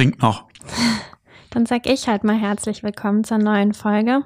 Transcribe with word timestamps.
trinke 0.00 0.18
noch. 0.20 0.44
Dann 1.50 1.66
sag 1.66 1.86
ich 1.86 2.08
halt 2.08 2.24
mal 2.24 2.34
herzlich 2.34 2.82
willkommen 2.82 3.22
zur 3.22 3.36
neuen 3.36 3.74
Folge. 3.74 4.24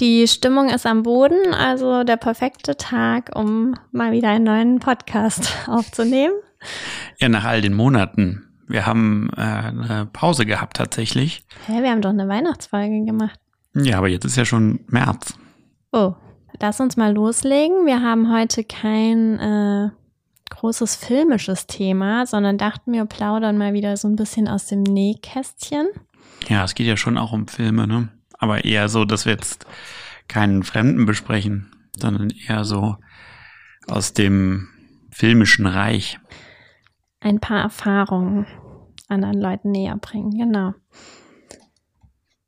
Die 0.00 0.26
Stimmung 0.26 0.70
ist 0.70 0.86
am 0.86 1.04
Boden, 1.04 1.54
also 1.54 2.02
der 2.02 2.16
perfekte 2.16 2.76
Tag, 2.76 3.30
um 3.36 3.74
mal 3.92 4.10
wieder 4.10 4.30
einen 4.30 4.42
neuen 4.42 4.80
Podcast 4.80 5.56
aufzunehmen. 5.68 6.34
Ja, 7.20 7.28
nach 7.28 7.44
all 7.44 7.60
den 7.60 7.74
Monaten. 7.74 8.42
Wir 8.66 8.86
haben 8.86 9.30
äh, 9.36 9.40
eine 9.40 10.08
Pause 10.12 10.46
gehabt 10.46 10.78
tatsächlich. 10.78 11.46
Hä, 11.66 11.82
wir 11.82 11.90
haben 11.92 12.02
doch 12.02 12.10
eine 12.10 12.26
Weihnachtsfolge 12.26 13.04
gemacht. 13.04 13.38
Ja, 13.72 13.98
aber 13.98 14.08
jetzt 14.08 14.24
ist 14.24 14.36
ja 14.36 14.44
schon 14.44 14.80
März. 14.88 15.34
Oh, 15.92 16.14
lass 16.60 16.80
uns 16.80 16.96
mal 16.96 17.12
loslegen. 17.14 17.86
Wir 17.86 18.02
haben 18.02 18.34
heute 18.34 18.64
kein 18.64 19.38
äh, 19.38 19.90
großes 20.50 20.96
filmisches 20.96 21.66
Thema, 21.66 22.26
sondern 22.26 22.58
dachten 22.58 22.92
wir 22.92 23.04
plaudern 23.04 23.58
mal 23.58 23.72
wieder 23.72 23.96
so 23.96 24.08
ein 24.08 24.16
bisschen 24.16 24.48
aus 24.48 24.66
dem 24.66 24.82
Nähkästchen. 24.82 25.88
Ja, 26.48 26.64
es 26.64 26.74
geht 26.74 26.86
ja 26.86 26.96
schon 26.96 27.18
auch 27.18 27.32
um 27.32 27.48
Filme, 27.48 27.86
ne? 27.86 28.08
Aber 28.38 28.64
eher 28.64 28.88
so, 28.88 29.04
dass 29.04 29.24
wir 29.24 29.32
jetzt 29.32 29.66
keinen 30.28 30.62
Fremden 30.62 31.06
besprechen, 31.06 31.72
sondern 31.96 32.30
eher 32.30 32.64
so 32.64 32.96
aus 33.86 34.12
dem 34.12 34.68
filmischen 35.10 35.66
Reich. 35.66 36.18
Ein 37.20 37.40
paar 37.40 37.60
Erfahrungen 37.60 38.46
anderen 39.08 39.40
Leuten 39.40 39.70
näher 39.70 39.96
bringen, 39.96 40.30
genau. 40.30 40.74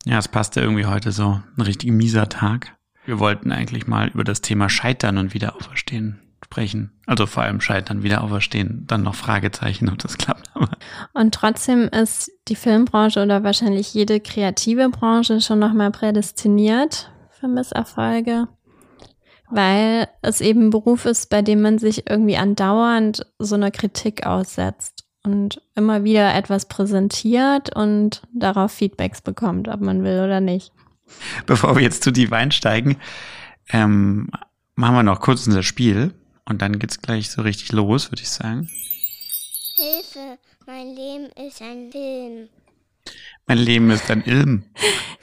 Ja, 0.04 0.18
es 0.18 0.28
passt 0.28 0.56
ja 0.56 0.62
irgendwie 0.62 0.86
heute 0.86 1.12
so 1.12 1.40
ein 1.56 1.62
richtig 1.62 1.90
mieser 1.90 2.28
Tag. 2.28 2.76
Wir 3.04 3.18
wollten 3.18 3.52
eigentlich 3.52 3.86
mal 3.86 4.08
über 4.08 4.24
das 4.24 4.40
Thema 4.40 4.68
Scheitern 4.68 5.18
und 5.18 5.34
Wiederauferstehen 5.34 6.27
sprechen. 6.48 6.92
Also 7.06 7.26
vor 7.26 7.42
allem 7.42 7.60
Scheitern, 7.60 8.02
Wiederauferstehen, 8.02 8.84
dann 8.86 9.02
noch 9.02 9.14
Fragezeichen, 9.14 9.88
ob 9.90 9.98
das 9.98 10.16
klappt. 10.16 10.50
Und 11.12 11.34
trotzdem 11.34 11.88
ist 11.88 12.30
die 12.48 12.56
Filmbranche 12.56 13.22
oder 13.22 13.44
wahrscheinlich 13.44 13.92
jede 13.92 14.18
kreative 14.20 14.88
Branche 14.88 15.40
schon 15.40 15.58
nochmal 15.58 15.90
prädestiniert 15.90 17.10
für 17.30 17.48
Misserfolge, 17.48 18.48
weil 19.50 20.08
es 20.22 20.40
eben 20.40 20.66
ein 20.66 20.70
Beruf 20.70 21.04
ist, 21.04 21.28
bei 21.28 21.42
dem 21.42 21.60
man 21.60 21.78
sich 21.78 22.08
irgendwie 22.08 22.38
andauernd 22.38 23.26
so 23.38 23.54
einer 23.54 23.70
Kritik 23.70 24.26
aussetzt 24.26 25.04
und 25.24 25.60
immer 25.74 26.02
wieder 26.04 26.34
etwas 26.34 26.66
präsentiert 26.66 27.74
und 27.76 28.22
darauf 28.32 28.72
Feedbacks 28.72 29.20
bekommt, 29.20 29.68
ob 29.68 29.82
man 29.82 30.02
will 30.02 30.20
oder 30.20 30.40
nicht. 30.40 30.72
Bevor 31.46 31.76
wir 31.76 31.82
jetzt 31.82 32.02
zu 32.02 32.10
die 32.10 32.30
einsteigen, 32.32 32.96
ähm, 33.70 34.30
machen 34.76 34.94
wir 34.94 35.02
noch 35.02 35.20
kurz 35.20 35.46
unser 35.46 35.62
Spiel 35.62 36.14
und 36.48 36.62
dann 36.62 36.78
geht's 36.78 37.00
gleich 37.00 37.30
so 37.30 37.42
richtig 37.42 37.72
los, 37.72 38.10
würde 38.10 38.22
ich 38.22 38.30
sagen. 38.30 38.68
Hilfe, 39.76 40.38
mein 40.66 40.94
Leben 40.94 41.26
ist 41.46 41.62
ein 41.62 41.90
Film. 41.92 42.48
Mein 43.46 43.58
Leben 43.58 43.90
ist 43.90 44.10
ein 44.10 44.22
Ilm. 44.22 44.64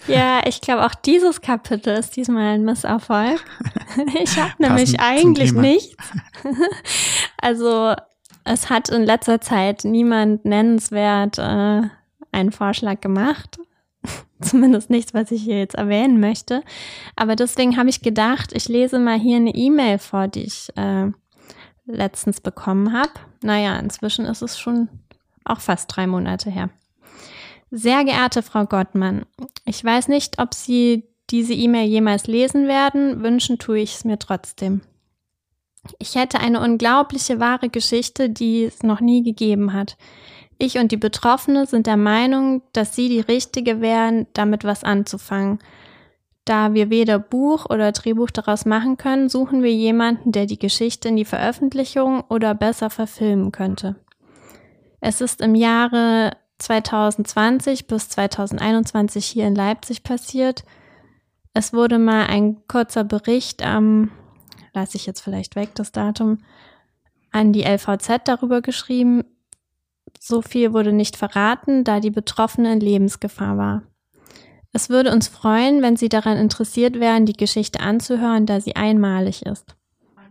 Ja, 0.08 0.42
ich 0.48 0.62
glaube, 0.62 0.86
auch 0.86 0.96
dieses 0.96 1.42
Kapitel 1.42 1.96
ist 1.98 2.16
diesmal 2.16 2.56
ein 2.56 2.64
Misserfolg. 2.64 3.44
Ich 4.22 4.38
habe 4.38 4.54
nämlich 4.60 5.00
eigentlich 5.00 5.54
nichts. 5.54 5.96
Also 7.38 7.94
es 8.44 8.70
hat 8.70 8.90
in 8.90 9.04
letzter 9.04 9.40
Zeit 9.42 9.84
niemand 9.84 10.46
nennenswert 10.46 11.38
äh, 11.38 11.82
einen 12.32 12.52
Vorschlag 12.52 13.02
gemacht. 13.02 13.58
Zumindest 14.42 14.90
nichts, 14.90 15.14
was 15.14 15.32
ich 15.32 15.44
hier 15.44 15.60
jetzt 15.60 15.76
erwähnen 15.76 16.20
möchte. 16.20 16.64
Aber 17.16 17.36
deswegen 17.36 17.78
habe 17.78 17.90
ich 17.90 18.02
gedacht, 18.02 18.52
ich 18.54 18.68
lese 18.68 19.00
mal 19.00 19.20
hier 19.20 19.38
eine 19.38 19.56
E-Mail 19.56 19.98
vor, 20.00 20.28
die 20.28 20.44
ich 20.44 20.70
äh, 20.76 21.12
letztens 21.86 22.42
bekommen 22.42 22.94
habe. 22.94 23.12
Naja, 23.42 23.78
inzwischen 23.78 24.26
ist 24.26 24.42
es 24.42 24.60
schon 24.60 24.90
auch 25.44 25.60
fast 25.60 25.96
drei 25.96 26.08
Monate 26.08 26.50
her. 26.50 26.70
Sehr 27.72 28.04
geehrte 28.04 28.42
Frau 28.42 28.66
Gottmann, 28.66 29.26
ich 29.66 29.84
weiß 29.84 30.08
nicht, 30.08 30.40
ob 30.40 30.54
Sie 30.54 31.04
diese 31.30 31.54
E-Mail 31.54 31.88
jemals 31.88 32.28
lesen 32.28 32.68
werden, 32.68 33.24
wünschen 33.24 33.58
tue 33.58 33.80
ich 33.80 33.96
es 33.96 34.06
mir 34.06 34.20
trotzdem. 34.20 34.82
Ich 36.00 36.16
hätte 36.16 36.40
eine 36.40 36.62
unglaubliche 36.62 37.40
wahre 37.40 37.70
Geschichte, 37.70 38.30
die 38.30 38.64
es 38.64 38.84
noch 38.84 39.02
nie 39.02 39.24
gegeben 39.24 39.74
hat. 39.74 39.98
Ich 40.58 40.78
und 40.78 40.92
die 40.92 40.98
Betroffene 40.98 41.66
sind 41.66 41.88
der 41.88 41.98
Meinung, 41.98 42.62
dass 42.74 42.96
Sie 42.96 43.10
die 43.10 43.20
Richtige 43.20 43.82
wären, 43.82 44.28
damit 44.34 44.64
was 44.64 44.84
anzufangen. 44.84 45.60
Da 46.46 46.74
wir 46.74 46.90
weder 46.90 47.18
Buch 47.18 47.66
oder 47.66 47.92
Drehbuch 47.92 48.30
daraus 48.30 48.66
machen 48.66 48.98
können, 48.98 49.30
suchen 49.30 49.64
wir 49.64 49.74
jemanden, 49.74 50.32
der 50.32 50.46
die 50.46 50.60
Geschichte 50.60 51.10
in 51.10 51.16
die 51.16 51.26
Veröffentlichung 51.26 52.24
oder 52.30 52.54
besser 52.54 52.90
verfilmen 52.90 53.52
könnte. 53.52 53.96
Es 55.02 55.22
ist 55.22 55.42
im 55.42 55.56
Jahre 55.56 56.38
2020 56.60 57.88
bis 57.88 58.10
2021 58.10 59.26
hier 59.26 59.48
in 59.48 59.56
Leipzig 59.56 60.04
passiert. 60.04 60.64
Es 61.54 61.74
wurde 61.74 62.00
mal 62.00 62.28
ein 62.28 62.66
kurzer 62.68 63.04
Bericht 63.04 63.66
am, 63.66 64.12
lasse 64.74 64.98
ich 64.98 65.06
jetzt 65.06 65.22
vielleicht 65.22 65.56
weg, 65.56 65.72
das 65.76 65.92
Datum, 65.92 66.40
an 67.32 67.54
die 67.54 67.64
LVZ 67.64 68.22
darüber 68.26 68.62
geschrieben. 68.62 69.24
So 70.20 70.42
viel 70.42 70.74
wurde 70.74 70.94
nicht 70.94 71.18
verraten, 71.18 71.84
da 71.84 72.00
die 72.00 72.12
Betroffene 72.12 72.74
in 72.74 72.80
Lebensgefahr 72.80 73.58
war. 73.58 73.84
Es 74.76 74.90
würde 74.90 75.14
uns 75.14 75.30
freuen, 75.30 75.82
wenn 75.82 75.96
Sie 75.96 76.10
daran 76.10 76.38
interessiert 76.38 77.00
wären, 77.00 77.26
die 77.26 77.34
Geschichte 77.34 77.80
anzuhören, 77.80 78.46
da 78.46 78.60
sie 78.60 78.76
einmalig 78.76 79.46
ist. 79.46 79.76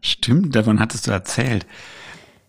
Stimmt, 0.03 0.55
davon 0.55 0.81
hattest 0.81 1.07
du 1.07 1.13
erzählt. 1.13 1.67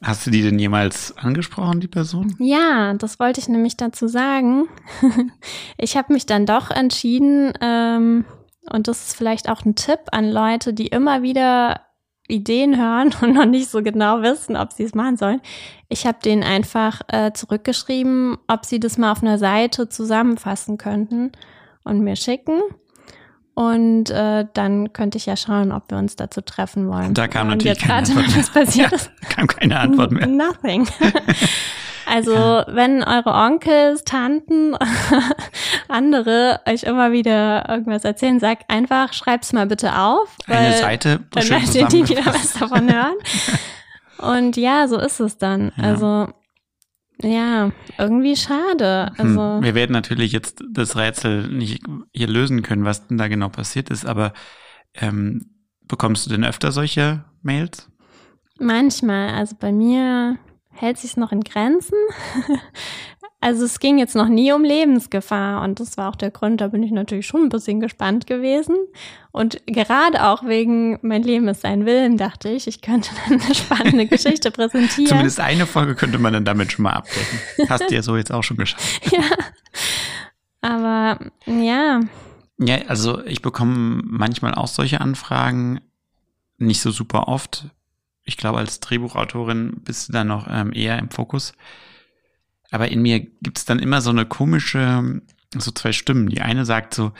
Hast 0.01 0.27
du 0.27 0.31
die 0.31 0.41
denn 0.41 0.59
jemals 0.59 1.17
angesprochen, 1.17 1.79
die 1.79 1.87
Person? 1.87 2.35
Ja, 2.37 2.93
das 2.95 3.17
wollte 3.17 3.39
ich 3.39 3.47
nämlich 3.47 3.77
dazu 3.77 4.09
sagen. 4.09 4.67
ich 5.77 5.95
habe 5.95 6.11
mich 6.11 6.25
dann 6.25 6.45
doch 6.45 6.69
entschieden, 6.69 7.53
ähm, 7.61 8.25
und 8.69 8.87
das 8.89 9.07
ist 9.07 9.15
vielleicht 9.15 9.49
auch 9.49 9.63
ein 9.63 9.75
Tipp 9.75 9.99
an 10.11 10.29
Leute, 10.29 10.73
die 10.73 10.87
immer 10.87 11.21
wieder 11.21 11.79
Ideen 12.27 12.77
hören 12.77 13.13
und 13.21 13.33
noch 13.33 13.45
nicht 13.45 13.69
so 13.69 13.81
genau 13.81 14.21
wissen, 14.21 14.55
ob 14.55 14.73
sie 14.73 14.83
es 14.83 14.95
machen 14.95 15.17
sollen. 15.17 15.41
Ich 15.89 16.05
habe 16.07 16.17
denen 16.23 16.43
einfach 16.43 17.01
äh, 17.07 17.31
zurückgeschrieben, 17.33 18.37
ob 18.47 18.65
sie 18.65 18.79
das 18.79 18.97
mal 18.97 19.11
auf 19.11 19.21
einer 19.21 19.37
Seite 19.37 19.89
zusammenfassen 19.89 20.77
könnten 20.77 21.31
und 21.83 22.01
mir 22.01 22.15
schicken. 22.15 22.61
Und 23.53 24.09
äh, 24.09 24.45
dann 24.53 24.91
könnte 24.91 25.17
ich 25.17 25.27
ja 25.27 25.37
schauen, 25.37 25.71
ob 25.71 25.89
wir 25.89 25.97
uns 25.97 26.17
dazu 26.17 26.41
treffen 26.41 26.89
wollen. 26.89 27.13
Da 27.13 27.29
kam 27.29 27.47
natürlich 27.47 27.79
keine 27.79 27.93
Antwort. 27.93 28.25
Passiert 28.53 28.91
ja, 28.91 29.27
kam 29.29 29.47
keine 29.47 29.79
Antwort 29.79 30.11
mehr. 30.11 30.27
Nothing. 30.27 30.87
Also, 32.05 32.33
ja. 32.33 32.65
wenn 32.67 33.03
eure 33.03 33.33
Onkels, 33.33 34.03
Tanten, 34.03 34.75
andere 35.87 36.61
euch 36.67 36.83
immer 36.83 37.11
wieder 37.11 37.67
irgendwas 37.69 38.03
erzählen, 38.03 38.39
sagt 38.39 38.69
einfach, 38.69 39.13
schreib's 39.13 39.53
mal 39.53 39.67
bitte 39.67 39.97
auf. 39.97 40.35
Eine 40.47 40.77
Seite, 40.77 41.21
dann 41.31 41.47
möchtet 41.47 41.75
ihr 41.75 41.87
nie 41.87 42.09
wieder 42.09 42.25
was 42.27 42.53
davon 42.53 42.91
hören. 42.91 43.15
Und 44.17 44.57
ja, 44.57 44.87
so 44.87 44.97
ist 44.97 45.19
es 45.19 45.37
dann. 45.37 45.71
Ja. 45.77 45.83
Also, 45.83 46.27
ja, 47.21 47.71
irgendwie 47.97 48.35
schade. 48.35 49.11
Hm, 49.15 49.37
also 49.37 49.63
Wir 49.63 49.75
werden 49.75 49.93
natürlich 49.93 50.31
jetzt 50.31 50.63
das 50.71 50.95
Rätsel 50.95 51.47
nicht 51.47 51.83
hier 52.13 52.27
lösen 52.27 52.61
können, 52.61 52.85
was 52.85 53.07
denn 53.07 53.17
da 53.17 53.27
genau 53.27 53.49
passiert 53.49 53.89
ist, 53.89 54.05
aber 54.05 54.33
ähm, 54.95 55.49
bekommst 55.87 56.25
du 56.25 56.29
denn 56.29 56.43
öfter 56.43 56.71
solche 56.71 57.23
Mails? 57.41 57.89
Manchmal. 58.59 59.33
Also 59.33 59.55
bei 59.59 59.71
mir 59.71 60.37
hält 60.75 60.97
sich 60.97 61.17
noch 61.17 61.31
in 61.31 61.41
Grenzen. 61.41 61.97
Also 63.45 63.63
es 63.63 63.77
ging 63.77 63.99
jetzt 63.99 64.15
noch 64.15 64.27
nie 64.27 64.51
um 64.53 64.63
Lebensgefahr 64.63 65.61
und 65.61 65.79
das 65.79 65.97
war 65.97 66.09
auch 66.09 66.15
der 66.15 66.31
Grund, 66.31 66.61
da 66.61 66.69
bin 66.69 66.81
ich 66.81 66.89
natürlich 66.89 67.27
schon 67.27 67.43
ein 67.43 67.49
bisschen 67.49 67.79
gespannt 67.79 68.25
gewesen. 68.25 68.75
Und 69.31 69.61
gerade 69.67 70.25
auch 70.25 70.43
wegen 70.45 70.97
Mein 71.03 71.21
Leben 71.21 71.47
ist 71.47 71.63
ein 71.63 71.85
Willen, 71.85 72.17
dachte 72.17 72.49
ich, 72.49 72.65
ich 72.65 72.81
könnte 72.81 73.11
dann 73.27 73.39
eine 73.39 73.53
spannende 73.55 74.07
Geschichte 74.07 74.49
präsentieren. 74.49 75.09
Zumindest 75.09 75.39
eine 75.39 75.67
Folge 75.67 75.93
könnte 75.93 76.17
man 76.17 76.33
dann 76.33 76.43
damit 76.43 76.71
schon 76.71 76.83
mal 76.83 76.93
abdecken. 76.93 77.39
Hast 77.69 77.87
du 77.87 77.93
ja 77.93 78.01
so 78.01 78.17
jetzt 78.17 78.31
auch 78.31 78.41
schon 78.41 78.57
geschafft. 78.57 79.11
ja. 79.11 79.21
Aber 80.61 81.19
ja. 81.45 81.99
Ja, 82.57 82.77
also 82.87 83.23
ich 83.25 83.43
bekomme 83.43 84.01
manchmal 84.05 84.55
auch 84.55 84.67
solche 84.67 85.01
Anfragen, 85.01 85.81
nicht 86.57 86.81
so 86.81 86.89
super 86.89 87.27
oft. 87.27 87.65
Ich 88.25 88.37
glaube, 88.37 88.57
als 88.57 88.79
Drehbuchautorin 88.79 89.81
bist 89.83 90.09
du 90.09 90.13
dann 90.13 90.27
noch 90.27 90.47
ähm, 90.49 90.73
eher 90.73 90.99
im 90.99 91.09
Fokus. 91.09 91.53
Aber 92.71 92.89
in 92.89 93.01
mir 93.01 93.19
gibt 93.19 93.57
es 93.57 93.65
dann 93.65 93.79
immer 93.79 94.01
so 94.01 94.09
eine 94.09 94.25
komische, 94.25 95.21
so 95.55 95.71
zwei 95.71 95.93
Stimmen. 95.93 96.29
Die 96.29 96.41
eine 96.41 96.65
sagt 96.65 96.93
so, 96.93 97.13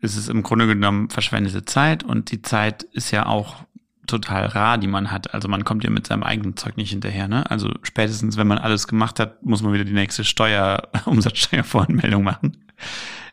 es 0.00 0.16
ist 0.16 0.28
im 0.28 0.42
Grunde 0.42 0.66
genommen 0.66 1.10
verschwendete 1.10 1.64
Zeit 1.64 2.04
und 2.04 2.30
die 2.30 2.42
Zeit 2.42 2.84
ist 2.84 3.10
ja 3.10 3.26
auch 3.26 3.64
total 4.06 4.46
rar, 4.46 4.78
die 4.78 4.86
man 4.86 5.10
hat. 5.10 5.34
Also 5.34 5.48
man 5.48 5.64
kommt 5.64 5.84
ja 5.84 5.90
mit 5.90 6.06
seinem 6.06 6.22
eigenen 6.22 6.56
Zeug 6.56 6.76
nicht 6.76 6.90
hinterher. 6.90 7.28
Ne? 7.28 7.50
Also 7.50 7.72
spätestens, 7.82 8.36
wenn 8.36 8.46
man 8.46 8.58
alles 8.58 8.86
gemacht 8.86 9.18
hat, 9.18 9.44
muss 9.44 9.62
man 9.62 9.72
wieder 9.72 9.84
die 9.84 9.92
nächste 9.92 10.24
Steuer, 10.24 10.88
Umsatzsteuervoranmeldung 11.06 12.22
machen. 12.22 12.56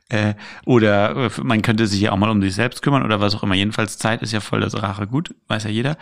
Äh, 0.09 0.33
oder 0.65 1.15
äh, 1.15 1.29
man 1.43 1.61
könnte 1.61 1.87
sich 1.87 2.01
ja 2.01 2.11
auch 2.11 2.17
mal 2.17 2.29
um 2.29 2.41
sich 2.41 2.55
selbst 2.55 2.81
kümmern 2.81 3.03
oder 3.03 3.19
was 3.19 3.35
auch 3.35 3.43
immer. 3.43 3.55
Jedenfalls 3.55 3.97
Zeit 3.97 4.21
ist 4.21 4.33
ja 4.33 4.41
voll 4.41 4.61
das 4.61 4.81
rare 4.81 5.07
Gut, 5.07 5.33
weiß 5.47 5.63
ja 5.65 5.69
jeder. 5.69 5.97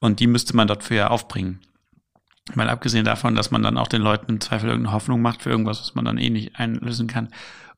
Und 0.00 0.20
die 0.20 0.26
müsste 0.26 0.56
man 0.56 0.68
dort 0.68 0.82
für 0.82 0.94
ja 0.94 1.08
aufbringen. 1.08 1.60
Mal 2.54 2.68
abgesehen 2.68 3.04
davon, 3.04 3.34
dass 3.34 3.50
man 3.50 3.62
dann 3.62 3.76
auch 3.76 3.88
den 3.88 4.02
Leuten 4.02 4.30
im 4.30 4.40
Zweifel 4.40 4.68
irgendeine 4.68 4.94
Hoffnung 4.94 5.20
macht 5.20 5.42
für 5.42 5.50
irgendwas, 5.50 5.80
was 5.80 5.94
man 5.94 6.04
dann 6.04 6.18
eh 6.18 6.30
nicht 6.30 6.56
einlösen 6.56 7.08
kann. 7.08 7.28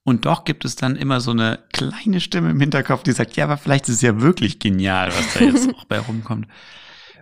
Und 0.05 0.26
doch 0.26 0.44
gibt 0.44 0.65
es 0.65 0.76
dann 0.76 0.97
immer 0.97 1.20
so 1.20 1.31
eine 1.31 1.59
kleine 1.73 2.20
Stimme 2.20 2.50
im 2.50 2.61
Hinterkopf, 2.61 3.03
die 3.03 3.12
sagt, 3.12 3.37
ja, 3.37 3.44
aber 3.44 3.56
vielleicht 3.56 3.88
ist 3.88 3.97
es 3.97 4.03
ja 4.03 4.20
wirklich 4.20 4.59
genial, 4.59 5.09
was 5.09 5.35
da 5.35 5.41
jetzt 5.41 5.69
auch 5.75 5.85
bei 5.85 5.99
rumkommt. 5.99 6.47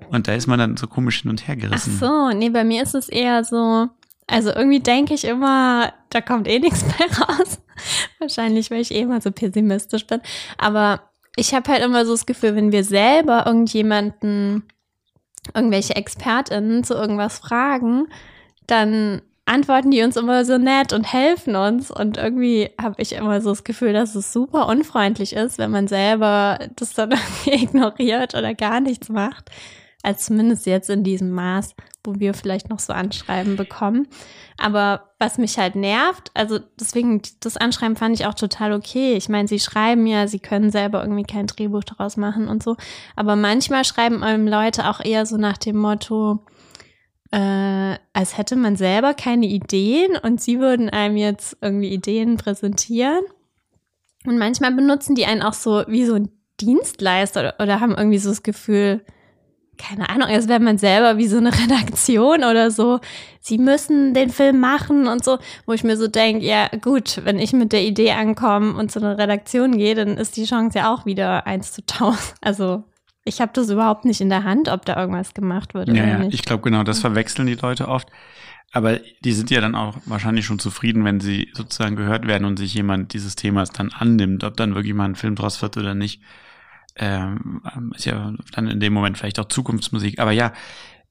Und 0.09 0.29
da 0.29 0.35
ist 0.35 0.47
man 0.47 0.59
dann 0.59 0.77
so 0.77 0.87
komisch 0.87 1.23
hin 1.23 1.31
und 1.31 1.47
her 1.47 1.57
gerissen. 1.57 1.95
Ach 1.97 2.01
so, 2.01 2.37
nee, 2.37 2.51
bei 2.51 2.65
mir 2.65 2.83
ist 2.83 2.95
es 2.95 3.09
eher 3.09 3.45
so, 3.45 3.89
also 4.27 4.51
irgendwie 4.51 4.81
denke 4.81 5.15
ich 5.15 5.25
immer, 5.25 5.93
da 6.11 6.21
kommt 6.21 6.49
eh 6.49 6.59
nichts 6.59 6.85
mehr 6.99 7.09
raus. 7.19 7.59
Wahrscheinlich, 8.19 8.71
weil 8.71 8.81
ich 8.81 8.93
eh 8.93 9.01
immer 9.01 9.21
so 9.21 9.31
pessimistisch 9.31 10.07
bin. 10.07 10.21
Aber 10.59 11.03
ich 11.37 11.55
habe 11.55 11.71
halt 11.71 11.83
immer 11.83 12.05
so 12.07 12.13
das 12.13 12.27
Gefühl, 12.27 12.57
wenn 12.57 12.73
wir 12.73 12.85
selber 12.85 13.47
irgendjemanden, 13.47 14.65
irgendwelche 15.55 15.97
ExpertInnen 15.97 16.85
zu 16.85 16.95
irgendwas 16.95 17.39
fragen, 17.39 18.09
dann 18.67 19.23
antworten 19.47 19.93
die 19.93 20.03
uns 20.03 20.17
immer 20.17 20.45
so 20.45 20.59
nett 20.59 20.93
und 20.93 21.11
helfen 21.11 21.57
uns. 21.57 21.91
Und 21.91 22.17
irgendwie 22.19 22.71
habe 22.81 23.01
ich 23.01 23.13
immer 23.13 23.41
so 23.41 23.51
das 23.51 23.65
Gefühl, 23.65 23.93
dass 23.93 24.15
es 24.15 24.33
super 24.33 24.69
unfreundlich 24.69 25.35
ist, 25.35 25.59
wenn 25.59 25.71
man 25.71 25.89
selber 25.89 26.59
das 26.75 26.95
dann 26.95 27.15
ignoriert 27.47 28.35
oder 28.35 28.55
gar 28.55 28.81
nichts 28.81 29.09
macht. 29.09 29.51
Also 30.06 30.26
zumindest 30.26 30.67
jetzt 30.67 30.88
in 30.88 31.03
diesem 31.03 31.32
Maß, 31.32 31.75
wo 32.05 32.14
wir 32.20 32.32
vielleicht 32.32 32.70
noch 32.70 32.79
so 32.79 32.93
Anschreiben 32.93 33.56
bekommen. 33.56 34.06
Aber 34.56 35.11
was 35.19 35.37
mich 35.37 35.58
halt 35.58 35.75
nervt, 35.75 36.31
also 36.32 36.61
deswegen, 36.79 37.23
das 37.41 37.56
Anschreiben 37.56 37.97
fand 37.97 38.14
ich 38.14 38.25
auch 38.25 38.35
total 38.35 38.73
okay. 38.73 39.14
Ich 39.14 39.29
meine, 39.29 39.49
sie 39.49 39.58
schreiben 39.58 40.06
ja, 40.06 40.29
sie 40.29 40.38
können 40.38 40.70
selber 40.70 41.03
irgendwie 41.03 41.25
kein 41.25 41.49
Drehbuch 41.49 41.82
daraus 41.82 42.17
machen 42.17 42.47
und 42.47 42.62
so. 42.62 42.76
Aber 43.17 43.35
manchmal 43.35 43.85
schreiben 43.85 44.23
einem 44.23 44.47
Leute 44.47 44.88
auch 44.88 45.05
eher 45.05 45.26
so 45.26 45.38
nach 45.38 45.58
dem 45.58 45.76
Motto, 45.76 46.44
äh, 47.32 47.97
als 48.12 48.38
hätte 48.38 48.55
man 48.55 48.76
selber 48.76 49.12
keine 49.12 49.47
Ideen 49.47 50.17
und 50.23 50.41
sie 50.41 50.61
würden 50.61 50.88
einem 50.88 51.17
jetzt 51.17 51.56
irgendwie 51.61 51.93
Ideen 51.93 52.37
präsentieren. 52.37 53.25
Und 54.25 54.38
manchmal 54.38 54.70
benutzen 54.70 55.17
die 55.17 55.26
einen 55.26 55.43
auch 55.43 55.55
so 55.55 55.82
wie 55.88 56.05
so 56.05 56.14
ein 56.14 56.31
Dienstleister 56.61 57.41
oder, 57.41 57.55
oder 57.59 57.81
haben 57.81 57.97
irgendwie 57.97 58.19
so 58.19 58.29
das 58.29 58.44
Gefühl, 58.44 59.05
keine 59.76 60.08
Ahnung, 60.08 60.28
als 60.28 60.49
wäre 60.49 60.61
man 60.61 60.78
selber 60.78 61.19
wie 61.19 61.26
so 61.26 61.38
eine 61.38 61.52
Redaktion 61.62 62.44
oder 62.44 62.70
so. 62.70 63.00
Sie 63.40 63.58
müssen 63.58 64.14
den 64.14 64.31
Film 64.31 64.61
machen 64.61 65.06
und 65.06 65.25
so, 65.25 65.38
wo 65.67 65.73
ich 65.73 65.84
mir 65.84 65.96
so 65.96 66.08
denke, 66.08 66.44
ja 66.44 66.69
gut, 66.81 67.20
wenn 67.25 67.38
ich 67.38 67.52
mit 67.52 67.73
der 67.73 67.84
Idee 67.84 68.12
ankomme 68.12 68.75
und 68.75 68.90
zu 68.90 68.99
einer 68.99 69.19
Redaktion 69.19 69.78
gehe, 69.78 69.94
dann 69.94 70.17
ist 70.17 70.37
die 70.37 70.44
Chance 70.44 70.78
ja 70.78 70.93
auch 70.93 71.06
wieder 71.06 71.46
eins 71.46 71.73
zu 71.73 71.84
tausend. 71.84 72.34
Also 72.40 72.84
ich 73.25 73.40
habe 73.40 73.52
das 73.55 73.70
überhaupt 73.70 74.05
nicht 74.05 74.20
in 74.20 74.28
der 74.28 74.44
Hand, 74.44 74.69
ob 74.69 74.84
da 74.84 74.96
irgendwas 74.96 75.34
gemacht 75.34 75.75
wird 75.75 75.88
ja, 75.88 75.94
oder 75.94 76.06
ja, 76.06 76.19
nicht. 76.19 76.34
Ich 76.34 76.44
glaube, 76.44 76.62
genau, 76.62 76.84
das 76.84 77.00
verwechseln 77.00 77.46
die 77.46 77.55
Leute 77.55 77.88
oft. 77.88 78.08
Aber 78.73 78.99
die 79.25 79.32
sind 79.32 79.50
ja 79.50 79.61
dann 79.61 79.75
auch 79.75 79.96
wahrscheinlich 80.06 80.44
schon 80.44 80.58
zufrieden, 80.58 81.05
wenn 81.05 81.20
sie 81.20 81.50
sozusagen 81.55 81.96
gehört 81.96 82.26
werden 82.26 82.44
und 82.44 82.58
sich 82.58 82.75
jemand 82.75 83.14
dieses 83.14 83.34
Themas 83.34 83.70
dann 83.70 83.90
annimmt, 83.93 84.44
ob 84.44 84.56
dann 84.56 84.75
wirklich 84.75 84.94
mal 84.94 85.06
ein 85.06 85.14
Film 85.14 85.34
draus 85.34 85.61
wird 85.62 85.76
oder 85.76 85.94
nicht. 85.94 86.20
Ähm, 86.97 87.63
ist 87.95 88.07
ja 88.07 88.33
dann 88.53 88.69
in 88.69 88.81
dem 88.81 88.93
Moment 88.93 89.19
vielleicht 89.19 89.39
auch 89.39 89.49
Zukunftsmusik. 89.49 90.19
Aber 90.19 90.33
ja, 90.33 90.53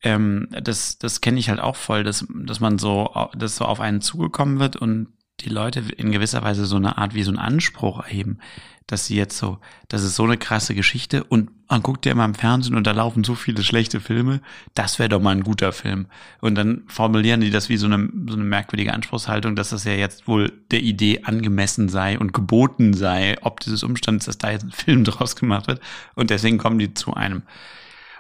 ähm, 0.02 0.48
das, 0.50 0.98
das 0.98 1.22
kenne 1.22 1.40
ich 1.40 1.50
halt 1.50 1.60
auch 1.60 1.76
voll, 1.76 2.04
dass, 2.04 2.26
dass 2.30 2.60
man 2.60 2.78
so, 2.78 3.10
dass 3.38 3.58
so 3.58 3.66
auf 3.66 3.80
einen 3.80 4.02
zugekommen 4.02 4.60
wird 4.60 4.76
und 4.76 5.10
die 5.42 5.50
Leute 5.50 5.84
in 5.98 6.12
gewisser 6.12 6.44
Weise 6.44 6.66
so 6.66 6.78
eine 6.78 6.98
Art 6.98 7.14
wie 7.14 7.24
so 7.24 7.32
einen 7.32 7.40
Anspruch 7.40 8.04
erheben, 8.04 8.40
dass 8.88 9.08
sie 9.08 9.16
jetzt 9.16 9.38
so, 9.38 9.60
das 9.88 10.04
ist 10.04 10.16
so 10.16 10.24
eine 10.24 10.38
krasse 10.38 10.76
Geschichte 10.76 11.24
und 11.24 11.50
man 11.68 11.82
guckt 11.82 12.06
ja 12.06 12.12
immer 12.12 12.26
im 12.26 12.36
Fernsehen 12.36 12.76
und 12.76 12.86
da 12.86 12.92
laufen 12.92 13.24
so 13.24 13.34
viele 13.34 13.64
schlechte 13.64 14.00
Filme, 14.00 14.42
das 14.76 15.00
wäre 15.00 15.10
doch 15.10 15.22
mal 15.22 15.32
ein 15.32 15.44
guter 15.44 15.72
Film. 15.72 16.06
Und 16.40 16.56
dann 16.56 16.84
formulieren 16.88 17.42
die 17.42 17.50
das 17.50 17.70
wie 17.70 17.78
so 17.78 17.88
eine, 17.88 18.08
so 18.28 18.36
eine 18.36 18.44
merkwürdige 18.44 18.94
Anspruchshaltung, 18.94 19.56
dass 19.56 19.72
das 19.72 19.84
ja 19.84 19.94
jetzt 19.94 20.28
wohl 20.28 20.52
der 20.70 20.82
Idee 20.82 21.24
angemessen 21.24 21.90
sei 21.90 22.20
und 22.20 22.34
geboten 22.34 22.94
sei, 22.94 23.36
ob 23.42 23.60
dieses 23.62 23.82
Umstands, 23.84 24.26
dass 24.26 24.38
da 24.38 24.52
jetzt 24.52 24.66
ein 24.66 24.72
Film 24.72 25.04
draus 25.06 25.36
gemacht 25.36 25.68
wird. 25.68 25.82
Und 26.14 26.30
deswegen 26.30 26.60
kommen 26.60 26.78
die 26.78 26.94
zu 26.94 27.16
einem. 27.16 27.42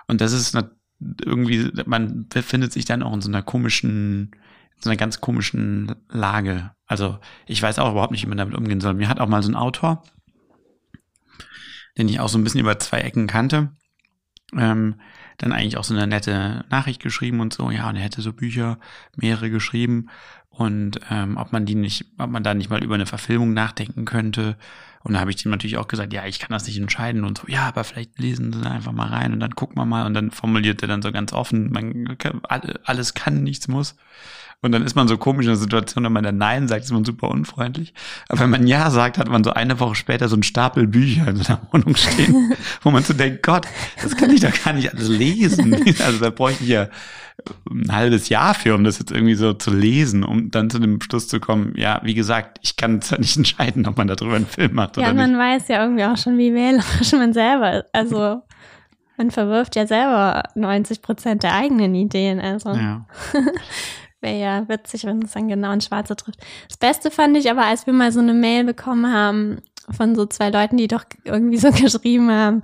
Und 0.07 0.21
das 0.21 0.33
ist 0.33 0.57
irgendwie, 1.23 1.71
man 1.85 2.27
befindet 2.27 2.73
sich 2.73 2.85
dann 2.85 3.03
auch 3.03 3.13
in 3.13 3.21
so 3.21 3.29
einer 3.29 3.43
komischen, 3.43 4.31
so 4.79 4.89
einer 4.89 4.97
ganz 4.97 5.21
komischen 5.21 5.95
Lage. 6.09 6.71
Also 6.85 7.19
ich 7.47 7.61
weiß 7.61 7.79
auch 7.79 7.91
überhaupt 7.91 8.11
nicht, 8.11 8.23
wie 8.23 8.29
man 8.29 8.37
damit 8.37 8.55
umgehen 8.55 8.81
soll. 8.81 8.93
Mir 8.93 9.09
hat 9.09 9.19
auch 9.19 9.27
mal 9.27 9.43
so 9.43 9.51
ein 9.51 9.55
Autor, 9.55 10.03
den 11.97 12.09
ich 12.09 12.19
auch 12.19 12.29
so 12.29 12.37
ein 12.37 12.43
bisschen 12.43 12.59
über 12.59 12.77
zwei 12.79 12.99
Ecken 12.99 13.27
kannte, 13.27 13.71
ähm, 14.53 14.95
dann 15.37 15.51
eigentlich 15.51 15.77
auch 15.77 15.83
so 15.83 15.93
eine 15.93 16.07
nette 16.07 16.65
Nachricht 16.69 17.01
geschrieben 17.01 17.39
und 17.39 17.53
so, 17.53 17.69
ja, 17.71 17.89
und 17.89 17.95
er 17.95 18.03
hätte 18.03 18.21
so 18.21 18.31
Bücher, 18.33 18.79
mehrere 19.15 19.49
geschrieben 19.49 20.09
und 20.49 20.99
ähm, 21.09 21.37
ob 21.37 21.51
man 21.51 21.65
die 21.65 21.75
nicht, 21.75 22.05
ob 22.17 22.29
man 22.29 22.43
da 22.43 22.53
nicht 22.53 22.69
mal 22.69 22.83
über 22.83 22.95
eine 22.95 23.05
Verfilmung 23.05 23.53
nachdenken 23.53 24.05
könnte. 24.05 24.57
Und 25.03 25.13
da 25.13 25.19
habe 25.19 25.29
ich 25.29 25.35
dem 25.35 25.51
natürlich 25.51 25.77
auch 25.77 25.87
gesagt, 25.87 26.13
ja, 26.13 26.25
ich 26.25 26.39
kann 26.39 26.51
das 26.51 26.65
nicht 26.65 26.77
entscheiden 26.77 27.25
und 27.25 27.37
so, 27.37 27.47
ja, 27.47 27.67
aber 27.67 27.83
vielleicht 27.83 28.17
lesen 28.17 28.53
Sie 28.53 28.65
einfach 28.65 28.93
mal 28.93 29.09
rein 29.09 29.33
und 29.33 29.39
dann 29.39 29.55
gucken 29.55 29.77
wir 29.77 29.85
mal 29.85 30.05
und 30.05 30.13
dann 30.13 30.31
formuliert 30.31 30.81
er 30.81 30.87
dann 30.87 31.01
so 31.01 31.11
ganz 31.11 31.33
offen, 31.33 31.71
man 31.71 32.17
alles 32.83 33.13
kann, 33.13 33.43
nichts 33.43 33.67
muss. 33.67 33.95
Und 34.65 34.71
dann 34.71 34.83
ist 34.83 34.95
man 34.95 35.07
so 35.07 35.17
komisch 35.17 35.45
in 35.45 35.51
der 35.51 35.57
Situation, 35.57 36.03
wenn 36.03 36.11
man 36.11 36.23
dann 36.23 36.37
Nein 36.37 36.67
sagt, 36.67 36.85
ist 36.85 36.91
man 36.91 37.05
super 37.05 37.29
unfreundlich. 37.29 37.93
Aber 38.29 38.39
wenn 38.39 38.49
man 38.49 38.65
Ja 38.65 38.89
sagt, 38.89 39.19
hat 39.19 39.29
man 39.29 39.43
so 39.43 39.51
eine 39.51 39.79
Woche 39.79 39.93
später 39.93 40.27
so 40.27 40.35
einen 40.35 40.41
Stapel 40.41 40.87
Bücher 40.87 41.27
in 41.27 41.35
seiner 41.35 41.61
Wohnung 41.71 41.95
stehen, 41.95 42.53
wo 42.81 42.89
man 42.89 43.03
so 43.03 43.13
denkt, 43.13 43.43
Gott, 43.43 43.67
das 44.01 44.17
kann 44.17 44.31
ich 44.31 44.41
doch 44.41 44.63
gar 44.63 44.73
nicht 44.73 44.91
alles 44.91 45.07
lesen. 45.07 45.75
Also 46.03 46.19
da 46.19 46.29
bräuchte 46.31 46.63
ich 46.63 46.69
ja 46.71 46.87
ein 47.69 47.91
halbes 47.91 48.29
Jahr 48.29 48.55
für, 48.55 48.73
um 48.73 48.83
das 48.83 48.97
jetzt 48.97 49.11
irgendwie 49.11 49.35
so 49.35 49.53
zu 49.53 49.71
lesen, 49.71 50.23
um 50.23 50.49
dann 50.49 50.69
zu 50.69 50.79
dem 50.79 50.99
Schluss 50.99 51.27
zu 51.27 51.39
kommen, 51.39 51.73
ja, 51.75 52.01
wie 52.03 52.15
gesagt, 52.15 52.59
ich 52.63 52.75
kann 52.75 52.97
es 52.97 53.11
ja 53.11 53.19
nicht 53.19 53.37
entscheiden, 53.37 53.85
ob 53.85 53.97
man 53.97 54.07
darüber 54.07 54.35
einen 54.35 54.47
Film 54.47 54.73
macht 54.73 54.97
ja, 54.97 55.03
oder 55.03 55.13
nicht. 55.13 55.21
Ja, 55.21 55.27
man 55.27 55.37
weiß 55.37 55.67
ja 55.67 55.83
irgendwie 55.83 56.05
auch 56.05 56.17
schon, 56.17 56.37
wie 56.37 56.53
wählerisch 56.53 57.11
man 57.11 57.33
selber 57.33 57.79
ist. 57.79 57.93
Also 57.93 58.41
man 59.17 59.31
verwirft 59.31 59.75
ja 59.75 59.85
selber 59.85 60.43
90 60.55 61.01
Prozent 61.01 61.43
der 61.43 61.53
eigenen 61.53 61.93
Ideen. 61.93 62.39
Also. 62.39 62.73
Ja. 62.73 63.05
Wäre 64.25 64.39
ja 64.39 64.67
witzig, 64.67 65.03
wenn 65.03 65.21
es 65.21 65.33
dann 65.33 65.47
genau 65.47 65.71
in 65.71 65.81
Schwarze 65.81 66.15
trifft. 66.15 66.39
Das 66.67 66.77
Beste 66.77 67.11
fand 67.11 67.37
ich 67.37 67.51
aber, 67.51 67.63
als 67.63 67.85
wir 67.85 67.93
mal 67.93 68.11
so 68.11 68.21
eine 68.21 68.33
Mail 68.33 68.63
bekommen 68.63 69.13
haben 69.13 69.61
von 69.95 70.15
so 70.15 70.25
zwei 70.25 70.49
Leuten, 70.49 70.77
die 70.77 70.87
doch 70.87 71.05
irgendwie 71.23 71.57
so 71.57 71.69
geschrieben 71.71 72.31
haben, 72.31 72.63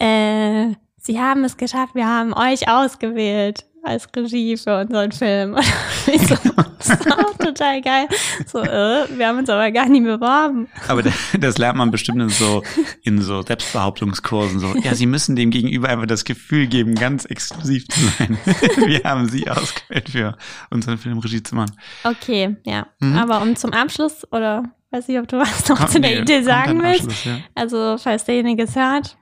äh, 0.00 0.74
sie 0.96 1.20
haben 1.20 1.44
es 1.44 1.56
geschafft, 1.56 1.94
wir 1.94 2.08
haben 2.08 2.32
euch 2.34 2.68
ausgewählt 2.68 3.64
als 3.82 4.08
Regie 4.16 4.56
für 4.56 4.80
unseren 4.80 5.12
Film. 5.12 5.54
Und 6.06 6.28
so, 6.28 6.36
das 6.78 6.88
ist 6.88 7.12
auch 7.12 7.36
total 7.36 7.80
geil. 7.80 8.06
So, 8.46 8.60
äh, 8.60 9.06
wir 9.16 9.26
haben 9.26 9.38
uns 9.38 9.48
aber 9.50 9.70
gar 9.70 9.88
nie 9.88 10.00
beworben. 10.00 10.68
Aber 10.88 11.02
das 11.02 11.58
lernt 11.58 11.78
man 11.78 11.90
bestimmt 11.90 12.20
in 12.22 12.28
so, 12.28 12.62
in 13.02 13.20
so 13.20 13.42
Selbstbehauptungskursen 13.42 14.60
so. 14.60 14.74
Ja, 14.82 14.94
sie 14.94 15.06
müssen 15.06 15.36
dem 15.36 15.50
Gegenüber 15.50 15.88
einfach 15.88 16.06
das 16.06 16.24
Gefühl 16.24 16.66
geben, 16.66 16.94
ganz 16.94 17.24
exklusiv 17.24 17.88
zu 17.88 18.00
sein. 18.18 18.38
wir 18.86 19.02
haben 19.04 19.28
sie 19.28 19.48
ausgewählt 19.48 20.08
für 20.08 20.36
unseren 20.70 20.98
Film 20.98 21.18
Regie 21.18 21.42
zu 21.42 21.54
machen. 21.54 21.76
Okay, 22.04 22.56
ja. 22.64 22.86
Mhm. 23.00 23.16
Aber 23.16 23.42
um 23.42 23.56
zum 23.56 23.72
Abschluss 23.72 24.26
oder 24.30 24.64
weiß 24.90 25.08
ich, 25.08 25.18
ob 25.18 25.26
du 25.26 25.38
was 25.38 25.68
noch 25.68 25.78
Komm, 25.78 25.88
zu 25.88 26.00
der 26.00 26.10
nee, 26.10 26.20
Idee 26.20 26.42
sagen 26.42 26.82
willst. 26.82 27.24
Ja. 27.24 27.38
Also, 27.54 27.96
falls 27.98 28.24
derjenige 28.24 28.64
es 28.64 28.76
hört, 28.76 29.16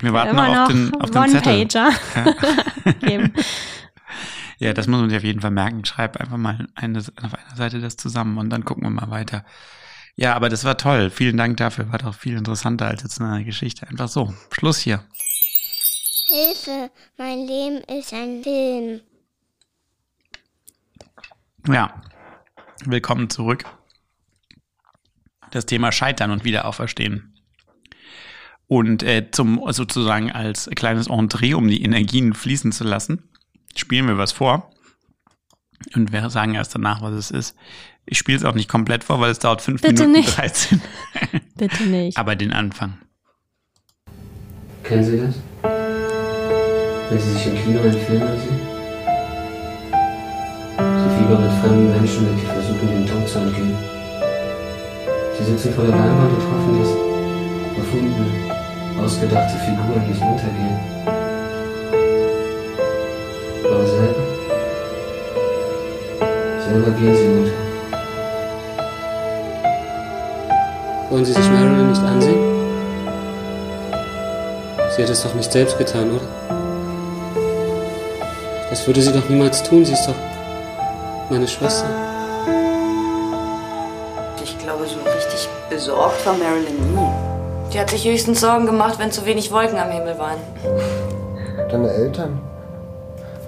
wir 0.00 0.12
warten 0.12 0.36
noch 0.36 0.62
auf 0.62 0.68
den, 0.68 0.94
auf 0.94 1.10
den 1.10 1.28
Zettel. 1.28 1.68
Ja. 1.72 3.30
ja, 4.58 4.72
das 4.72 4.86
muss 4.86 5.00
man 5.00 5.10
sich 5.10 5.18
auf 5.18 5.24
jeden 5.24 5.40
Fall 5.40 5.50
merken. 5.50 5.84
Schreib 5.84 6.16
einfach 6.16 6.36
mal 6.36 6.66
eine, 6.74 6.98
auf 6.98 7.34
einer 7.34 7.56
Seite 7.56 7.80
das 7.80 7.96
zusammen 7.96 8.38
und 8.38 8.50
dann 8.50 8.64
gucken 8.64 8.84
wir 8.84 8.90
mal 8.90 9.10
weiter. 9.10 9.44
Ja, 10.14 10.34
aber 10.34 10.48
das 10.48 10.64
war 10.64 10.76
toll. 10.76 11.10
Vielen 11.10 11.36
Dank 11.36 11.56
dafür. 11.56 11.90
War 11.90 11.98
doch 11.98 12.14
viel 12.14 12.36
interessanter 12.36 12.86
als 12.86 13.02
jetzt 13.02 13.20
eine 13.20 13.44
Geschichte. 13.44 13.86
Einfach 13.88 14.08
so. 14.08 14.34
Schluss 14.50 14.78
hier. 14.78 15.04
Hilfe, 16.26 16.90
mein 17.18 17.46
Leben 17.46 17.82
ist 17.84 18.12
ein 18.12 18.42
Film. 18.42 19.00
Ja, 21.68 22.02
willkommen 22.84 23.30
zurück. 23.30 23.64
Das 25.50 25.66
Thema 25.66 25.92
Scheitern 25.92 26.30
und 26.30 26.44
Wiederauferstehen. 26.44 27.31
Und 28.72 29.02
äh, 29.02 29.30
zum 29.30 29.60
sozusagen 29.68 30.32
als 30.32 30.70
kleines 30.74 31.08
Entree, 31.08 31.52
um 31.52 31.68
die 31.68 31.82
Energien 31.82 32.32
fließen 32.32 32.72
zu 32.72 32.84
lassen, 32.84 33.28
spielen 33.76 34.06
wir 34.06 34.16
was 34.16 34.32
vor. 34.32 34.72
Und 35.94 36.10
wir 36.10 36.30
sagen 36.30 36.54
erst 36.54 36.74
danach, 36.74 37.02
was 37.02 37.12
es 37.12 37.30
ist. 37.30 37.56
Ich 38.06 38.16
spiele 38.16 38.38
es 38.38 38.44
auch 38.46 38.54
nicht 38.54 38.70
komplett 38.70 39.04
vor, 39.04 39.20
weil 39.20 39.30
es 39.30 39.40
dauert 39.40 39.60
fünf 39.60 39.82
Bitte 39.82 40.06
Minuten 40.06 40.12
nicht. 40.12 40.38
13. 40.38 40.80
Bitte 41.58 41.82
nicht. 41.82 42.16
Aber 42.16 42.34
den 42.34 42.50
Anfang. 42.50 42.96
Kennen 44.84 45.04
Sie 45.04 45.18
das? 45.18 45.34
Wenn 47.10 47.18
Sie 47.20 47.30
sich 47.30 47.46
im 47.48 47.56
Kino 47.62 47.78
einen 47.82 47.92
Film 47.92 48.22
ansehen? 48.22 48.58
Sie 50.78 51.18
fiebern 51.18 51.42
mit 51.42 51.52
fremden 51.60 51.90
Menschen 51.90 52.24
mit, 52.24 52.40
die 52.40 52.46
versuchen, 52.46 52.88
den 52.88 53.06
Tod 53.06 53.28
zu 53.28 53.38
entgehen. 53.38 53.76
Sie 55.38 55.44
sitzen 55.44 55.74
vor 55.74 55.84
der 55.84 55.94
Leinwand 55.94 56.32
und 56.32 56.42
hoffen, 56.50 56.78
dass 56.78 57.12
Erfundene, 57.76 58.51
ausgedachte 59.04 59.58
Figuren 59.58 60.08
nicht 60.08 60.22
untergehen. 60.22 60.78
Aber 63.64 63.86
selber 63.86 64.32
Selber 66.68 66.90
gehen 66.92 67.16
Sie, 67.16 67.28
Mutter. 67.28 67.52
Wollen 71.10 71.24
Sie 71.24 71.32
sich 71.32 71.50
Marilyn 71.50 71.88
nicht 71.90 72.02
ansehen? 72.02 72.52
Sie 74.96 75.02
hat 75.02 75.10
es 75.10 75.22
doch 75.22 75.34
nicht 75.34 75.50
selbst 75.50 75.76
getan, 75.78 76.10
oder? 76.10 76.42
Das 78.70 78.86
würde 78.86 79.02
sie 79.02 79.12
doch 79.12 79.28
niemals 79.28 79.62
tun, 79.62 79.84
sie 79.84 79.92
ist 79.92 80.06
doch 80.06 80.14
meine 81.28 81.46
Schwester. 81.46 81.86
Ich 84.42 84.58
glaube, 84.58 84.86
so 84.86 84.98
richtig 85.14 85.48
besorgt 85.68 86.24
war 86.24 86.34
Marilyn 86.34 86.94
nie. 86.94 87.11
Die 87.72 87.80
hat 87.80 87.88
sich 87.88 88.04
höchstens 88.04 88.40
Sorgen 88.40 88.66
gemacht, 88.66 88.98
wenn 88.98 89.10
zu 89.10 89.24
wenig 89.24 89.50
Wolken 89.50 89.78
am 89.78 89.90
Himmel 89.90 90.18
waren. 90.18 90.38
Deine 91.70 91.90
Eltern? 91.90 92.38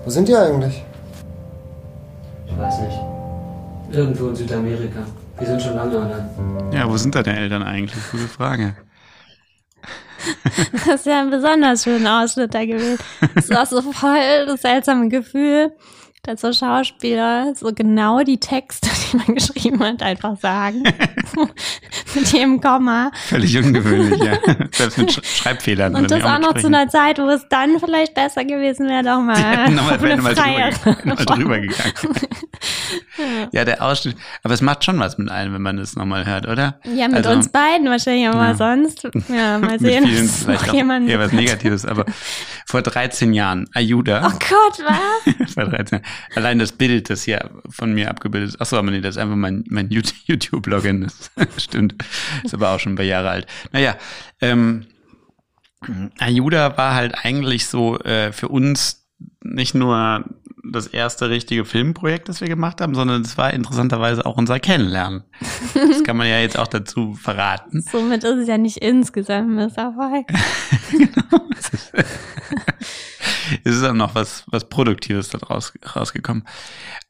Wo 0.03 0.11
sind 0.11 0.29
die 0.29 0.35
eigentlich? 0.35 0.83
Ich 2.47 2.57
weiß 2.57 2.81
nicht. 2.81 2.99
Irgendwo 3.93 4.29
in 4.29 4.37
Südamerika. 4.37 5.01
Wir 5.39 5.47
sind 5.47 5.61
schon 5.61 5.75
lange 5.75 5.99
allein. 5.99 6.73
Ja, 6.73 6.89
wo 6.89 6.97
sind 6.97 7.15
deine 7.15 7.39
Eltern 7.39 7.63
eigentlich? 7.63 8.03
Gute 8.11 8.29
Frage. 8.29 8.75
Das 10.87 11.01
ist 11.01 11.07
ja 11.07 11.21
ein 11.21 11.29
besonders 11.29 11.85
schöner 11.85 12.23
Ausschnitt 12.23 12.55
da 12.55 12.65
gewesen. 12.65 12.99
Das 13.35 13.45
ist 13.45 13.57
auch 13.57 13.67
so 13.67 13.93
voll 13.93 14.47
das 14.47 14.63
seltsame 14.63 15.09
Gefühl, 15.11 15.75
dass 16.23 16.41
so 16.41 16.51
Schauspieler 16.51 17.55
so 17.55 17.73
genau 17.75 18.23
die 18.23 18.41
Texte, 18.41 18.89
die 19.13 19.17
man 19.19 19.35
geschrieben 19.35 19.81
hat, 19.81 20.03
einfach 20.03 20.39
sagen. 20.41 20.83
mit 22.21 22.33
jedem 22.33 22.61
Komma. 22.61 23.11
Völlig 23.27 23.57
ungewöhnlich, 23.57 24.23
ja. 24.23 24.39
Selbst 24.73 24.99
mit 24.99 25.13
Sch 25.13 25.21
Schreibfehlern. 25.25 25.95
Und 25.95 26.11
das 26.11 26.23
auch, 26.23 26.39
noch 26.39 26.55
zu 26.55 26.67
einer 26.67 26.89
Zeit, 26.89 27.19
wo 27.19 27.29
es 27.29 27.47
dann 27.49 27.79
vielleicht 27.79 28.15
besser 28.15 28.45
gewesen 28.45 28.89
wäre, 28.89 29.03
doch 29.03 29.21
mal, 29.21 29.71
nochmal, 29.71 29.99
eine 29.99 30.23
mal 30.23 30.35
drüber, 30.35 30.97
mal 31.05 31.25
drüber 31.25 31.61
gegangen. 31.61 31.93
Ja, 33.53 33.65
der 33.65 33.83
Ausschnitt. 33.83 34.17
Aber 34.43 34.55
es 34.55 34.61
macht 34.61 34.85
schon 34.85 34.99
was 34.99 35.19
mit 35.19 35.31
einem, 35.31 35.55
wenn 35.55 35.63
man 35.63 35.77
das 35.77 35.97
nochmal 35.97 36.27
hört, 36.27 36.47
oder? 36.47 36.81
Ja, 36.85 37.09
mit 37.09 37.19
also, 37.19 37.31
uns 37.31 37.49
beiden 37.49 37.89
wahrscheinlich, 37.89 38.29
aber 38.29 38.49
ja. 38.49 38.55
sonst. 38.55 39.09
Ja, 39.29 39.59
mal 39.59 39.81
sehen. 39.81 40.07
vielen 40.07 40.29
vielleicht 40.29 40.71
auch 40.71 40.75
eher 40.75 41.19
was 41.19 41.33
Negatives, 41.33 41.87
aber 41.87 42.05
vor 42.67 42.83
13 42.83 43.33
Jahren, 43.33 43.69
Ayuda. 43.73 44.27
Oh 44.27 44.39
Gott, 44.39 44.85
was? 44.85 45.53
vor 45.55 45.65
13 45.65 46.01
Allein 46.35 46.59
das 46.59 46.73
Bild, 46.73 47.11
das 47.11 47.23
hier 47.23 47.51
von 47.69 47.95
mir 47.95 48.11
abgebildet 48.11 48.51
ist. 48.51 48.61
Achso, 48.61 48.77
aber 48.77 48.91
nee, 48.91 49.01
das 49.01 49.17
ist 49.17 49.23
einfach 49.23 49.37
mein, 49.37 49.65
mein 49.69 49.89
YouTube-Login. 49.91 51.09
Stimmt. 51.57 51.95
Ist 52.43 52.55
aber 52.55 52.71
auch 52.71 52.81
schon 52.81 52.93
ein 52.93 52.97
paar 52.97 53.05
Jahre 53.05 53.31
alt. 53.31 53.47
Naja, 53.73 53.97
ähm, 54.41 54.87
Ayuda 56.19 56.77
war 56.77 56.95
halt 56.95 57.15
eigentlich 57.25 57.67
so 57.67 57.99
äh, 58.01 58.33
für 58.33 58.49
uns 58.49 59.07
nicht 59.43 59.75
nur 59.75 60.25
das 60.71 60.87
erste 60.87 61.31
richtige 61.31 61.65
Filmprojekt, 61.65 62.29
das 62.29 62.41
wir 62.41 62.49
gemacht 62.49 62.81
haben, 62.81 62.95
sondern 62.95 63.23
es 63.23 63.37
war 63.37 63.53
interessanterweise 63.53 64.25
auch 64.27 64.37
unser 64.37 64.61
Kennenlernen. 64.61 65.25
Das 65.75 66.05
kann 66.05 66.17
man 66.17 66.29
ja 66.29 66.41
jetzt 66.41 66.59
auch 66.59 66.67
dazu 66.67 67.15
verraten. 67.15 67.83
Somit 67.93 68.25
ist 68.25 68.39
es 68.39 68.49
ja 68.49 68.59
nicht 68.59 68.79
insgesamt 68.79 69.51
Misserfolg. 69.51 70.27
genau. 70.91 71.45
es 73.65 73.77
ist 73.77 73.85
auch 73.85 73.93
noch 73.93 74.15
was, 74.15 74.45
was 74.47 74.69
Produktives 74.69 75.29
da 75.29 75.39
raus, 75.39 75.73
rausgekommen. 75.95 76.45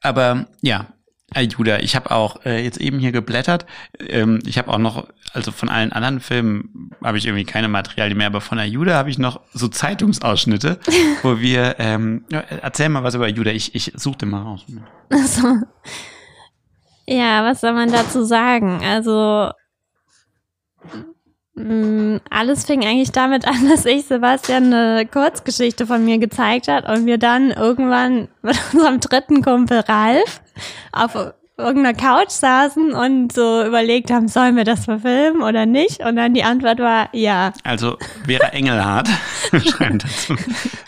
Aber 0.01 0.47
ja, 0.61 0.87
Ayuda, 1.35 1.79
ich 1.79 1.95
habe 1.95 2.11
auch 2.11 2.45
äh, 2.45 2.63
jetzt 2.63 2.79
eben 2.79 2.99
hier 2.99 3.11
geblättert. 3.11 3.65
Ähm, 3.99 4.39
ich 4.45 4.57
habe 4.57 4.71
auch 4.71 4.77
noch, 4.77 5.07
also 5.33 5.51
von 5.51 5.69
allen 5.69 5.91
anderen 5.91 6.19
Filmen 6.19 6.91
habe 7.03 7.17
ich 7.17 7.25
irgendwie 7.25 7.45
keine 7.45 7.67
Materialien 7.67 8.17
mehr, 8.17 8.27
aber 8.27 8.41
von 8.41 8.59
Ayuda 8.59 8.95
habe 8.95 9.09
ich 9.09 9.17
noch 9.17 9.41
so 9.53 9.67
Zeitungsausschnitte, 9.67 10.79
wo 11.23 11.39
wir, 11.39 11.75
ähm, 11.79 12.25
erzähl 12.61 12.89
mal 12.89 13.03
was 13.03 13.15
über 13.15 13.25
Ayuda, 13.25 13.51
ich, 13.51 13.75
ich 13.75 13.91
suche 13.95 14.19
den 14.19 14.29
mal 14.29 14.41
raus. 14.41 14.65
Also, 15.09 15.59
ja, 17.07 17.43
was 17.43 17.61
soll 17.61 17.73
man 17.73 17.91
dazu 17.91 18.23
sagen? 18.23 18.81
Also, 18.83 19.51
Mm, 21.57 22.17
alles 22.29 22.65
fing 22.65 22.83
eigentlich 22.83 23.13
damit 23.13 23.47
an, 23.47 23.69
dass 23.69 23.85
ich 23.85 24.05
Sebastian 24.05 24.73
eine 24.73 25.05
Kurzgeschichte 25.05 25.87
von 25.87 26.03
mir 26.03 26.17
gezeigt 26.17 26.67
hat 26.67 26.87
und 26.87 27.05
wir 27.05 27.17
dann 27.17 27.51
irgendwann 27.51 28.27
mit 28.41 28.57
unserem 28.73 28.99
dritten 28.99 29.41
Kumpel 29.41 29.79
Ralf 29.79 30.41
auf 30.91 31.33
irgendeiner 31.57 31.93
Couch 31.93 32.31
saßen 32.31 32.93
und 32.93 33.31
so 33.31 33.65
überlegt 33.65 34.11
haben, 34.11 34.27
sollen 34.27 34.57
wir 34.57 34.65
das 34.65 34.85
verfilmen 34.85 35.41
oder 35.41 35.65
nicht? 35.65 36.01
Und 36.01 36.17
dann 36.17 36.33
die 36.33 36.43
Antwort 36.43 36.79
war 36.79 37.09
ja. 37.13 37.53
Also 37.63 37.97
Vera 38.25 38.49
Engelhardt 38.49 39.09
schreibt 39.65 40.03
dazu. 40.03 40.35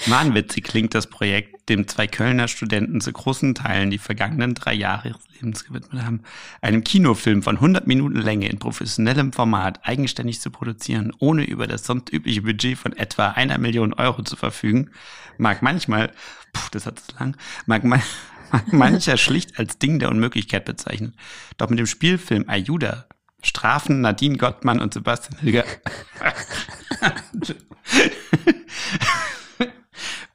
Wahnwitzig 0.08 0.66
klingt 0.66 0.94
das 0.94 1.08
Projekt, 1.08 1.70
dem 1.70 1.88
zwei 1.88 2.08
Kölner 2.08 2.50
Studenten 2.50 3.00
zu 3.00 3.14
großen 3.14 3.56
Teilen 3.56 3.92
die 3.92 3.98
vergangenen 3.98 4.56
drei 4.56 4.74
Jahre 4.74 5.10
ihres 5.10 5.22
Lebens 5.36 5.64
gewidmet 5.64 6.04
haben, 6.04 6.24
einem 6.62 6.84
Kinofilm 6.84 7.44
von 7.44 7.56
100 7.56 7.88
Minuten 7.88 8.20
Länge 8.20 8.50
in 8.50 8.60
professionellem 8.60 9.32
Format 9.32 9.80
eigenständig 9.84 10.42
zu 10.42 10.52
produzieren, 10.52 11.14
ohne 11.20 11.46
über 11.46 11.68
das 11.68 11.86
sonst 11.86 12.12
übliche 12.12 12.42
Budget 12.42 12.78
von 12.78 12.94
etwa 12.94 13.30
einer 13.30 13.58
Million 13.58 13.94
Euro 13.94 14.24
zu 14.24 14.36
verfügen, 14.36 14.90
mag 15.38 15.62
manchmal, 15.62 16.10
puh, 16.52 16.68
das 16.72 16.86
hat 16.86 17.00
es 17.00 17.20
lang, 17.20 17.38
mag 17.68 17.84
manchmal 17.86 18.10
mancher 18.72 19.18
schlicht 19.18 19.60
als 19.60 19.78
Ding 19.78 20.00
der 20.00 20.10
Unmöglichkeit 20.10 20.66
bezeichnet. 20.66 21.14
Doch 21.58 21.70
mit 21.70 21.80
dem 21.80 21.86
Spielfilm 21.86 22.46
Ayuda 22.48 23.06
strafen 23.44 24.02
Nadine 24.02 24.38
Gottmann 24.38 24.80
und 24.80 24.94
Sebastian 24.94 25.40
Hilger. 25.40 25.64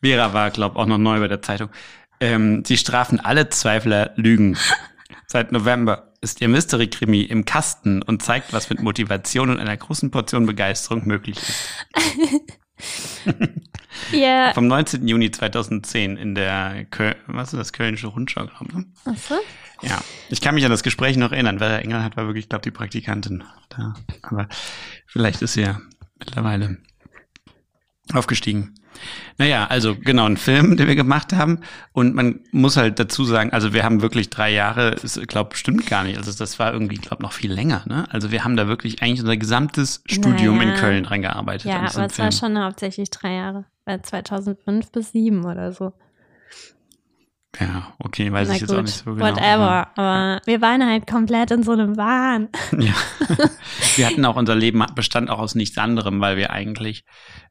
Vera 0.02 0.32
war, 0.32 0.50
glaub 0.50 0.76
auch 0.76 0.86
noch 0.86 0.98
neu 0.98 1.20
bei 1.20 1.28
der 1.28 1.42
Zeitung. 1.42 1.68
Ähm, 2.20 2.64
sie 2.64 2.76
strafen 2.76 3.20
alle 3.20 3.48
Zweifler 3.50 4.12
Lügen. 4.16 4.56
Seit 5.26 5.52
November 5.52 6.12
ist 6.20 6.40
ihr 6.40 6.48
Mystery-Krimi 6.48 7.22
im 7.22 7.44
Kasten 7.44 8.02
und 8.02 8.22
zeigt, 8.22 8.52
was 8.52 8.70
mit 8.70 8.80
Motivation 8.82 9.50
und 9.50 9.58
einer 9.58 9.76
großen 9.76 10.10
Portion 10.10 10.46
Begeisterung 10.46 11.06
möglich 11.06 11.36
ist. 11.36 11.68
Yeah. 14.12 14.52
Vom 14.54 14.66
19. 14.66 15.06
Juni 15.06 15.30
2010 15.30 16.16
in 16.16 16.34
der 16.34 16.86
Köl 16.86 17.14
was 17.26 17.52
ist 17.52 17.58
das, 17.58 17.72
Kölnische 17.72 18.08
Rundschau, 18.08 18.46
glaube 18.46 18.66
ich. 18.68 18.74
Ne? 18.74 18.86
Ach 19.04 19.16
so. 19.16 19.34
Ja, 19.82 20.02
ich 20.28 20.40
kann 20.40 20.54
mich 20.54 20.64
an 20.64 20.70
das 20.70 20.82
Gespräch 20.82 21.16
noch 21.16 21.32
erinnern, 21.32 21.60
weil 21.60 21.68
der 21.68 21.82
Engelhardt 21.82 22.16
war 22.16 22.26
wirklich, 22.26 22.48
glaube 22.48 22.62
die 22.62 22.70
Praktikantin 22.70 23.44
da. 23.68 23.94
Aber 24.22 24.48
vielleicht 25.06 25.42
ist 25.42 25.54
sie 25.54 25.62
ja 25.62 25.80
mittlerweile 26.18 26.78
aufgestiegen. 28.12 28.74
Naja, 29.38 29.66
also 29.66 29.96
genau, 29.96 30.26
ein 30.26 30.36
Film, 30.36 30.76
den 30.76 30.86
wir 30.86 30.94
gemacht 30.94 31.32
haben. 31.32 31.60
Und 31.92 32.14
man 32.14 32.40
muss 32.52 32.76
halt 32.76 32.98
dazu 32.98 33.24
sagen, 33.24 33.50
also 33.52 33.72
wir 33.72 33.84
haben 33.84 34.02
wirklich 34.02 34.30
drei 34.30 34.52
Jahre, 34.52 34.96
ich 35.02 35.26
glaube, 35.26 35.56
stimmt 35.56 35.86
gar 35.86 36.04
nicht. 36.04 36.18
Also 36.18 36.32
das 36.32 36.58
war 36.58 36.72
irgendwie, 36.72 36.96
glaube 36.96 37.22
noch 37.22 37.32
viel 37.32 37.52
länger. 37.52 37.82
Ne? 37.86 38.06
Also 38.10 38.30
wir 38.30 38.44
haben 38.44 38.56
da 38.56 38.68
wirklich 38.68 39.02
eigentlich 39.02 39.20
unser 39.20 39.36
gesamtes 39.36 40.02
Studium 40.06 40.58
naja. 40.58 40.70
in 40.70 40.76
Köln 40.76 41.04
dran 41.04 41.22
gearbeitet. 41.22 41.70
Ja, 41.70 41.80
aber 41.80 42.06
es 42.06 42.18
war 42.18 42.32
schon 42.32 42.62
hauptsächlich 42.62 43.10
drei 43.10 43.34
Jahre. 43.34 43.64
2005 43.86 44.92
bis 44.92 45.10
2007 45.10 45.44
oder 45.44 45.72
so. 45.72 45.92
Ja, 47.60 47.92
okay, 47.98 48.32
weiß 48.32 48.48
Na 48.48 48.54
ich 48.54 48.60
gut, 48.60 48.70
jetzt 48.70 48.78
auch 48.78 48.82
nicht 48.82 49.04
so 49.04 49.12
genau. 49.14 49.26
Whatever, 49.26 49.88
aber 49.96 50.40
wir 50.46 50.60
waren 50.62 50.86
halt 50.86 51.06
komplett 51.06 51.50
in 51.50 51.62
so 51.62 51.72
einem 51.72 51.96
Wahn. 51.96 52.48
Ja, 52.78 52.94
wir 53.96 54.06
hatten 54.06 54.24
auch, 54.24 54.36
unser 54.36 54.54
Leben 54.54 54.84
bestand 54.94 55.28
auch 55.28 55.38
aus 55.38 55.54
nichts 55.54 55.76
anderem, 55.76 56.20
weil 56.20 56.36
wir 56.36 56.50
eigentlich, 56.50 57.04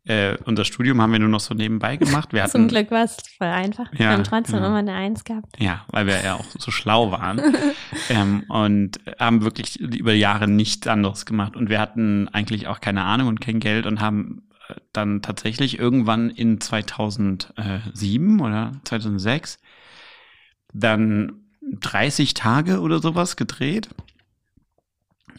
äh, 0.06 0.36
unser 0.46 0.66
Studium 0.66 1.02
haben 1.02 1.12
wir 1.12 1.20
nur 1.20 1.30
noch 1.30 1.40
so 1.40 1.54
nebenbei 1.54 1.98
gemacht. 1.98 2.34
Wir 2.34 2.42
hatten, 2.44 2.52
Zum 2.52 2.68
Glück 2.68 2.90
war 2.90 3.04
es 3.04 3.18
voll 3.38 3.48
einfach. 3.48 3.94
Ja, 3.94 4.00
wir 4.00 4.10
haben 4.10 4.24
trotzdem 4.24 4.60
ja. 4.60 4.68
immer 4.68 4.78
eine 4.78 4.94
Eins 4.94 5.24
gehabt. 5.24 5.60
Ja, 5.60 5.86
weil 5.90 6.08
wir 6.08 6.24
ja 6.24 6.34
auch 6.36 6.46
so 6.58 6.72
schlau 6.72 7.12
waren 7.12 7.40
ähm, 8.10 8.44
und 8.50 9.00
haben 9.20 9.44
wirklich 9.44 9.80
über 9.80 10.14
Jahre 10.14 10.48
nichts 10.48 10.88
anderes 10.88 11.26
gemacht 11.26 11.56
und 11.56 11.70
wir 11.70 11.80
hatten 11.80 12.28
eigentlich 12.30 12.68
auch 12.68 12.82
keine 12.82 13.04
Ahnung 13.04 13.28
und 13.28 13.40
kein 13.40 13.60
Geld 13.60 13.86
und 13.86 14.02
haben 14.02 14.44
dann 14.94 15.22
tatsächlich 15.22 15.80
irgendwann 15.80 16.30
in 16.30 16.60
2007 16.60 18.40
oder 18.40 18.72
2006 18.84 19.60
dann 20.74 21.34
30 21.62 22.34
Tage 22.34 22.80
oder 22.82 23.00
sowas 23.00 23.36
gedreht. 23.36 23.90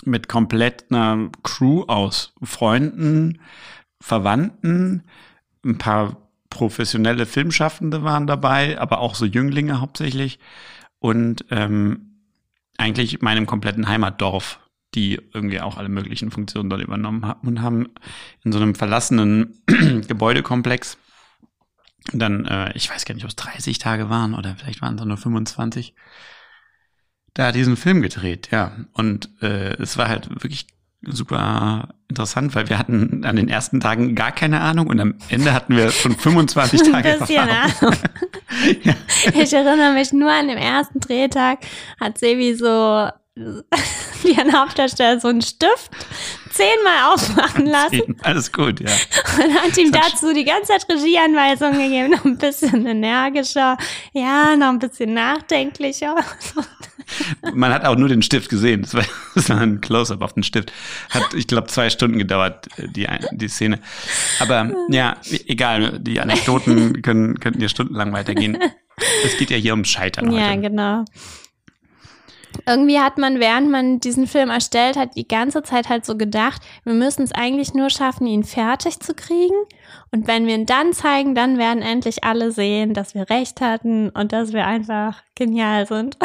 Mit 0.04 0.28
komplett 0.28 0.86
einer 0.90 1.30
Crew 1.42 1.84
aus 1.84 2.32
Freunden, 2.42 3.40
Verwandten, 4.00 5.04
ein 5.64 5.78
paar 5.78 6.16
professionelle 6.50 7.24
Filmschaffende 7.24 8.02
waren 8.02 8.26
dabei, 8.26 8.78
aber 8.78 8.98
auch 8.98 9.14
so 9.14 9.24
Jünglinge 9.24 9.80
hauptsächlich. 9.80 10.38
Und 10.98 11.44
ähm, 11.50 12.18
eigentlich 12.78 13.22
meinem 13.22 13.46
kompletten 13.46 13.88
Heimatdorf, 13.88 14.60
die 14.94 15.20
irgendwie 15.32 15.60
auch 15.60 15.78
alle 15.78 15.88
möglichen 15.88 16.30
Funktionen 16.30 16.68
dort 16.68 16.82
übernommen 16.82 17.24
haben 17.26 17.48
und 17.48 17.62
haben 17.62 17.88
in 18.44 18.52
so 18.52 18.58
einem 18.58 18.74
verlassenen 18.74 19.62
Gebäudekomplex 20.08 20.98
dann, 22.12 22.44
äh, 22.47 22.73
ich 22.75 22.90
weiß 22.90 23.04
gar 23.04 23.14
nicht, 23.14 23.25
ob 23.25 23.30
es 23.30 23.37
30 23.37 23.78
Tage 23.78 24.11
waren 24.11 24.35
oder 24.35 24.56
vielleicht 24.56 24.82
waren 24.82 24.99
es 24.99 25.04
nur 25.04 25.16
25, 25.16 25.94
da 27.35 27.52
diesen 27.52 27.76
Film 27.76 28.02
gedreht, 28.02 28.49
ja. 28.50 28.73
Und 28.92 29.30
äh, 29.42 29.75
es 29.80 29.97
war 29.97 30.09
halt 30.09 30.28
wirklich 30.30 30.66
super 31.02 31.88
interessant, 32.09 32.54
weil 32.54 32.68
wir 32.68 32.78
hatten 32.78 33.25
an 33.25 33.37
den 33.37 33.49
ersten 33.49 33.80
Tagen 33.80 34.14
gar 34.14 34.32
keine 34.32 34.61
Ahnung 34.61 34.87
und 34.87 35.00
am 35.00 35.14
Ende 35.28 35.52
hatten 35.52 35.76
wir 35.76 35.90
schon 35.90 36.16
25 36.16 36.82
Tage 36.92 37.14
Ein 37.14 37.18
bisschen 37.18 37.49
Ahnung. 37.49 37.73
ja. 38.82 38.94
Ich 39.35 39.52
erinnere 39.52 39.94
mich 39.94 40.12
nur 40.12 40.30
an 40.30 40.49
den 40.49 40.59
ersten 40.59 41.00
Drehtag 41.00 41.59
hat 41.99 42.18
Sebi 42.18 42.54
so 42.54 43.09
wie 44.22 44.38
ein 44.38 44.52
Hauptdarsteller 44.52 45.18
so 45.18 45.28
einen 45.28 45.40
Stift 45.40 45.90
zehnmal 46.50 47.14
aufmachen 47.14 47.66
lassen. 47.70 48.16
Alles 48.22 48.52
gut, 48.52 48.80
ja. 48.80 48.90
Und 49.42 49.54
hat 49.54 49.76
ihm 49.78 49.90
dazu 49.90 50.34
die 50.34 50.44
ganze 50.44 50.72
Zeit 50.72 50.86
Regieanweisungen 50.90 51.78
gegeben, 51.78 52.10
noch 52.10 52.24
ein 52.26 52.36
bisschen 52.36 52.86
energischer, 52.86 53.78
ja, 54.12 54.54
noch 54.56 54.68
ein 54.68 54.78
bisschen 54.78 55.14
nachdenklicher. 55.14 56.16
Man 57.54 57.72
hat 57.72 57.84
auch 57.84 57.96
nur 57.96 58.08
den 58.08 58.22
Stift 58.22 58.48
gesehen. 58.50 58.82
Das 58.82 58.94
war, 58.94 59.04
das 59.34 59.48
war 59.48 59.60
ein 59.60 59.80
Close-up 59.80 60.22
auf 60.22 60.34
den 60.34 60.42
Stift. 60.42 60.72
Hat, 61.10 61.34
ich 61.34 61.46
glaube, 61.46 61.68
zwei 61.68 61.90
Stunden 61.90 62.18
gedauert, 62.18 62.68
die, 62.78 63.06
die 63.32 63.48
Szene. 63.48 63.80
Aber 64.40 64.70
ja, 64.88 65.16
egal, 65.46 65.98
die 65.98 66.20
Anekdoten 66.20 67.02
können, 67.02 67.40
könnten 67.40 67.60
ja 67.60 67.68
stundenlang 67.68 68.12
weitergehen. 68.12 68.58
Es 69.24 69.36
geht 69.36 69.50
ja 69.50 69.56
hier 69.56 69.72
ums 69.72 69.88
Scheitern 69.88 70.30
ja, 70.32 70.48
heute. 70.48 70.62
Ja, 70.62 70.68
genau 70.68 71.04
irgendwie 72.66 72.99
hat 72.99 73.19
man, 73.19 73.40
während 73.40 73.71
man 73.71 74.00
diesen 74.00 74.26
Film 74.26 74.50
erstellt 74.50 74.97
hat, 74.97 75.16
die 75.16 75.26
ganze 75.26 75.62
Zeit 75.62 75.88
halt 75.88 76.04
so 76.04 76.16
gedacht, 76.16 76.62
wir 76.85 76.95
müssen 76.95 77.23
es 77.23 77.33
eigentlich 77.33 77.75
nur 77.75 77.90
schaffen, 77.90 78.26
ihn 78.26 78.45
fertig 78.45 79.00
zu 79.00 79.14
kriegen. 79.14 79.57
Und 80.11 80.26
wenn 80.26 80.47
wir 80.47 80.54
ihn 80.54 80.66
dann 80.66 80.92
zeigen, 80.92 81.35
dann 81.35 81.59
werden 81.59 81.83
endlich 81.83 82.25
alle 82.25 82.52
sehen, 82.52 82.95
dass 82.95 83.14
wir 83.14 83.28
recht 83.31 83.61
hatten 83.61 84.11
und 84.11 84.33
dass 84.33 84.52
wir 84.52 84.66
einfach 84.66 85.23
genial 85.35 85.87
sind. 85.87 86.19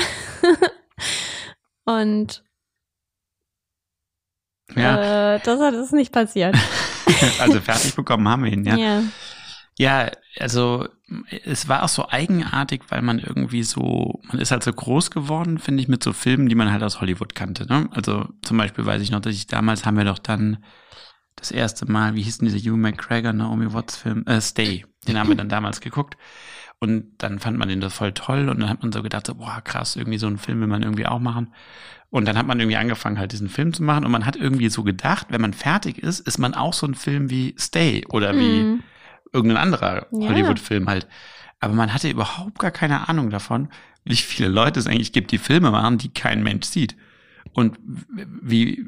und 1.85 2.43
ja. 4.75 5.35
Äh, 5.35 5.39
das 5.43 5.59
ist 5.73 5.93
nicht 5.93 6.11
passiert. 6.11 6.55
also 7.39 7.59
fertig 7.61 7.95
bekommen 7.95 8.27
haben 8.27 8.43
wir 8.43 8.51
ihn, 8.51 8.65
ja. 8.65 8.75
Ja, 8.75 9.03
ja 9.77 10.09
also 10.39 10.87
es 11.45 11.67
war 11.67 11.83
auch 11.83 11.89
so 11.89 12.09
eigenartig, 12.09 12.83
weil 12.89 13.01
man 13.01 13.19
irgendwie 13.19 13.63
so, 13.63 14.21
man 14.23 14.39
ist 14.39 14.51
halt 14.51 14.63
so 14.63 14.73
groß 14.73 15.11
geworden, 15.11 15.57
finde 15.57 15.81
ich, 15.81 15.87
mit 15.87 16.03
so 16.03 16.13
Filmen, 16.13 16.49
die 16.49 16.55
man 16.55 16.71
halt 16.71 16.83
aus 16.83 17.01
Hollywood 17.01 17.35
kannte. 17.35 17.65
Ne? 17.67 17.87
Also 17.91 18.27
zum 18.41 18.57
Beispiel 18.57 18.85
weiß 18.85 19.01
ich 19.01 19.11
noch, 19.11 19.21
dass 19.21 19.33
ich 19.33 19.47
damals 19.47 19.85
haben 19.85 19.97
wir 19.97 20.05
doch 20.05 20.19
dann 20.19 20.57
das 21.35 21.51
erste 21.51 21.89
Mal, 21.89 22.15
wie 22.15 22.23
hieß 22.23 22.39
denn 22.39 22.49
dieser 22.49 22.59
Hugh 22.59 22.77
McGregor, 22.77 23.31
Naomi 23.33 23.71
Watts 23.73 23.95
Film, 23.95 24.25
äh, 24.25 24.41
Stay, 24.41 24.85
den 25.07 25.17
haben 25.17 25.29
wir 25.29 25.35
dann 25.35 25.49
damals 25.49 25.81
geguckt. 25.81 26.17
Und 26.79 27.13
dann 27.17 27.39
fand 27.39 27.57
man 27.57 27.69
den 27.69 27.81
das 27.81 27.93
voll 27.93 28.11
toll 28.11 28.49
und 28.49 28.59
dann 28.59 28.69
hat 28.69 28.83
man 28.83 28.91
so 28.91 29.01
gedacht, 29.01 29.25
so, 29.25 29.33
boah, 29.33 29.61
krass, 29.63 29.95
irgendwie 29.95 30.19
so 30.19 30.27
einen 30.27 30.37
Film 30.37 30.59
will 30.59 30.67
man 30.67 30.83
irgendwie 30.83 31.07
auch 31.07 31.19
machen. 31.19 31.53
Und 32.09 32.27
dann 32.27 32.37
hat 32.37 32.45
man 32.45 32.59
irgendwie 32.59 32.77
angefangen, 32.77 33.17
halt 33.17 33.31
diesen 33.31 33.49
Film 33.49 33.73
zu 33.73 33.81
machen 33.81 34.05
und 34.05 34.11
man 34.11 34.25
hat 34.27 34.35
irgendwie 34.35 34.69
so 34.69 34.83
gedacht, 34.83 35.27
wenn 35.29 35.41
man 35.41 35.53
fertig 35.53 35.97
ist, 35.97 36.19
ist 36.19 36.37
man 36.37 36.53
auch 36.53 36.73
so 36.73 36.85
ein 36.85 36.93
Film 36.93 37.31
wie 37.31 37.55
Stay 37.57 38.05
oder 38.09 38.35
wie 38.35 38.63
mm 38.63 38.83
irgendein 39.33 39.57
anderer 39.57 40.07
ja. 40.11 40.29
Hollywood-Film 40.29 40.87
halt. 40.87 41.07
Aber 41.59 41.73
man 41.73 41.93
hatte 41.93 42.09
überhaupt 42.09 42.59
gar 42.59 42.71
keine 42.71 43.09
Ahnung 43.09 43.29
davon, 43.29 43.69
wie 44.03 44.15
viele 44.15 44.49
Leute 44.49 44.79
es 44.79 44.87
eigentlich 44.87 45.11
gibt, 45.11 45.31
die 45.31 45.37
Filme 45.37 45.71
machen, 45.71 45.97
die 45.97 46.09
kein 46.09 46.43
Mensch 46.43 46.67
sieht. 46.67 46.95
Und 47.53 47.77
wie, 47.83 48.85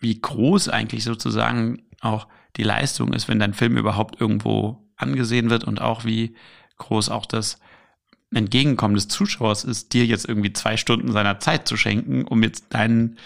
wie 0.00 0.20
groß 0.20 0.68
eigentlich 0.68 1.04
sozusagen 1.04 1.82
auch 2.00 2.28
die 2.56 2.62
Leistung 2.62 3.12
ist, 3.12 3.28
wenn 3.28 3.38
dein 3.38 3.54
Film 3.54 3.76
überhaupt 3.76 4.20
irgendwo 4.20 4.78
angesehen 4.96 5.50
wird 5.50 5.64
und 5.64 5.80
auch 5.80 6.04
wie 6.04 6.34
groß 6.78 7.10
auch 7.10 7.26
das 7.26 7.58
Entgegenkommen 8.32 8.94
des 8.94 9.08
Zuschauers 9.08 9.64
ist, 9.64 9.92
dir 9.92 10.06
jetzt 10.06 10.28
irgendwie 10.28 10.52
zwei 10.52 10.76
Stunden 10.76 11.12
seiner 11.12 11.40
Zeit 11.40 11.66
zu 11.66 11.76
schenken, 11.76 12.24
um 12.24 12.42
jetzt 12.42 12.72
deinen 12.72 13.18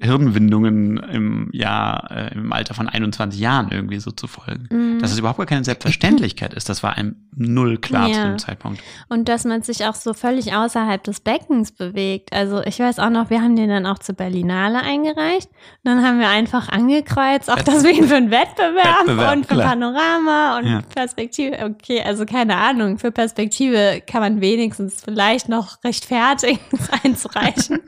Hirnwindungen 0.00 0.96
im 0.98 1.48
Jahr, 1.52 2.08
äh, 2.12 2.32
im 2.32 2.52
Alter 2.52 2.72
von 2.72 2.88
21 2.88 3.40
Jahren 3.40 3.70
irgendwie 3.72 3.98
so 3.98 4.12
zu 4.12 4.28
folgen. 4.28 4.68
Mm. 4.70 5.00
Dass 5.00 5.10
es 5.10 5.18
überhaupt 5.18 5.38
gar 5.38 5.46
keine 5.46 5.64
Selbstverständlichkeit 5.64 6.54
ist, 6.54 6.68
das 6.68 6.84
war 6.84 6.96
einem 6.96 7.16
null 7.34 7.78
klar 7.78 8.06
ja. 8.06 8.14
zu 8.14 8.22
dem 8.22 8.38
Zeitpunkt. 8.38 8.80
Und 9.08 9.28
dass 9.28 9.44
man 9.44 9.62
sich 9.62 9.86
auch 9.86 9.96
so 9.96 10.14
völlig 10.14 10.54
außerhalb 10.54 11.02
des 11.02 11.18
Beckens 11.18 11.72
bewegt. 11.72 12.32
Also 12.32 12.62
ich 12.62 12.78
weiß 12.78 13.00
auch 13.00 13.10
noch, 13.10 13.28
wir 13.30 13.42
haben 13.42 13.56
den 13.56 13.70
dann 13.70 13.86
auch 13.86 13.98
zur 13.98 14.14
Berlinale 14.14 14.80
eingereicht. 14.80 15.48
Und 15.82 15.84
dann 15.84 16.04
haben 16.04 16.20
wir 16.20 16.28
einfach 16.28 16.68
angekreuzt, 16.68 17.50
auch 17.50 17.62
dass 17.62 17.82
wir 17.82 17.90
ihn 17.90 18.06
für 18.06 18.16
einen 18.16 18.30
Wettbewerb, 18.30 19.00
Wettbewerb 19.00 19.36
und 19.36 19.46
für 19.46 19.54
klar. 19.54 19.68
Panorama 19.70 20.58
und 20.58 20.66
ja. 20.66 20.82
Perspektive. 20.94 21.58
Okay, 21.58 22.02
also 22.04 22.24
keine 22.24 22.56
Ahnung, 22.56 22.98
für 22.98 23.10
Perspektive 23.10 24.00
kann 24.06 24.20
man 24.20 24.40
wenigstens 24.40 25.02
vielleicht 25.04 25.48
noch 25.48 25.82
rechtfertigen, 25.82 26.60
einzureichen. 27.02 27.80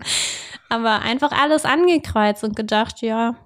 Aber 0.70 1.02
einfach 1.02 1.32
alles 1.32 1.64
angekreuzt 1.64 2.42
und 2.44 2.56
gedacht, 2.56 3.02
ja, 3.02 3.36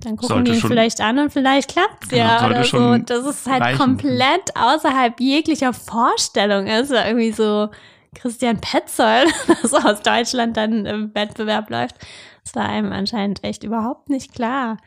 dann 0.00 0.16
gucken 0.16 0.36
sollte 0.36 0.52
die 0.52 0.58
ihn 0.58 0.62
vielleicht 0.62 1.00
an 1.00 1.18
und 1.18 1.32
vielleicht 1.32 1.70
klappt's 1.70 2.08
genau, 2.08 2.24
ja 2.24 2.46
oder 2.46 2.64
so. 2.64 2.96
Das 2.96 3.26
ist 3.26 3.46
halt 3.46 3.62
reichen. 3.62 3.78
komplett 3.78 4.56
außerhalb 4.56 5.20
jeglicher 5.20 5.72
Vorstellung 5.72 6.66
ist. 6.66 6.90
Ja 6.90 7.06
irgendwie 7.06 7.32
so 7.32 7.68
Christian 8.14 8.60
Petzold, 8.60 9.32
das 9.62 9.74
aus 9.74 10.02
Deutschland 10.02 10.56
dann 10.56 10.86
im 10.86 11.14
Wettbewerb 11.14 11.70
läuft. 11.70 11.96
Das 12.44 12.54
war 12.54 12.68
einem 12.68 12.92
anscheinend 12.92 13.44
echt 13.44 13.62
überhaupt 13.62 14.08
nicht 14.08 14.34
klar. 14.34 14.78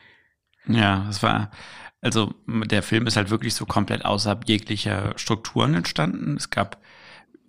Ja, 0.65 1.03
das 1.07 1.21
war, 1.21 1.51
also 2.01 2.33
der 2.47 2.83
Film 2.83 3.05
ist 3.07 3.15
halt 3.15 3.29
wirklich 3.29 3.53
so 3.53 3.65
komplett 3.65 4.05
außerhalb 4.05 4.47
jeglicher 4.47 5.13
Strukturen 5.15 5.75
entstanden. 5.75 6.37
Es 6.37 6.49
gab 6.49 6.77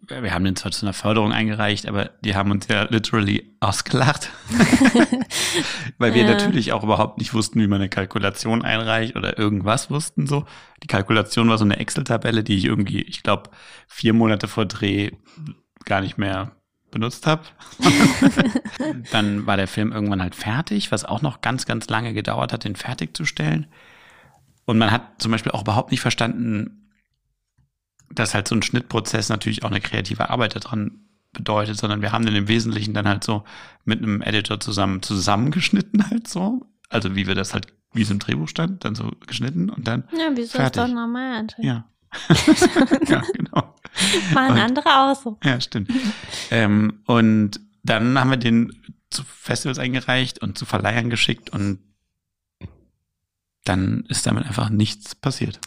wir 0.09 0.33
haben 0.33 0.45
den 0.45 0.57
zwar 0.57 0.73
zu 0.73 0.85
einer 0.85 0.93
Förderung 0.93 1.33
eingereicht, 1.33 1.87
aber 1.87 2.11
die 2.23 2.35
haben 2.35 2.51
uns 2.51 2.69
ja 2.69 2.85
literally 2.85 3.57
ausgelacht. 3.61 4.31
Weil 5.99 6.15
wir 6.15 6.23
ja. 6.23 6.31
natürlich 6.31 6.73
auch 6.73 6.83
überhaupt 6.83 7.19
nicht 7.19 7.35
wussten, 7.35 7.61
wie 7.61 7.67
man 7.67 7.81
eine 7.81 7.89
Kalkulation 7.89 8.63
einreicht 8.63 9.17
oder 9.17 9.39
irgendwas 9.39 9.91
wussten 9.91 10.27
so. 10.27 10.45
Die 10.83 10.87
Kalkulation 10.87 11.49
war 11.49 11.59
so 11.59 11.65
eine 11.65 11.79
Excel-Tabelle, 11.79 12.45
die 12.45 12.57
ich 12.57 12.65
irgendwie, 12.65 13.03
ich 13.03 13.23
glaube, 13.23 13.51
vier 13.87 14.13
Monate 14.13 14.49
vor 14.49 14.67
Dreh 14.67 15.11
gar 15.85 16.01
nicht 16.01 16.19
mehr 16.19 16.53
benutzt 16.91 17.27
habe. 17.27 17.43
Dann 19.13 19.47
war 19.47 19.57
der 19.57 19.69
Film 19.69 19.93
irgendwann 19.93 20.23
halt 20.23 20.35
fertig, 20.35 20.93
was 20.93 21.05
auch 21.05 21.23
noch 21.23 21.41
ganz, 21.41 21.67
ganz 21.67 21.89
lange 21.89 22.15
gedauert 22.15 22.53
hat, 22.53 22.65
den 22.65 22.77
fertigzustellen. 22.77 23.67
Und 24.65 24.79
man 24.79 24.91
hat 24.91 25.21
zum 25.21 25.33
Beispiel 25.33 25.53
auch 25.53 25.63
überhaupt 25.63 25.91
nicht 25.91 26.01
verstanden, 26.01 26.84
dass 28.11 28.35
halt 28.35 28.49
so 28.49 28.55
ein 28.55 28.63
Schnittprozess 28.63 29.29
natürlich 29.29 29.65
auch 29.65 29.71
eine 29.71 29.81
kreative 29.81 30.31
Arbeit 30.31 30.57
daran 30.57 31.05
bedeutet, 31.33 31.77
sondern 31.77 32.01
wir 32.01 32.13
haben 32.13 32.25
den 32.25 32.35
im 32.37 32.49
Wesentlichen 32.49 32.95
dann 32.95 33.09
halt 33.09 33.25
so 33.25 33.45
mit 33.85 33.99
einem 33.99 34.23
Editor 34.23 34.61
zusammen 34.61 35.03
zusammengeschnitten 35.03 36.09
halt 36.09 36.29
so. 36.29 36.63
Also 36.89 37.15
wie 37.17 37.27
wir 37.27 37.35
das 37.35 37.55
halt, 37.55 37.67
wie 37.93 38.03
es 38.03 38.11
im 38.11 38.21
Drehbuch 38.21 38.49
stand, 38.49 38.85
dann 38.85 38.95
so 38.95 39.11
geschnitten 39.27 39.69
und 39.69 39.87
dann. 39.87 40.05
Ja, 40.13 40.35
wie 40.37 40.45
so 40.45 40.59
ist 40.59 40.77
doch 40.77 40.89
normal. 40.89 41.47
Ja. 41.59 41.85
ja, 43.09 43.23
genau. 43.35 43.75
Machen 44.33 44.59
andere 44.59 44.87
auch 44.87 45.21
so. 45.21 45.39
Ja, 45.43 45.61
stimmt. 45.61 45.91
ähm, 46.51 47.01
und 47.07 47.61
dann 47.83 48.19
haben 48.19 48.31
wir 48.31 48.37
den 48.37 48.73
zu 49.11 49.25
Festivals 49.25 49.79
eingereicht 49.79 50.41
und 50.41 50.57
zu 50.57 50.65
Verleihern 50.65 51.11
geschickt 51.11 51.51
und 51.51 51.79
dann 53.65 54.05
ist 54.09 54.27
damit 54.27 54.45
einfach 54.45 54.71
nichts 54.71 55.15
passiert. 55.15 55.61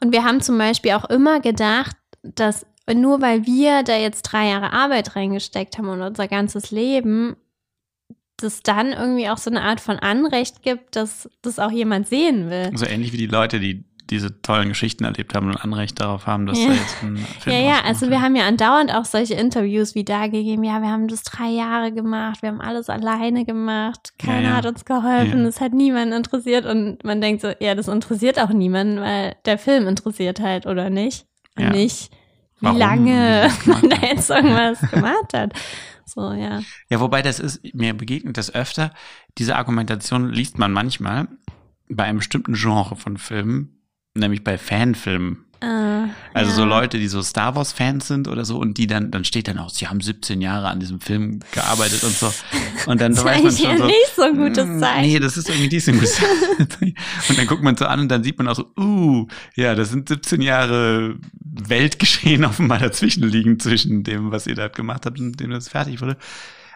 Und 0.00 0.12
wir 0.12 0.24
haben 0.24 0.40
zum 0.40 0.58
Beispiel 0.58 0.92
auch 0.92 1.04
immer 1.06 1.40
gedacht, 1.40 1.96
dass 2.22 2.66
nur 2.92 3.20
weil 3.20 3.46
wir 3.46 3.82
da 3.82 3.96
jetzt 3.96 4.22
drei 4.22 4.48
Jahre 4.48 4.72
Arbeit 4.72 5.16
reingesteckt 5.16 5.78
haben 5.78 5.88
und 5.88 6.02
unser 6.02 6.28
ganzes 6.28 6.70
Leben, 6.70 7.36
dass 8.36 8.62
dann 8.62 8.92
irgendwie 8.92 9.28
auch 9.28 9.38
so 9.38 9.50
eine 9.50 9.62
Art 9.62 9.80
von 9.80 9.98
Anrecht 9.98 10.62
gibt, 10.62 10.94
dass 10.94 11.28
das 11.42 11.58
auch 11.58 11.70
jemand 11.70 12.08
sehen 12.08 12.50
will. 12.50 12.70
So 12.74 12.86
ähnlich 12.86 13.12
wie 13.12 13.16
die 13.16 13.26
Leute, 13.26 13.58
die 13.58 13.84
diese 14.10 14.40
tollen 14.42 14.68
Geschichten 14.68 15.04
erlebt 15.04 15.34
haben 15.34 15.48
und 15.48 15.56
Anrecht 15.56 16.00
darauf 16.00 16.26
haben, 16.26 16.46
dass 16.46 16.58
ja. 16.58 16.68
da 16.68 16.72
jetzt 16.74 17.02
ein 17.02 17.16
Film 17.16 17.56
Ja, 17.56 17.62
ja, 17.62 17.80
also 17.84 18.08
wir 18.10 18.20
haben 18.22 18.36
ja 18.36 18.46
andauernd 18.46 18.94
auch 18.94 19.04
solche 19.04 19.34
Interviews 19.34 19.94
wie 19.94 20.04
da 20.04 20.26
gegeben. 20.26 20.64
Ja, 20.64 20.80
wir 20.80 20.88
haben 20.88 21.08
das 21.08 21.22
drei 21.22 21.48
Jahre 21.48 21.92
gemacht, 21.92 22.42
wir 22.42 22.50
haben 22.50 22.60
alles 22.60 22.88
alleine 22.88 23.44
gemacht, 23.44 24.14
keiner 24.18 24.42
ja, 24.42 24.48
ja. 24.50 24.56
hat 24.56 24.66
uns 24.66 24.84
geholfen, 24.84 25.44
es 25.46 25.60
hat 25.60 25.72
niemanden 25.72 26.14
interessiert 26.14 26.66
und 26.66 27.02
man 27.04 27.20
denkt 27.20 27.42
so, 27.42 27.52
ja, 27.60 27.74
das 27.74 27.88
interessiert 27.88 28.38
auch 28.38 28.50
niemanden, 28.50 29.00
weil 29.00 29.36
der 29.44 29.58
Film 29.58 29.88
interessiert 29.88 30.40
halt, 30.40 30.66
oder 30.66 30.90
nicht? 30.90 31.26
Und 31.56 31.70
nicht, 31.70 32.10
wie 32.60 32.66
Warum? 32.66 32.78
lange 32.78 33.50
man 33.64 33.88
da 33.88 33.96
jetzt 34.06 34.30
irgendwas 34.30 34.80
gemacht 34.90 35.32
hat. 35.34 35.52
So, 36.04 36.32
ja. 36.32 36.60
Ja, 36.88 37.00
wobei 37.00 37.22
das 37.22 37.40
ist, 37.40 37.74
mir 37.74 37.92
begegnet 37.92 38.36
das 38.36 38.54
öfter, 38.54 38.92
diese 39.38 39.56
Argumentation 39.56 40.30
liest 40.30 40.58
man 40.58 40.72
manchmal 40.72 41.28
bei 41.88 42.04
einem 42.04 42.18
bestimmten 42.18 42.54
Genre 42.54 42.96
von 42.96 43.16
Filmen, 43.16 43.75
nämlich 44.16 44.44
bei 44.44 44.58
Fanfilmen. 44.58 45.46
Uh, 45.64 46.08
also 46.34 46.50
ja. 46.50 46.56
so 46.56 46.64
Leute, 46.66 46.98
die 46.98 47.08
so 47.08 47.22
Star 47.22 47.56
Wars 47.56 47.72
Fans 47.72 48.06
sind 48.06 48.28
oder 48.28 48.44
so 48.44 48.58
und 48.58 48.76
die 48.76 48.86
dann, 48.86 49.10
dann 49.10 49.24
steht 49.24 49.48
dann 49.48 49.58
auch, 49.58 49.70
sie 49.70 49.88
haben 49.88 50.02
17 50.02 50.42
Jahre 50.42 50.68
an 50.68 50.80
diesem 50.80 51.00
Film 51.00 51.40
gearbeitet 51.50 52.04
und 52.04 52.12
so. 52.12 52.30
Und 52.84 53.00
dann 53.00 53.14
das 53.14 53.24
weiß 53.24 53.42
man 53.42 53.56
schon 53.56 53.78
so, 53.78 53.86
nicht 53.86 54.12
so 54.14 54.22
ein 54.22 54.36
gutes 54.36 54.64
hm, 54.64 54.80
Zeichen. 54.80 55.12
Nee, 55.12 55.18
das 55.18 55.38
ist 55.38 55.48
irgendwie 55.48 55.74
nicht 55.74 55.84
so 55.84 55.92
gutes 55.92 56.16
Zeichen. 56.16 56.94
Und 57.28 57.38
dann 57.38 57.46
guckt 57.46 57.62
man 57.62 57.74
so 57.74 57.86
an 57.86 58.00
und 58.00 58.08
dann 58.08 58.22
sieht 58.22 58.36
man 58.36 58.48
auch 58.48 58.54
so, 58.54 58.70
uh, 58.78 59.26
ja, 59.54 59.74
das 59.74 59.88
sind 59.88 60.10
17 60.10 60.42
Jahre 60.42 61.16
Weltgeschehen 61.40 62.44
offenbar 62.44 62.78
dazwischen 62.78 63.24
liegen 63.24 63.58
zwischen 63.58 64.04
dem, 64.04 64.30
was 64.30 64.46
ihr 64.46 64.56
da 64.56 64.68
gemacht 64.68 65.06
habt 65.06 65.18
und 65.18 65.40
dem 65.40 65.50
das 65.50 65.70
fertig 65.70 66.02
wurde. 66.02 66.18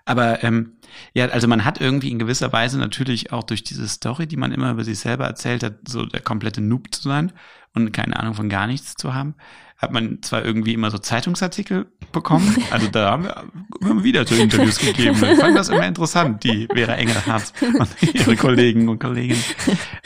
Aber 0.04 0.42
ähm, 0.42 0.76
ja, 1.14 1.26
also 1.26 1.46
man 1.48 1.64
hat 1.64 1.80
irgendwie 1.80 2.10
in 2.10 2.18
gewisser 2.18 2.52
Weise 2.52 2.78
natürlich 2.78 3.32
auch 3.32 3.42
durch 3.42 3.62
diese 3.62 3.88
Story, 3.88 4.26
die 4.26 4.36
man 4.36 4.52
immer 4.52 4.70
über 4.70 4.84
sich 4.84 4.98
selber 4.98 5.26
erzählt 5.26 5.62
hat, 5.62 5.88
so 5.88 6.04
der 6.04 6.20
komplette 6.20 6.60
Noob 6.60 6.94
zu 6.94 7.02
sein 7.02 7.32
und 7.74 7.92
keine 7.92 8.18
Ahnung 8.18 8.34
von 8.34 8.48
gar 8.48 8.66
nichts 8.66 8.94
zu 8.94 9.14
haben, 9.14 9.34
hat 9.78 9.92
man 9.92 10.22
zwar 10.22 10.44
irgendwie 10.44 10.74
immer 10.74 10.90
so 10.90 10.98
Zeitungsartikel 10.98 11.86
bekommen, 12.12 12.56
also 12.70 12.88
da 12.88 13.12
haben 13.12 13.24
wir 13.24 13.44
immer 13.80 14.04
wieder 14.04 14.26
so 14.26 14.34
Interviews 14.34 14.78
gegeben. 14.78 15.16
Ich 15.22 15.38
fand 15.38 15.56
das 15.56 15.68
immer 15.68 15.86
interessant, 15.86 16.44
die 16.44 16.68
Vera 16.72 16.94
Engelhardt 16.94 17.52
und 17.62 17.88
ihre 18.14 18.36
Kollegen 18.36 18.88
und 18.88 18.98
Kolleginnen. 18.98 19.42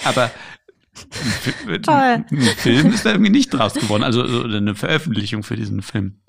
Aber 0.05 0.31
ein, 2.05 2.27
ein 2.31 2.41
Film 2.57 2.93
ist 2.93 3.05
da 3.05 3.11
irgendwie 3.11 3.33
nicht 3.33 3.53
draus 3.53 3.75
geworden, 3.75 4.05
also 4.05 4.23
eine 4.23 4.77
Veröffentlichung 4.77 5.43
für 5.43 5.57
diesen 5.57 5.83
Film. 5.83 6.21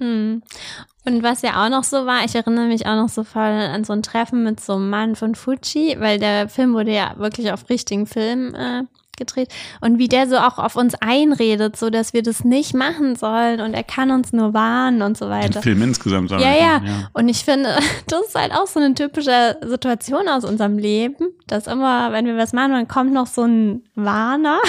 Und 1.05 1.21
was 1.21 1.43
ja 1.43 1.63
auch 1.63 1.69
noch 1.69 1.83
so 1.83 2.05
war, 2.05 2.25
ich 2.25 2.33
erinnere 2.35 2.65
mich 2.65 2.87
auch 2.87 2.95
noch 2.95 3.09
so 3.09 3.23
voll 3.23 3.41
an 3.41 3.83
so 3.83 3.93
ein 3.93 4.01
Treffen 4.01 4.43
mit 4.43 4.59
so 4.59 4.73
einem 4.73 4.89
Mann 4.89 5.15
von 5.15 5.35
Fuji, 5.35 5.97
weil 5.99 6.19
der 6.19 6.49
Film 6.49 6.73
wurde 6.73 6.91
ja 6.91 7.13
wirklich 7.17 7.51
auf 7.51 7.69
richtigen 7.69 8.07
Film 8.07 8.55
äh, 8.55 8.83
gedreht 9.15 9.49
und 9.81 9.97
wie 9.97 10.07
der 10.07 10.27
so 10.27 10.37
auch 10.37 10.57
auf 10.57 10.75
uns 10.75 10.95
einredet, 10.95 11.77
so 11.77 11.89
dass 11.89 12.13
wir 12.13 12.23
das 12.23 12.43
nicht 12.43 12.73
machen 12.73 13.15
sollen 13.15 13.61
und 13.61 13.73
er 13.73 13.83
kann 13.83 14.11
uns 14.11 14.33
nur 14.33 14.53
warnen 14.53 15.01
und 15.01 15.17
so 15.17 15.29
weiter. 15.29 15.59
Den 15.59 15.61
Film 15.61 15.81
insgesamt. 15.83 16.31
Ja, 16.31 16.39
ja, 16.39 16.53
ja. 16.57 16.81
Und 17.13 17.29
ich 17.29 17.43
finde, 17.43 17.77
das 18.07 18.27
ist 18.27 18.35
halt 18.35 18.51
auch 18.51 18.67
so 18.67 18.79
eine 18.79 18.93
typische 18.93 19.57
Situation 19.63 20.27
aus 20.27 20.43
unserem 20.43 20.77
Leben, 20.77 21.27
dass 21.47 21.67
immer, 21.67 22.11
wenn 22.11 22.25
wir 22.25 22.37
was 22.37 22.53
machen, 22.53 22.71
dann 22.71 22.87
kommt 22.87 23.13
noch 23.13 23.27
so 23.27 23.43
ein 23.43 23.83
Warner 23.95 24.59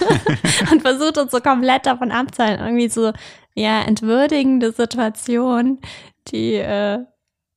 und 0.72 0.82
versucht 0.82 1.18
uns 1.18 1.32
so 1.32 1.40
komplett 1.40 1.86
davon 1.86 2.10
abzuhalten. 2.10 2.64
Irgendwie 2.64 2.88
so, 2.88 3.12
ja, 3.58 3.82
entwürdigende 3.82 4.72
Situationen, 4.72 5.78
die 6.28 6.54
äh, 6.54 6.98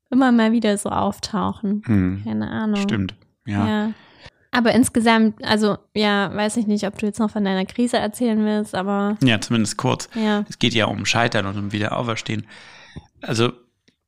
immer 0.09 0.31
mal 0.31 0.51
wieder 0.51 0.77
so 0.77 0.89
auftauchen. 0.89 1.83
Hm. 1.85 2.21
Keine 2.23 2.49
Ahnung. 2.49 2.81
Stimmt, 2.81 3.15
ja. 3.45 3.67
ja. 3.67 3.93
Aber 4.51 4.73
insgesamt, 4.73 5.43
also 5.45 5.77
ja, 5.93 6.33
weiß 6.33 6.57
ich 6.57 6.67
nicht, 6.67 6.85
ob 6.85 6.97
du 6.97 7.05
jetzt 7.05 7.19
noch 7.19 7.31
von 7.31 7.45
deiner 7.45 7.65
Krise 7.65 7.97
erzählen 7.97 8.43
willst, 8.43 8.75
aber. 8.75 9.17
Ja, 9.23 9.39
zumindest 9.39 9.77
kurz. 9.77 10.09
Ja. 10.13 10.43
Es 10.49 10.59
geht 10.59 10.73
ja 10.73 10.85
um 10.85 11.05
Scheitern 11.05 11.45
und 11.45 11.57
um 11.57 11.71
Wiederauferstehen. 11.71 12.45
Also, 13.21 13.53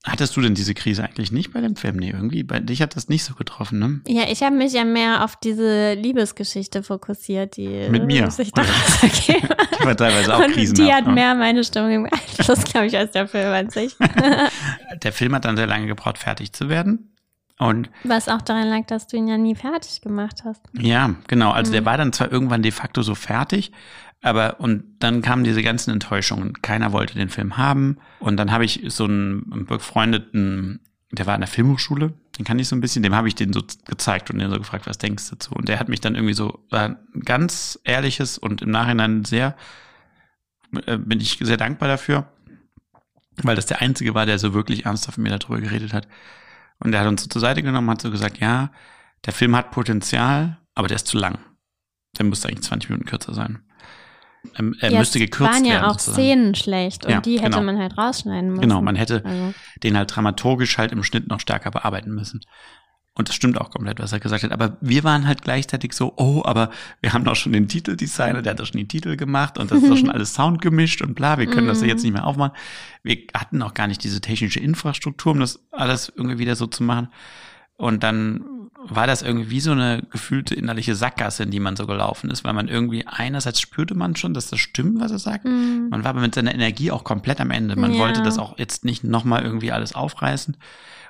hattest 0.03 0.35
du 0.35 0.41
denn 0.41 0.53
diese 0.53 0.73
Krise 0.73 1.03
eigentlich 1.03 1.31
nicht 1.31 1.53
bei 1.53 1.61
dem 1.61 1.75
Film? 1.75 1.95
Nee, 1.95 2.11
irgendwie, 2.11 2.43
bei 2.43 2.59
dich 2.59 2.81
hat 2.81 2.95
das 2.95 3.07
nicht 3.07 3.23
so 3.23 3.33
getroffen, 3.33 3.79
ne? 3.79 4.01
Ja, 4.07 4.23
ich 4.29 4.43
habe 4.43 4.55
mich 4.55 4.73
ja 4.73 4.83
mehr 4.83 5.23
auf 5.23 5.37
diese 5.37 5.93
Liebesgeschichte 5.93 6.83
fokussiert, 6.83 7.55
die 7.57 7.87
mit 7.89 8.05
mir 8.05 8.29
sich 8.31 8.51
daraus 8.51 9.01
ergeben. 9.01 9.47
Die 9.79 9.85
war 9.85 9.97
teilweise 9.97 10.35
auch 10.35 10.39
Und 10.39 10.77
die 10.77 10.93
hat 10.93 11.07
mehr 11.07 11.35
meine 11.35 11.63
Stimmung 11.63 12.03
beeinflusst, 12.03 12.71
glaube 12.71 12.87
ich, 12.87 12.97
als 12.97 13.11
der 13.11 13.27
Film 13.27 13.51
an 13.51 13.69
sich. 13.69 13.97
der 15.03 15.11
Film 15.11 15.35
hat 15.35 15.43
dann 15.45 15.57
sehr 15.57 15.67
lange 15.67 15.87
gebraucht, 15.87 16.17
fertig 16.17 16.53
zu 16.53 16.69
werden. 16.69 17.13
Und 17.59 17.89
Was 18.03 18.29
auch 18.29 18.41
daran 18.41 18.67
lag, 18.67 18.85
dass 18.87 19.07
du 19.07 19.17
ihn 19.17 19.27
ja 19.27 19.37
nie 19.37 19.55
fertig 19.55 20.01
gemacht 20.01 20.43
hast. 20.43 20.61
Ja, 20.73 21.15
genau. 21.27 21.51
Also 21.51 21.69
mhm. 21.69 21.73
der 21.73 21.85
war 21.85 21.97
dann 21.97 22.13
zwar 22.13 22.31
irgendwann 22.31 22.61
de 22.61 22.71
facto 22.71 23.01
so 23.01 23.15
fertig, 23.15 23.71
aber 24.23 24.59
und 24.59 24.83
dann 24.99 25.21
kamen 25.21 25.43
diese 25.43 25.61
ganzen 25.61 25.91
Enttäuschungen. 25.91 26.61
Keiner 26.61 26.91
wollte 26.91 27.15
den 27.15 27.29
Film 27.29 27.57
haben. 27.57 27.97
Und 28.19 28.37
dann 28.37 28.51
habe 28.51 28.65
ich 28.65 28.81
so 28.87 29.03
einen 29.03 29.65
befreundeten, 29.67 30.79
der 31.11 31.27
war 31.27 31.35
in 31.35 31.41
der 31.41 31.47
Filmhochschule, 31.47 32.13
den 32.39 32.45
kann 32.45 32.57
ich 32.57 32.67
so 32.67 32.75
ein 32.75 32.81
bisschen, 32.81 33.03
dem 33.03 33.13
habe 33.13 33.27
ich 33.27 33.35
den 33.35 33.53
so 33.53 33.61
gezeigt 33.85 34.31
und 34.31 34.39
den 34.39 34.49
so 34.49 34.57
gefragt, 34.57 34.87
was 34.87 34.97
denkst 34.97 35.29
du 35.29 35.35
dazu? 35.35 35.51
Und 35.53 35.69
der 35.69 35.79
hat 35.79 35.89
mich 35.89 35.99
dann 36.01 36.15
irgendwie 36.15 36.33
so, 36.33 36.65
ein 36.71 36.97
ganz 37.23 37.79
ehrliches 37.83 38.37
und 38.37 38.61
im 38.61 38.71
Nachhinein 38.71 39.25
sehr, 39.25 39.55
äh, 40.85 40.97
bin 40.97 41.19
ich 41.19 41.37
sehr 41.39 41.57
dankbar 41.57 41.89
dafür, 41.89 42.25
weil 43.43 43.55
das 43.55 43.67
der 43.67 43.81
Einzige 43.81 44.15
war, 44.15 44.25
der 44.25 44.39
so 44.39 44.53
wirklich 44.53 44.85
ernsthaft 44.85 45.17
mit 45.17 45.29
mir 45.29 45.37
darüber 45.37 45.59
geredet 45.61 45.93
hat 45.93 46.07
und 46.79 46.93
er 46.93 47.01
hat 47.01 47.07
uns 47.07 47.23
so 47.23 47.29
zur 47.29 47.41
Seite 47.41 47.61
genommen, 47.61 47.89
hat 47.89 48.01
so 48.01 48.11
gesagt, 48.11 48.39
ja, 48.39 48.71
der 49.25 49.33
Film 49.33 49.55
hat 49.55 49.71
Potenzial, 49.71 50.57
aber 50.75 50.87
der 50.87 50.95
ist 50.95 51.07
zu 51.07 51.17
lang. 51.17 51.39
Der 52.17 52.25
müsste 52.25 52.47
eigentlich 52.47 52.63
20 52.63 52.89
Minuten 52.89 53.07
kürzer 53.07 53.33
sein. 53.33 53.63
Er, 54.55 54.71
er 54.81 54.91
ja, 54.91 54.99
müsste 54.99 55.19
gekürzt 55.19 55.53
werden. 55.53 55.65
Es 55.65 55.71
waren 55.71 55.81
ja 55.83 55.87
auch 55.87 55.99
sozusagen. 55.99 56.15
Szenen 56.15 56.55
schlecht 56.55 57.05
und 57.05 57.11
ja, 57.11 57.21
die 57.21 57.39
hätte 57.39 57.51
genau. 57.51 57.63
man 57.63 57.77
halt 57.77 57.97
rausschneiden 57.97 58.49
müssen. 58.49 58.61
Genau, 58.61 58.81
man 58.81 58.95
hätte 58.95 59.23
also. 59.23 59.53
den 59.83 59.97
halt 59.97 60.15
dramaturgisch 60.15 60.77
halt 60.77 60.91
im 60.91 61.03
Schnitt 61.03 61.27
noch 61.27 61.39
stärker 61.39 61.71
bearbeiten 61.71 62.11
müssen. 62.13 62.41
Und 63.15 63.29
das 63.29 63.35
stimmt 63.35 63.61
auch 63.61 63.69
komplett, 63.69 63.99
was 63.99 64.11
er 64.11 64.19
gesagt 64.19 64.43
hat. 64.43 64.51
Aber 64.51 64.77
wir 64.81 65.03
waren 65.03 65.27
halt 65.27 65.43
gleichzeitig 65.43 65.93
so, 65.93 66.13
oh, 66.17 66.41
aber 66.45 66.71
wir 66.99 67.13
haben 67.13 67.23
doch 67.23 67.35
schon 67.35 67.53
den 67.53 67.67
Titeldesigner, 67.67 68.41
der 68.41 68.51
hat 68.51 68.59
doch 68.59 68.65
schon 68.65 68.79
die 68.79 68.87
Titel 68.87 69.15
gemacht 69.15 69.59
und 69.59 69.69
das 69.69 69.83
ist 69.83 69.89
doch 69.89 69.97
schon 69.97 70.09
alles 70.11 70.33
Sound 70.33 70.61
gemischt 70.61 71.03
und 71.03 71.13
bla, 71.13 71.37
wir 71.37 71.45
können 71.45 71.67
das 71.67 71.81
ja 71.81 71.87
jetzt 71.87 72.03
nicht 72.03 72.13
mehr 72.13 72.25
aufmachen. 72.25 72.57
Wir 73.03 73.17
hatten 73.35 73.61
auch 73.61 73.75
gar 73.75 73.87
nicht 73.87 74.03
diese 74.03 74.19
technische 74.19 74.59
Infrastruktur, 74.59 75.33
um 75.33 75.39
das 75.39 75.59
alles 75.71 76.11
irgendwie 76.15 76.39
wieder 76.39 76.55
so 76.55 76.65
zu 76.65 76.81
machen. 76.81 77.09
Und 77.77 78.03
dann 78.03 78.69
war 78.85 79.07
das 79.07 79.21
irgendwie 79.21 79.49
wie 79.49 79.59
so 79.59 79.71
eine 79.71 80.03
gefühlte 80.11 80.55
innerliche 80.55 80.95
Sackgasse, 80.95 81.43
in 81.43 81.51
die 81.51 81.59
man 81.59 81.75
so 81.75 81.87
gelaufen 81.87 82.29
ist, 82.29 82.43
weil 82.43 82.53
man 82.53 82.67
irgendwie 82.67 83.07
einerseits 83.07 83.61
spürte 83.61 83.95
man 83.95 84.15
schon, 84.15 84.33
dass 84.33 84.49
das 84.49 84.59
stimmt, 84.59 84.99
was 84.99 85.11
er 85.11 85.19
sagt. 85.19 85.45
Mm. 85.45 85.89
Man 85.89 86.03
war 86.03 86.09
aber 86.09 86.21
mit 86.21 86.35
seiner 86.35 86.53
Energie 86.53 86.91
auch 86.91 87.03
komplett 87.03 87.39
am 87.39 87.51
Ende. 87.51 87.75
Man 87.75 87.93
ja. 87.93 87.99
wollte 87.99 88.21
das 88.23 88.37
auch 88.37 88.57
jetzt 88.57 88.83
nicht 88.83 89.03
nochmal 89.03 89.43
irgendwie 89.43 89.71
alles 89.71 89.95
aufreißen. 89.95 90.57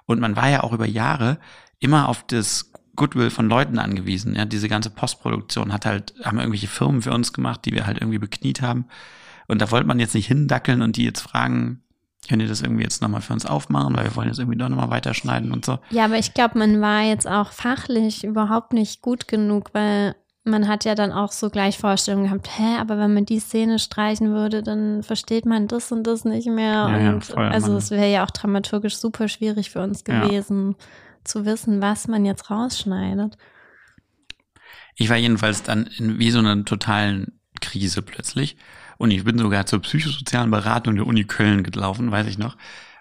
Und 0.05 0.19
man 0.19 0.35
war 0.35 0.49
ja 0.49 0.63
auch 0.63 0.73
über 0.73 0.85
Jahre 0.85 1.39
immer 1.79 2.09
auf 2.09 2.25
das 2.27 2.71
Goodwill 2.95 3.29
von 3.29 3.49
Leuten 3.49 3.79
angewiesen. 3.79 4.35
Ja, 4.35 4.45
diese 4.45 4.69
ganze 4.69 4.89
Postproduktion 4.89 5.73
hat 5.73 5.85
halt, 5.85 6.13
haben 6.23 6.37
irgendwelche 6.37 6.67
Firmen 6.67 7.01
für 7.01 7.11
uns 7.11 7.33
gemacht, 7.33 7.61
die 7.65 7.73
wir 7.73 7.87
halt 7.87 7.99
irgendwie 7.99 8.19
bekniet 8.19 8.61
haben. 8.61 8.85
Und 9.47 9.61
da 9.61 9.71
wollte 9.71 9.87
man 9.87 9.99
jetzt 9.99 10.15
nicht 10.15 10.27
hindackeln 10.27 10.81
und 10.81 10.95
die 10.95 11.03
jetzt 11.03 11.21
fragen, 11.21 11.82
könnt 12.27 12.41
ihr 12.41 12.47
das 12.47 12.61
irgendwie 12.61 12.83
jetzt 12.83 13.01
nochmal 13.01 13.21
für 13.21 13.33
uns 13.33 13.45
aufmachen, 13.45 13.95
weil 13.95 14.05
wir 14.05 14.15
wollen 14.15 14.27
jetzt 14.27 14.39
irgendwie 14.39 14.57
doch 14.57 14.69
nochmal 14.69 14.89
weiterschneiden 14.89 15.51
und 15.51 15.65
so. 15.65 15.79
Ja, 15.89 16.05
aber 16.05 16.17
ich 16.17 16.33
glaube, 16.33 16.57
man 16.57 16.81
war 16.81 17.01
jetzt 17.01 17.27
auch 17.27 17.51
fachlich 17.51 18.23
überhaupt 18.23 18.73
nicht 18.73 19.01
gut 19.01 19.27
genug, 19.27 19.69
weil 19.73 20.15
man 20.45 20.67
hat 20.67 20.83
ja 20.83 20.93
dann 20.93 21.11
auch 21.11 21.31
so 21.31 21.49
gleich 21.49 21.77
Vorstellungen 21.77 22.25
gehabt, 22.25 22.49
hä, 22.57 22.77
aber 22.79 22.97
wenn 22.97 23.13
man 23.13 23.25
die 23.25 23.39
Szene 23.39 23.79
streichen 23.79 24.33
würde, 24.33 24.61
dann 24.61 25.01
versteht 25.01 25.45
man 25.45 25.67
das 25.67 25.91
und 25.91 26.05
das 26.05 26.25
nicht 26.25 26.47
mehr. 26.47 26.73
Ja, 26.73 26.85
und 26.85 27.03
ja, 27.03 27.19
voll, 27.21 27.45
also 27.45 27.77
es 27.77 27.91
wäre 27.91 28.11
ja 28.11 28.25
auch 28.25 28.31
dramaturgisch 28.31 28.97
super 28.97 29.27
schwierig 29.29 29.69
für 29.69 29.81
uns 29.81 30.03
gewesen. 30.03 30.75
Ja 30.77 30.85
zu 31.23 31.45
wissen, 31.45 31.81
was 31.81 32.07
man 32.07 32.25
jetzt 32.25 32.49
rausschneidet. 32.49 33.37
Ich 34.95 35.09
war 35.09 35.17
jedenfalls 35.17 35.63
dann 35.63 35.87
in 35.97 36.19
wie 36.19 36.31
so 36.31 36.39
einer 36.39 36.63
totalen 36.65 37.39
Krise 37.61 38.01
plötzlich. 38.01 38.57
Und 38.97 39.11
ich 39.11 39.23
bin 39.23 39.37
sogar 39.37 39.65
zur 39.65 39.81
psychosozialen 39.81 40.51
Beratung 40.51 40.95
der 40.95 41.07
Uni 41.07 41.23
Köln 41.23 41.63
gelaufen, 41.63 42.11
weiß 42.11 42.27
ich 42.27 42.37
noch 42.37 42.55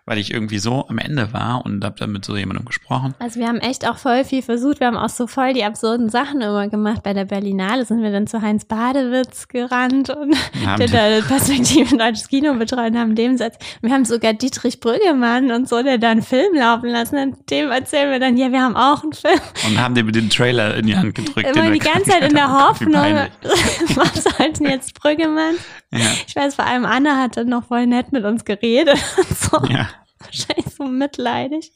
weil 0.05 0.19
ich 0.19 0.33
irgendwie 0.33 0.59
so 0.59 0.87
am 0.89 0.99
Ende 0.99 1.33
war 1.33 1.65
und 1.65 1.85
habe 1.85 1.95
dann 1.97 2.11
mit 2.11 2.25
so 2.25 2.37
jemandem 2.37 2.65
gesprochen. 2.65 3.15
Also 3.21 3.39
wir 3.39 3.47
haben 3.47 3.59
echt 3.59 3.89
auch 3.89 3.99
voll 3.99 4.25
viel 4.25 4.43
versucht. 4.43 4.81
Wir 4.81 4.89
haben 4.89 4.97
auch 4.97 5.09
so 5.09 5.29
voll 5.29 5.53
die 5.53 5.63
absurden 5.63 6.09
Sachen 6.09 6.41
immer 6.41 6.69
gemacht. 6.69 7.05
Bei 7.05 7.15
der 7.15 7.25
Berlinale 7.25 7.85
sind 7.85 8.03
wir 8.03 8.11
dann 8.11 8.27
zu 8.27 8.43
Heinz 8.43 8.65
Badewitz 8.65 9.47
gerannt 9.47 10.11
und 10.11 10.37
der 10.79 10.89
da 10.89 11.27
Perspektive 11.27 11.97
deutsches 11.97 12.29
Kino 12.29 12.55
betreut 12.55 12.91
und 12.91 12.99
haben 12.99 13.15
dem 13.15 13.37
Satz. 13.37 13.57
Wir 13.81 13.93
haben 13.93 14.05
sogar 14.05 14.33
Dietrich 14.33 14.81
Brüggemann 14.81 15.53
und 15.53 15.69
so, 15.69 15.83
der 15.83 15.99
da 15.99 16.11
einen 16.11 16.23
Film 16.23 16.55
laufen 16.57 16.89
lassen. 16.89 17.19
Und 17.19 17.51
dem 17.51 17.71
erzählen 17.71 18.11
wir 18.11 18.19
dann, 18.19 18.37
ja, 18.37 18.51
wir 18.51 18.61
haben 18.61 18.77
auch 18.77 19.05
einen 19.05 19.13
Film. 19.13 19.41
Und 19.69 19.81
haben 19.81 19.95
dem 19.95 20.11
den 20.11 20.31
Trailer 20.31 20.77
in 20.77 20.87
die 20.87 20.97
Hand 20.97 21.15
gedrückt. 21.15 21.57
Immer 21.57 21.71
die 21.71 21.79
ganze 21.79 22.11
Zeit 22.11 22.25
in 22.25 22.35
der 22.35 22.51
Hoffnung, 22.51 22.93
was 23.95 24.25
sollten 24.25 24.65
jetzt 24.65 25.01
Brüggemann? 25.01 25.55
Ja. 25.93 26.07
Ich 26.27 26.35
weiß, 26.35 26.57
vor 26.57 26.67
allem 26.67 26.85
Anna 26.85 27.21
hat 27.21 27.37
dann 27.37 27.49
noch 27.49 27.67
voll 27.67 27.87
nett 27.87 28.13
mit 28.13 28.25
uns 28.25 28.45
geredet 28.45 28.99
und 29.17 29.39
so. 29.39 29.63
Ja. 29.73 29.89
Wahrscheinlich 30.25 30.75
so 30.75 30.85
mitleidig. 30.85 31.73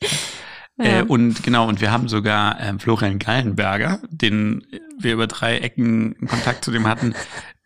Äh, 0.78 0.88
ja. 0.88 1.00
Äh, 1.00 1.02
und 1.02 1.42
genau, 1.42 1.68
und 1.68 1.80
wir 1.80 1.90
haben 1.90 2.08
sogar 2.08 2.60
äh, 2.60 2.78
Florian 2.78 3.18
Gallenberger, 3.18 4.00
den 4.10 4.66
wir 4.98 5.14
über 5.14 5.26
drei 5.26 5.58
Ecken 5.58 6.16
Kontakt 6.28 6.64
zu 6.64 6.70
dem 6.70 6.86
hatten, 6.86 7.14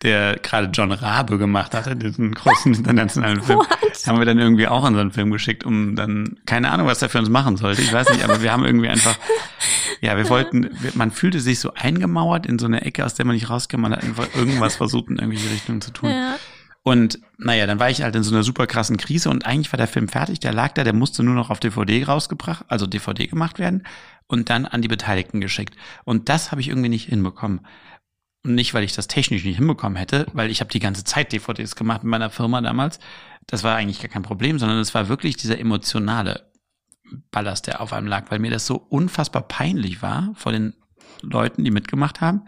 der 0.01 0.37
gerade 0.37 0.69
John 0.73 0.91
Rabe 0.91 1.37
gemacht 1.37 1.73
hatte, 1.73 1.95
diesen 1.95 2.33
großen 2.33 2.73
internationalen 2.73 3.41
Film. 3.41 3.59
What? 3.59 4.07
Haben 4.07 4.19
wir 4.19 4.25
dann 4.25 4.39
irgendwie 4.39 4.67
auch 4.67 4.85
in 4.85 4.93
so 4.93 4.99
einen 4.99 5.11
Film 5.11 5.31
geschickt, 5.31 5.65
um 5.65 5.95
dann, 5.95 6.39
keine 6.45 6.71
Ahnung, 6.71 6.87
was 6.87 6.99
der 6.99 7.09
für 7.09 7.19
uns 7.19 7.29
machen 7.29 7.57
sollte. 7.57 7.81
Ich 7.81 7.93
weiß 7.93 8.09
nicht, 8.09 8.23
aber 8.23 8.41
wir 8.41 8.51
haben 8.51 8.65
irgendwie 8.65 8.89
einfach, 8.89 9.17
ja, 10.01 10.17
wir 10.17 10.27
wollten, 10.29 10.69
man 10.95 11.11
fühlte 11.11 11.39
sich 11.39 11.59
so 11.59 11.73
eingemauert 11.73 12.45
in 12.45 12.59
so 12.59 12.65
eine 12.65 12.81
Ecke, 12.81 13.05
aus 13.05 13.13
der 13.13 13.25
man 13.25 13.35
nicht 13.35 13.49
rauskam. 13.49 13.81
Man 13.81 13.91
hat 13.91 14.03
einfach 14.03 14.27
irgendwas 14.35 14.75
versucht, 14.75 15.09
in 15.09 15.17
irgendwelche 15.17 15.51
Richtungen 15.51 15.81
zu 15.81 15.91
tun. 15.91 16.09
Ja. 16.09 16.35
Und 16.83 17.19
naja, 17.37 17.67
dann 17.67 17.79
war 17.79 17.89
ich 17.89 18.01
halt 18.01 18.15
in 18.15 18.23
so 18.23 18.33
einer 18.33 18.43
super 18.43 18.65
krassen 18.65 18.97
Krise 18.97 19.29
und 19.29 19.45
eigentlich 19.45 19.71
war 19.71 19.77
der 19.77 19.87
Film 19.87 20.07
fertig, 20.07 20.39
der 20.39 20.53
lag 20.53 20.73
da, 20.73 20.83
der 20.83 20.93
musste 20.93 21.23
nur 21.23 21.35
noch 21.35 21.51
auf 21.51 21.59
DVD 21.59 22.03
rausgebracht, 22.03 22.65
also 22.69 22.87
DVD 22.87 23.27
gemacht 23.27 23.59
werden 23.59 23.83
und 24.27 24.49
dann 24.49 24.65
an 24.65 24.81
die 24.81 24.87
Beteiligten 24.87 25.41
geschickt. 25.41 25.75
Und 26.05 26.29
das 26.29 26.51
habe 26.51 26.61
ich 26.61 26.69
irgendwie 26.69 26.89
nicht 26.89 27.07
hinbekommen. 27.07 27.65
Und 28.43 28.55
nicht, 28.55 28.73
weil 28.73 28.83
ich 28.83 28.95
das 28.95 29.07
technisch 29.07 29.43
nicht 29.43 29.57
hinbekommen 29.57 29.95
hätte, 29.95 30.25
weil 30.33 30.49
ich 30.49 30.61
habe 30.61 30.71
die 30.71 30.79
ganze 30.79 31.03
Zeit 31.03 31.31
DVDs 31.31 31.75
gemacht 31.75 32.03
mit 32.03 32.09
meiner 32.09 32.31
Firma 32.31 32.61
damals. 32.61 32.99
Das 33.45 33.63
war 33.63 33.75
eigentlich 33.75 34.01
gar 34.01 34.09
kein 34.09 34.23
Problem, 34.23 34.57
sondern 34.57 34.79
es 34.79 34.95
war 34.95 35.09
wirklich 35.09 35.37
dieser 35.37 35.59
emotionale 35.59 36.51
Ballast, 37.29 37.67
der 37.67 37.81
auf 37.81 37.93
einem 37.93 38.07
lag, 38.07 38.31
weil 38.31 38.39
mir 38.39 38.49
das 38.49 38.65
so 38.65 38.77
unfassbar 38.77 39.43
peinlich 39.43 40.01
war 40.01 40.31
vor 40.33 40.51
den 40.51 40.73
Leuten, 41.21 41.63
die 41.63 41.71
mitgemacht 41.71 42.21
haben. 42.21 42.43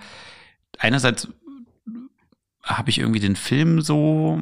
Einerseits 0.80 1.28
habe 2.64 2.90
ich 2.90 3.00
irgendwie 3.00 3.20
den 3.20 3.36
Film 3.36 3.82
so, 3.82 4.42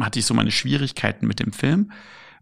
hatte 0.00 0.18
ich 0.18 0.26
so 0.26 0.34
meine 0.34 0.50
Schwierigkeiten 0.50 1.26
mit 1.26 1.40
dem 1.40 1.52
Film. 1.52 1.90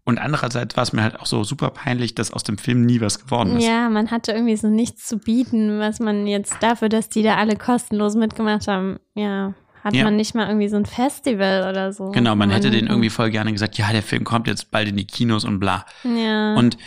Und 0.03 0.19
andererseits 0.19 0.77
war 0.77 0.83
es 0.83 0.93
mir 0.93 1.03
halt 1.03 1.19
auch 1.19 1.25
so 1.25 1.43
super 1.43 1.69
peinlich, 1.71 2.15
dass 2.15 2.31
aus 2.31 2.43
dem 2.43 2.57
Film 2.57 2.85
nie 2.85 3.01
was 3.01 3.19
geworden 3.19 3.57
ist. 3.57 3.65
Ja, 3.65 3.89
man 3.89 4.09
hatte 4.09 4.31
irgendwie 4.31 4.55
so 4.55 4.69
nichts 4.69 5.05
zu 5.05 5.17
bieten, 5.17 5.79
was 5.79 5.99
man 5.99 6.27
jetzt 6.27 6.55
dafür, 6.61 6.87
dass 6.87 7.09
die 7.09 7.23
da 7.23 7.35
alle 7.35 7.57
kostenlos 7.57 8.15
mitgemacht 8.15 8.67
haben, 8.69 8.99
ja, 9.15 9.53
hat 9.83 9.95
Ja. 9.95 10.05
man 10.05 10.15
nicht 10.15 10.33
mal 10.33 10.47
irgendwie 10.47 10.69
so 10.69 10.77
ein 10.77 10.85
Festival 10.85 11.69
oder 11.69 11.91
so. 11.91 12.11
Genau, 12.11 12.35
man 12.37 12.51
hätte 12.51 12.69
den 12.71 12.85
Man- 12.85 12.93
irgendwie 12.93 13.09
voll 13.09 13.31
gerne 13.31 13.51
gesagt, 13.51 13.77
ja, 13.77 13.91
der 13.91 14.01
Film 14.03 14.23
kommt 14.23 14.47
jetzt 14.47 14.71
bald 14.71 14.87
in 14.87 14.95
die 14.95 15.05
Kinos 15.07 15.43
und 15.43 15.59
bla. 15.59 15.85
Ja. 16.05 16.55
Und 16.55 16.77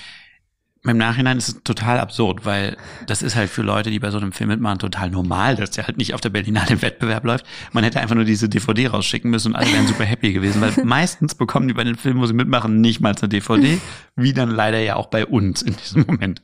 im 0.82 0.96
Nachhinein 0.96 1.36
ist 1.36 1.48
es 1.48 1.62
total 1.62 1.98
absurd, 1.98 2.46
weil 2.46 2.76
das 3.06 3.20
ist 3.20 3.36
halt 3.36 3.50
für 3.50 3.60
Leute, 3.60 3.90
die 3.90 3.98
bei 3.98 4.10
so 4.10 4.16
einem 4.16 4.32
Film 4.32 4.48
mitmachen, 4.48 4.78
total 4.78 5.10
normal, 5.10 5.56
dass 5.56 5.72
der 5.72 5.86
halt 5.86 5.98
nicht 5.98 6.14
auf 6.14 6.22
der 6.22 6.30
Berlinale 6.30 6.70
im 6.70 6.82
Wettbewerb 6.82 7.24
läuft. 7.24 7.44
Man 7.72 7.84
hätte 7.84 8.00
einfach 8.00 8.14
nur 8.14 8.24
diese 8.24 8.48
DVD 8.48 8.86
rausschicken 8.86 9.30
müssen 9.30 9.48
und 9.48 9.56
alle 9.56 9.70
wären 9.72 9.86
super 9.86 10.04
happy 10.04 10.32
gewesen, 10.32 10.62
weil 10.62 10.72
meistens 10.84 11.34
bekommen 11.34 11.68
die 11.68 11.74
bei 11.74 11.84
den 11.84 11.96
Filmen, 11.96 12.20
wo 12.20 12.26
sie 12.26 12.32
mitmachen, 12.32 12.80
nicht 12.80 13.00
mal 13.00 13.14
eine 13.14 13.28
DVD, 13.28 13.78
wie 14.16 14.32
dann 14.32 14.50
leider 14.50 14.78
ja 14.78 14.96
auch 14.96 15.08
bei 15.08 15.26
uns 15.26 15.60
in 15.60 15.76
diesem 15.76 16.06
Moment. 16.06 16.40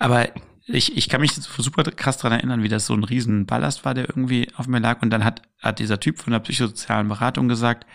Aber 0.00 0.28
ich, 0.66 0.96
ich 0.96 1.08
kann 1.08 1.20
mich 1.20 1.32
super 1.32 1.84
krass 1.84 2.18
dran 2.18 2.32
erinnern, 2.32 2.64
wie 2.64 2.68
das 2.68 2.86
so 2.86 2.94
ein 2.94 3.04
riesen 3.04 3.46
Ballast 3.46 3.84
war, 3.84 3.94
der 3.94 4.08
irgendwie 4.08 4.48
auf 4.56 4.66
mir 4.66 4.80
lag. 4.80 5.00
Und 5.00 5.10
dann 5.10 5.24
hat, 5.24 5.42
hat 5.60 5.78
dieser 5.78 6.00
Typ 6.00 6.18
von 6.18 6.32
der 6.32 6.40
psychosozialen 6.40 7.08
Beratung 7.08 7.48
gesagt, 7.48 7.86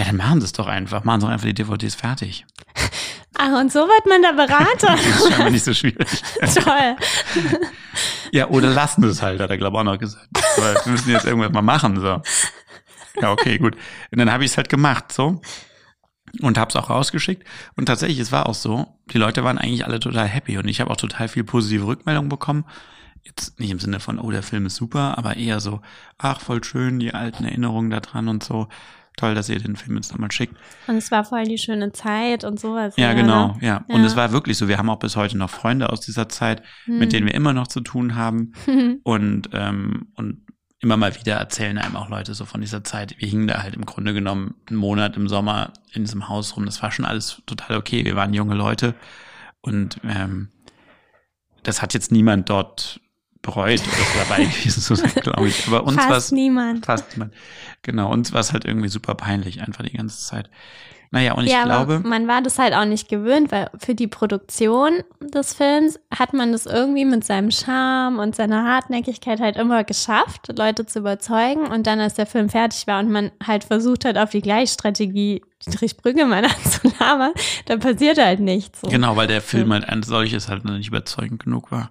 ja, 0.00 0.06
dann 0.06 0.16
machen 0.16 0.40
Sie 0.40 0.46
es 0.46 0.52
doch 0.52 0.66
einfach. 0.66 1.04
Machen 1.04 1.20
Sie 1.20 1.26
doch 1.26 1.32
einfach 1.32 1.46
die 1.46 1.52
DVDs 1.52 1.94
fertig. 1.94 2.46
Ach, 3.36 3.52
und 3.60 3.70
so 3.70 3.80
wird 3.80 4.06
man 4.06 4.22
der 4.22 4.32
Berater. 4.32 4.96
Das 4.96 5.20
ist 5.20 5.28
scheinbar 5.28 5.50
nicht 5.50 5.64
so 5.64 5.74
schwierig. 5.74 6.08
Toll. 6.54 6.96
Ja, 8.32 8.48
oder 8.48 8.70
lassen 8.70 9.04
es 9.04 9.20
halt, 9.20 9.40
hat 9.40 9.50
er, 9.50 9.58
glaube 9.58 9.76
ich, 9.76 9.80
auch 9.80 9.84
noch 9.84 9.98
gesagt. 9.98 10.26
Aber 10.56 10.74
wir 10.86 10.92
müssen 10.92 11.10
jetzt 11.10 11.26
irgendwas 11.26 11.52
mal 11.52 11.60
machen, 11.60 12.00
so. 12.00 12.22
Ja, 13.20 13.30
okay, 13.30 13.58
gut. 13.58 13.74
Und 14.10 14.18
dann 14.18 14.32
habe 14.32 14.42
ich 14.42 14.52
es 14.52 14.56
halt 14.56 14.70
gemacht, 14.70 15.12
so. 15.12 15.42
Und 16.40 16.56
habe 16.56 16.70
es 16.70 16.76
auch 16.76 16.88
rausgeschickt. 16.88 17.46
Und 17.76 17.84
tatsächlich, 17.84 18.20
es 18.20 18.32
war 18.32 18.46
auch 18.46 18.54
so, 18.54 18.86
die 19.12 19.18
Leute 19.18 19.44
waren 19.44 19.58
eigentlich 19.58 19.84
alle 19.84 20.00
total 20.00 20.28
happy. 20.28 20.56
Und 20.56 20.66
ich 20.66 20.80
habe 20.80 20.90
auch 20.90 20.96
total 20.96 21.28
viel 21.28 21.44
positive 21.44 21.86
Rückmeldungen 21.86 22.30
bekommen. 22.30 22.64
Jetzt 23.22 23.60
nicht 23.60 23.70
im 23.70 23.80
Sinne 23.80 24.00
von, 24.00 24.18
oh, 24.18 24.30
der 24.30 24.42
Film 24.42 24.64
ist 24.64 24.76
super, 24.76 25.18
aber 25.18 25.36
eher 25.36 25.60
so, 25.60 25.82
ach, 26.16 26.40
voll 26.40 26.64
schön, 26.64 27.00
die 27.00 27.12
alten 27.12 27.44
Erinnerungen 27.44 27.90
da 27.90 28.00
dran 28.00 28.28
und 28.28 28.42
so. 28.42 28.68
Toll, 29.16 29.34
dass 29.34 29.48
ihr 29.48 29.58
den 29.58 29.76
Film 29.76 29.96
jetzt 29.96 30.12
nochmal 30.12 30.32
schickt. 30.32 30.56
Und 30.86 30.96
es 30.96 31.10
war 31.10 31.24
voll 31.24 31.44
die 31.44 31.58
schöne 31.58 31.92
Zeit 31.92 32.44
und 32.44 32.58
sowas. 32.58 32.94
Ja, 32.96 33.12
genau, 33.12 33.48
ne? 33.48 33.58
ja. 33.60 33.84
Und 33.88 34.00
Ja. 34.00 34.06
es 34.06 34.16
war 34.16 34.32
wirklich 34.32 34.56
so, 34.56 34.66
wir 34.68 34.78
haben 34.78 34.88
auch 34.88 34.98
bis 34.98 35.16
heute 35.16 35.36
noch 35.36 35.50
Freunde 35.50 35.90
aus 35.90 36.00
dieser 36.00 36.28
Zeit, 36.28 36.62
mit 36.86 37.02
Hm. 37.02 37.08
denen 37.10 37.26
wir 37.26 37.34
immer 37.34 37.52
noch 37.52 37.66
zu 37.66 37.80
tun 37.80 38.14
haben. 38.14 38.52
Und, 39.02 39.50
ähm, 39.52 40.08
und 40.14 40.42
immer 40.82 40.96
mal 40.96 41.14
wieder 41.14 41.34
erzählen 41.34 41.76
einem 41.76 41.96
auch 41.96 42.08
Leute 42.08 42.32
so 42.32 42.46
von 42.46 42.62
dieser 42.62 42.82
Zeit. 42.84 43.14
Wir 43.18 43.28
hingen 43.28 43.46
da 43.46 43.62
halt 43.62 43.74
im 43.74 43.84
Grunde 43.84 44.14
genommen 44.14 44.54
einen 44.68 44.78
Monat 44.78 45.16
im 45.18 45.28
Sommer 45.28 45.74
in 45.92 46.04
diesem 46.04 46.28
Haus 46.30 46.56
rum. 46.56 46.64
Das 46.64 46.82
war 46.82 46.90
schon 46.90 47.04
alles 47.04 47.42
total 47.44 47.76
okay. 47.76 48.04
Wir 48.06 48.16
waren 48.16 48.32
junge 48.32 48.54
Leute. 48.54 48.94
Und 49.60 49.98
ähm, 50.04 50.48
das 51.64 51.82
hat 51.82 51.92
jetzt 51.92 52.10
niemand 52.12 52.48
dort 52.48 53.00
bereut 53.42 53.80
oder 53.80 54.24
dabei 54.28 54.44
gewesen 54.44 54.80
zu 54.80 54.94
sein, 54.94 55.12
glaube 55.14 55.48
ich. 55.48 55.66
Aber 55.66 55.84
uns 55.84 55.96
war 55.96 56.08
Fast 56.08 56.32
niemand. 56.32 56.86
fast 56.86 57.16
niemand. 57.16 57.34
Genau, 57.82 58.10
uns 58.12 58.32
war 58.32 58.40
es 58.40 58.52
halt 58.52 58.64
irgendwie 58.64 58.88
super 58.88 59.14
peinlich, 59.14 59.62
einfach 59.62 59.84
die 59.84 59.96
ganze 59.96 60.18
Zeit. 60.24 60.50
Naja, 61.12 61.32
und 61.32 61.44
ich 61.44 61.50
ja, 61.50 61.64
glaube. 61.64 61.98
man 62.04 62.28
war 62.28 62.40
das 62.40 62.60
halt 62.60 62.72
auch 62.72 62.84
nicht 62.84 63.08
gewöhnt, 63.08 63.50
weil 63.50 63.68
für 63.78 63.96
die 63.96 64.06
Produktion 64.06 65.02
des 65.20 65.54
Films 65.54 65.98
hat 66.16 66.34
man 66.34 66.52
das 66.52 66.66
irgendwie 66.66 67.04
mit 67.04 67.24
seinem 67.24 67.50
Charme 67.50 68.20
und 68.20 68.36
seiner 68.36 68.64
Hartnäckigkeit 68.64 69.40
halt 69.40 69.56
immer 69.56 69.82
geschafft, 69.82 70.56
Leute 70.56 70.86
zu 70.86 71.00
überzeugen. 71.00 71.66
Und 71.66 71.88
dann, 71.88 71.98
als 71.98 72.14
der 72.14 72.26
Film 72.26 72.48
fertig 72.48 72.86
war 72.86 73.00
und 73.00 73.10
man 73.10 73.32
halt 73.44 73.64
versucht 73.64 74.04
hat, 74.04 74.16
auf 74.18 74.30
die 74.30 74.40
Gleichstrategie 74.40 75.42
Dietrich 75.66 75.96
Brüggemann 75.96 76.44
anzulabern, 76.64 77.32
dann 77.66 77.80
passierte 77.80 78.24
halt 78.24 78.38
nichts. 78.38 78.82
So. 78.82 78.86
Genau, 78.86 79.16
weil 79.16 79.26
der 79.26 79.42
Film 79.42 79.72
halt 79.72 79.88
ein 79.88 80.04
solches 80.04 80.48
halt 80.48 80.64
noch 80.64 80.74
nicht 80.74 80.88
überzeugend 80.88 81.42
genug 81.42 81.72
war. 81.72 81.90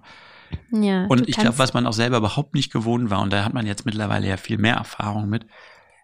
Ja, 0.70 1.06
Und 1.06 1.28
ich 1.28 1.36
glaube, 1.36 1.58
was 1.58 1.74
man 1.74 1.86
auch 1.86 1.92
selber 1.92 2.18
überhaupt 2.18 2.54
nicht 2.54 2.72
gewohnt 2.72 3.10
war, 3.10 3.20
und 3.20 3.32
da 3.32 3.44
hat 3.44 3.54
man 3.54 3.66
jetzt 3.66 3.86
mittlerweile 3.86 4.28
ja 4.28 4.36
viel 4.36 4.58
mehr 4.58 4.76
Erfahrung 4.76 5.28
mit, 5.28 5.46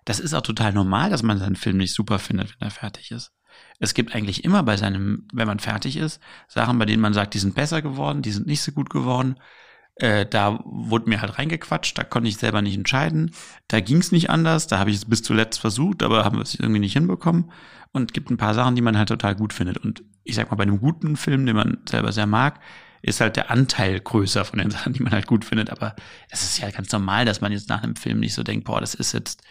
das 0.04 0.20
ist 0.20 0.34
auch 0.34 0.42
total 0.42 0.72
normal, 0.72 1.10
dass 1.10 1.22
man 1.22 1.38
seinen 1.38 1.56
Film 1.56 1.78
nicht 1.78 1.94
super 1.94 2.18
findet, 2.18 2.58
wenn 2.58 2.68
er 2.68 2.70
fertig 2.70 3.10
ist. 3.10 3.32
Es 3.78 3.94
gibt 3.94 4.14
eigentlich 4.14 4.44
immer 4.44 4.62
bei 4.62 4.76
seinem, 4.76 5.26
wenn 5.32 5.46
man 5.46 5.58
fertig 5.58 5.96
ist, 5.96 6.20
Sachen, 6.48 6.78
bei 6.78 6.84
denen 6.84 7.02
man 7.02 7.14
sagt, 7.14 7.34
die 7.34 7.38
sind 7.38 7.54
besser 7.54 7.82
geworden, 7.82 8.22
die 8.22 8.30
sind 8.30 8.46
nicht 8.46 8.62
so 8.62 8.72
gut 8.72 8.90
geworden. 8.90 9.36
Äh, 9.96 10.26
da 10.26 10.60
wurde 10.64 11.08
mir 11.08 11.22
halt 11.22 11.38
reingequatscht, 11.38 11.96
da 11.98 12.04
konnte 12.04 12.28
ich 12.28 12.36
selber 12.36 12.62
nicht 12.62 12.76
entscheiden. 12.76 13.32
Da 13.68 13.80
ging 13.80 13.98
es 13.98 14.12
nicht 14.12 14.30
anders, 14.30 14.66
da 14.66 14.78
habe 14.78 14.90
ich 14.90 14.96
es 14.96 15.04
bis 15.06 15.22
zuletzt 15.22 15.58
versucht, 15.58 16.02
aber 16.02 16.24
haben 16.24 16.36
wir 16.36 16.42
es 16.42 16.54
irgendwie 16.54 16.80
nicht 16.80 16.92
hinbekommen. 16.92 17.50
Und 17.92 18.12
gibt 18.12 18.30
ein 18.30 18.36
paar 18.36 18.54
Sachen, 18.54 18.74
die 18.76 18.82
man 18.82 18.98
halt 18.98 19.08
total 19.08 19.34
gut 19.34 19.54
findet. 19.54 19.78
Und 19.78 20.04
ich 20.22 20.34
sag 20.34 20.50
mal, 20.50 20.56
bei 20.56 20.64
einem 20.64 20.80
guten 20.80 21.16
Film, 21.16 21.46
den 21.46 21.56
man 21.56 21.78
selber 21.88 22.12
sehr 22.12 22.26
mag, 22.26 22.60
ist 23.06 23.20
halt 23.20 23.36
der 23.36 23.50
Anteil 23.50 24.00
größer 24.00 24.44
von 24.44 24.58
den 24.58 24.70
Sachen, 24.72 24.92
die 24.92 25.02
man 25.02 25.12
halt 25.12 25.26
gut 25.26 25.44
findet. 25.44 25.70
Aber 25.70 25.94
es 26.30 26.42
ist 26.42 26.58
ja 26.58 26.70
ganz 26.70 26.90
normal, 26.92 27.24
dass 27.24 27.40
man 27.40 27.52
jetzt 27.52 27.68
nach 27.68 27.82
einem 27.82 27.96
Film 27.96 28.20
nicht 28.20 28.34
so 28.34 28.42
denkt, 28.42 28.66
boah, 28.66 28.80
das 28.80 28.94
ist 28.94 29.12
jetzt 29.12 29.42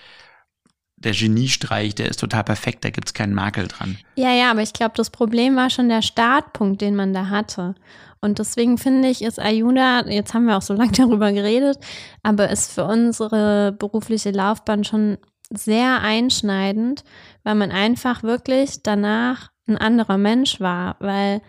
der 0.97 1.13
Geniestreich, 1.13 1.93
der 1.93 2.09
ist 2.09 2.19
total 2.19 2.43
perfekt, 2.43 2.85
da 2.85 2.89
gibt's 2.89 3.13
keinen 3.13 3.33
Makel 3.33 3.67
dran. 3.67 3.97
Ja, 4.15 4.31
ja, 4.31 4.49
aber 4.49 4.61
ich 4.61 4.73
glaube, 4.73 4.93
das 4.95 5.09
Problem 5.09 5.55
war 5.55 5.69
schon 5.69 5.89
der 5.89 6.01
Startpunkt, 6.01 6.81
den 6.81 6.95
man 6.95 7.13
da 7.13 7.29
hatte. 7.29 7.75
Und 8.21 8.39
deswegen 8.39 8.77
finde 8.77 9.09
ich, 9.09 9.21
ist 9.21 9.39
Ayuda, 9.39 10.07
jetzt 10.07 10.33
haben 10.33 10.45
wir 10.45 10.57
auch 10.57 10.61
so 10.61 10.73
lange 10.73 10.91
darüber 10.97 11.31
geredet, 11.31 11.77
aber 12.23 12.49
ist 12.49 12.71
für 12.71 12.85
unsere 12.85 13.73
berufliche 13.73 14.31
Laufbahn 14.31 14.83
schon 14.83 15.17
sehr 15.51 16.01
einschneidend, 16.01 17.03
weil 17.43 17.55
man 17.55 17.71
einfach 17.71 18.23
wirklich 18.23 18.81
danach 18.81 19.49
ein 19.67 19.77
anderer 19.77 20.17
Mensch 20.17 20.59
war, 20.59 20.95
weil 20.99 21.41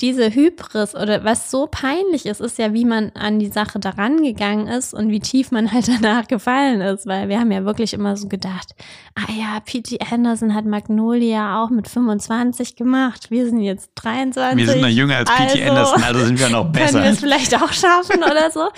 diese 0.00 0.32
Hybris 0.32 0.94
oder 0.94 1.24
was 1.24 1.50
so 1.50 1.66
peinlich 1.66 2.26
ist, 2.26 2.40
ist 2.40 2.56
ja, 2.56 2.72
wie 2.72 2.84
man 2.84 3.10
an 3.14 3.40
die 3.40 3.48
Sache 3.48 3.80
daran 3.80 4.22
gegangen 4.22 4.68
ist 4.68 4.94
und 4.94 5.10
wie 5.10 5.18
tief 5.18 5.50
man 5.50 5.72
halt 5.72 5.88
danach 6.02 6.28
gefallen 6.28 6.80
ist, 6.80 7.06
weil 7.06 7.28
wir 7.28 7.40
haben 7.40 7.50
ja 7.50 7.64
wirklich 7.64 7.94
immer 7.94 8.16
so 8.16 8.28
gedacht, 8.28 8.74
ah 9.16 9.32
ja, 9.32 9.58
P.T. 9.64 9.98
Anderson 10.10 10.54
hat 10.54 10.66
Magnolia 10.66 11.62
auch 11.62 11.70
mit 11.70 11.88
25 11.88 12.76
gemacht, 12.76 13.30
wir 13.30 13.46
sind 13.46 13.60
jetzt 13.60 13.90
23. 13.96 14.56
Wir 14.56 14.72
sind 14.72 14.82
noch 14.82 14.88
jünger 14.88 15.16
als 15.16 15.30
P.T. 15.30 15.68
also 15.68 15.94
Anderson, 15.94 16.02
also 16.04 16.26
sind 16.26 16.38
wir 16.38 16.50
noch 16.50 16.62
Können 16.72 16.72
besser. 16.72 17.02
wir 17.02 17.10
es 17.10 17.20
vielleicht 17.20 17.54
auch 17.60 17.72
schaffen 17.72 18.22
oder 18.22 18.50
so? 18.52 18.68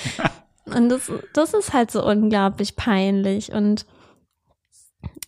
Und 0.74 0.88
das, 0.88 1.12
das 1.34 1.52
ist 1.52 1.72
halt 1.72 1.90
so 1.90 2.04
unglaublich 2.04 2.76
peinlich 2.76 3.52
und 3.52 3.84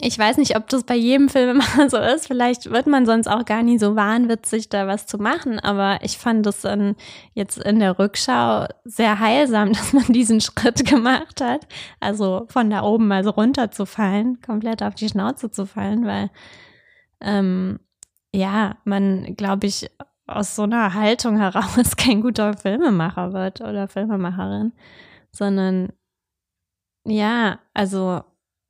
ich 0.05 0.19
weiß 0.19 0.39
nicht, 0.39 0.57
ob 0.57 0.69
das 0.69 0.83
bei 0.83 0.97
jedem 0.97 1.29
Filmemacher 1.29 1.89
so 1.91 1.97
ist. 1.97 2.27
Vielleicht 2.27 2.71
wird 2.71 2.89
man 2.89 3.07
sonst 3.07 3.29
auch 3.29 3.45
gar 3.45 3.63
nie 3.63 3.79
so 3.79 3.95
wahnwitzig, 3.95 4.69
da 4.69 4.89
was 4.89 5.07
zu 5.07 5.19
machen. 5.19 5.61
Aber 5.61 6.01
ich 6.03 6.19
fand 6.19 6.45
es 6.47 6.63
dann 6.63 6.97
jetzt 7.35 7.59
in 7.59 7.79
der 7.79 7.99
Rückschau 7.99 8.67
sehr 8.85 9.21
heilsam, 9.21 9.73
dass 9.73 9.93
man 9.93 10.07
diesen 10.07 10.41
Schritt 10.41 10.85
gemacht 10.85 11.41
hat. 11.41 11.69
Also 12.01 12.47
von 12.49 12.69
da 12.69 12.83
oben 12.83 13.07
mal 13.07 13.23
so 13.23 13.31
runterzufallen, 13.31 14.41
komplett 14.41 14.83
auf 14.83 14.97
die 14.97 15.09
Schnauze 15.09 15.51
zu 15.53 15.67
fallen, 15.67 16.05
weil 16.05 16.31
ähm, 17.21 17.79
ja, 18.35 18.79
man, 18.85 19.37
glaube 19.37 19.69
ich, 19.69 19.89
aus 20.27 20.57
so 20.57 20.63
einer 20.63 20.95
Haltung 20.95 21.37
heraus 21.39 21.97
kein 21.97 22.23
guter 22.23 22.55
Filmemacher 22.55 23.33
wird 23.33 23.61
oder 23.61 23.87
Filmemacherin, 23.87 24.73
sondern 25.31 25.93
ja, 27.05 27.61
also 27.75 28.23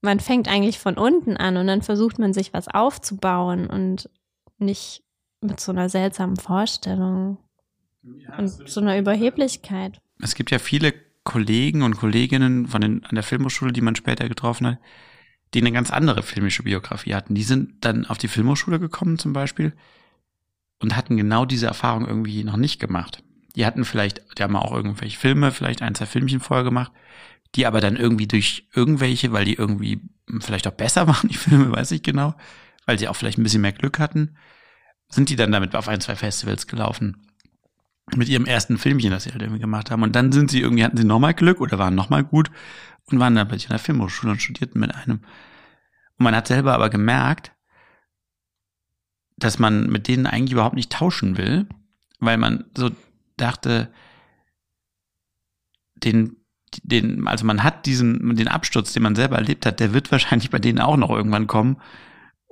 man 0.02 0.20
fängt 0.20 0.48
eigentlich 0.48 0.78
von 0.78 0.98
unten 0.98 1.36
an 1.36 1.56
und 1.56 1.68
dann 1.68 1.80
versucht 1.80 2.18
man 2.18 2.34
sich 2.34 2.52
was 2.52 2.68
aufzubauen 2.68 3.68
und 3.68 4.10
nicht 4.58 5.02
mit 5.40 5.60
so 5.60 5.72
einer 5.72 5.88
seltsamen 5.88 6.36
Vorstellung 6.36 7.38
und 8.36 8.48
so 8.68 8.80
einer 8.80 8.98
Überheblichkeit. 8.98 10.00
Es 10.20 10.34
gibt 10.34 10.50
ja 10.50 10.58
viele 10.58 10.92
Kollegen 11.24 11.82
und 11.82 11.96
Kolleginnen 11.96 12.66
von 12.66 12.80
den, 12.80 13.04
an 13.04 13.14
der 13.14 13.22
Filmhochschule, 13.22 13.72
die 13.72 13.80
man 13.80 13.96
später 13.96 14.28
getroffen 14.28 14.66
hat, 14.66 14.78
die 15.54 15.60
eine 15.60 15.72
ganz 15.72 15.90
andere 15.92 16.22
filmische 16.22 16.64
Biografie 16.64 17.14
hatten. 17.14 17.34
Die 17.34 17.44
sind 17.44 17.84
dann 17.84 18.04
auf 18.06 18.18
die 18.18 18.28
Filmhochschule 18.28 18.80
gekommen 18.80 19.18
zum 19.18 19.32
Beispiel 19.32 19.72
und 20.80 20.96
hatten 20.96 21.16
genau 21.16 21.44
diese 21.44 21.66
Erfahrung 21.66 22.06
irgendwie 22.06 22.42
noch 22.42 22.56
nicht 22.56 22.80
gemacht. 22.80 23.22
Die 23.54 23.66
hatten 23.66 23.84
vielleicht, 23.84 24.38
die 24.38 24.42
haben 24.42 24.56
auch 24.56 24.72
irgendwelche 24.72 25.18
Filme, 25.18 25.52
vielleicht 25.52 25.82
ein, 25.82 25.94
zwei 25.94 26.06
Filmchen 26.06 26.40
vorher 26.40 26.64
gemacht, 26.64 26.90
die 27.54 27.66
aber 27.66 27.80
dann 27.80 27.96
irgendwie 27.96 28.26
durch 28.26 28.68
irgendwelche, 28.74 29.32
weil 29.32 29.44
die 29.44 29.54
irgendwie 29.54 30.00
vielleicht 30.40 30.66
auch 30.66 30.72
besser 30.72 31.06
waren, 31.06 31.28
die 31.28 31.36
Filme, 31.36 31.70
weiß 31.72 31.90
ich 31.92 32.02
genau, 32.02 32.34
weil 32.86 32.98
sie 32.98 33.08
auch 33.08 33.16
vielleicht 33.16 33.38
ein 33.38 33.42
bisschen 33.42 33.62
mehr 33.62 33.72
Glück 33.72 33.98
hatten, 33.98 34.36
sind 35.08 35.28
die 35.28 35.36
dann 35.36 35.52
damit 35.52 35.74
auf 35.74 35.88
ein, 35.88 36.00
zwei 36.00 36.16
Festivals 36.16 36.66
gelaufen. 36.66 37.28
Mit 38.14 38.28
ihrem 38.28 38.46
ersten 38.46 38.78
Filmchen, 38.78 39.10
das 39.10 39.24
sie 39.24 39.30
halt 39.30 39.42
irgendwie 39.42 39.60
gemacht 39.60 39.90
haben. 39.90 40.02
Und 40.02 40.16
dann 40.16 40.32
sind 40.32 40.50
sie 40.50 40.60
irgendwie, 40.60 40.84
hatten 40.84 40.96
sie 40.96 41.04
nochmal 41.04 41.34
Glück 41.34 41.60
oder 41.60 41.78
waren 41.78 41.94
nochmal 41.94 42.24
gut 42.24 42.50
und 43.04 43.20
waren 43.20 43.34
dann 43.34 43.46
plötzlich 43.46 43.66
in 43.66 43.74
der 43.74 43.78
Filmhochschule 43.78 44.32
und 44.32 44.42
studierten 44.42 44.80
mit 44.80 44.94
einem. 44.94 45.20
Und 46.18 46.24
man 46.24 46.34
hat 46.34 46.48
selber 46.48 46.74
aber 46.74 46.90
gemerkt, 46.90 47.52
dass 49.36 49.58
man 49.58 49.88
mit 49.88 50.08
denen 50.08 50.26
eigentlich 50.26 50.52
überhaupt 50.52 50.76
nicht 50.76 50.92
tauschen 50.92 51.36
will, 51.36 51.68
weil 52.18 52.38
man 52.38 52.64
so 52.76 52.90
dachte, 53.36 53.92
den, 55.94 56.36
den, 56.82 57.26
also 57.26 57.44
man 57.44 57.62
hat 57.62 57.86
diesen, 57.86 58.36
den 58.36 58.48
Absturz, 58.48 58.92
den 58.92 59.02
man 59.02 59.14
selber 59.14 59.36
erlebt 59.36 59.66
hat, 59.66 59.80
der 59.80 59.94
wird 59.94 60.10
wahrscheinlich 60.12 60.50
bei 60.50 60.58
denen 60.58 60.78
auch 60.78 60.96
noch 60.96 61.10
irgendwann 61.10 61.46
kommen. 61.46 61.76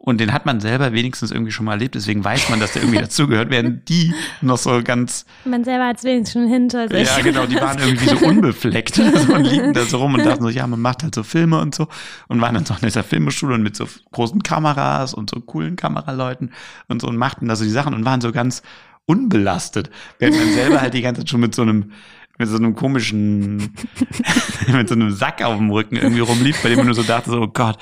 Und 0.03 0.19
den 0.19 0.33
hat 0.33 0.47
man 0.47 0.61
selber 0.61 0.95
wenigstens 0.95 1.31
irgendwie 1.31 1.53
schon 1.53 1.67
mal 1.67 1.73
erlebt, 1.73 1.95
deswegen 1.95 2.25
weiß 2.25 2.49
man, 2.49 2.59
dass 2.59 2.73
der 2.73 2.83
irgendwie 2.83 2.99
dazugehört, 3.03 3.51
während 3.51 3.87
die 3.91 4.15
noch 4.41 4.57
so 4.57 4.81
ganz. 4.83 5.27
Man 5.45 5.63
selber 5.63 5.89
hat 5.89 5.99
es 5.99 6.05
wenigstens 6.05 6.33
schon 6.33 6.51
hinter 6.51 6.89
sich. 6.89 7.07
Ja, 7.07 7.21
genau, 7.21 7.45
die 7.45 7.57
waren 7.57 7.79
irgendwie 7.79 8.09
so 8.09 8.17
unbefleckt 8.27 8.99
und 8.99 9.45
liegen 9.45 9.75
da 9.75 9.85
so 9.85 9.99
rum 9.99 10.15
und 10.15 10.25
dachten 10.25 10.43
so, 10.43 10.49
ja, 10.49 10.67
man 10.67 10.81
macht 10.81 11.03
halt 11.03 11.15
so 11.15 11.23
Filme 11.23 11.61
und 11.61 11.75
so 11.75 11.87
und 12.29 12.41
waren 12.41 12.55
dann 12.55 12.65
so 12.65 12.73
in 12.73 12.81
dieser 12.81 13.05
Filmeschule 13.05 13.55
und 13.55 13.63
mit 13.63 13.77
so 13.77 13.87
großen 14.13 14.43
Kameras 14.43 15.13
und 15.13 15.29
so 15.29 15.39
coolen 15.41 15.77
Kameraleuten 15.77 16.53
und 16.89 17.03
so 17.03 17.09
und 17.09 17.19
machten 17.19 17.47
da 17.47 17.55
so 17.55 17.65
die 17.65 17.71
Sachen 17.71 17.93
und 17.93 18.07
waren 18.07 18.23
so 18.23 18.33
ganz 18.33 18.63
unbelastet, 19.05 19.91
während 20.19 20.39
man 20.39 20.53
selber 20.55 20.81
halt 20.81 20.95
die 20.95 21.03
ganze 21.03 21.23
Zeit 21.23 21.29
schon 21.29 21.41
mit 21.41 21.55
so 21.55 21.63
einem 21.63 21.93
mit 22.41 22.49
so 22.49 22.57
einem 22.57 22.75
komischen, 22.75 23.59
mit 24.67 24.89
so 24.89 24.95
einem 24.95 25.13
Sack 25.13 25.43
auf 25.43 25.59
dem 25.59 25.71
Rücken 25.71 25.97
irgendwie 25.97 26.21
rumlief, 26.21 26.63
bei 26.63 26.71
dem 26.71 26.79
man 26.79 26.87
nur 26.87 26.95
so 26.95 27.03
dachte, 27.03 27.31
so, 27.31 27.43
oh 27.43 27.49
Gott, 27.49 27.79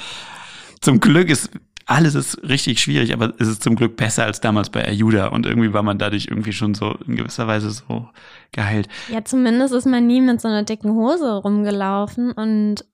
zum 0.80 1.00
Glück 1.00 1.30
ist 1.30 1.50
alles 1.86 2.14
ist 2.14 2.42
richtig 2.46 2.80
schwierig, 2.80 3.14
aber 3.14 3.32
es 3.38 3.48
ist 3.48 3.62
zum 3.62 3.74
Glück 3.74 3.96
besser 3.96 4.24
als 4.24 4.42
damals 4.42 4.68
bei 4.68 4.86
Ayuda 4.86 5.28
und 5.28 5.46
irgendwie 5.46 5.72
war 5.72 5.82
man 5.82 5.96
dadurch 5.96 6.26
irgendwie 6.26 6.52
schon 6.52 6.74
so 6.74 6.98
in 7.06 7.16
gewisser 7.16 7.46
Weise 7.46 7.70
so 7.70 8.06
geheilt. 8.52 8.88
Ja, 9.10 9.24
zumindest 9.24 9.72
ist 9.72 9.86
man 9.86 10.06
nie 10.06 10.20
mit 10.20 10.38
so 10.38 10.48
einer 10.48 10.64
dicken 10.64 10.90
Hose 10.90 11.36
rumgelaufen 11.36 12.32
und 12.32 12.84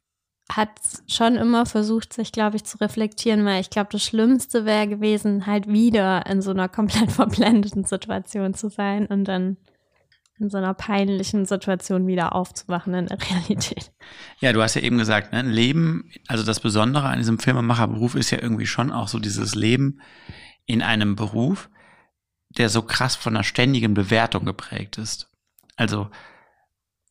hat 0.48 0.70
schon 1.08 1.34
immer 1.34 1.66
versucht, 1.66 2.12
sich, 2.12 2.30
glaube 2.30 2.54
ich, 2.54 2.64
zu 2.64 2.78
reflektieren, 2.78 3.44
weil 3.44 3.60
ich 3.60 3.70
glaube, 3.70 3.88
das 3.90 4.04
Schlimmste 4.04 4.64
wäre 4.64 4.86
gewesen, 4.86 5.46
halt 5.46 5.66
wieder 5.66 6.26
in 6.26 6.40
so 6.40 6.52
einer 6.52 6.68
komplett 6.68 7.10
verblendeten 7.10 7.84
Situation 7.84 8.54
zu 8.54 8.68
sein 8.68 9.06
und 9.06 9.24
dann 9.24 9.56
in 10.38 10.50
so 10.50 10.58
einer 10.58 10.74
peinlichen 10.74 11.46
Situation 11.46 12.06
wieder 12.06 12.34
aufzuwachen 12.34 12.94
in 12.94 13.06
der 13.06 13.18
Realität. 13.30 13.92
Ja, 14.40 14.52
du 14.52 14.62
hast 14.62 14.74
ja 14.74 14.82
eben 14.82 14.98
gesagt, 14.98 15.32
ne, 15.32 15.42
Leben, 15.42 16.10
also 16.26 16.44
das 16.44 16.60
Besondere 16.60 17.08
an 17.08 17.18
diesem 17.18 17.38
Filmemacherberuf 17.38 18.14
ist 18.14 18.30
ja 18.30 18.40
irgendwie 18.40 18.66
schon 18.66 18.90
auch 18.90 19.08
so 19.08 19.18
dieses 19.18 19.54
Leben 19.54 20.00
in 20.66 20.82
einem 20.82 21.14
Beruf, 21.14 21.70
der 22.48 22.68
so 22.68 22.82
krass 22.82 23.16
von 23.16 23.34
einer 23.34 23.44
ständigen 23.44 23.94
Bewertung 23.94 24.44
geprägt 24.44 24.98
ist. 24.98 25.30
Also, 25.76 26.10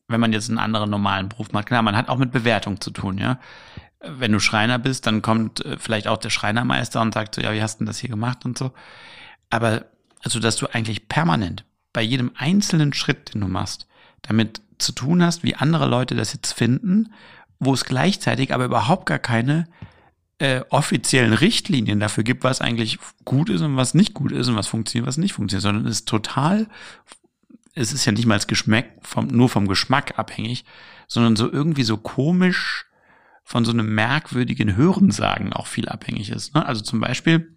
wenn 0.08 0.20
man 0.20 0.32
jetzt 0.32 0.48
einen 0.48 0.58
anderen 0.58 0.90
normalen 0.90 1.28
Beruf 1.28 1.52
macht, 1.52 1.66
klar, 1.66 1.82
man 1.82 1.96
hat 1.96 2.08
auch 2.08 2.18
mit 2.18 2.30
Bewertung 2.30 2.80
zu 2.80 2.90
tun, 2.90 3.18
ja. 3.18 3.40
Wenn 4.00 4.32
du 4.32 4.38
Schreiner 4.38 4.78
bist, 4.78 5.06
dann 5.06 5.22
kommt 5.22 5.64
äh, 5.64 5.78
vielleicht 5.78 6.08
auch 6.08 6.18
der 6.18 6.28
Schreinermeister 6.28 7.00
und 7.00 7.14
sagt 7.14 7.34
so, 7.34 7.40
ja, 7.40 7.54
wie 7.54 7.62
hast 7.62 7.76
du 7.76 7.78
denn 7.80 7.86
das 7.86 7.98
hier 7.98 8.10
gemacht 8.10 8.44
und 8.44 8.58
so. 8.58 8.72
Aber, 9.48 9.86
also, 10.22 10.40
dass 10.40 10.56
du 10.56 10.66
eigentlich 10.66 11.08
permanent 11.08 11.64
bei 11.94 12.02
jedem 12.02 12.32
einzelnen 12.36 12.92
Schritt, 12.92 13.32
den 13.32 13.40
du 13.40 13.48
machst, 13.48 13.86
damit 14.20 14.60
zu 14.78 14.92
tun 14.92 15.22
hast, 15.22 15.42
wie 15.42 15.54
andere 15.54 15.86
Leute 15.86 16.14
das 16.14 16.34
jetzt 16.34 16.52
finden, 16.52 17.14
wo 17.58 17.72
es 17.72 17.86
gleichzeitig 17.86 18.52
aber 18.52 18.66
überhaupt 18.66 19.06
gar 19.06 19.18
keine 19.18 19.66
äh, 20.38 20.62
offiziellen 20.68 21.32
Richtlinien 21.32 22.00
dafür 22.00 22.24
gibt, 22.24 22.44
was 22.44 22.60
eigentlich 22.60 22.98
gut 23.24 23.48
ist 23.48 23.62
und 23.62 23.76
was 23.76 23.94
nicht 23.94 24.12
gut 24.12 24.32
ist 24.32 24.48
und 24.48 24.56
was 24.56 24.66
funktioniert, 24.66 25.06
was 25.06 25.16
nicht 25.16 25.32
funktioniert, 25.32 25.62
sondern 25.62 25.86
es 25.86 26.00
ist 26.00 26.08
total, 26.08 26.68
es 27.74 27.92
ist 27.92 28.04
ja 28.04 28.12
nicht 28.12 28.26
mal 28.26 28.34
das 28.34 28.48
Geschmack 28.48 28.86
vom, 29.00 29.28
nur 29.28 29.48
vom 29.48 29.68
Geschmack 29.68 30.18
abhängig, 30.18 30.64
sondern 31.06 31.36
so 31.36 31.50
irgendwie 31.50 31.84
so 31.84 31.96
komisch 31.96 32.86
von 33.44 33.64
so 33.64 33.72
einem 33.72 33.94
merkwürdigen 33.94 34.74
Hörensagen 34.74 35.52
auch 35.52 35.66
viel 35.66 35.88
abhängig 35.88 36.30
ist. 36.30 36.54
Ne? 36.54 36.66
Also 36.66 36.82
zum 36.82 37.00
Beispiel, 37.00 37.53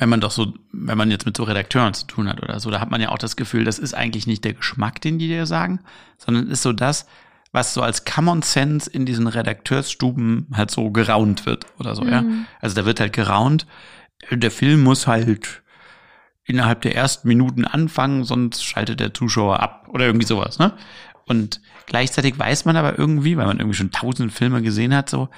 wenn 0.00 0.08
man 0.08 0.22
doch 0.22 0.30
so, 0.30 0.54
wenn 0.72 0.96
man 0.96 1.10
jetzt 1.10 1.26
mit 1.26 1.36
so 1.36 1.44
Redakteuren 1.44 1.92
zu 1.92 2.06
tun 2.06 2.26
hat 2.26 2.42
oder 2.42 2.58
so, 2.58 2.70
da 2.70 2.80
hat 2.80 2.90
man 2.90 3.02
ja 3.02 3.10
auch 3.10 3.18
das 3.18 3.36
Gefühl, 3.36 3.64
das 3.64 3.78
ist 3.78 3.92
eigentlich 3.92 4.26
nicht 4.26 4.44
der 4.44 4.54
Geschmack, 4.54 5.02
den 5.02 5.18
die 5.18 5.28
dir 5.28 5.44
sagen, 5.44 5.80
sondern 6.16 6.48
ist 6.48 6.62
so 6.62 6.72
das, 6.72 7.06
was 7.52 7.74
so 7.74 7.82
als 7.82 8.06
Common 8.06 8.40
Sense 8.40 8.88
in 8.88 9.04
diesen 9.04 9.26
Redakteursstuben 9.26 10.46
halt 10.54 10.70
so 10.70 10.90
geraunt 10.90 11.44
wird 11.44 11.66
oder 11.78 11.94
so, 11.94 12.02
mhm. 12.02 12.10
ja. 12.10 12.24
Also 12.62 12.76
da 12.76 12.86
wird 12.86 12.98
halt 12.98 13.12
geraunt, 13.12 13.66
der 14.30 14.50
Film 14.50 14.82
muss 14.82 15.06
halt 15.06 15.62
innerhalb 16.44 16.80
der 16.80 16.96
ersten 16.96 17.28
Minuten 17.28 17.66
anfangen, 17.66 18.24
sonst 18.24 18.64
schaltet 18.64 19.00
der 19.00 19.12
Zuschauer 19.12 19.60
ab 19.60 19.86
oder 19.90 20.06
irgendwie 20.06 20.26
sowas, 20.26 20.58
ne? 20.58 20.72
Und 21.26 21.60
gleichzeitig 21.84 22.38
weiß 22.38 22.64
man 22.64 22.76
aber 22.76 22.98
irgendwie, 22.98 23.36
weil 23.36 23.46
man 23.46 23.58
irgendwie 23.58 23.76
schon 23.76 23.92
tausend 23.92 24.32
Filme 24.32 24.62
gesehen 24.62 24.94
hat, 24.94 25.10
so, 25.10 25.28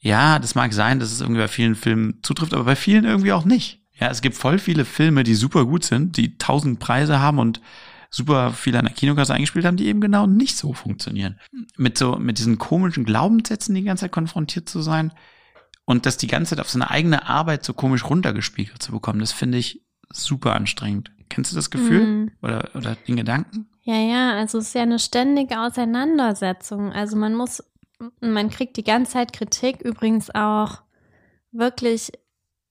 ja, 0.00 0.40
das 0.40 0.56
mag 0.56 0.72
sein, 0.72 0.98
dass 0.98 1.12
es 1.12 1.20
irgendwie 1.20 1.40
bei 1.40 1.48
vielen 1.48 1.76
Filmen 1.76 2.18
zutrifft, 2.22 2.52
aber 2.54 2.64
bei 2.64 2.76
vielen 2.76 3.04
irgendwie 3.04 3.32
auch 3.32 3.44
nicht. 3.44 3.79
Ja, 4.00 4.08
es 4.08 4.22
gibt 4.22 4.36
voll 4.36 4.58
viele 4.58 4.84
Filme, 4.84 5.24
die 5.24 5.34
super 5.34 5.66
gut 5.66 5.84
sind, 5.84 6.16
die 6.16 6.38
tausend 6.38 6.80
Preise 6.80 7.20
haben 7.20 7.38
und 7.38 7.60
super 8.08 8.52
viel 8.52 8.76
an 8.76 8.86
der 8.86 8.94
Kinokasse 8.94 9.34
eingespielt 9.34 9.64
haben, 9.64 9.76
die 9.76 9.86
eben 9.86 10.00
genau 10.00 10.26
nicht 10.26 10.56
so 10.56 10.72
funktionieren. 10.72 11.38
Mit 11.76 11.98
so, 11.98 12.16
mit 12.16 12.38
diesen 12.38 12.58
komischen 12.58 13.04
Glaubenssätzen 13.04 13.74
die 13.74 13.84
ganze 13.84 14.02
Zeit 14.02 14.12
konfrontiert 14.12 14.68
zu 14.68 14.80
sein 14.80 15.12
und 15.84 16.06
das 16.06 16.16
die 16.16 16.26
ganze 16.26 16.50
Zeit 16.56 16.60
auf 16.60 16.70
seine 16.70 16.90
eigene 16.90 17.28
Arbeit 17.28 17.64
so 17.64 17.74
komisch 17.74 18.04
runtergespiegelt 18.04 18.82
zu 18.82 18.92
bekommen, 18.92 19.20
das 19.20 19.32
finde 19.32 19.58
ich 19.58 19.84
super 20.08 20.56
anstrengend. 20.56 21.12
Kennst 21.28 21.52
du 21.52 21.56
das 21.56 21.70
Gefühl 21.70 22.06
mhm. 22.06 22.30
oder, 22.42 22.70
oder 22.74 22.96
den 23.06 23.16
Gedanken? 23.16 23.68
Ja, 23.82 23.96
ja, 23.96 24.32
also 24.32 24.58
es 24.58 24.68
ist 24.68 24.74
ja 24.74 24.82
eine 24.82 24.98
ständige 24.98 25.60
Auseinandersetzung. 25.60 26.92
Also 26.92 27.16
man 27.16 27.34
muss, 27.34 27.62
man 28.20 28.50
kriegt 28.50 28.76
die 28.76 28.84
ganze 28.84 29.12
Zeit 29.12 29.32
Kritik, 29.32 29.80
übrigens 29.82 30.34
auch 30.34 30.82
wirklich, 31.52 32.12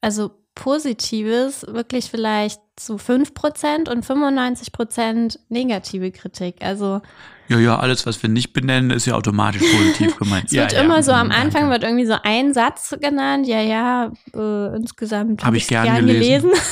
also 0.02 0.39
Positives 0.60 1.66
wirklich 1.68 2.12
vielleicht 2.12 2.60
zu 2.76 2.96
5% 2.98 3.90
und 3.90 4.06
95% 4.06 5.40
negative 5.48 6.12
Kritik. 6.12 6.58
Also 6.60 7.02
ja, 7.48 7.58
ja, 7.58 7.80
alles, 7.80 8.06
was 8.06 8.22
wir 8.22 8.30
nicht 8.30 8.52
benennen, 8.52 8.92
ist 8.92 9.06
ja 9.06 9.16
automatisch 9.16 9.62
positiv 9.62 10.18
gemeint. 10.18 10.48
es 10.48 10.52
wird 10.52 10.74
ja, 10.74 10.82
immer 10.82 10.98
ja, 10.98 11.04
so, 11.04 11.14
am 11.14 11.32
Anfang 11.32 11.62
danke. 11.62 11.70
wird 11.72 11.84
irgendwie 11.84 12.06
so 12.06 12.16
ein 12.22 12.54
Satz 12.54 12.94
genannt. 13.00 13.48
Ja, 13.48 13.62
ja, 13.62 14.12
äh, 14.36 14.76
insgesamt 14.76 15.42
habe 15.42 15.48
hab 15.48 15.56
ich 15.56 15.68
gern, 15.68 15.86
gern 15.86 16.06
gelesen. 16.06 16.52
gelesen. 16.52 16.66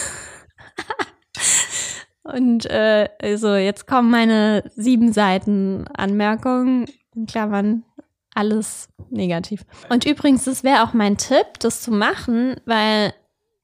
und 2.23 2.65
äh, 2.65 3.08
also 3.21 3.56
jetzt 3.56 3.88
kommen 3.88 4.12
meine 4.12 4.69
sieben 4.76 5.13
Seiten 5.13 5.88
Anmerkungen, 5.95 6.88
in 7.15 7.26
Klammern, 7.26 7.84
alles 8.36 8.89
negativ. 9.10 9.62
Und 9.89 10.06
übrigens, 10.06 10.43
das 10.43 10.65
wäre 10.65 10.84
auch 10.84 10.93
mein 10.93 11.17
Tipp, 11.17 11.58
das 11.60 11.82
zu 11.82 11.91
machen, 11.91 12.58
weil 12.65 13.13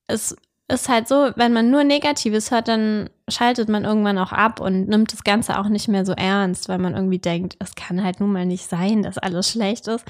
es 0.07 0.35
ist 0.69 0.89
halt 0.89 1.07
so, 1.07 1.31
wenn 1.35 1.53
man 1.53 1.69
nur 1.69 1.83
Negatives 1.83 2.49
hört, 2.49 2.67
dann 2.67 3.09
schaltet 3.29 3.69
man 3.69 3.83
irgendwann 3.83 4.17
auch 4.17 4.31
ab 4.31 4.59
und 4.59 4.87
nimmt 4.87 5.11
das 5.13 5.23
Ganze 5.23 5.59
auch 5.59 5.67
nicht 5.67 5.87
mehr 5.87 6.05
so 6.05 6.13
ernst, 6.13 6.69
weil 6.69 6.79
man 6.79 6.95
irgendwie 6.95 7.19
denkt, 7.19 7.57
es 7.59 7.75
kann 7.75 8.03
halt 8.03 8.19
nun 8.19 8.31
mal 8.31 8.45
nicht 8.45 8.69
sein, 8.69 9.03
dass 9.03 9.17
alles 9.17 9.51
schlecht 9.51 9.87
ist. 9.87 10.05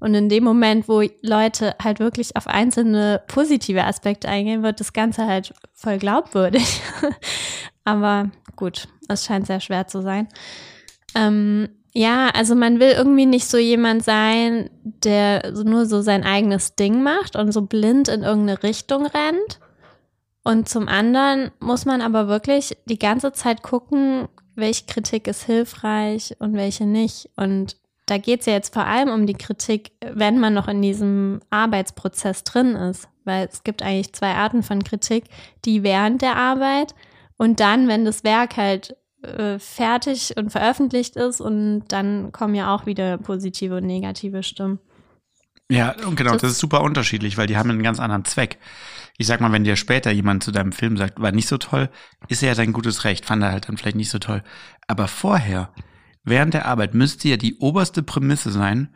Und 0.00 0.14
in 0.14 0.28
dem 0.28 0.44
Moment, 0.44 0.88
wo 0.88 1.02
Leute 1.22 1.74
halt 1.82 2.00
wirklich 2.00 2.36
auf 2.36 2.46
einzelne 2.46 3.22
positive 3.26 3.84
Aspekte 3.84 4.28
eingehen, 4.28 4.62
wird 4.62 4.80
das 4.80 4.92
Ganze 4.92 5.26
halt 5.26 5.52
voll 5.74 5.98
glaubwürdig. 5.98 6.80
Aber 7.84 8.30
gut, 8.56 8.88
es 9.08 9.24
scheint 9.24 9.46
sehr 9.46 9.60
schwer 9.60 9.86
zu 9.86 10.02
sein. 10.02 10.28
Ähm, 11.14 11.68
ja, 11.98 12.28
also 12.28 12.54
man 12.54 12.78
will 12.78 12.92
irgendwie 12.92 13.26
nicht 13.26 13.46
so 13.46 13.58
jemand 13.58 14.04
sein, 14.04 14.70
der 14.84 15.50
nur 15.64 15.84
so 15.84 16.00
sein 16.00 16.22
eigenes 16.22 16.76
Ding 16.76 17.02
macht 17.02 17.34
und 17.34 17.50
so 17.50 17.62
blind 17.62 18.06
in 18.06 18.22
irgendeine 18.22 18.62
Richtung 18.62 19.04
rennt. 19.04 19.58
Und 20.44 20.68
zum 20.68 20.86
anderen 20.86 21.50
muss 21.58 21.86
man 21.86 22.00
aber 22.00 22.28
wirklich 22.28 22.76
die 22.84 23.00
ganze 23.00 23.32
Zeit 23.32 23.64
gucken, 23.64 24.28
welche 24.54 24.86
Kritik 24.86 25.26
ist 25.26 25.42
hilfreich 25.42 26.36
und 26.38 26.54
welche 26.54 26.86
nicht. 26.86 27.30
Und 27.34 27.76
da 28.06 28.16
geht 28.16 28.40
es 28.40 28.46
ja 28.46 28.52
jetzt 28.52 28.72
vor 28.72 28.86
allem 28.86 29.08
um 29.08 29.26
die 29.26 29.34
Kritik, 29.34 29.90
wenn 30.00 30.38
man 30.38 30.54
noch 30.54 30.68
in 30.68 30.80
diesem 30.80 31.40
Arbeitsprozess 31.50 32.44
drin 32.44 32.76
ist. 32.76 33.08
Weil 33.24 33.48
es 33.50 33.64
gibt 33.64 33.82
eigentlich 33.82 34.12
zwei 34.12 34.34
Arten 34.34 34.62
von 34.62 34.84
Kritik, 34.84 35.24
die 35.64 35.82
während 35.82 36.22
der 36.22 36.36
Arbeit 36.36 36.94
und 37.38 37.58
dann, 37.58 37.88
wenn 37.88 38.04
das 38.04 38.22
Werk 38.22 38.56
halt 38.56 38.94
äh, 39.22 39.58
fertig 39.58 40.34
und 40.36 40.50
veröffentlicht 40.50 41.16
ist 41.16 41.40
und 41.40 41.84
dann 41.88 42.32
kommen 42.32 42.54
ja 42.54 42.74
auch 42.74 42.86
wieder 42.86 43.18
positive 43.18 43.76
und 43.76 43.86
negative 43.86 44.42
Stimmen. 44.42 44.78
Ja, 45.70 45.94
und 46.06 46.16
genau, 46.16 46.32
das, 46.32 46.42
das 46.42 46.50
ist 46.52 46.60
super 46.60 46.82
unterschiedlich, 46.82 47.36
weil 47.36 47.46
die 47.46 47.56
haben 47.56 47.68
einen 47.68 47.82
ganz 47.82 48.00
anderen 48.00 48.24
Zweck. 48.24 48.58
Ich 49.18 49.26
sag 49.26 49.40
mal, 49.40 49.52
wenn 49.52 49.64
dir 49.64 49.76
später 49.76 50.10
jemand 50.10 50.42
zu 50.42 50.50
deinem 50.50 50.72
Film 50.72 50.96
sagt, 50.96 51.20
war 51.20 51.32
nicht 51.32 51.48
so 51.48 51.58
toll, 51.58 51.90
ist 52.28 52.40
ja 52.40 52.54
dein 52.54 52.72
gutes 52.72 53.04
Recht, 53.04 53.26
fand 53.26 53.42
er 53.42 53.52
halt 53.52 53.68
dann 53.68 53.76
vielleicht 53.76 53.96
nicht 53.96 54.10
so 54.10 54.18
toll. 54.18 54.42
Aber 54.86 55.08
vorher, 55.08 55.74
während 56.24 56.54
der 56.54 56.66
Arbeit, 56.66 56.94
müsste 56.94 57.28
ja 57.28 57.36
die 57.36 57.58
oberste 57.58 58.02
Prämisse 58.02 58.50
sein, 58.50 58.94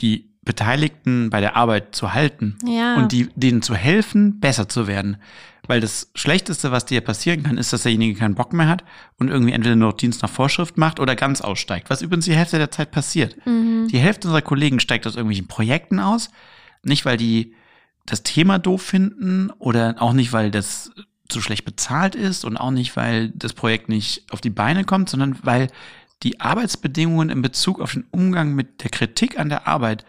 die 0.00 0.27
Beteiligten 0.42 1.30
bei 1.30 1.40
der 1.40 1.56
Arbeit 1.56 1.94
zu 1.94 2.14
halten 2.14 2.56
ja. 2.66 2.96
und 2.96 3.12
die, 3.12 3.28
denen 3.34 3.62
zu 3.62 3.74
helfen, 3.74 4.40
besser 4.40 4.68
zu 4.68 4.86
werden. 4.86 5.18
Weil 5.66 5.80
das 5.80 6.10
Schlechteste, 6.14 6.72
was 6.72 6.86
dir 6.86 7.02
passieren 7.02 7.42
kann, 7.42 7.58
ist, 7.58 7.72
dass 7.72 7.82
derjenige 7.82 8.18
keinen 8.18 8.34
Bock 8.34 8.54
mehr 8.54 8.68
hat 8.68 8.84
und 9.18 9.28
irgendwie 9.28 9.52
entweder 9.52 9.76
nur 9.76 9.92
Dienst 9.92 10.22
nach 10.22 10.30
Vorschrift 10.30 10.78
macht 10.78 11.00
oder 11.00 11.14
ganz 11.14 11.42
aussteigt. 11.42 11.90
Was 11.90 12.00
übrigens 12.00 12.24
die 12.24 12.34
Hälfte 12.34 12.56
der 12.56 12.70
Zeit 12.70 12.90
passiert. 12.90 13.36
Mhm. 13.46 13.88
Die 13.88 13.98
Hälfte 13.98 14.28
unserer 14.28 14.42
Kollegen 14.42 14.80
steigt 14.80 15.06
aus 15.06 15.16
irgendwelchen 15.16 15.46
Projekten 15.46 16.00
aus. 16.00 16.30
Nicht, 16.82 17.04
weil 17.04 17.18
die 17.18 17.54
das 18.06 18.22
Thema 18.22 18.58
doof 18.58 18.80
finden 18.80 19.50
oder 19.58 19.96
auch 19.98 20.14
nicht, 20.14 20.32
weil 20.32 20.50
das 20.50 20.90
zu 21.28 21.42
schlecht 21.42 21.66
bezahlt 21.66 22.14
ist 22.14 22.44
und 22.44 22.56
auch 22.56 22.70
nicht, 22.70 22.96
weil 22.96 23.30
das 23.30 23.52
Projekt 23.52 23.90
nicht 23.90 24.24
auf 24.32 24.40
die 24.40 24.50
Beine 24.50 24.84
kommt, 24.84 25.10
sondern 25.10 25.38
weil 25.42 25.68
die 26.22 26.40
Arbeitsbedingungen 26.40 27.30
in 27.30 27.42
Bezug 27.42 27.80
auf 27.80 27.92
den 27.92 28.06
Umgang 28.10 28.54
mit 28.54 28.82
der 28.82 28.90
Kritik 28.90 29.38
an 29.38 29.48
der 29.48 29.68
Arbeit 29.68 30.04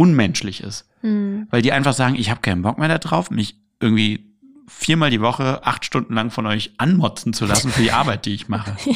unmenschlich 0.00 0.62
ist. 0.62 0.88
Mhm. 1.02 1.46
Weil 1.50 1.60
die 1.60 1.72
einfach 1.72 1.92
sagen, 1.92 2.14
ich 2.14 2.30
habe 2.30 2.40
keinen 2.40 2.62
Bock 2.62 2.78
mehr 2.78 2.98
darauf, 2.98 3.30
mich 3.30 3.56
irgendwie 3.80 4.34
viermal 4.66 5.10
die 5.10 5.20
Woche 5.20 5.60
acht 5.66 5.84
Stunden 5.84 6.14
lang 6.14 6.30
von 6.30 6.46
euch 6.46 6.72
anmotzen 6.78 7.34
zu 7.34 7.44
lassen 7.44 7.70
für 7.70 7.82
die 7.82 7.92
Arbeit, 7.92 8.24
die 8.24 8.32
ich 8.32 8.48
mache. 8.48 8.74
ja. 8.86 8.94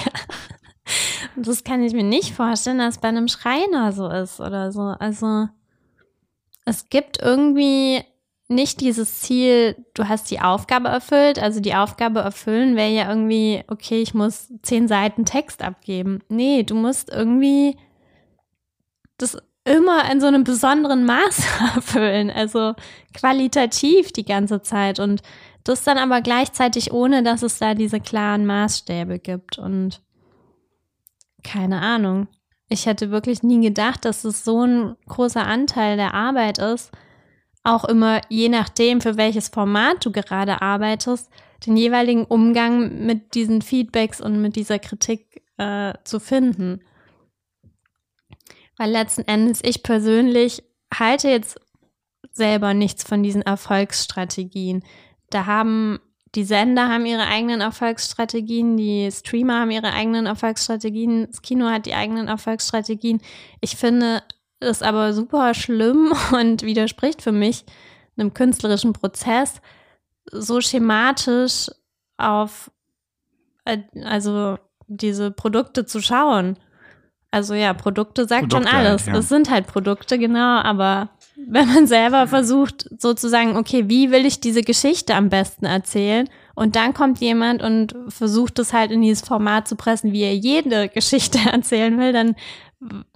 Das 1.37 1.63
kann 1.63 1.83
ich 1.83 1.93
mir 1.93 2.05
nicht 2.05 2.33
vorstellen, 2.33 2.79
dass 2.79 2.99
bei 2.99 3.09
einem 3.09 3.29
Schreiner 3.29 3.93
so 3.93 4.09
ist 4.09 4.41
oder 4.41 4.73
so. 4.73 4.81
Also 4.81 5.49
es 6.65 6.89
gibt 6.89 7.21
irgendwie 7.21 8.03
nicht 8.49 8.81
dieses 8.81 9.21
Ziel, 9.21 9.77
du 9.93 10.09
hast 10.09 10.31
die 10.31 10.41
Aufgabe 10.41 10.89
erfüllt. 10.89 11.39
Also 11.39 11.61
die 11.61 11.75
Aufgabe 11.75 12.21
erfüllen 12.21 12.77
wäre 12.77 12.93
ja 12.93 13.11
irgendwie, 13.11 13.63
okay, 13.69 14.01
ich 14.01 14.15
muss 14.15 14.51
zehn 14.63 14.89
Seiten 14.89 15.27
Text 15.27 15.61
abgeben. 15.61 16.21
Nee, 16.31 16.63
du 16.63 16.75
musst 16.75 17.11
irgendwie 17.11 17.77
das 19.19 19.37
immer 19.65 20.11
in 20.11 20.21
so 20.21 20.27
einem 20.27 20.45
besonderen 20.45 21.05
Maß 21.05 21.47
erfüllen. 21.75 22.31
Also 22.31 22.75
qualitativ 23.13 24.13
die 24.13 24.25
ganze 24.25 24.63
Zeit. 24.63 24.99
Und 24.99 25.23
das 25.65 25.83
dann 25.83 25.99
aber 25.99 26.21
gleichzeitig 26.21 26.93
ohne, 26.93 27.23
dass 27.23 27.43
es 27.43 27.59
da 27.59 27.75
diese 27.75 28.01
klaren 28.01 28.47
Maßstäbe 28.47 29.19
gibt. 29.19 29.59
Und 29.59 30.03
keine 31.43 31.81
Ahnung. 31.81 32.29
Ich 32.69 32.87
hätte 32.87 33.11
wirklich 33.11 33.43
nie 33.43 33.61
gedacht, 33.61 34.05
dass 34.05 34.25
es 34.25 34.45
so 34.45 34.65
ein 34.65 34.97
großer 35.07 35.47
Anteil 35.47 35.97
der 35.97 36.15
Arbeit 36.15 36.59
ist, 36.59 36.91
auch 37.63 37.85
immer 37.85 38.21
je 38.29 38.49
nachdem, 38.49 39.01
für 39.01 39.17
welches 39.17 39.49
Format 39.49 40.05
du 40.05 40.13
gerade 40.13 40.61
arbeitest, 40.61 41.31
den 41.67 41.77
jeweiligen 41.77 42.25
Umgang 42.25 43.07
mit 43.07 43.35
diesen 43.35 43.63
Feedbacks 43.63 44.21
und 44.21 44.41
mit 44.41 44.57
dieser 44.57 44.79
Kritik 44.79 45.43
äh, 45.57 45.95
zu 46.05 46.21
finden. 46.21 46.81
Weil 48.77 48.91
letzten 48.91 49.23
Endes 49.23 49.61
ich 49.63 49.83
persönlich 49.83 50.63
halte 50.93 51.29
jetzt 51.29 51.61
selber 52.33 52.75
nichts 52.75 53.05
von 53.05 53.23
diesen 53.23 53.43
Erfolgsstrategien. 53.43 54.85
Da 55.31 55.47
haben 55.47 56.01
die 56.35 56.45
Sender 56.45 56.89
haben 56.89 57.07
ihre 57.07 57.27
eigenen 57.27 57.61
Erfolgsstrategien, 57.61 58.77
die 58.77 59.09
Streamer 59.13 59.61
haben 59.61 59.71
ihre 59.71 59.93
eigenen 59.93 60.27
Erfolgsstrategien, 60.27 61.27
das 61.29 61.43
Kino 61.43 61.67
hat 61.67 61.87
die 61.87 61.95
eigenen 61.95 62.29
Erfolgsstrategien. 62.29 63.21
Ich 63.61 63.77
finde 63.77 64.23
es 64.61 64.83
aber 64.83 65.13
super 65.13 65.55
schlimm 65.55 66.13
und 66.33 66.63
widerspricht 66.63 67.23
für 67.23 67.33
mich 67.33 67.65
einem 68.17 68.35
künstlerischen 68.35 68.93
Prozess, 68.93 69.61
so 70.31 70.61
schematisch 70.61 71.71
auf 72.17 72.71
äh, 73.65 73.79
also 74.05 74.59
diese 74.87 75.31
Produkte 75.31 75.87
zu 75.87 76.01
schauen. 76.01 76.59
Also 77.35 77.55
ja, 77.55 77.75
Produkte 77.75 78.29
sagt 78.29 78.49
Produkte 78.49 78.69
schon 78.69 78.79
alles. 78.79 79.07
Halt, 79.07 79.15
ja. 79.15 79.21
Es 79.21 79.29
sind 79.29 79.51
halt 79.51 79.67
Produkte, 79.67 80.21
genau, 80.21 80.61
aber 80.61 81.09
wenn 81.49 81.67
man 81.67 81.89
selber 81.89 82.29
versucht, 82.29 82.89
sozusagen, 82.97 83.57
okay, 83.57 83.89
wie 83.89 84.13
will 84.13 84.25
ich 84.25 84.39
diese 84.39 84.63
Geschichte 84.63 85.17
am 85.17 85.31
besten 85.31 85.67
erzählen? 85.67 86.29
Und 86.55 86.77
dann 86.77 86.95
kommt 86.95 87.19
jemand 87.19 87.61
und 87.61 87.97
versucht 88.07 88.61
es 88.61 88.73
halt 88.73 88.93
in 88.93 89.03
dieses 89.03 89.27
Format 89.27 89.67
zu 89.67 89.75
pressen, 89.75 90.13
wie 90.13 90.23
er 90.23 90.37
jede 90.37 90.89
Geschichte 90.89 91.39
erzählen 91.53 91.99
will, 91.99 92.13
dann 92.13 92.37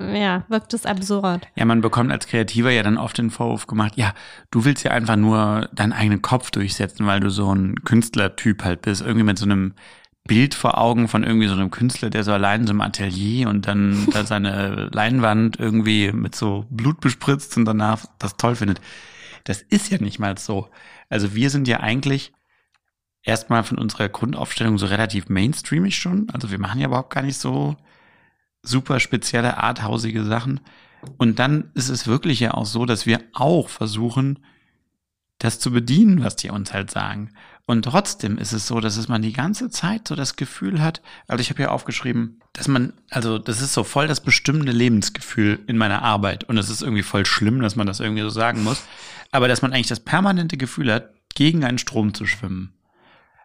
ja, 0.00 0.44
wirkt 0.48 0.74
es 0.74 0.84
absurd. 0.84 1.46
Ja, 1.54 1.64
man 1.64 1.80
bekommt 1.80 2.10
als 2.10 2.26
Kreativer 2.26 2.70
ja 2.70 2.82
dann 2.82 2.98
oft 2.98 3.18
den 3.18 3.30
Vorwurf 3.30 3.68
gemacht, 3.68 3.92
ja, 3.96 4.14
du 4.50 4.64
willst 4.64 4.82
ja 4.82 4.90
einfach 4.90 5.16
nur 5.16 5.68
deinen 5.72 5.92
eigenen 5.92 6.22
Kopf 6.22 6.50
durchsetzen, 6.50 7.06
weil 7.06 7.20
du 7.20 7.30
so 7.30 7.54
ein 7.54 7.76
Künstlertyp 7.84 8.64
halt 8.64 8.82
bist, 8.82 9.02
irgendwie 9.02 9.24
mit 9.24 9.38
so 9.38 9.44
einem 9.44 9.74
Bild 10.28 10.54
vor 10.54 10.78
Augen 10.78 11.08
von 11.08 11.24
irgendwie 11.24 11.48
so 11.48 11.54
einem 11.54 11.72
Künstler, 11.72 12.10
der 12.10 12.22
so 12.22 12.32
allein 12.32 12.60
in 12.60 12.66
so 12.68 12.70
einem 12.70 12.82
Atelier 12.82 13.48
und 13.48 13.66
dann 13.66 14.06
da 14.12 14.24
seine 14.24 14.88
Leinwand 14.92 15.58
irgendwie 15.58 16.12
mit 16.12 16.36
so 16.36 16.66
Blut 16.70 17.00
bespritzt 17.00 17.56
und 17.56 17.64
danach 17.64 18.04
das 18.20 18.36
toll 18.36 18.54
findet. 18.54 18.80
Das 19.42 19.62
ist 19.62 19.90
ja 19.90 19.98
nicht 19.98 20.20
mal 20.20 20.38
so. 20.38 20.68
Also 21.08 21.34
wir 21.34 21.50
sind 21.50 21.66
ja 21.66 21.80
eigentlich 21.80 22.32
erstmal 23.22 23.64
von 23.64 23.78
unserer 23.78 24.08
Grundaufstellung 24.08 24.78
so 24.78 24.86
relativ 24.86 25.28
mainstreamig 25.28 25.96
schon. 25.96 26.30
Also 26.30 26.52
wir 26.52 26.60
machen 26.60 26.80
ja 26.80 26.86
überhaupt 26.86 27.12
gar 27.12 27.22
nicht 27.22 27.38
so 27.38 27.76
super 28.62 29.00
spezielle, 29.00 29.56
arthausige 29.56 30.24
Sachen. 30.24 30.60
Und 31.16 31.38
dann 31.38 31.70
ist 31.74 31.88
es 31.88 32.06
wirklich 32.06 32.40
ja 32.40 32.54
auch 32.54 32.66
so, 32.66 32.86
dass 32.86 33.06
wir 33.06 33.20
auch 33.32 33.68
versuchen, 33.68 34.40
das 35.38 35.60
zu 35.60 35.70
bedienen, 35.70 36.22
was 36.22 36.36
die 36.36 36.50
uns 36.50 36.72
halt 36.72 36.90
sagen. 36.90 37.30
Und 37.68 37.82
trotzdem 37.82 38.38
ist 38.38 38.54
es 38.54 38.66
so, 38.66 38.80
dass 38.80 38.96
es 38.96 39.08
man 39.08 39.20
die 39.20 39.34
ganze 39.34 39.68
Zeit 39.68 40.08
so 40.08 40.14
das 40.14 40.36
Gefühl 40.36 40.80
hat, 40.80 41.02
also 41.26 41.42
ich 41.42 41.50
habe 41.50 41.60
ja 41.60 41.68
aufgeschrieben, 41.68 42.40
dass 42.54 42.66
man, 42.66 42.94
also 43.10 43.38
das 43.38 43.60
ist 43.60 43.74
so 43.74 43.84
voll 43.84 44.08
das 44.08 44.22
bestimmende 44.22 44.72
Lebensgefühl 44.72 45.58
in 45.66 45.76
meiner 45.76 46.00
Arbeit. 46.00 46.44
Und 46.44 46.56
es 46.56 46.70
ist 46.70 46.80
irgendwie 46.80 47.02
voll 47.02 47.26
schlimm, 47.26 47.60
dass 47.60 47.76
man 47.76 47.86
das 47.86 48.00
irgendwie 48.00 48.22
so 48.22 48.30
sagen 48.30 48.64
muss. 48.64 48.82
Aber 49.32 49.48
dass 49.48 49.60
man 49.60 49.74
eigentlich 49.74 49.86
das 49.86 50.00
permanente 50.00 50.56
Gefühl 50.56 50.90
hat, 50.90 51.10
gegen 51.34 51.62
einen 51.62 51.76
Strom 51.76 52.14
zu 52.14 52.24
schwimmen. 52.24 52.72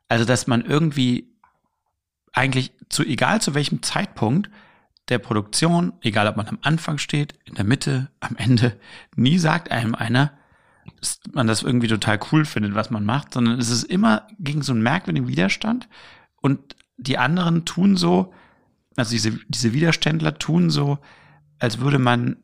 Also 0.07 0.23
dass 0.23 0.47
man 0.47 0.63
irgendwie 0.63 1.27
eigentlich 2.31 2.71
zu, 2.87 3.03
egal 3.03 3.41
zu 3.41 3.55
welchem 3.55 3.83
Zeitpunkt, 3.83 4.49
der 5.09 5.19
Produktion, 5.19 5.91
egal 5.99 6.29
ob 6.29 6.37
man 6.37 6.47
am 6.47 6.59
Anfang 6.61 6.97
steht, 6.97 7.33
in 7.43 7.55
der 7.55 7.65
Mitte, 7.65 8.09
am 8.21 8.37
Ende, 8.37 8.79
nie 9.17 9.37
sagt 9.37 9.69
einem 9.69 9.95
einer, 9.95 10.31
man 11.31 11.47
das 11.47 11.63
irgendwie 11.63 11.87
total 11.87 12.19
cool 12.31 12.45
findet, 12.45 12.75
was 12.75 12.89
man 12.89 13.05
macht, 13.05 13.33
sondern 13.33 13.59
es 13.59 13.69
ist 13.69 13.83
immer 13.83 14.27
gegen 14.39 14.61
so 14.61 14.73
einen 14.73 14.83
merkwürdigen 14.83 15.27
Widerstand 15.27 15.87
und 16.41 16.75
die 16.97 17.17
anderen 17.17 17.65
tun 17.65 17.97
so, 17.97 18.33
also 18.95 19.11
diese, 19.11 19.39
diese 19.47 19.73
Widerständler 19.73 20.37
tun 20.37 20.69
so, 20.69 20.99
als 21.59 21.79
würde 21.79 21.99
man 21.99 22.37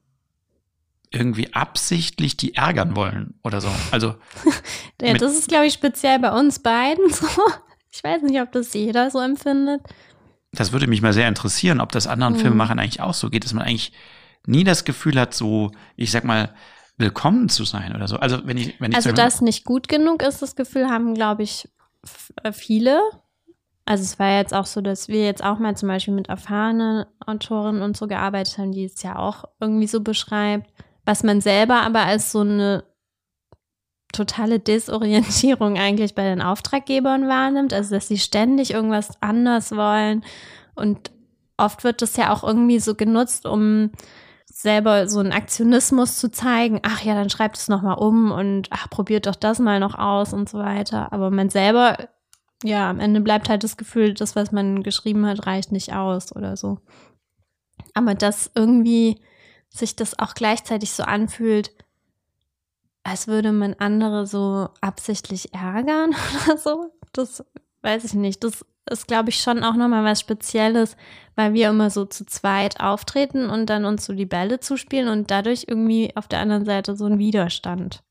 irgendwie 1.12 1.54
absichtlich 1.54 2.38
die 2.38 2.56
ärgern 2.56 2.96
wollen 2.96 3.34
oder 3.44 3.62
so. 3.62 3.70
Also 3.92 4.16
ja, 5.02 5.14
das 5.16 5.34
ist, 5.34 5.48
glaube 5.48 5.66
ich, 5.66 5.74
speziell 5.74 6.20
bei 6.20 6.32
uns 6.32 6.60
beiden 6.60 7.10
so. 7.14 7.28
Ich 7.92 8.04
weiß 8.04 8.22
nicht, 8.22 8.40
ob 8.40 8.52
das 8.52 8.74
jeder 8.74 9.10
so 9.10 9.20
empfindet. 9.20 9.82
Das 10.52 10.72
würde 10.72 10.88
mich 10.88 11.02
mal 11.02 11.14
sehr 11.14 11.28
interessieren, 11.28 11.82
ob 11.82 11.92
das 11.92 12.08
anderen 12.08 12.36
mhm. 12.36 12.40
Filmemachern 12.40 12.80
eigentlich 12.80 13.02
auch 13.02 13.14
so 13.14 13.30
geht, 13.30 13.44
dass 13.44 13.54
man 13.54 13.66
eigentlich 13.66 13.92
nie 14.46 14.64
das 14.64 14.86
Gefühl 14.86 15.20
hat, 15.20 15.34
so, 15.34 15.72
ich 15.96 16.12
sag 16.12 16.24
mal, 16.24 16.54
willkommen 17.00 17.50
zu 17.50 17.64
sein 17.64 17.96
oder 17.96 18.08
so. 18.08 18.18
Also 18.18 18.40
wenn 18.46 18.58
ich, 18.58 18.80
wenn 18.80 18.92
ich 18.92 18.98
also 18.98 19.12
das 19.12 19.42
nicht 19.42 19.66
gut 19.66 19.88
genug 19.88 20.22
ist, 20.22 20.42
das 20.42 20.56
Gefühl 20.56 20.90
haben, 20.90 21.14
glaube 21.14 21.44
ich, 21.44 21.70
äh, 22.44 22.52
viele. 22.52 23.02
Also 23.86 24.04
es 24.04 24.20
war 24.20 24.38
jetzt 24.38 24.54
auch 24.54 24.66
so, 24.66 24.82
dass 24.82 25.08
wir 25.08 25.24
jetzt 25.26 25.44
auch 25.44 25.58
mal 25.58 25.76
zum 25.76 25.90
Beispiel 25.90 26.14
mit 26.14 26.30
erfahrenen 26.30 27.06
Autorinnen 27.26 27.82
und 27.82 27.98
so 27.98 28.08
gearbeitet 28.08 28.58
haben, 28.58 28.72
die 28.72 28.86
es 28.86 29.02
ja 29.02 29.18
auch 29.18 29.46
irgendwie 29.60 29.88
so 29.88 30.02
beschreibt, 30.02 30.70
was 31.06 31.24
man 31.24 31.42
selber 31.42 31.82
aber 31.82 32.02
als 32.02 32.32
so 32.32 32.42
eine 32.42 32.84
totale 34.12 34.60
Desorientierung 34.60 35.78
eigentlich 35.80 36.14
bei 36.14 36.24
den 36.24 36.42
Auftraggebern 36.42 37.28
wahrnimmt, 37.28 37.74
also 37.74 37.96
dass 37.96 38.08
sie 38.08 38.20
ständig 38.20 38.72
irgendwas 38.72 39.22
anders 39.22 39.72
wollen 39.72 40.24
und 40.76 41.12
oft 41.58 41.84
wird 41.84 42.02
das 42.02 42.16
ja 42.16 42.32
auch 42.32 42.44
irgendwie 42.44 42.80
so 42.80 42.96
genutzt, 42.96 43.46
um 43.46 43.92
selber 44.62 45.08
so 45.08 45.20
einen 45.20 45.32
Aktionismus 45.32 46.18
zu 46.18 46.30
zeigen, 46.30 46.82
ach 46.84 47.02
ja, 47.02 47.14
dann 47.14 47.30
schreibt 47.30 47.58
es 47.58 47.70
nochmal 47.70 47.98
um 47.98 48.30
und 48.30 48.68
ach, 48.72 48.90
probiert 48.90 49.26
doch 49.26 49.36
das 49.36 49.60
mal 49.60 49.80
noch 49.80 49.98
aus 49.98 50.34
und 50.34 50.50
so 50.50 50.60
weiter. 50.60 51.14
Aber 51.14 51.32
man 51.32 51.50
selber, 51.50 52.10
ja, 52.66 52.90
am 52.90 53.00
Ende 53.00 53.22
bleibt 53.22 53.48
halt 53.48 53.64
das 53.64 53.78
Gefühl, 53.78 54.14
das, 54.14 54.36
was 54.36 54.52
man 54.52 54.84
geschrieben 54.84 55.26
hat, 55.26 55.48
reicht 55.48 55.72
nicht 55.72 55.94
aus 55.94 56.36
oder 56.36 56.58
so. 56.58 56.80
Aber 57.94 58.16
dass 58.16 58.52
irgendwie 58.54 59.22
sich 59.70 59.96
das 59.96 60.20
auch 60.20 60.34
gleichzeitig 60.34 60.92
so 60.92 61.04
anfühlt, 61.04 61.72
als 63.04 63.28
würde 63.30 63.54
man 63.54 63.76
andere 63.76 64.28
so 64.28 64.68
absichtlich 64.82 65.54
ärgern 65.54 66.14
oder 66.46 66.58
so, 66.58 66.92
das 67.14 67.46
weiß 67.82 68.04
ich 68.04 68.14
nicht. 68.14 68.44
Das 68.44 68.66
ist, 68.90 69.08
glaube 69.08 69.30
ich, 69.30 69.42
schon 69.42 69.64
auch 69.64 69.76
nochmal 69.76 70.04
was 70.04 70.20
Spezielles, 70.20 70.98
weil 71.36 71.54
wir 71.54 71.70
immer 71.70 71.90
so 71.90 72.06
zu 72.06 72.26
zweit 72.26 72.80
auftreten 72.80 73.50
und 73.50 73.70
dann 73.70 73.86
uns 73.86 74.06
so 74.06 74.14
die 74.14 74.26
Bälle 74.26 74.60
zuspielen 74.60 75.08
und 75.08 75.32
dadurch 75.32 75.66
irgendwie 75.68 76.12
auf 76.16 76.28
der 76.28 76.40
anderen 76.40 76.66
Seite 76.66 76.96
so 76.96 77.06
ein 77.06 77.20
Widerstand. 77.20 78.04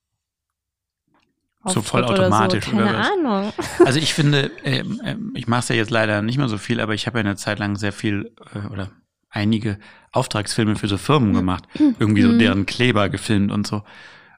So 1.67 1.83
vollautomatisch 1.83 2.69
oder, 2.69 2.79
so. 2.79 2.85
Keine 2.85 2.99
oder 2.99 3.13
Ahnung. 3.13 3.53
Also 3.85 3.99
ich 3.99 4.15
finde, 4.15 4.51
äh, 4.65 4.79
äh, 4.79 5.17
ich 5.35 5.49
mache 5.49 5.61
es 5.61 5.69
ja 5.69 5.77
jetzt 5.77 5.91
leider 5.91 6.23
nicht 6.23 6.39
mehr 6.39 6.49
so 6.49 6.57
viel, 6.57 6.81
aber 6.81 6.95
ich 6.95 7.07
habe 7.07 7.19
ja 7.19 7.25
eine 7.25 7.37
Zeit 7.37 7.59
lang 7.59 7.77
sehr 7.77 7.93
viel 7.93 8.33
äh, 8.55 8.67
oder 8.73 8.91
einige 9.29 9.79
Auftragsfilme 10.13 10.77
für 10.77 10.89
so 10.89 10.97
Firmen 10.97 11.35
gemacht. 11.35 11.65
Irgendwie 11.99 12.23
so 12.23 12.29
mhm. 12.29 12.39
deren 12.39 12.67
Kleber 12.67 13.09
gefilmt 13.09 13.53
und 13.53 13.67
so. 13.67 13.83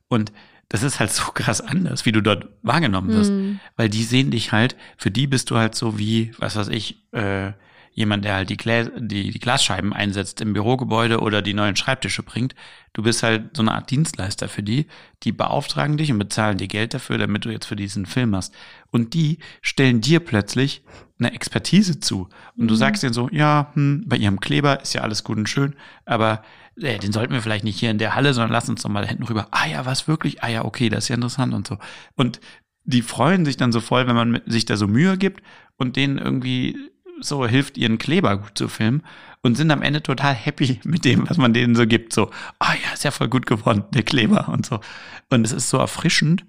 Und 0.08 0.32
das 0.70 0.84
ist 0.84 1.00
halt 1.00 1.10
so 1.12 1.24
krass 1.32 1.60
anders, 1.60 2.06
wie 2.06 2.12
du 2.12 2.22
dort 2.22 2.48
wahrgenommen 2.62 3.10
wirst. 3.10 3.32
Mhm. 3.32 3.60
Weil 3.76 3.90
die 3.90 4.04
sehen 4.04 4.30
dich 4.30 4.52
halt, 4.52 4.76
für 4.96 5.10
die 5.10 5.26
bist 5.26 5.50
du 5.50 5.56
halt 5.56 5.74
so 5.74 5.98
wie, 5.98 6.32
was 6.38 6.56
weiß 6.56 6.68
ich, 6.68 7.04
äh, 7.12 7.52
jemand, 7.92 8.24
der 8.24 8.34
halt 8.34 8.50
die, 8.50 8.56
Glas, 8.56 8.88
die, 8.96 9.30
die 9.30 9.38
Glasscheiben 9.40 9.92
einsetzt 9.92 10.40
im 10.40 10.52
Bürogebäude 10.52 11.20
oder 11.20 11.42
die 11.42 11.54
neuen 11.54 11.74
Schreibtische 11.74 12.22
bringt. 12.22 12.54
Du 12.92 13.02
bist 13.02 13.24
halt 13.24 13.56
so 13.56 13.62
eine 13.62 13.72
Art 13.72 13.90
Dienstleister 13.90 14.48
für 14.48 14.62
die. 14.62 14.86
Die 15.24 15.32
beauftragen 15.32 15.96
dich 15.96 16.12
und 16.12 16.20
bezahlen 16.20 16.56
dir 16.56 16.68
Geld 16.68 16.94
dafür, 16.94 17.18
damit 17.18 17.44
du 17.44 17.50
jetzt 17.50 17.66
für 17.66 17.76
diesen 17.76 18.06
Film 18.06 18.30
machst. 18.30 18.54
Und 18.92 19.12
die 19.12 19.38
stellen 19.62 20.00
dir 20.00 20.20
plötzlich 20.20 20.84
eine 21.18 21.34
Expertise 21.34 21.98
zu. 21.98 22.28
Und 22.56 22.64
mhm. 22.64 22.68
du 22.68 22.74
sagst 22.76 23.02
denen 23.02 23.12
so, 23.12 23.28
ja, 23.32 23.72
hm, 23.74 24.04
bei 24.06 24.16
ihrem 24.16 24.38
Kleber 24.38 24.80
ist 24.80 24.94
ja 24.94 25.00
alles 25.00 25.24
gut 25.24 25.36
und 25.36 25.48
schön, 25.48 25.74
aber 26.04 26.44
äh, 26.80 26.98
den 26.98 27.12
sollten 27.12 27.32
wir 27.32 27.42
vielleicht 27.42 27.64
nicht 27.64 27.78
hier 27.78 27.90
in 27.90 27.98
der 27.98 28.14
Halle, 28.14 28.34
sondern 28.34 28.52
lass 28.52 28.68
uns 28.68 28.82
doch 28.82 28.90
mal 28.90 29.06
hinten 29.06 29.24
rüber. 29.24 29.48
Ah 29.50 29.66
ja, 29.66 29.86
was 29.86 30.08
wirklich? 30.08 30.42
Ah 30.42 30.48
ja, 30.48 30.64
okay, 30.64 30.88
das 30.88 31.04
ist 31.04 31.08
ja 31.08 31.14
interessant 31.14 31.54
und 31.54 31.66
so. 31.66 31.78
Und 32.16 32.40
die 32.84 33.02
freuen 33.02 33.44
sich 33.44 33.56
dann 33.56 33.72
so 33.72 33.80
voll, 33.80 34.06
wenn 34.06 34.16
man 34.16 34.40
sich 34.46 34.64
da 34.64 34.76
so 34.76 34.86
Mühe 34.86 35.16
gibt 35.18 35.42
und 35.76 35.96
denen 35.96 36.18
irgendwie 36.18 36.76
so 37.20 37.46
hilft, 37.46 37.76
ihren 37.76 37.98
Kleber 37.98 38.38
gut 38.38 38.56
zu 38.56 38.68
filmen 38.68 39.02
und 39.42 39.56
sind 39.56 39.70
am 39.70 39.82
Ende 39.82 40.02
total 40.02 40.34
happy 40.34 40.80
mit 40.84 41.04
dem, 41.04 41.28
was 41.28 41.36
man 41.36 41.52
denen 41.52 41.74
so 41.74 41.86
gibt. 41.86 42.12
So, 42.12 42.30
ah 42.58 42.74
ja, 42.74 42.92
ist 42.92 43.04
ja 43.04 43.10
voll 43.10 43.28
gut 43.28 43.46
geworden, 43.46 43.84
der 43.92 44.02
Kleber 44.02 44.48
und 44.48 44.66
so. 44.66 44.80
Und 45.28 45.44
es 45.44 45.52
ist 45.52 45.70
so 45.70 45.78
erfrischend, 45.78 46.44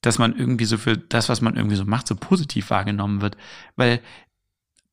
dass 0.00 0.18
man 0.18 0.36
irgendwie 0.36 0.64
so 0.64 0.78
für 0.78 0.96
das, 0.96 1.28
was 1.28 1.40
man 1.40 1.56
irgendwie 1.56 1.76
so 1.76 1.84
macht, 1.84 2.06
so 2.06 2.14
positiv 2.14 2.70
wahrgenommen 2.70 3.20
wird. 3.20 3.36
Weil, 3.76 4.00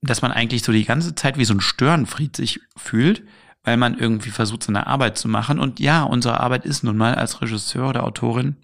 dass 0.01 0.21
man 0.21 0.31
eigentlich 0.31 0.63
so 0.63 0.71
die 0.71 0.85
ganze 0.85 1.15
Zeit 1.15 1.37
wie 1.37 1.45
so 1.45 1.53
ein 1.53 1.61
Störenfried 1.61 2.35
sich 2.35 2.59
fühlt, 2.75 3.23
weil 3.63 3.77
man 3.77 3.97
irgendwie 3.97 4.29
versucht, 4.29 4.63
seine 4.63 4.87
Arbeit 4.87 5.17
zu 5.17 5.27
machen. 5.27 5.59
Und 5.59 5.79
ja, 5.79 6.03
unsere 6.03 6.39
Arbeit 6.39 6.65
ist 6.65 6.83
nun 6.83 6.97
mal 6.97 7.15
als 7.15 7.41
Regisseur 7.41 7.89
oder 7.89 8.03
Autorin 8.03 8.57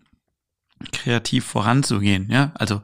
kreativ 0.91 1.45
voranzugehen. 1.45 2.29
Ja, 2.29 2.51
also 2.55 2.81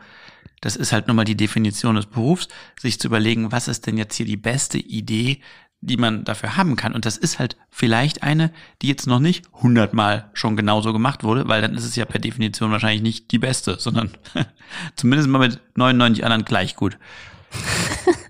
das 0.62 0.76
ist 0.76 0.92
halt 0.92 1.08
nun 1.08 1.16
mal 1.16 1.26
die 1.26 1.38
Definition 1.38 1.96
des 1.96 2.08
Berufs, 2.08 2.48
sich 2.80 3.00
zu 3.00 3.08
überlegen, 3.08 3.52
was 3.52 3.68
ist 3.68 3.86
denn 3.86 3.98
jetzt 3.98 4.16
hier 4.16 4.26
die 4.26 4.38
beste 4.38 4.78
Idee, 4.78 5.42
die 5.82 5.98
man 5.98 6.24
dafür 6.24 6.58
haben 6.58 6.76
kann. 6.76 6.94
Und 6.94 7.06
das 7.06 7.18
ist 7.18 7.38
halt 7.38 7.58
vielleicht 7.70 8.24
eine, 8.24 8.52
die 8.82 8.88
jetzt 8.88 9.06
noch 9.06 9.20
nicht 9.20 9.46
hundertmal 9.54 10.32
schon 10.34 10.56
genauso 10.56 10.94
gemacht 10.94 11.24
wurde, 11.24 11.48
weil 11.48 11.62
dann 11.62 11.76
ist 11.76 11.84
es 11.84 11.96
ja 11.96 12.06
per 12.06 12.20
Definition 12.20 12.72
wahrscheinlich 12.72 13.04
nicht 13.04 13.32
die 13.32 13.40
beste, 13.40 13.78
sondern 13.80 14.10
zumindest 14.96 15.30
mal 15.30 15.40
mit 15.40 15.60
99 15.76 16.24
anderen 16.24 16.46
gleich 16.46 16.76
gut. 16.76 16.98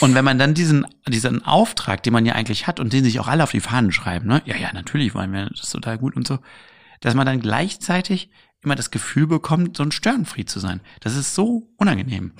Und 0.00 0.14
wenn 0.14 0.24
man 0.24 0.38
dann 0.38 0.54
diesen, 0.54 0.86
diesen 1.06 1.44
Auftrag, 1.44 2.02
den 2.02 2.12
man 2.12 2.26
ja 2.26 2.34
eigentlich 2.34 2.66
hat 2.66 2.80
und 2.80 2.92
den 2.92 3.04
sich 3.04 3.20
auch 3.20 3.28
alle 3.28 3.42
auf 3.42 3.50
die 3.50 3.60
Fahnen 3.60 3.92
schreiben, 3.92 4.26
ne? 4.26 4.42
Ja, 4.44 4.56
ja, 4.56 4.72
natürlich 4.72 5.14
wollen 5.14 5.32
wir 5.32 5.48
das 5.50 5.64
ist 5.64 5.72
total 5.72 5.98
gut 5.98 6.16
und 6.16 6.26
so, 6.26 6.38
dass 7.00 7.14
man 7.14 7.26
dann 7.26 7.40
gleichzeitig 7.40 8.30
immer 8.62 8.74
das 8.74 8.90
Gefühl 8.90 9.26
bekommt, 9.26 9.76
so 9.76 9.82
ein 9.82 9.92
Störenfried 9.92 10.50
zu 10.50 10.58
sein. 10.60 10.80
Das 11.00 11.16
ist 11.16 11.34
so 11.34 11.68
unangenehm. 11.76 12.32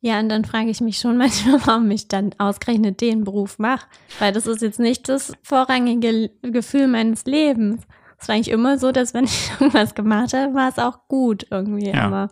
Ja, 0.00 0.20
und 0.20 0.28
dann 0.28 0.44
frage 0.44 0.70
ich 0.70 0.80
mich 0.80 0.98
schon 0.98 1.16
manchmal, 1.18 1.60
warum 1.66 1.90
ich 1.90 2.08
dann 2.08 2.30
ausgerechnet 2.38 3.00
den 3.00 3.24
Beruf 3.24 3.58
mache. 3.58 3.86
Weil 4.18 4.32
das 4.32 4.46
ist 4.46 4.62
jetzt 4.62 4.80
nicht 4.80 5.08
das 5.08 5.32
vorrangige 5.42 6.30
Gefühl 6.42 6.88
meines 6.88 7.24
Lebens. 7.24 7.82
Es 8.18 8.28
war 8.28 8.34
eigentlich 8.34 8.50
immer 8.50 8.78
so, 8.78 8.92
dass 8.92 9.14
wenn 9.14 9.24
ich 9.24 9.50
irgendwas 9.60 9.94
gemacht 9.94 10.32
habe, 10.32 10.54
war 10.54 10.68
es 10.68 10.78
auch 10.78 11.08
gut 11.08 11.46
irgendwie. 11.50 11.88
Ja. 11.88 12.04
Aber 12.04 12.30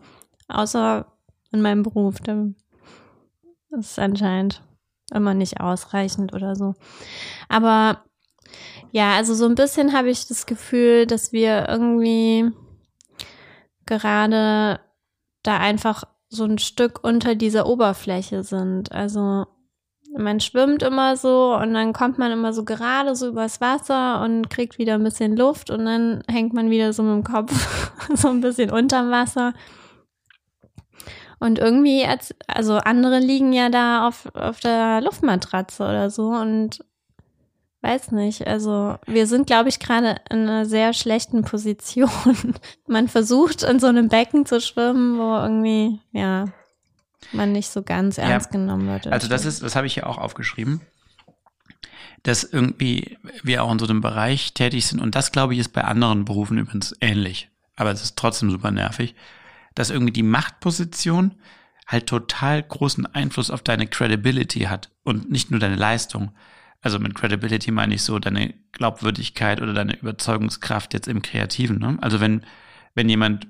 außer 0.49 1.07
in 1.53 1.63
meinem 1.63 1.83
Beruf, 1.83 2.21
dann 2.21 2.57
ist 3.79 3.93
es 3.93 3.99
anscheinend 3.99 4.63
immer 5.13 5.35
nicht 5.35 5.61
ausreichend 5.61 6.33
oder 6.33 6.57
so. 6.57 6.75
Aber 7.49 8.05
ja, 8.93 9.15
also 9.17 9.35
so 9.35 9.47
ein 9.47 9.55
bisschen 9.55 9.93
habe 9.93 10.11
ich 10.11 10.27
das 10.27 10.47
Gefühl, 10.47 11.07
dass 11.07 11.33
wir 11.33 11.69
irgendwie 11.69 12.51
gerade 13.87 14.81
da 15.43 15.59
einfach 15.59 16.05
so 16.29 16.45
ein 16.45 16.59
Stück 16.59 17.01
unter 17.03 17.35
dieser 17.35 17.67
Oberfläche 17.67 18.43
sind. 18.43 18.93
Also 18.93 19.47
man 20.17 20.41
schwimmt 20.41 20.83
immer 20.83 21.17
so 21.17 21.57
und 21.57 21.75
dann 21.75 21.93
kommt 21.93 22.19
man 22.19 22.31
immer 22.33 22.53
so 22.53 22.65
gerade 22.65 23.17
so 23.17 23.29
übers 23.29 23.61
Wasser 23.61 24.23
und 24.23 24.49
kriegt 24.49 24.79
wieder 24.79 24.95
ein 24.95 25.05
bisschen 25.05 25.37
Luft 25.37 25.71
und 25.71 25.85
dann 25.85 26.23
hängt 26.29 26.53
man 26.53 26.71
wieder 26.71 26.93
so 26.93 27.03
mit 27.03 27.15
dem 27.15 27.25
Kopf 27.25 27.99
so 28.15 28.29
ein 28.29 28.41
bisschen 28.41 28.71
unterm 28.71 29.11
Wasser. 29.11 29.55
Und 31.45 31.59
irgendwie, 31.59 32.07
also 32.47 32.79
andere 32.79 33.19
liegen 33.19 33.53
ja 33.53 33.69
da 33.69 34.09
auf, 34.09 34.35
auf 34.35 34.61
der 34.61 35.03
Luftmatratze 35.03 35.83
oder 35.83 36.09
so 36.09 36.29
und 36.29 36.83
weiß 37.83 38.13
nicht. 38.13 38.47
Also 38.47 38.97
wir 39.07 39.27
sind, 39.27 39.47
glaube 39.47 39.69
ich, 39.69 39.79
gerade 39.79 40.17
in 40.31 40.49
einer 40.49 40.65
sehr 40.65 40.95
schlechten 40.95 41.43
Position. 41.43 42.09
man 42.87 43.09
versucht 43.09 43.63
in 43.63 43.79
so 43.79 43.89
einem 43.89 44.09
Becken 44.09 44.47
zu 44.47 44.59
schwimmen, 44.59 45.19
wo 45.19 45.37
irgendwie, 45.37 46.01
ja, 46.13 46.47
man 47.33 47.53
nicht 47.53 47.69
so 47.69 47.83
ganz 47.83 48.17
ernst 48.17 48.55
ja, 48.55 48.59
genommen 48.59 48.89
wird. 48.89 49.07
Also 49.09 49.29
das 49.29 49.45
ist, 49.45 49.63
das 49.63 49.77
habe 49.77 49.87
ich 49.87 49.97
ja 49.97 50.07
auch 50.07 50.17
aufgeschrieben, 50.17 50.81
dass 52.23 52.43
irgendwie 52.43 53.19
wir 53.43 53.65
auch 53.65 53.71
in 53.71 53.79
so 53.79 53.85
einem 53.87 54.01
Bereich 54.01 54.55
tätig 54.55 54.87
sind 54.87 54.99
und 54.99 55.15
das, 55.15 55.31
glaube 55.31 55.53
ich, 55.53 55.61
ist 55.61 55.75
bei 55.75 55.85
anderen 55.85 56.25
Berufen 56.25 56.57
übrigens 56.57 56.97
ähnlich. 57.03 57.51
Aber 57.77 57.91
es 57.91 58.03
ist 58.03 58.17
trotzdem 58.17 58.51
super 58.51 58.71
nervig, 58.71 59.15
dass 59.75 59.91
irgendwie 59.91 60.13
die 60.13 60.23
Machtposition 60.23 61.35
halt 61.87 62.07
total 62.07 62.63
großen 62.63 63.07
Einfluss 63.07 63.51
auf 63.51 63.63
deine 63.63 63.87
Credibility 63.87 64.61
hat 64.61 64.91
und 65.03 65.31
nicht 65.31 65.51
nur 65.51 65.61
deine 65.61 65.77
Leistung. 65.77 66.33
Also 66.81 66.99
mit 66.99 67.15
Credibility 67.15 67.71
meine 67.71 67.95
ich 67.95 68.03
so 68.03 68.19
deine 68.19 68.55
Glaubwürdigkeit 68.73 69.61
oder 69.61 69.73
deine 69.73 69.99
Überzeugungskraft 69.99 70.95
jetzt 70.95 71.09
im 71.09 71.23
Kreativen. 71.23 71.79
Ne? 71.79 71.99
Also 72.01 72.21
wenn, 72.21 72.43
wenn 72.95 73.09
jemand, 73.09 73.47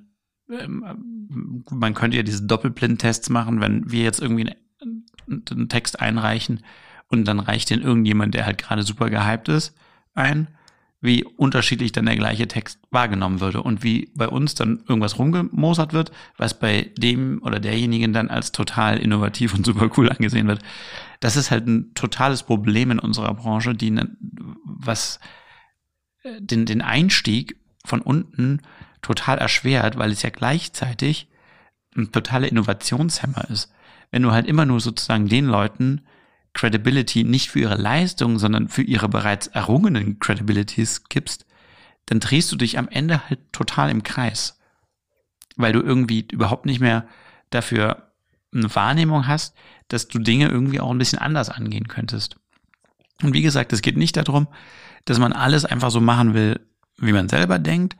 ähm, 0.49 1.64
man 1.70 1.95
könnte 1.95 2.16
ja 2.16 2.22
diese 2.22 2.45
Doppelblindtests 2.45 3.31
machen, 3.31 3.61
wenn 3.61 3.91
wir 3.91 4.03
jetzt 4.03 4.20
irgendwie 4.20 4.53
einen, 4.81 5.07
einen 5.51 5.68
Text 5.68 6.01
einreichen 6.01 6.64
und 7.09 7.25
dann 7.27 7.41
reicht 7.41 7.70
den 7.70 7.83
irgendjemand, 7.83 8.35
der 8.35 8.47
halt 8.47 8.59
gerade 8.59 8.83
super 8.83 9.11
gehypt 9.11 9.49
ist, 9.49 9.77
ein 10.14 10.49
wie 11.05 11.23
unterschiedlich 11.23 11.93
dann 11.93 12.07
der 12.07 12.17
gleiche 12.17 12.49
Text 12.49 12.79
wahrgenommen 12.91 13.41
würde 13.41 13.63
und 13.63 13.83
wie 13.83 14.11
bei 14.15 14.27
uns 14.27 14.55
dann 14.55 14.83
irgendwas 14.89 15.19
rumgemosert 15.19 15.93
wird, 15.93 16.13
was 16.39 16.59
bei 16.59 16.91
dem 16.97 17.43
oder 17.43 17.61
derjenigen 17.61 18.15
dann 18.15 18.31
als 18.31 18.53
total 18.53 18.97
innovativ 18.97 19.53
und 19.53 19.67
super 19.67 19.91
cool 19.99 20.09
angesehen 20.09 20.49
wird. 20.49 20.61
Das 21.21 21.37
ist 21.37 21.51
halt 21.51 21.67
ein 21.67 21.93
totales 21.95 22.43
Problem 22.43 22.91
in 22.91 22.99
unserer 22.99 23.35
Branche, 23.35 23.75
die 23.75 23.91
ne, 23.91 24.17
was 24.65 25.21
äh, 26.23 26.41
den, 26.41 26.65
den 26.65 26.81
Einstieg 26.81 27.57
von 27.85 28.01
unten 28.01 28.63
total 29.03 29.37
erschwert, 29.37 29.99
weil 29.99 30.11
es 30.11 30.23
ja 30.23 30.31
gleichzeitig 30.31 31.29
ein 31.95 32.13
totaler 32.13 32.49
Innovationshemmer 32.49 33.51
ist. 33.51 33.71
Wenn 34.11 34.23
du 34.23 34.33
halt 34.33 34.47
immer 34.47 34.65
nur 34.65 34.81
sozusagen 34.81 35.29
den 35.29 35.45
Leuten 35.45 36.01
Credibility 36.55 37.25
nicht 37.25 37.51
für 37.51 37.61
ihre 37.61 37.77
Leistung, 37.77 38.39
sondern 38.39 38.69
für 38.69 38.83
ihre 38.83 39.09
bereits 39.09 39.49
errungenen 39.49 40.19
Credibilities 40.21 41.05
gibst, 41.09 41.47
dann 42.07 42.21
drehst 42.21 42.51
du 42.53 42.57
dich 42.57 42.79
am 42.79 42.89
Ende 42.89 43.29
halt 43.29 43.41
total 43.53 43.91
im 43.91 44.03
Kreis. 44.03 44.59
Weil 45.57 45.73
du 45.73 45.81
irgendwie 45.81 46.27
überhaupt 46.33 46.67
nicht 46.67 46.81
mehr 46.81 47.07
dafür 47.51 48.13
eine 48.53 48.75
Wahrnehmung 48.75 49.27
hast, 49.27 49.57
dass 49.89 50.09
du 50.09 50.19
Dinge 50.19 50.49
irgendwie 50.49 50.81
auch 50.81 50.91
ein 50.91 50.99
bisschen 50.99 51.19
anders 51.19 51.51
angehen 51.51 51.89
könntest. 51.89 52.37
Und 53.23 53.35
wie 53.35 53.43
gesagt, 53.43 53.73
es 53.73 53.83
geht 53.83 53.97
nicht 53.97 54.17
darum, 54.17 54.49
dass 55.05 55.19
man 55.19 55.33
alles 55.33 55.65
einfach 55.65 55.91
so 55.91 56.01
machen 56.01 56.35
will, 56.35 56.61
wie 56.99 57.13
man 57.13 57.29
selber 57.29 57.59
denkt, 57.59 57.97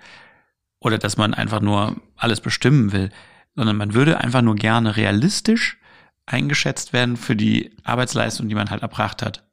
oder 0.81 0.99
dass 0.99 1.17
man 1.17 1.35
einfach 1.35 1.61
nur 1.61 2.01
alles 2.17 2.41
bestimmen 2.41 2.93
will, 2.93 3.11
sondern 3.55 3.77
man 3.77 3.95
würde 3.95 4.21
einfach 4.21 4.43
nur 4.43 4.55
gerne 4.55 4.97
realistisch 4.97 5.79
eingeschätzt 6.27 6.93
werden 6.93 7.17
für 7.17 7.37
die 7.37 7.71
Arbeitsleistung, 7.85 8.49
die 8.49 8.55
man 8.55 8.71
halt 8.71 8.83
erbracht 8.83 9.23
hat. 9.23 9.45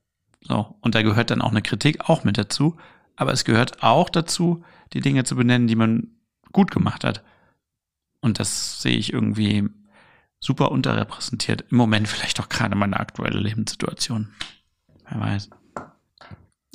So. 0.41 0.75
Und 0.81 0.95
da 0.95 1.01
gehört 1.01 1.29
dann 1.29 1.41
auch 1.41 1.51
eine 1.51 1.61
Kritik 1.61 2.09
auch 2.09 2.23
mit 2.23 2.37
dazu. 2.37 2.77
Aber 3.15 3.33
es 3.33 3.45
gehört 3.45 3.83
auch 3.83 4.09
dazu, 4.09 4.63
die 4.93 5.01
Dinge 5.01 5.23
zu 5.23 5.35
benennen, 5.35 5.67
die 5.67 5.75
man 5.75 6.07
gut 6.51 6.71
gemacht 6.71 7.03
hat. 7.03 7.23
Und 8.21 8.39
das 8.39 8.81
sehe 8.81 8.97
ich 8.97 9.13
irgendwie 9.13 9.69
super 10.39 10.71
unterrepräsentiert. 10.71 11.65
Im 11.69 11.77
Moment 11.77 12.07
vielleicht 12.07 12.39
auch 12.39 12.49
gerade 12.49 12.75
meine 12.75 12.99
aktuelle 12.99 13.39
Lebenssituation. 13.39 14.29
Wer 15.09 15.19
weiß. 15.19 15.49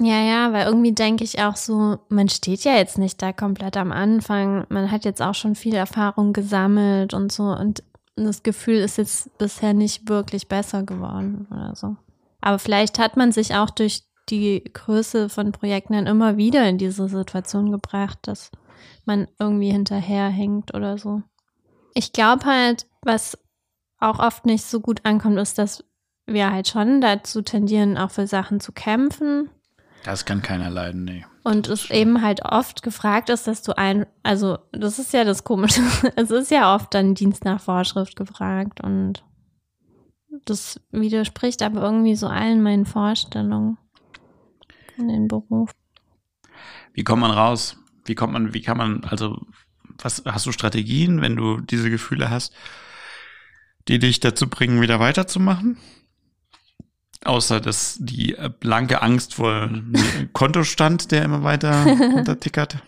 Ja, 0.01 0.20
ja, 0.20 0.53
weil 0.53 0.66
irgendwie 0.66 0.92
denke 0.92 1.24
ich 1.24 1.40
auch 1.40 1.57
so, 1.57 1.99
man 2.11 2.28
steht 2.28 2.64
ja 2.64 2.76
jetzt 2.76 2.99
nicht 2.99 3.22
da 3.22 3.32
komplett 3.32 3.78
am 3.78 3.92
Anfang. 3.92 4.66
Man 4.68 4.90
hat 4.90 5.07
jetzt 5.07 5.22
auch 5.22 5.34
schon 5.34 5.55
viel 5.55 5.74
Erfahrung 5.74 6.34
gesammelt 6.34 7.14
und 7.14 7.32
so. 7.32 7.44
Und 7.44 7.82
das 8.25 8.43
Gefühl 8.43 8.77
ist 8.77 8.99
jetzt 8.99 9.37
bisher 9.39 9.75
nicht 9.75 10.09
wirklich 10.09 10.49
besser 10.49 10.83
geworden 10.83 11.47
oder 11.51 11.75
so. 11.75 11.97
Aber 12.41 12.59
vielleicht 12.59 12.99
hat 12.99 13.17
man 13.17 13.33
sich 13.33 13.55
auch 13.55 13.71
durch 13.71 14.03
die 14.31 14.64
Größe 14.73 15.29
von 15.29 15.53
Projekten 15.53 15.93
dann 15.93 16.07
immer 16.07 16.37
wieder 16.37 16.69
in 16.69 16.79
diese 16.79 17.09
Situation 17.09 17.71
gebracht, 17.71 18.19
dass 18.23 18.51
man 19.05 19.29
irgendwie 19.39 19.71
hinterherhängt 19.71 20.75
oder 20.75 20.99
so. 20.99 21.23
Ich 21.95 22.12
glaube 22.12 22.45
halt, 22.45 22.87
was 23.03 23.39
auch 23.99 24.19
oft 24.19 24.47
nicht 24.47 24.64
so 24.64 24.81
gut 24.81 25.05
ankommt, 25.05 25.39
ist, 25.39 25.59
dass 25.59 25.85
wir 26.27 26.51
halt 26.51 26.69
schon 26.69 27.01
dazu 27.01 27.43
tendieren, 27.43 27.97
auch 27.97 28.11
für 28.11 28.27
Sachen 28.27 28.61
zu 28.61 28.73
kämpfen 28.73 29.51
das 30.07 30.24
kann 30.24 30.40
keiner 30.40 30.70
leiden, 30.70 31.04
nee. 31.04 31.24
Und 31.42 31.66
es 31.66 31.90
eben 31.90 32.22
halt 32.22 32.44
oft 32.44 32.84
gefragt 32.84 33.28
ist, 33.28 33.48
dass 33.48 33.62
du 33.62 33.76
ein, 33.76 34.07
also 34.22 34.59
das 34.70 35.00
ist 35.00 35.12
ja 35.12 35.24
das 35.24 35.42
Komische. 35.42 35.82
es 36.16 36.30
ist 36.30 36.52
ja 36.52 36.76
oft 36.76 36.94
dann 36.94 37.16
Dienst 37.16 37.44
nach 37.44 37.61
Vorschrift 37.61 38.14
gefragt 38.14 38.80
und 38.80 39.24
das 40.44 40.80
widerspricht 40.92 41.61
aber 41.61 41.82
irgendwie 41.82 42.14
so 42.14 42.28
allen 42.28 42.62
meinen 42.62 42.86
Vorstellungen 42.86 43.78
in 44.96 45.09
den 45.09 45.26
Beruf. 45.26 45.72
Wie 46.92 47.02
kommt 47.02 47.22
man 47.22 47.32
raus? 47.32 47.76
Wie 48.04 48.14
kommt 48.14 48.32
man, 48.32 48.54
wie 48.54 48.62
kann 48.62 48.76
man, 48.76 49.02
also 49.04 49.44
was 49.98 50.22
hast 50.24 50.46
du 50.46 50.52
Strategien, 50.52 51.20
wenn 51.20 51.34
du 51.34 51.61
diese 51.61 51.90
Gefühle 51.90 52.30
hast, 52.30 52.54
die 53.88 53.98
dich 53.98 54.20
dazu 54.20 54.48
bringen, 54.48 54.80
wieder 54.80 55.00
weiterzumachen? 55.00 55.78
Außer 57.27 57.61
dass 57.61 57.97
die 58.01 58.35
äh, 58.35 58.49
blanke 58.49 59.03
Angst 59.03 59.35
vor 59.35 59.68
Kontostand, 60.33 61.11
der 61.11 61.24
immer 61.24 61.43
weiter 61.43 61.85
untertickert. 62.14 62.79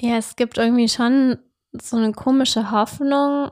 Ja, 0.00 0.16
es 0.16 0.36
gibt 0.36 0.58
irgendwie 0.58 0.88
schon 0.88 1.38
so 1.72 1.96
eine 1.96 2.12
komische 2.12 2.70
Hoffnung, 2.70 3.50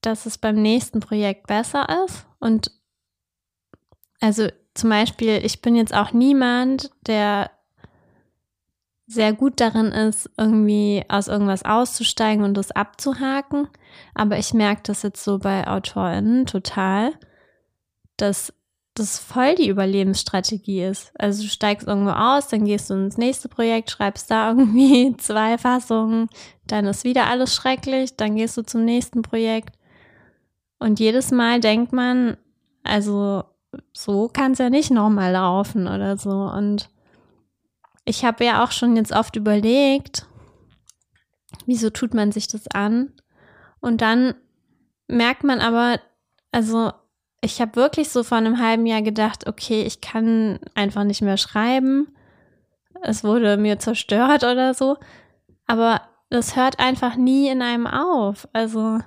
dass 0.00 0.26
es 0.26 0.38
beim 0.38 0.60
nächsten 0.60 1.00
Projekt 1.00 1.46
besser 1.46 2.04
ist. 2.04 2.26
Und 2.38 2.72
also 4.20 4.48
zum 4.74 4.90
Beispiel, 4.90 5.44
ich 5.44 5.60
bin 5.60 5.74
jetzt 5.74 5.94
auch 5.94 6.12
niemand, 6.12 6.90
der 7.06 7.50
sehr 9.06 9.32
gut 9.32 9.60
darin 9.60 9.86
ist, 9.86 10.30
irgendwie 10.36 11.04
aus 11.08 11.26
irgendwas 11.26 11.64
auszusteigen 11.64 12.44
und 12.44 12.54
das 12.54 12.70
abzuhaken. 12.70 13.68
Aber 14.14 14.38
ich 14.38 14.54
merke 14.54 14.82
das 14.84 15.02
jetzt 15.02 15.24
so 15.24 15.38
bei 15.38 15.66
AutorInnen 15.66 16.46
total, 16.46 17.12
dass 18.20 18.52
das 18.94 19.18
voll 19.18 19.54
die 19.54 19.68
Überlebensstrategie 19.68 20.82
ist. 20.82 21.12
Also 21.18 21.42
du 21.42 21.48
steigst 21.48 21.86
irgendwo 21.86 22.10
aus, 22.10 22.48
dann 22.48 22.64
gehst 22.64 22.90
du 22.90 22.94
ins 22.94 23.16
nächste 23.16 23.48
Projekt, 23.48 23.90
schreibst 23.90 24.30
da 24.30 24.50
irgendwie 24.56 25.16
zwei 25.16 25.58
Fassungen, 25.58 26.28
dann 26.66 26.86
ist 26.86 27.04
wieder 27.04 27.26
alles 27.26 27.54
schrecklich, 27.54 28.16
dann 28.16 28.36
gehst 28.36 28.56
du 28.56 28.62
zum 28.62 28.84
nächsten 28.84 29.22
Projekt. 29.22 29.76
Und 30.78 30.98
jedes 30.98 31.30
Mal 31.30 31.60
denkt 31.60 31.92
man, 31.92 32.36
also 32.82 33.44
so 33.92 34.28
kann 34.28 34.52
es 34.52 34.58
ja 34.58 34.70
nicht 34.70 34.90
nochmal 34.90 35.32
laufen 35.32 35.86
oder 35.86 36.16
so. 36.16 36.30
Und 36.30 36.90
ich 38.04 38.24
habe 38.24 38.44
ja 38.44 38.64
auch 38.64 38.72
schon 38.72 38.96
jetzt 38.96 39.12
oft 39.12 39.36
überlegt, 39.36 40.26
wieso 41.66 41.90
tut 41.90 42.14
man 42.14 42.32
sich 42.32 42.48
das 42.48 42.66
an? 42.68 43.12
Und 43.80 44.00
dann 44.00 44.34
merkt 45.06 45.44
man 45.44 45.60
aber, 45.60 46.00
also 46.50 46.92
ich 47.40 47.60
habe 47.60 47.76
wirklich 47.76 48.10
so 48.10 48.22
vor 48.22 48.38
einem 48.38 48.58
halben 48.58 48.86
Jahr 48.86 49.02
gedacht, 49.02 49.46
okay, 49.46 49.82
ich 49.82 50.00
kann 50.00 50.60
einfach 50.74 51.04
nicht 51.04 51.22
mehr 51.22 51.36
schreiben. 51.36 52.08
Es 53.02 53.24
wurde 53.24 53.56
mir 53.56 53.78
zerstört 53.78 54.44
oder 54.44 54.74
so. 54.74 54.98
Aber 55.66 56.02
das 56.28 56.56
hört 56.56 56.78
einfach 56.78 57.16
nie 57.16 57.48
in 57.48 57.62
einem 57.62 57.86
auf. 57.86 58.46
Also 58.52 58.98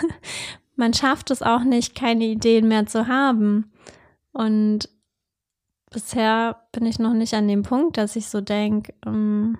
man 0.76 0.92
schafft 0.92 1.30
es 1.30 1.42
auch 1.42 1.64
nicht, 1.64 1.94
keine 1.94 2.24
Ideen 2.24 2.68
mehr 2.68 2.86
zu 2.86 3.08
haben. 3.08 3.72
Und 4.32 4.88
bisher 5.90 6.66
bin 6.72 6.84
ich 6.84 6.98
noch 6.98 7.14
nicht 7.14 7.34
an 7.34 7.48
dem 7.48 7.62
Punkt, 7.62 7.96
dass 7.96 8.16
ich 8.16 8.28
so 8.28 8.40
denke, 8.40 8.94
ähm, 9.06 9.58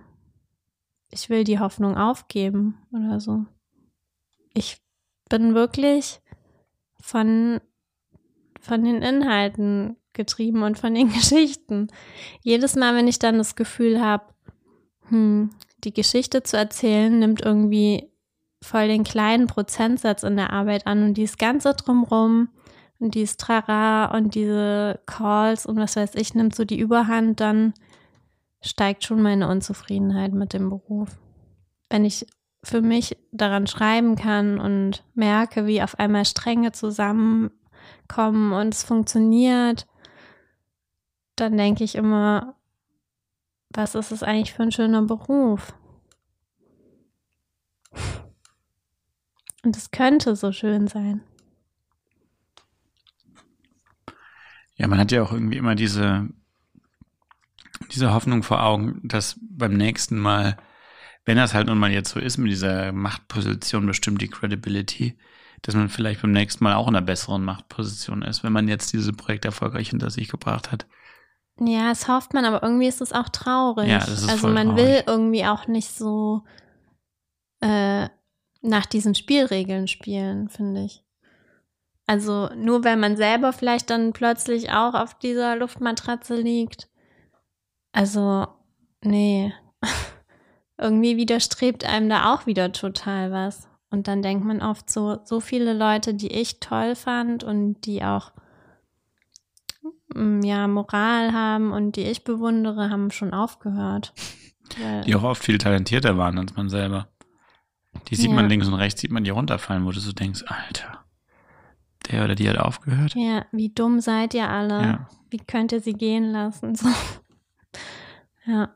ich 1.11 1.29
will 1.29 1.45
die 1.45 1.59
Hoffnung 1.59 1.97
aufgeben 1.97 2.79
oder 2.93 3.21
so. 3.21 3.45
Ich 4.55 4.83
bin 5.29 5.55
wirklich 5.55 6.21
von, 7.01 7.61
von 8.63 8.85
den 8.85 9.03
Inhalten 9.03 9.97
getrieben 10.13 10.63
und 10.63 10.79
von 10.79 10.95
den 10.95 11.09
Geschichten. 11.13 11.89
Jedes 12.41 12.77
Mal, 12.77 12.95
wenn 12.95 13.09
ich 13.09 13.19
dann 13.19 13.39
das 13.39 13.57
Gefühl 13.57 14.01
habe, 14.01 14.25
hm, 15.09 15.51
die 15.85 15.93
Geschichte 15.93 16.43
zu 16.43 16.57
erzählen, 16.57 17.19
nimmt 17.19 17.43
irgendwie 17.43 18.09
voll 18.63 18.87
den 18.87 19.05
kleinen 19.05 19.49
Prozentsatz 19.49 20.23
in 20.23 20.37
der 20.37 20.53
Arbeit 20.53 20.87
an 20.87 21.03
und 21.03 21.15
dieses 21.15 21.37
Ganze 21.37 21.75
drumrum 21.75 22.49
und 23.01 23.17
dieses 23.17 23.37
Trara 23.37 24.17
und 24.17 24.37
diese 24.37 25.01
Calls 25.07 25.67
und 25.67 25.77
was 25.77 25.97
weiß 25.97 26.15
ich, 26.15 26.35
nimmt 26.35 26.55
so 26.55 26.65
die 26.65 26.79
Überhand, 26.79 27.41
dann 27.41 27.75
steigt 28.61 29.05
schon 29.05 29.21
meine 29.21 29.49
Unzufriedenheit 29.49 30.33
mit 30.33 30.53
dem 30.53 30.71
Beruf. 30.71 31.19
Wenn 31.91 32.05
ich 32.05 32.27
für 32.63 32.81
mich 32.81 33.17
daran 33.33 33.67
schreiben 33.67 34.15
kann 34.15 34.61
und 34.61 35.03
merke, 35.15 35.67
wie 35.67 35.83
auf 35.83 35.99
einmal 35.99 36.25
Stränge 36.25 36.71
zusammenkommen 38.13 38.53
und 38.53 38.75
es 38.75 38.83
funktioniert, 38.83 39.87
dann 41.37 41.57
denke 41.57 41.85
ich 41.85 41.95
immer, 41.95 42.57
was 43.71 43.95
ist 43.95 44.13
es 44.13 44.23
eigentlich 44.23 44.53
für 44.53 44.63
ein 44.63 44.73
schöner 44.73 45.03
Beruf? 45.03 45.75
Und 49.65 49.77
es 49.77 49.91
könnte 49.91 50.37
so 50.37 50.53
schön 50.53 50.89
sein. 50.89 51.23
Ja, 54.75 54.89
man 54.89 54.99
hat 54.99 55.13
ja 55.13 55.23
auch 55.23 55.33
irgendwie 55.33 55.59
immer 55.59 55.75
diese, 55.75 56.29
diese 57.93 58.13
Hoffnung 58.13 58.43
vor 58.43 58.63
Augen, 58.63 59.01
dass 59.05 59.39
beim 59.41 59.75
nächsten 59.75 60.19
Mal, 60.19 60.57
wenn 61.25 61.37
das 61.37 61.55
halt 61.55 61.69
nun 61.69 61.79
mal 61.79 61.93
jetzt 61.93 62.11
so 62.11 62.19
ist 62.19 62.39
mit 62.39 62.51
dieser 62.51 62.91
Machtposition, 62.93 63.87
bestimmt 63.87 64.21
die 64.21 64.29
Credibility, 64.29 65.17
dass 65.63 65.75
man 65.75 65.89
vielleicht 65.89 66.23
beim 66.23 66.33
nächsten 66.33 66.63
Mal 66.65 66.75
auch 66.75 66.89
in 66.89 66.97
einer 66.97 67.07
besseren 67.07 67.45
Machtposition 67.45 68.23
ist, 68.23 68.43
wenn 68.43 68.53
man 68.53 68.69
jetzt 68.69 68.93
diese 68.93 69.13
Projekte 69.13 69.49
erfolgreich 69.49 69.91
hinter 69.91 70.11
sich 70.11 70.29
gebracht 70.29 70.73
hat. 70.73 70.87
Ja, 71.61 71.91
das 71.91 72.09
hofft 72.09 72.35
man, 72.35 72.45
aber 72.45 72.63
irgendwie 72.63 72.89
ist 72.89 73.01
es 73.01 73.13
auch 73.13 73.29
traurig. 73.29 73.89
Ja, 73.89 73.99
das 73.99 74.23
ist 74.23 74.29
also 74.29 74.39
voll 74.39 74.53
man 74.53 74.69
traurig. 74.69 74.85
will 74.85 75.05
irgendwie 75.07 75.45
auch 75.45 75.69
nicht 75.69 75.91
so 75.91 76.43
äh, 77.61 78.09
nach 78.63 78.87
diesen 78.87 79.15
Spielregeln 79.15 79.87
spielen, 79.87 80.49
finde 80.49 80.85
ich. 80.85 81.05
Also 82.07 82.51
nur 82.57 82.83
wenn 82.85 82.99
man 82.99 83.17
selber 83.17 83.53
vielleicht 83.53 83.91
dann 83.91 84.13
plötzlich 84.13 84.71
auch 84.71 84.95
auf 84.95 85.15
dieser 85.19 85.57
Luftmatratze 85.57 86.35
liegt. 86.35 86.89
Also, 87.93 88.47
nee. 89.03 89.53
Irgendwie 90.79 91.17
widerstrebt 91.17 91.85
einem 91.85 92.09
da 92.09 92.35
auch 92.35 92.47
wieder 92.47 92.73
total 92.73 93.31
was. 93.31 93.69
Und 93.93 94.09
dann 94.09 94.22
denkt 94.22 94.45
man 94.45 94.62
oft 94.62 94.90
so, 94.90 95.20
so 95.24 95.38
viele 95.40 95.74
Leute, 95.74 96.14
die 96.14 96.32
ich 96.32 96.61
toll 96.61 96.95
fand 96.97 97.45
und 97.45 97.82
die 97.86 98.03
auch 98.03 98.32
mm, 100.14 100.40
ja, 100.43 100.66
Moral 100.66 101.32
haben 101.32 101.72
und 101.72 101.97
die 101.97 102.05
ich 102.05 102.24
bewundere, 102.24 102.90
haben 102.90 103.11
schon 103.11 103.32
aufgehört. 103.32 104.12
Die 105.05 105.14
auch 105.14 105.22
oft 105.22 105.45
viel 105.45 105.59
talentierter 105.59 106.16
waren 106.16 106.38
als 106.38 106.57
man 106.57 106.70
selber. 106.70 107.09
Die 108.09 108.14
sieht 108.16 108.30
Ja. 108.30 108.36
man 108.36 108.49
links 108.49 108.66
und 108.68 108.72
rechts, 108.72 109.03
sieht 109.03 109.11
man 109.11 109.22
die 109.22 109.28
runterfallen, 109.28 109.84
wo 109.84 109.90
du 109.90 110.01
so 110.01 110.12
denkst, 110.12 110.45
Alter, 110.47 111.05
der 112.11 112.24
oder 112.24 112.34
die 112.34 112.49
hat 112.49 112.57
aufgehört. 112.57 113.12
Ja, 113.14 113.45
wie 113.53 113.68
dumm 113.68 114.01
seid 114.01 114.32
ihr 114.32 114.49
alle? 114.49 114.80
Ja. 114.82 115.09
Wie 115.28 115.36
könnt 115.36 115.72
ihr 115.72 115.80
sie 115.80 115.93
gehen 115.93 116.32
lassen? 116.32 116.74
So. 116.74 116.88
Ja. 118.47 118.74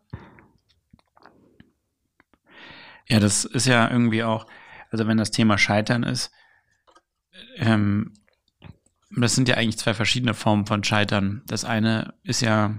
Ja, 3.09 3.19
das 3.21 3.45
ist 3.47 3.67
ja 3.67 3.91
irgendwie 3.91 4.23
auch, 4.23 4.47
also 4.97 5.07
wenn 5.09 5.19
das 5.19 5.31
Thema 5.31 5.59
Scheitern 5.59 6.05
ist, 6.05 6.31
ähm, 7.57 8.15
das 9.15 9.35
sind 9.35 9.47
ja 9.47 9.57
eigentlich 9.57 9.77
zwei 9.77 9.93
verschiedene 9.93 10.33
Formen 10.33 10.65
von 10.67 10.83
Scheitern. 10.85 11.43
Das 11.47 11.67
eine 11.67 12.15
ist 12.23 12.41
ja 12.41 12.75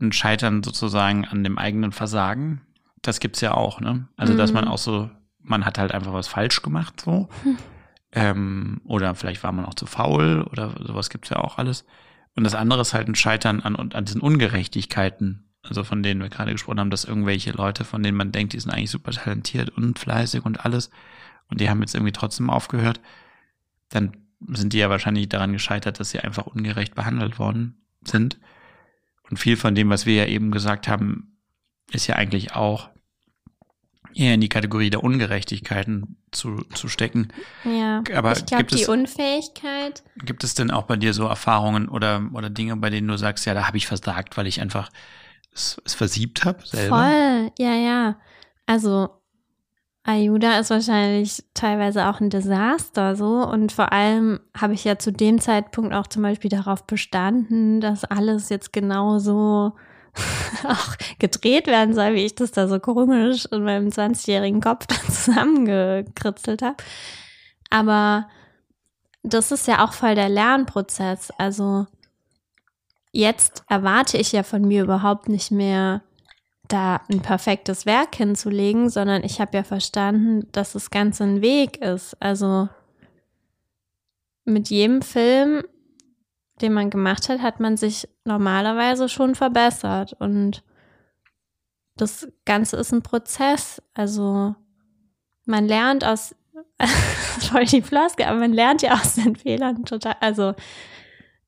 ein 0.00 0.12
Scheitern 0.12 0.62
sozusagen 0.62 1.24
an 1.24 1.42
dem 1.42 1.58
eigenen 1.58 1.90
Versagen. 1.90 2.62
Das 3.02 3.18
gibt's 3.18 3.40
ja 3.40 3.54
auch, 3.54 3.80
ne? 3.80 4.08
Also, 4.16 4.34
dass 4.34 4.52
man 4.52 4.64
Mhm. 4.66 4.70
auch 4.70 4.78
so, 4.78 5.10
man 5.40 5.64
hat 5.64 5.78
halt 5.78 5.90
einfach 5.92 6.12
was 6.12 6.28
falsch 6.28 6.62
gemacht, 6.62 7.00
so. 7.00 7.28
Ähm, 8.12 8.80
oder 8.84 9.14
vielleicht 9.16 9.42
war 9.42 9.50
man 9.52 9.64
auch 9.64 9.74
zu 9.74 9.86
faul 9.86 10.42
oder 10.52 10.74
sowas 10.84 11.10
gibt's 11.10 11.30
ja 11.30 11.38
auch 11.38 11.58
alles. 11.58 11.84
Und 12.36 12.44
das 12.44 12.54
andere 12.54 12.82
ist 12.82 12.94
halt 12.94 13.08
ein 13.08 13.14
Scheitern 13.16 13.60
an, 13.60 13.74
an 13.76 14.04
diesen 14.04 14.20
Ungerechtigkeiten, 14.20 15.48
also 15.62 15.82
von 15.82 16.02
denen 16.02 16.20
wir 16.22 16.28
gerade 16.28 16.52
gesprochen 16.52 16.78
haben, 16.80 16.90
dass 16.90 17.04
irgendwelche 17.04 17.50
Leute, 17.50 17.84
von 17.84 18.02
denen 18.02 18.16
man 18.16 18.30
denkt, 18.32 18.52
die 18.52 18.60
sind 18.60 18.70
eigentlich 18.70 18.90
super 18.90 19.10
talentiert 19.10 19.70
und 19.70 19.98
fleißig 19.98 20.44
und 20.44 20.64
alles, 20.64 20.90
und 21.48 21.60
die 21.60 21.68
haben 21.70 21.80
jetzt 21.80 21.94
irgendwie 21.94 22.12
trotzdem 22.12 22.50
aufgehört, 22.50 23.00
dann 23.90 24.16
sind 24.48 24.72
die 24.72 24.78
ja 24.78 24.90
wahrscheinlich 24.90 25.28
daran 25.28 25.52
gescheitert, 25.52 25.98
dass 26.00 26.10
sie 26.10 26.20
einfach 26.20 26.46
ungerecht 26.46 26.94
behandelt 26.94 27.38
worden 27.38 27.80
sind. 28.04 28.38
Und 29.30 29.38
viel 29.38 29.56
von 29.56 29.74
dem, 29.74 29.88
was 29.90 30.06
wir 30.06 30.14
ja 30.14 30.26
eben 30.26 30.50
gesagt 30.50 30.88
haben, 30.88 31.38
ist 31.90 32.06
ja 32.06 32.16
eigentlich 32.16 32.54
auch 32.54 32.90
eher 34.14 34.34
in 34.34 34.40
die 34.40 34.48
Kategorie 34.48 34.90
der 34.90 35.02
Ungerechtigkeiten 35.04 36.16
zu, 36.30 36.62
zu 36.74 36.88
stecken. 36.88 37.28
Ja. 37.64 38.02
Aber 38.14 38.36
ich 38.36 38.46
glaube, 38.46 38.64
die 38.64 38.82
es- 38.82 38.88
Unfähigkeit, 38.88 40.02
Gibt 40.24 40.42
es 40.44 40.54
denn 40.54 40.70
auch 40.70 40.84
bei 40.84 40.96
dir 40.96 41.12
so 41.12 41.26
Erfahrungen 41.26 41.88
oder, 41.88 42.28
oder 42.32 42.48
Dinge, 42.50 42.76
bei 42.76 42.90
denen 42.90 43.08
du 43.08 43.16
sagst, 43.18 43.46
ja, 43.46 43.54
da 43.54 43.66
habe 43.66 43.76
ich 43.76 43.86
versagt, 43.86 44.36
weil 44.36 44.46
ich 44.46 44.60
einfach 44.60 44.90
es, 45.52 45.80
es 45.84 45.94
versiebt 45.94 46.44
habe 46.44 46.60
voll, 46.62 47.50
ja, 47.58 47.74
ja. 47.74 48.16
Also, 48.66 49.15
Ayuda 50.06 50.60
ist 50.60 50.70
wahrscheinlich 50.70 51.42
teilweise 51.52 52.06
auch 52.06 52.20
ein 52.20 52.30
Desaster 52.30 53.16
so 53.16 53.44
und 53.44 53.72
vor 53.72 53.92
allem 53.92 54.38
habe 54.56 54.72
ich 54.74 54.84
ja 54.84 54.98
zu 54.98 55.10
dem 55.10 55.40
Zeitpunkt 55.40 55.92
auch 55.92 56.06
zum 56.06 56.22
Beispiel 56.22 56.48
darauf 56.48 56.84
bestanden, 56.84 57.80
dass 57.80 58.04
alles 58.04 58.48
jetzt 58.48 58.72
genauso 58.72 59.72
auch 60.64 60.96
gedreht 61.18 61.66
werden 61.66 61.92
soll, 61.92 62.14
wie 62.14 62.24
ich 62.24 62.36
das 62.36 62.52
da 62.52 62.68
so 62.68 62.78
komisch 62.78 63.46
in 63.46 63.64
meinem 63.64 63.88
20-jährigen 63.88 64.60
Kopf 64.60 64.86
dann 64.86 65.12
zusammengekritzelt 65.12 66.62
habe. 66.62 66.76
Aber 67.70 68.28
das 69.24 69.50
ist 69.50 69.66
ja 69.66 69.84
auch 69.84 69.92
voll 69.92 70.14
der 70.14 70.28
Lernprozess. 70.28 71.32
Also 71.36 71.86
jetzt 73.10 73.64
erwarte 73.68 74.18
ich 74.18 74.30
ja 74.30 74.44
von 74.44 74.62
mir 74.62 74.84
überhaupt 74.84 75.28
nicht 75.28 75.50
mehr, 75.50 76.02
da 76.68 77.00
ein 77.10 77.20
perfektes 77.20 77.86
Werk 77.86 78.16
hinzulegen, 78.16 78.88
sondern 78.90 79.22
ich 79.24 79.40
habe 79.40 79.56
ja 79.56 79.62
verstanden, 79.62 80.48
dass 80.52 80.72
das 80.72 80.90
Ganze 80.90 81.24
ein 81.24 81.42
Weg 81.42 81.78
ist. 81.78 82.20
Also 82.20 82.68
mit 84.44 84.70
jedem 84.70 85.02
Film, 85.02 85.64
den 86.60 86.72
man 86.72 86.90
gemacht 86.90 87.28
hat, 87.28 87.40
hat 87.40 87.60
man 87.60 87.76
sich 87.76 88.08
normalerweise 88.24 89.08
schon 89.08 89.34
verbessert. 89.34 90.14
Und 90.18 90.64
das 91.96 92.28
Ganze 92.44 92.76
ist 92.76 92.92
ein 92.92 93.02
Prozess. 93.02 93.82
Also 93.94 94.54
man 95.44 95.66
lernt 95.66 96.04
aus, 96.04 96.34
voll 97.40 97.64
die 97.64 97.82
Floskel, 97.82 98.26
aber 98.26 98.38
man 98.38 98.52
lernt 98.52 98.82
ja 98.82 98.94
aus 98.94 99.14
den 99.14 99.36
Fehlern 99.36 99.84
total. 99.84 100.16
Also 100.20 100.54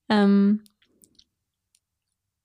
ähm, 0.09 0.62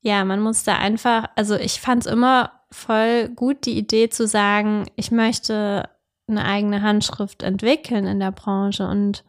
ja, 0.01 0.25
man 0.25 0.41
muss 0.41 0.63
da 0.63 0.77
einfach, 0.77 1.29
also 1.35 1.55
ich 1.55 1.79
fand 1.79 2.05
es 2.05 2.11
immer 2.11 2.51
voll 2.73 3.29
gut, 3.29 3.65
die 3.65 3.77
Idee 3.77 4.09
zu 4.09 4.27
sagen, 4.27 4.85
ich 4.95 5.11
möchte 5.11 5.89
eine 6.27 6.45
eigene 6.45 6.81
Handschrift 6.81 7.43
entwickeln 7.43 8.05
in 8.05 8.19
der 8.19 8.31
Branche 8.31 8.87
und 8.87 9.23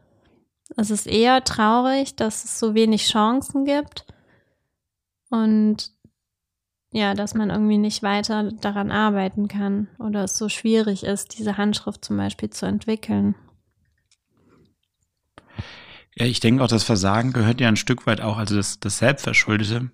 es 0.76 0.90
ist 0.90 1.06
eher 1.06 1.44
traurig, 1.44 2.16
dass 2.16 2.44
es 2.44 2.58
so 2.58 2.74
wenig 2.74 3.06
Chancen 3.06 3.64
gibt 3.64 4.06
und 5.30 5.90
ja, 6.92 7.14
dass 7.14 7.34
man 7.34 7.50
irgendwie 7.50 7.78
nicht 7.78 8.02
weiter 8.02 8.52
daran 8.52 8.92
arbeiten 8.92 9.48
kann 9.48 9.88
oder 9.98 10.24
es 10.24 10.38
so 10.38 10.48
schwierig 10.48 11.02
ist, 11.02 11.36
diese 11.38 11.56
Handschrift 11.56 12.04
zum 12.04 12.16
Beispiel 12.16 12.50
zu 12.50 12.66
entwickeln. 12.66 13.34
Ja, 16.16 16.26
ich 16.26 16.38
denke 16.38 16.62
auch, 16.62 16.68
das 16.68 16.84
Versagen 16.84 17.32
gehört 17.32 17.60
ja 17.60 17.66
ein 17.66 17.76
Stück 17.76 18.06
weit 18.06 18.20
auch, 18.20 18.36
also 18.36 18.54
das, 18.54 18.78
das 18.78 18.98
Selbstverschuldete 18.98 19.90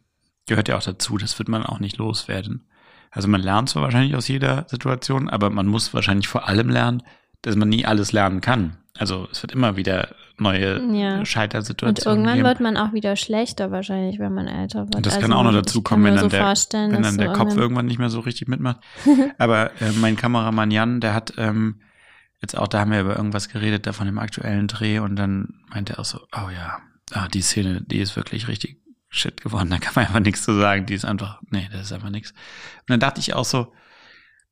gehört 0.47 0.69
ja 0.69 0.77
auch 0.77 0.83
dazu. 0.83 1.17
Das 1.17 1.39
wird 1.39 1.49
man 1.49 1.65
auch 1.65 1.79
nicht 1.79 1.97
loswerden. 1.97 2.69
Also 3.11 3.29
man 3.29 3.41
lernt 3.41 3.69
zwar 3.69 3.83
wahrscheinlich 3.83 4.15
aus 4.15 4.29
jeder 4.29 4.67
Situation, 4.69 5.29
aber 5.29 5.51
man 5.51 5.67
muss 5.67 5.93
wahrscheinlich 5.95 6.29
vor 6.29 6.49
allem 6.49 6.69
lernen, 6.69 7.03
dass 7.43 7.57
man 7.57 7.69
nie 7.69 7.85
alles 7.85 8.13
lernen 8.13 8.41
kann. 8.41 8.77
Also 8.99 9.29
es 9.31 9.43
wird 9.43 9.53
immer 9.53 9.77
wieder 9.77 10.09
neue 10.39 10.81
ja. 10.95 11.25
Scheitersituationen. 11.25 11.97
Und 11.97 12.07
irgendwann 12.07 12.37
geben. 12.37 12.49
wird 12.49 12.61
man 12.61 12.77
auch 12.77 12.93
wieder 12.93 13.17
schlechter 13.17 13.71
wahrscheinlich, 13.71 14.19
wenn 14.19 14.35
man 14.35 14.47
älter 14.47 14.81
wird. 14.81 14.97
Und 14.97 15.07
das 15.07 15.17
also 15.17 15.27
kann 15.27 15.37
auch 15.37 15.43
noch 15.43 15.53
dazu 15.53 15.83
kommen, 15.83 16.05
wenn 16.05 16.17
dann, 16.17 16.25
so 16.25 16.29
der, 16.29 16.45
wenn 16.93 17.03
dann 17.03 17.19
der 17.19 17.33
Kopf 17.33 17.57
irgendwann 17.57 17.87
nicht 17.87 17.99
mehr 17.99 18.11
so 18.11 18.21
richtig 18.21 18.49
mitmacht. 18.49 18.81
Aber 19.39 19.71
äh, 19.81 19.93
mein 20.01 20.17
Kameramann 20.17 20.71
Jan, 20.71 21.01
der 21.01 21.15
hat 21.15 21.35
ähm, 21.37 21.81
jetzt 22.41 22.57
auch, 22.57 22.69
da 22.69 22.81
haben 22.81 22.91
wir 22.91 23.01
über 23.01 23.17
irgendwas 23.17 23.49
geredet, 23.49 23.87
da 23.87 23.93
von 23.93 24.07
dem 24.07 24.19
aktuellen 24.19 24.67
Dreh 24.67 24.99
und 24.99 25.17
dann 25.17 25.61
meinte 25.69 25.95
er 25.95 26.01
auch 26.01 26.05
so, 26.05 26.21
oh 26.33 26.51
ja, 26.55 26.79
ah, 27.13 27.29
die 27.29 27.43
Szene, 27.43 27.83
die 27.83 28.01
ist 28.01 28.17
wirklich 28.17 28.49
richtig 28.49 28.80
shit 29.11 29.41
geworden, 29.41 29.71
da 29.71 29.79
kann 29.79 29.93
man 29.95 30.07
einfach 30.07 30.21
nichts 30.21 30.43
zu 30.43 30.59
sagen, 30.59 30.87
die 30.87 30.95
ist 30.95 31.05
einfach, 31.05 31.41
nee, 31.51 31.69
das 31.73 31.83
ist 31.83 31.93
einfach 31.93 32.11
nichts. 32.11 32.31
Und 32.31 32.91
dann 32.91 33.01
dachte 33.01 33.21
ich 33.21 33.35
auch 33.35 33.45
so, 33.45 33.73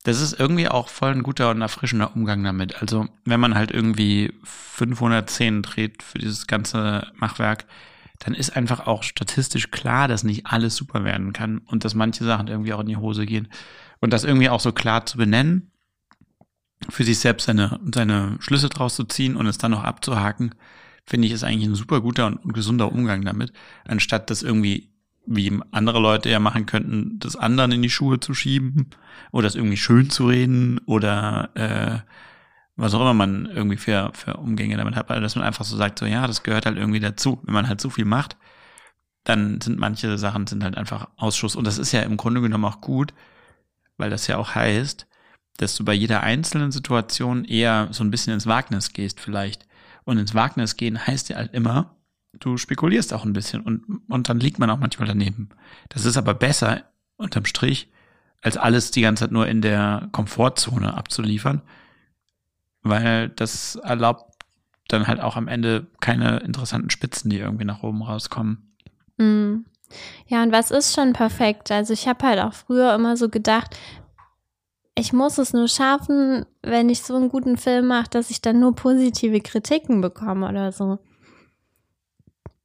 das 0.04 0.20
ist 0.20 0.38
irgendwie 0.38 0.68
auch 0.68 0.88
voll 0.88 1.12
ein 1.12 1.22
guter 1.22 1.50
und 1.50 1.62
erfrischender 1.62 2.14
Umgang 2.14 2.42
damit. 2.44 2.80
Also, 2.80 3.08
wenn 3.24 3.40
man 3.40 3.54
halt 3.54 3.70
irgendwie 3.70 4.32
500 4.44 5.28
Szenen 5.28 5.62
dreht 5.62 6.02
für 6.02 6.18
dieses 6.18 6.46
ganze 6.46 7.10
Machwerk, 7.14 7.66
dann 8.18 8.34
ist 8.34 8.56
einfach 8.56 8.86
auch 8.86 9.02
statistisch 9.02 9.70
klar, 9.70 10.08
dass 10.08 10.24
nicht 10.24 10.46
alles 10.46 10.76
super 10.76 11.04
werden 11.04 11.32
kann 11.32 11.58
und 11.58 11.84
dass 11.84 11.94
manche 11.94 12.24
Sachen 12.24 12.48
irgendwie 12.48 12.72
auch 12.72 12.80
in 12.80 12.88
die 12.88 12.96
Hose 12.96 13.26
gehen. 13.26 13.48
Und 14.00 14.12
das 14.12 14.24
irgendwie 14.24 14.48
auch 14.48 14.60
so 14.60 14.72
klar 14.72 15.06
zu 15.06 15.18
benennen, 15.18 15.70
für 16.88 17.04
sich 17.04 17.18
selbst 17.18 17.46
seine, 17.46 17.80
seine 17.92 18.36
Schlüsse 18.40 18.68
draus 18.68 18.96
zu 18.96 19.04
ziehen 19.04 19.36
und 19.36 19.46
es 19.46 19.58
dann 19.58 19.72
noch 19.72 19.84
abzuhaken, 19.84 20.54
finde 21.08 21.26
ich, 21.26 21.32
ist 21.32 21.44
eigentlich 21.44 21.68
ein 21.68 21.74
super 21.74 22.00
guter 22.00 22.26
und, 22.26 22.36
und 22.36 22.52
gesunder 22.52 22.92
Umgang 22.92 23.24
damit, 23.24 23.52
anstatt 23.86 24.30
das 24.30 24.42
irgendwie 24.42 24.90
wie 25.26 25.60
andere 25.72 26.00
Leute 26.00 26.30
ja 26.30 26.38
machen 26.38 26.66
könnten, 26.66 27.18
das 27.18 27.36
anderen 27.36 27.72
in 27.72 27.82
die 27.82 27.90
Schuhe 27.90 28.18
zu 28.18 28.32
schieben 28.34 28.90
oder 29.30 29.44
das 29.44 29.54
irgendwie 29.54 29.76
schön 29.76 30.10
zu 30.10 30.26
reden 30.26 30.78
oder 30.86 31.50
äh, 31.54 31.98
was 32.76 32.94
auch 32.94 33.00
immer 33.00 33.14
man 33.14 33.46
irgendwie 33.46 33.76
für, 33.76 34.10
für 34.14 34.36
Umgänge 34.36 34.76
damit 34.76 34.96
hat, 34.96 35.10
dass 35.10 35.36
man 35.36 35.44
einfach 35.44 35.64
so 35.64 35.76
sagt, 35.76 35.98
so 35.98 36.06
ja, 36.06 36.26
das 36.26 36.44
gehört 36.44 36.64
halt 36.64 36.78
irgendwie 36.78 37.00
dazu. 37.00 37.40
Wenn 37.42 37.54
man 37.54 37.68
halt 37.68 37.80
so 37.80 37.90
viel 37.90 38.04
macht, 38.04 38.36
dann 39.24 39.60
sind 39.60 39.78
manche 39.78 40.16
Sachen 40.16 40.46
sind 40.46 40.64
halt 40.64 40.76
einfach 40.78 41.08
Ausschuss. 41.16 41.56
Und 41.56 41.66
das 41.66 41.76
ist 41.76 41.92
ja 41.92 42.00
im 42.00 42.16
Grunde 42.16 42.40
genommen 42.40 42.64
auch 42.64 42.80
gut, 42.80 43.12
weil 43.96 44.10
das 44.10 44.28
ja 44.28 44.38
auch 44.38 44.54
heißt, 44.54 45.06
dass 45.58 45.74
du 45.74 45.84
bei 45.84 45.92
jeder 45.92 46.22
einzelnen 46.22 46.70
Situation 46.70 47.44
eher 47.44 47.88
so 47.90 48.04
ein 48.04 48.10
bisschen 48.10 48.32
ins 48.32 48.46
Wagnis 48.46 48.92
gehst 48.92 49.20
vielleicht. 49.20 49.67
Und 50.08 50.16
ins 50.16 50.34
Wagnis 50.34 50.78
gehen 50.78 51.06
heißt 51.06 51.28
ja 51.28 51.36
halt 51.36 51.52
immer, 51.52 51.94
du 52.32 52.56
spekulierst 52.56 53.12
auch 53.12 53.26
ein 53.26 53.34
bisschen 53.34 53.60
und, 53.60 54.00
und 54.08 54.30
dann 54.30 54.40
liegt 54.40 54.58
man 54.58 54.70
auch 54.70 54.78
manchmal 54.78 55.06
daneben. 55.06 55.50
Das 55.90 56.06
ist 56.06 56.16
aber 56.16 56.32
besser, 56.32 56.84
unterm 57.18 57.44
Strich, 57.44 57.90
als 58.40 58.56
alles 58.56 58.90
die 58.90 59.02
ganze 59.02 59.24
Zeit 59.24 59.32
nur 59.32 59.46
in 59.46 59.60
der 59.60 60.08
Komfortzone 60.12 60.94
abzuliefern, 60.94 61.60
weil 62.80 63.28
das 63.28 63.74
erlaubt 63.74 64.46
dann 64.88 65.08
halt 65.08 65.20
auch 65.20 65.36
am 65.36 65.46
Ende 65.46 65.88
keine 66.00 66.38
interessanten 66.38 66.88
Spitzen, 66.88 67.28
die 67.28 67.40
irgendwie 67.40 67.66
nach 67.66 67.82
oben 67.82 68.02
rauskommen. 68.02 68.74
Mm. 69.18 69.66
Ja, 70.26 70.42
und 70.42 70.52
was 70.52 70.70
ist 70.70 70.94
schon 70.94 71.12
perfekt? 71.12 71.70
Also 71.70 71.92
ich 71.92 72.08
habe 72.08 72.26
halt 72.26 72.40
auch 72.40 72.54
früher 72.54 72.94
immer 72.94 73.18
so 73.18 73.28
gedacht, 73.28 73.76
ich 74.98 75.12
muss 75.12 75.38
es 75.38 75.52
nur 75.52 75.68
schaffen, 75.68 76.44
wenn 76.62 76.88
ich 76.88 77.02
so 77.02 77.14
einen 77.16 77.28
guten 77.28 77.56
Film 77.56 77.86
mache, 77.86 78.10
dass 78.10 78.30
ich 78.30 78.42
dann 78.42 78.60
nur 78.60 78.74
positive 78.74 79.40
Kritiken 79.40 80.00
bekomme 80.00 80.48
oder 80.48 80.72
so 80.72 80.98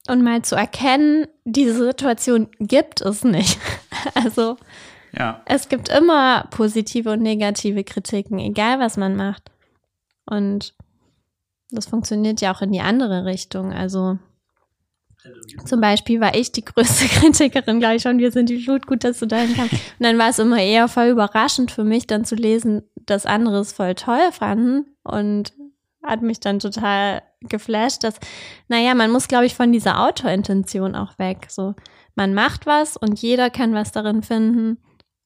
und 0.08 0.22
mal 0.22 0.42
zu 0.42 0.56
erkennen, 0.56 1.28
diese 1.46 1.86
Situation 1.86 2.50
gibt 2.60 3.02
es 3.02 3.24
nicht. 3.24 3.60
Also 4.16 4.58
ja. 5.18 5.42
es 5.46 5.70
gibt 5.70 5.88
immer 5.88 6.48
positive 6.52 7.14
und 7.14 7.22
negative 7.22 7.86
Kritiken, 7.86 8.38
egal 8.38 8.80
was 8.80 8.98
man 8.98 9.16
macht. 9.16 9.50
Und 10.26 10.76
das 11.72 11.86
funktioniert 11.86 12.42
ja 12.42 12.54
auch 12.54 12.62
in 12.62 12.74
die 12.74 12.82
andere 12.82 13.24
Richtung. 13.24 13.72
Also 13.72 14.20
zum 15.65 15.82
Beispiel 15.82 16.19
war 16.19 16.36
ich 16.36 16.51
die 16.51 16.65
größte 16.65 17.05
Kritikerin 17.19 17.80
gleich 17.80 18.01
schon. 18.01 18.19
Wir 18.19 18.32
sind 18.32 18.49
die 18.49 18.59
Flut, 18.59 18.88
gut, 18.88 19.03
dass 19.03 19.19
du 19.19 19.26
dahin 19.26 19.55
kamst. 19.55 19.74
Und 19.74 19.82
dann 19.99 20.17
war 20.17 20.30
es 20.30 20.39
immer 20.39 20.61
eher 20.61 20.88
voll 20.88 21.07
überraschend 21.07 21.71
für 21.71 21.84
mich, 21.84 22.07
dann 22.07 22.26
zu 22.26 22.36
lesen, 22.36 22.84
dass 23.05 23.26
andere 23.26 23.59
es 23.59 23.74
voll 23.74 23.95
toll 23.95 24.32
fanden 24.32 24.86
und 25.03 25.53
hat 26.03 26.21
mich 26.21 26.39
dann 26.39 26.59
total 26.59 27.21
geflasht, 27.41 28.03
dass, 28.03 28.19
naja, 28.67 28.93
man 28.93 29.11
muss, 29.11 29.28
glaube 29.28 29.45
ich, 29.45 29.55
von 29.55 29.71
dieser 29.71 30.05
Autorintention 30.05 30.95
auch 30.95 31.17
weg. 31.17 31.47
So, 31.49 31.76
man 32.15 32.34
macht 32.34 32.65
was 32.65 32.97
und 32.97 33.21
jeder 33.21 33.49
kann 33.49 33.74
was 33.74 33.91
darin 33.91 34.21
finden 34.21 34.78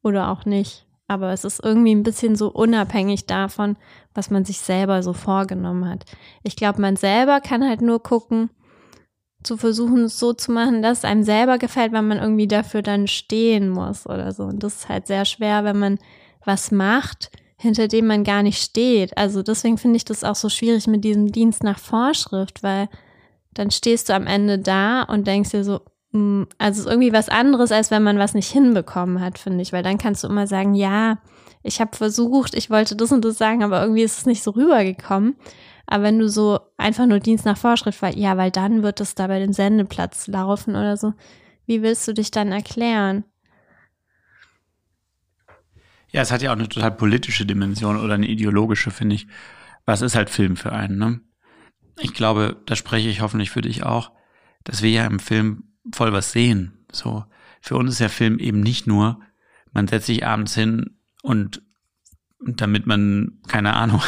oder 0.03 0.29
auch 0.29 0.45
nicht. 0.45 0.85
Aber 1.07 1.31
es 1.31 1.45
ist 1.45 1.63
irgendwie 1.63 1.95
ein 1.95 2.03
bisschen 2.03 2.35
so 2.35 2.49
unabhängig 2.49 3.25
davon, 3.25 3.77
was 4.13 4.29
man 4.29 4.45
sich 4.45 4.59
selber 4.59 5.01
so 5.03 5.13
vorgenommen 5.13 5.87
hat. 5.89 6.05
Ich 6.43 6.55
glaube, 6.55 6.81
man 6.81 6.97
selber 6.97 7.39
kann 7.39 7.67
halt 7.67 7.81
nur 7.81 8.03
gucken, 8.03 8.49
zu 9.43 9.57
versuchen, 9.57 10.05
es 10.05 10.19
so 10.19 10.33
zu 10.33 10.51
machen, 10.51 10.81
dass 10.81 10.99
es 10.99 11.05
einem 11.05 11.23
selber 11.23 11.57
gefällt, 11.57 11.93
weil 11.93 12.01
man 12.01 12.17
irgendwie 12.17 12.47
dafür 12.47 12.81
dann 12.81 13.07
stehen 13.07 13.69
muss 13.69 14.05
oder 14.05 14.31
so. 14.31 14.43
Und 14.43 14.63
das 14.63 14.75
ist 14.75 14.89
halt 14.89 15.07
sehr 15.07 15.25
schwer, 15.25 15.63
wenn 15.63 15.79
man 15.79 15.99
was 16.43 16.71
macht, 16.71 17.29
hinter 17.57 17.87
dem 17.87 18.07
man 18.07 18.23
gar 18.23 18.43
nicht 18.43 18.61
steht. 18.61 19.17
Also 19.17 19.43
deswegen 19.43 19.77
finde 19.77 19.97
ich 19.97 20.05
das 20.05 20.23
auch 20.23 20.35
so 20.35 20.49
schwierig 20.49 20.87
mit 20.87 21.03
diesem 21.03 21.31
Dienst 21.31 21.63
nach 21.63 21.79
Vorschrift, 21.79 22.63
weil 22.63 22.89
dann 23.53 23.71
stehst 23.71 24.09
du 24.09 24.13
am 24.13 24.27
Ende 24.27 24.59
da 24.59 25.03
und 25.03 25.27
denkst 25.27 25.51
dir 25.51 25.63
so, 25.63 25.81
mm, 26.11 26.43
also 26.57 26.81
ist 26.81 26.87
irgendwie 26.87 27.13
was 27.13 27.29
anderes, 27.29 27.71
als 27.71 27.91
wenn 27.91 28.03
man 28.03 28.19
was 28.19 28.33
nicht 28.33 28.51
hinbekommen 28.51 29.21
hat, 29.21 29.39
finde 29.39 29.61
ich, 29.61 29.73
weil 29.73 29.83
dann 29.83 29.97
kannst 29.97 30.23
du 30.23 30.27
immer 30.27 30.47
sagen, 30.47 30.75
ja, 30.75 31.19
ich 31.63 31.81
habe 31.81 31.95
versucht, 31.95 32.53
ich 32.53 32.69
wollte 32.69 32.95
das 32.95 33.11
und 33.11 33.25
das 33.25 33.37
sagen, 33.37 33.63
aber 33.63 33.81
irgendwie 33.81 34.03
ist 34.03 34.19
es 34.19 34.25
nicht 34.25 34.43
so 34.43 34.51
rübergekommen. 34.51 35.35
Aber 35.87 36.03
wenn 36.03 36.19
du 36.19 36.29
so 36.29 36.59
einfach 36.77 37.05
nur 37.05 37.19
Dienst 37.19 37.45
nach 37.45 37.57
Vorschrift, 37.57 38.01
weil 38.01 38.17
ja, 38.19 38.37
weil 38.37 38.51
dann 38.51 38.83
wird 38.83 38.99
es 38.99 39.15
da 39.15 39.27
bei 39.27 39.39
dem 39.39 39.53
Sendeplatz 39.53 40.27
laufen 40.27 40.75
oder 40.75 40.97
so, 40.97 41.13
wie 41.65 41.81
willst 41.81 42.07
du 42.07 42.13
dich 42.13 42.29
dann 42.29 42.51
erklären? 42.51 43.23
Ja, 46.11 46.21
es 46.21 46.31
hat 46.31 46.41
ja 46.41 46.51
auch 46.51 46.55
eine 46.55 46.69
total 46.69 46.91
politische 46.91 47.45
Dimension 47.45 47.97
oder 47.97 48.15
eine 48.15 48.27
ideologische, 48.27 48.91
finde 48.91 49.15
ich. 49.15 49.27
Was 49.85 50.01
ist 50.01 50.15
halt 50.15 50.29
Film 50.29 50.57
für 50.57 50.73
einen, 50.73 50.97
ne? 50.97 51.21
Ich 51.99 52.13
glaube, 52.13 52.61
da 52.65 52.75
spreche 52.75 53.09
ich 53.09 53.21
hoffentlich 53.21 53.49
für 53.49 53.61
dich 53.61 53.83
auch, 53.83 54.11
dass 54.63 54.81
wir 54.81 54.91
ja 54.91 55.05
im 55.05 55.19
Film 55.19 55.73
voll 55.93 56.13
was 56.13 56.31
sehen. 56.31 56.85
So, 56.91 57.25
für 57.61 57.75
uns 57.75 57.93
ist 57.93 57.99
ja 57.99 58.09
Film 58.09 58.39
eben 58.39 58.59
nicht 58.59 58.87
nur, 58.87 59.19
man 59.71 59.87
setzt 59.87 60.07
sich 60.07 60.25
abends 60.25 60.53
hin 60.53 60.97
und 61.23 61.61
damit 62.39 62.85
man, 62.85 63.39
keine 63.47 63.73
Ahnung, 63.75 64.01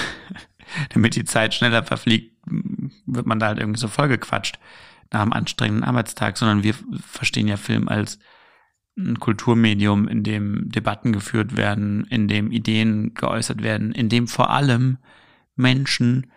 damit 0.93 1.15
die 1.15 1.25
Zeit 1.25 1.53
schneller 1.53 1.83
verfliegt, 1.83 2.35
wird 3.05 3.25
man 3.25 3.39
da 3.39 3.47
halt 3.47 3.59
irgendwie 3.59 3.79
so 3.79 3.87
vollgequatscht 3.87 4.59
nach 5.11 5.21
einem 5.21 5.33
anstrengenden 5.33 5.83
Arbeitstag, 5.83 6.37
sondern 6.37 6.63
wir 6.63 6.75
verstehen 6.99 7.47
ja 7.47 7.57
Film 7.57 7.87
als 7.87 8.19
ein 8.97 9.19
Kulturmedium, 9.19 10.07
in 10.07 10.23
dem 10.23 10.69
Debatten 10.69 11.13
geführt 11.13 11.55
werden, 11.57 12.05
in 12.09 12.27
dem 12.27 12.51
Ideen 12.51 13.13
geäußert 13.13 13.63
werden, 13.63 13.91
in 13.91 14.09
dem 14.09 14.27
vor 14.27 14.49
allem 14.49 14.97
Menschen 15.55 16.31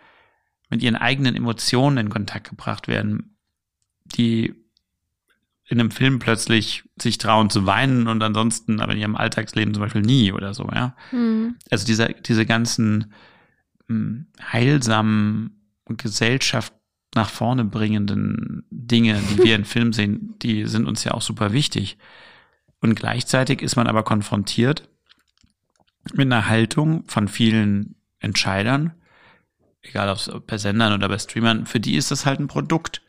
mit 0.69 0.81
ihren 0.81 0.95
eigenen 0.95 1.35
Emotionen 1.35 1.97
in 1.97 2.09
Kontakt 2.09 2.49
gebracht 2.49 2.87
werden, 2.87 3.37
die 4.05 4.53
in 5.65 5.79
einem 5.79 5.91
Film 5.91 6.19
plötzlich 6.19 6.83
sich 7.01 7.17
trauen 7.17 7.49
zu 7.49 7.65
weinen 7.65 8.07
und 8.07 8.21
ansonsten 8.21 8.79
aber 8.79 8.93
in 8.93 8.99
ihrem 8.99 9.15
Alltagsleben 9.15 9.73
zum 9.73 9.81
Beispiel 9.81 10.01
nie 10.01 10.31
oder 10.31 10.53
so, 10.53 10.67
ja. 10.73 10.95
Mhm. 11.11 11.55
Also 11.69 11.85
diese, 11.85 12.15
diese 12.25 12.45
ganzen 12.45 13.13
heilsamen 13.89 15.59
Gesellschaft 15.87 16.73
nach 17.15 17.29
vorne 17.29 17.65
bringenden 17.65 18.65
Dinge, 18.71 19.19
die 19.29 19.43
wir 19.43 19.55
in 19.55 19.65
Filmen 19.65 19.93
sehen, 19.93 20.35
die 20.41 20.65
sind 20.65 20.87
uns 20.87 21.03
ja 21.03 21.13
auch 21.13 21.21
super 21.21 21.53
wichtig. 21.53 21.97
Und 22.79 22.95
gleichzeitig 22.95 23.61
ist 23.61 23.75
man 23.75 23.87
aber 23.87 24.03
konfrontiert 24.03 24.89
mit 26.13 26.25
einer 26.25 26.47
Haltung 26.47 27.05
von 27.07 27.27
vielen 27.27 27.95
Entscheidern, 28.19 28.93
egal 29.81 30.09
ob 30.09 30.17
es 30.17 30.31
bei 30.47 30.57
Sendern 30.57 30.93
oder 30.93 31.07
bei 31.07 31.17
Streamern, 31.17 31.65
für 31.65 31.79
die 31.79 31.95
ist 31.95 32.11
das 32.11 32.25
halt 32.25 32.39
ein 32.39 32.47
Produkt, 32.47 33.01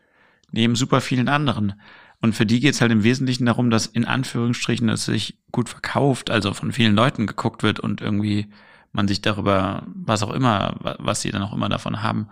neben 0.52 0.76
super 0.76 1.00
vielen 1.00 1.28
anderen. 1.28 1.74
Und 2.20 2.34
für 2.34 2.46
die 2.46 2.60
geht 2.60 2.74
es 2.74 2.80
halt 2.80 2.92
im 2.92 3.02
Wesentlichen 3.04 3.46
darum, 3.46 3.70
dass 3.70 3.86
in 3.86 4.04
Anführungsstrichen 4.04 4.88
es 4.88 5.04
sich 5.04 5.38
gut 5.50 5.68
verkauft, 5.68 6.30
also 6.30 6.54
von 6.54 6.72
vielen 6.72 6.94
Leuten 6.94 7.26
geguckt 7.26 7.62
wird 7.62 7.80
und 7.80 8.00
irgendwie 8.00 8.48
man 8.94 9.08
sich 9.08 9.20
darüber, 9.20 9.82
was 9.86 10.22
auch 10.22 10.32
immer, 10.32 10.76
was 10.98 11.20
sie 11.20 11.30
dann 11.30 11.42
auch 11.42 11.52
immer 11.52 11.68
davon 11.68 12.02
haben. 12.02 12.28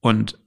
Und 0.00 0.38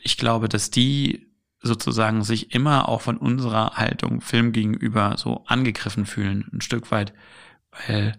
ich 0.00 0.16
glaube, 0.16 0.48
dass 0.48 0.70
die 0.70 1.26
sozusagen 1.60 2.24
sich 2.24 2.54
immer 2.54 2.88
auch 2.88 3.02
von 3.02 3.16
unserer 3.16 3.76
Haltung 3.76 4.20
Film 4.20 4.52
gegenüber 4.52 5.16
so 5.18 5.44
angegriffen 5.46 6.06
fühlen, 6.06 6.48
ein 6.52 6.60
Stück 6.60 6.90
weit, 6.90 7.12
weil 7.86 8.18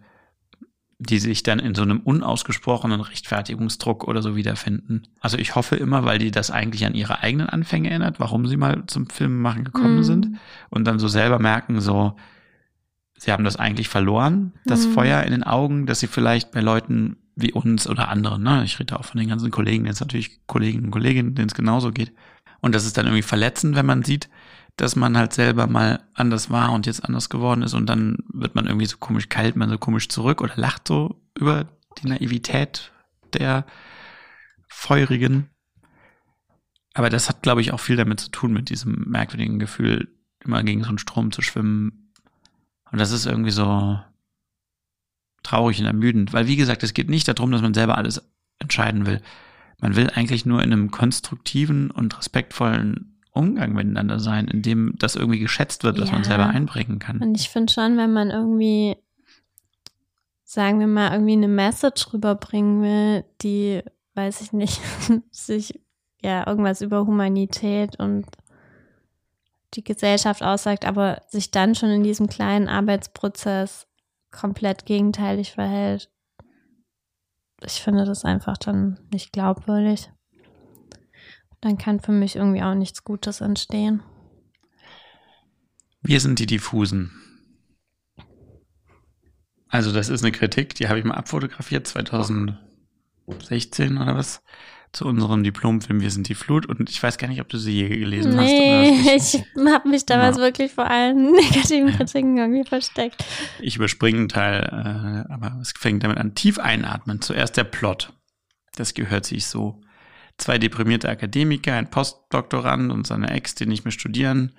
die 0.99 1.19
sich 1.19 1.43
dann 1.43 1.59
in 1.59 1.75
so 1.75 1.83
einem 1.83 1.99
unausgesprochenen 1.99 3.01
Rechtfertigungsdruck 3.01 4.07
oder 4.07 4.21
so 4.21 4.35
wiederfinden. 4.35 5.03
Also 5.19 5.37
ich 5.37 5.55
hoffe 5.55 5.75
immer, 5.75 6.05
weil 6.05 6.17
die 6.17 6.31
das 6.31 6.49
eigentlich 6.49 6.85
an 6.85 6.95
ihre 6.95 7.21
eigenen 7.21 7.49
Anfänge 7.49 7.89
erinnert, 7.89 8.19
warum 8.19 8.47
sie 8.47 8.57
mal 8.57 8.83
zum 8.87 9.07
Filmemachen 9.07 9.63
gekommen 9.63 9.97
mhm. 9.97 10.03
sind 10.03 10.37
und 10.69 10.85
dann 10.85 10.97
so 10.97 11.07
selber 11.07 11.37
merken, 11.37 11.81
so, 11.81 12.15
sie 13.17 13.31
haben 13.31 13.43
das 13.43 13.57
eigentlich 13.57 13.89
verloren, 13.89 14.53
das 14.65 14.87
mhm. 14.87 14.93
Feuer 14.93 15.23
in 15.23 15.31
den 15.31 15.43
Augen, 15.43 15.85
dass 15.85 15.99
sie 15.99 16.07
vielleicht 16.07 16.51
bei 16.51 16.61
Leuten 16.61 17.17
wie 17.35 17.51
uns 17.51 17.87
oder 17.87 18.09
anderen, 18.09 18.43
ne, 18.43 18.63
ich 18.63 18.79
rede 18.79 18.99
auch 18.99 19.05
von 19.05 19.19
den 19.19 19.29
ganzen 19.29 19.51
Kollegen, 19.51 19.85
jetzt 19.85 19.99
natürlich 19.99 20.45
Kolleginnen 20.47 20.85
und 20.85 20.91
Kolleginnen, 20.91 21.35
denen 21.35 21.49
es 21.49 21.55
genauso 21.55 21.91
geht. 21.91 22.11
Und 22.61 22.73
das 22.73 22.85
ist 22.85 22.97
dann 22.97 23.05
irgendwie 23.05 23.21
verletzend, 23.21 23.75
wenn 23.75 23.85
man 23.85 24.03
sieht, 24.03 24.29
dass 24.75 24.95
man 24.95 25.17
halt 25.17 25.33
selber 25.33 25.67
mal 25.67 26.03
anders 26.13 26.49
war 26.49 26.71
und 26.71 26.85
jetzt 26.85 27.03
anders 27.03 27.29
geworden 27.29 27.63
ist 27.63 27.73
und 27.73 27.87
dann 27.87 28.17
wird 28.31 28.55
man 28.55 28.67
irgendwie 28.67 28.85
so 28.85 28.97
komisch 28.97 29.29
kalt, 29.29 29.55
man 29.55 29.69
so 29.69 29.77
komisch 29.77 30.09
zurück 30.09 30.41
oder 30.41 30.53
lacht 30.55 30.87
so 30.87 31.21
über 31.37 31.67
die 31.99 32.07
Naivität 32.07 32.91
der 33.33 33.65
Feurigen. 34.67 35.49
Aber 36.93 37.09
das 37.09 37.29
hat, 37.29 37.43
glaube 37.43 37.61
ich, 37.61 37.73
auch 37.73 37.79
viel 37.79 37.95
damit 37.95 38.19
zu 38.19 38.29
tun, 38.29 38.53
mit 38.53 38.69
diesem 38.69 39.05
merkwürdigen 39.07 39.59
Gefühl, 39.59 40.07
immer 40.43 40.63
gegen 40.63 40.83
so 40.83 40.89
einen 40.89 40.97
Strom 40.97 41.31
zu 41.31 41.41
schwimmen. 41.41 42.06
Und 42.91 42.99
das 42.99 43.11
ist 43.11 43.25
irgendwie 43.25 43.51
so 43.51 43.99
traurig 45.43 45.79
und 45.79 45.85
ermüdend, 45.85 46.33
weil 46.33 46.47
wie 46.47 46.55
gesagt, 46.55 46.83
es 46.83 46.93
geht 46.93 47.09
nicht 47.09 47.27
darum, 47.27 47.51
dass 47.51 47.61
man 47.61 47.73
selber 47.73 47.97
alles 47.97 48.29
entscheiden 48.59 49.05
will. 49.05 49.21
Man 49.79 49.95
will 49.95 50.09
eigentlich 50.09 50.45
nur 50.45 50.63
in 50.63 50.73
einem 50.73 50.91
konstruktiven 50.91 51.91
und 51.91 52.17
respektvollen 52.17 53.17
Umgang 53.31 53.73
miteinander 53.73 54.19
sein, 54.19 54.47
in 54.47 54.61
dem 54.61 54.95
das 54.97 55.15
irgendwie 55.15 55.39
geschätzt 55.39 55.83
wird, 55.83 55.99
was 55.99 56.09
ja. 56.09 56.15
man 56.15 56.23
selber 56.23 56.47
einbringen 56.47 56.99
kann. 56.99 57.19
Und 57.19 57.35
ich 57.39 57.49
finde 57.49 57.71
schon, 57.71 57.95
wenn 57.97 58.11
man 58.11 58.31
irgendwie, 58.31 58.97
sagen 60.43 60.79
wir 60.79 60.87
mal, 60.87 61.11
irgendwie 61.11 61.33
eine 61.33 61.47
Message 61.47 62.13
rüberbringen 62.13 62.81
will, 62.81 63.25
die, 63.41 63.83
weiß 64.15 64.41
ich 64.41 64.53
nicht, 64.53 64.81
sich 65.31 65.79
ja 66.21 66.47
irgendwas 66.47 66.81
über 66.81 67.05
Humanität 67.05 67.99
und 67.99 68.25
die 69.73 69.83
Gesellschaft 69.83 70.43
aussagt, 70.43 70.85
aber 70.85 71.21
sich 71.27 71.51
dann 71.51 71.75
schon 71.75 71.89
in 71.89 72.03
diesem 72.03 72.27
kleinen 72.27 72.67
Arbeitsprozess 72.67 73.87
komplett 74.31 74.85
gegenteilig 74.85 75.51
verhält. 75.51 76.09
Ich 77.65 77.81
finde 77.81 78.05
das 78.05 78.23
einfach 78.23 78.57
dann 78.57 78.99
nicht 79.11 79.33
glaubwürdig 79.33 80.09
dann 81.61 81.77
kann 81.77 81.99
für 81.99 82.11
mich 82.11 82.35
irgendwie 82.35 82.63
auch 82.63 82.75
nichts 82.75 83.03
Gutes 83.03 83.41
entstehen. 83.41 84.03
Wir 86.01 86.19
sind 86.19 86.39
die 86.39 86.45
Diffusen. 86.45 87.11
Also 89.67 89.91
das 89.91 90.09
ist 90.09 90.23
eine 90.23 90.31
Kritik, 90.31 90.75
die 90.75 90.87
habe 90.87 90.99
ich 90.99 91.05
mal 91.05 91.15
abfotografiert 91.15 91.87
2016 91.87 93.97
oder 93.97 94.15
was 94.15 94.43
zu 94.93 95.05
unserem 95.05 95.43
Diplomfilm 95.43 96.01
Wir 96.01 96.11
sind 96.11 96.29
die 96.29 96.35
Flut 96.35 96.65
und 96.65 96.89
ich 96.89 97.01
weiß 97.01 97.17
gar 97.17 97.27
nicht, 97.27 97.41
ob 97.41 97.49
du 97.49 97.57
sie 97.57 97.73
je 97.73 97.89
gelesen 97.89 98.35
nee, 98.35 98.93
hast. 99.17 99.33
Nee, 99.33 99.41
ich 99.65 99.73
habe 99.73 99.89
mich 99.89 100.05
damals 100.05 100.37
ja. 100.37 100.43
wirklich 100.43 100.71
vor 100.71 100.89
allen 100.89 101.31
negativen 101.31 101.95
Kritiken 101.95 102.37
irgendwie 102.37 102.63
versteckt. 102.63 103.23
Ich 103.59 103.75
überspringe 103.75 104.19
einen 104.19 104.29
Teil, 104.29 104.63
äh, 104.63 105.31
aber 105.31 105.57
es 105.61 105.73
fängt 105.77 106.03
damit 106.03 106.17
an. 106.17 106.35
Tief 106.35 106.59
einatmen. 106.59 107.21
Zuerst 107.21 107.57
der 107.57 107.65
Plot. 107.65 108.13
Das 108.75 108.93
gehört 108.93 109.25
sich 109.25 109.47
so 109.47 109.81
zwei 110.37 110.57
deprimierte 110.57 111.09
Akademiker, 111.09 111.73
ein 111.73 111.89
Postdoktorand 111.89 112.91
und 112.91 113.07
seine 113.07 113.31
Ex, 113.31 113.55
die 113.55 113.65
nicht 113.65 113.85
mehr 113.85 113.91
studieren, 113.91 114.53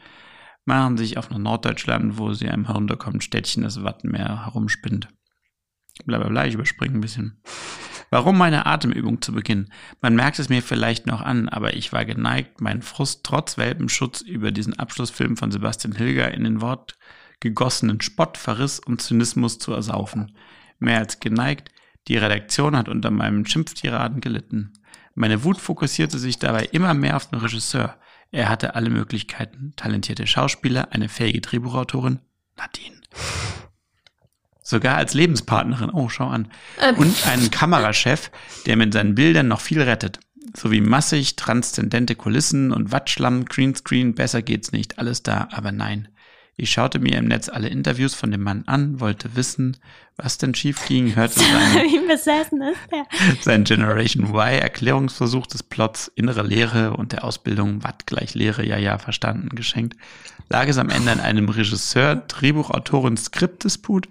machen 0.64 0.96
sich 0.96 1.16
auf 1.16 1.30
nach 1.30 1.38
Norddeutschland, 1.38 2.18
wo 2.18 2.32
sie 2.32 2.48
einem 2.48 2.66
herunterkommenden 2.66 3.22
Städtchen 3.22 3.62
das 3.62 3.82
Wattenmeer 3.82 4.44
herumspinnt. 4.44 5.08
Blablabla, 6.04 6.46
ich 6.46 6.54
überspringe 6.54 6.94
ein 6.94 7.00
bisschen. 7.00 7.42
Warum 8.10 8.38
meine 8.38 8.66
Atemübung 8.66 9.20
zu 9.20 9.32
Beginn? 9.32 9.70
Man 10.00 10.14
merkt 10.14 10.38
es 10.38 10.48
mir 10.48 10.62
vielleicht 10.62 11.06
noch 11.06 11.20
an, 11.20 11.48
aber 11.48 11.74
ich 11.74 11.92
war 11.92 12.04
geneigt, 12.04 12.60
meinen 12.60 12.82
Frust 12.82 13.24
trotz 13.24 13.58
Welpenschutz 13.58 14.22
über 14.22 14.50
diesen 14.50 14.78
Abschlussfilm 14.78 15.36
von 15.36 15.50
Sebastian 15.50 15.94
Hilger 15.94 16.32
in 16.32 16.44
den 16.44 16.60
Wort 16.60 16.96
gegossenen 17.40 18.00
Spott, 18.00 18.36
Verriss 18.36 18.80
und 18.80 19.00
Zynismus 19.00 19.58
zu 19.58 19.72
ersaufen. 19.72 20.32
Mehr 20.78 20.98
als 20.98 21.20
geneigt, 21.20 21.70
die 22.08 22.16
Redaktion 22.16 22.76
hat 22.76 22.88
unter 22.88 23.10
meinem 23.10 23.46
Schimpftiraden 23.46 24.20
gelitten. 24.20 24.72
Meine 25.14 25.44
Wut 25.44 25.58
fokussierte 25.58 26.18
sich 26.18 26.38
dabei 26.38 26.64
immer 26.72 26.94
mehr 26.94 27.16
auf 27.16 27.28
den 27.28 27.38
Regisseur. 27.38 27.96
Er 28.30 28.48
hatte 28.48 28.74
alle 28.74 28.90
Möglichkeiten. 28.90 29.72
Talentierte 29.76 30.26
Schauspieler, 30.26 30.92
eine 30.92 31.08
fähige 31.08 31.40
Drehbuchautorin, 31.40 32.20
Nadine. 32.56 33.00
Sogar 34.68 34.98
als 34.98 35.14
Lebenspartnerin, 35.14 35.88
oh, 35.88 36.10
schau 36.10 36.26
an. 36.26 36.48
Ähm. 36.78 36.96
Und 36.96 37.26
einen 37.26 37.50
Kamerachef, 37.50 38.30
der 38.66 38.76
mit 38.76 38.92
seinen 38.92 39.14
Bildern 39.14 39.48
noch 39.48 39.62
viel 39.62 39.80
rettet. 39.80 40.20
Sowie 40.54 40.82
massig 40.82 41.36
transzendente 41.36 42.14
Kulissen 42.14 42.70
und 42.70 42.92
Wattschlamm, 42.92 43.46
Greenscreen, 43.46 44.14
besser 44.14 44.42
geht's 44.42 44.70
nicht, 44.70 44.98
alles 44.98 45.22
da, 45.22 45.48
aber 45.52 45.72
nein. 45.72 46.08
Ich 46.58 46.70
schaute 46.70 46.98
mir 46.98 47.16
im 47.16 47.28
Netz 47.28 47.48
alle 47.48 47.68
Interviews 47.68 48.14
von 48.14 48.30
dem 48.30 48.42
Mann 48.42 48.64
an, 48.66 49.00
wollte 49.00 49.36
wissen, 49.36 49.78
was 50.18 50.36
denn 50.36 50.54
schief 50.54 50.86
ging, 50.86 51.16
hörte 51.16 51.40
sein 53.40 53.64
Generation 53.64 54.34
Y 54.34 54.60
Erklärungsversuch 54.60 55.46
des 55.46 55.62
Plots, 55.62 56.12
innere 56.14 56.42
Lehre 56.42 56.94
und 56.94 57.12
der 57.12 57.24
Ausbildung, 57.24 57.82
Watt 57.84 58.06
gleich 58.06 58.34
Lehre, 58.34 58.66
ja, 58.66 58.76
ja, 58.76 58.98
verstanden, 58.98 59.48
geschenkt. 59.56 59.96
Lag 60.50 60.68
es 60.68 60.76
am 60.76 60.90
Ende 60.90 61.12
an 61.12 61.20
einem 61.20 61.48
Regisseur, 61.48 62.16
Drehbuchautorin, 62.16 63.16
Skriptdisput 63.16 64.08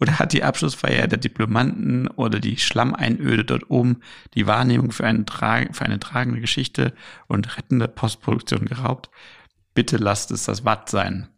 oder 0.00 0.18
hat 0.18 0.32
die 0.32 0.44
Abschlussfeier 0.44 1.06
der 1.08 1.18
Diplomanten 1.18 2.08
oder 2.08 2.40
die 2.40 2.56
Schlammeinöde 2.56 3.44
dort 3.44 3.70
oben 3.70 4.00
die 4.34 4.46
Wahrnehmung 4.46 4.92
für 4.92 5.06
eine, 5.06 5.24
für 5.72 5.84
eine 5.84 5.98
tragende 5.98 6.40
Geschichte 6.40 6.94
und 7.26 7.56
rettende 7.56 7.88
Postproduktion 7.88 8.66
geraubt? 8.66 9.10
Bitte 9.74 9.96
lasst 9.96 10.30
es 10.30 10.44
das 10.44 10.64
Watt 10.64 10.88
sein 10.88 11.28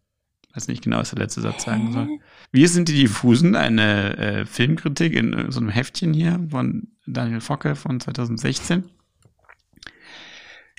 weiß 0.54 0.68
nicht 0.68 0.82
genau, 0.82 0.98
was 0.98 1.10
der 1.10 1.18
letzte 1.18 1.40
Satz 1.40 1.64
sagen 1.64 1.92
soll. 1.92 2.08
Wir 2.50 2.68
sind 2.68 2.88
die 2.88 2.94
Diffusen, 2.94 3.54
eine 3.54 4.16
äh, 4.16 4.46
Filmkritik 4.46 5.14
in 5.14 5.50
so 5.50 5.60
einem 5.60 5.68
Heftchen 5.68 6.12
hier 6.12 6.40
von 6.50 6.88
Daniel 7.06 7.40
Focke 7.40 7.76
von 7.76 8.00
2016. 8.00 8.88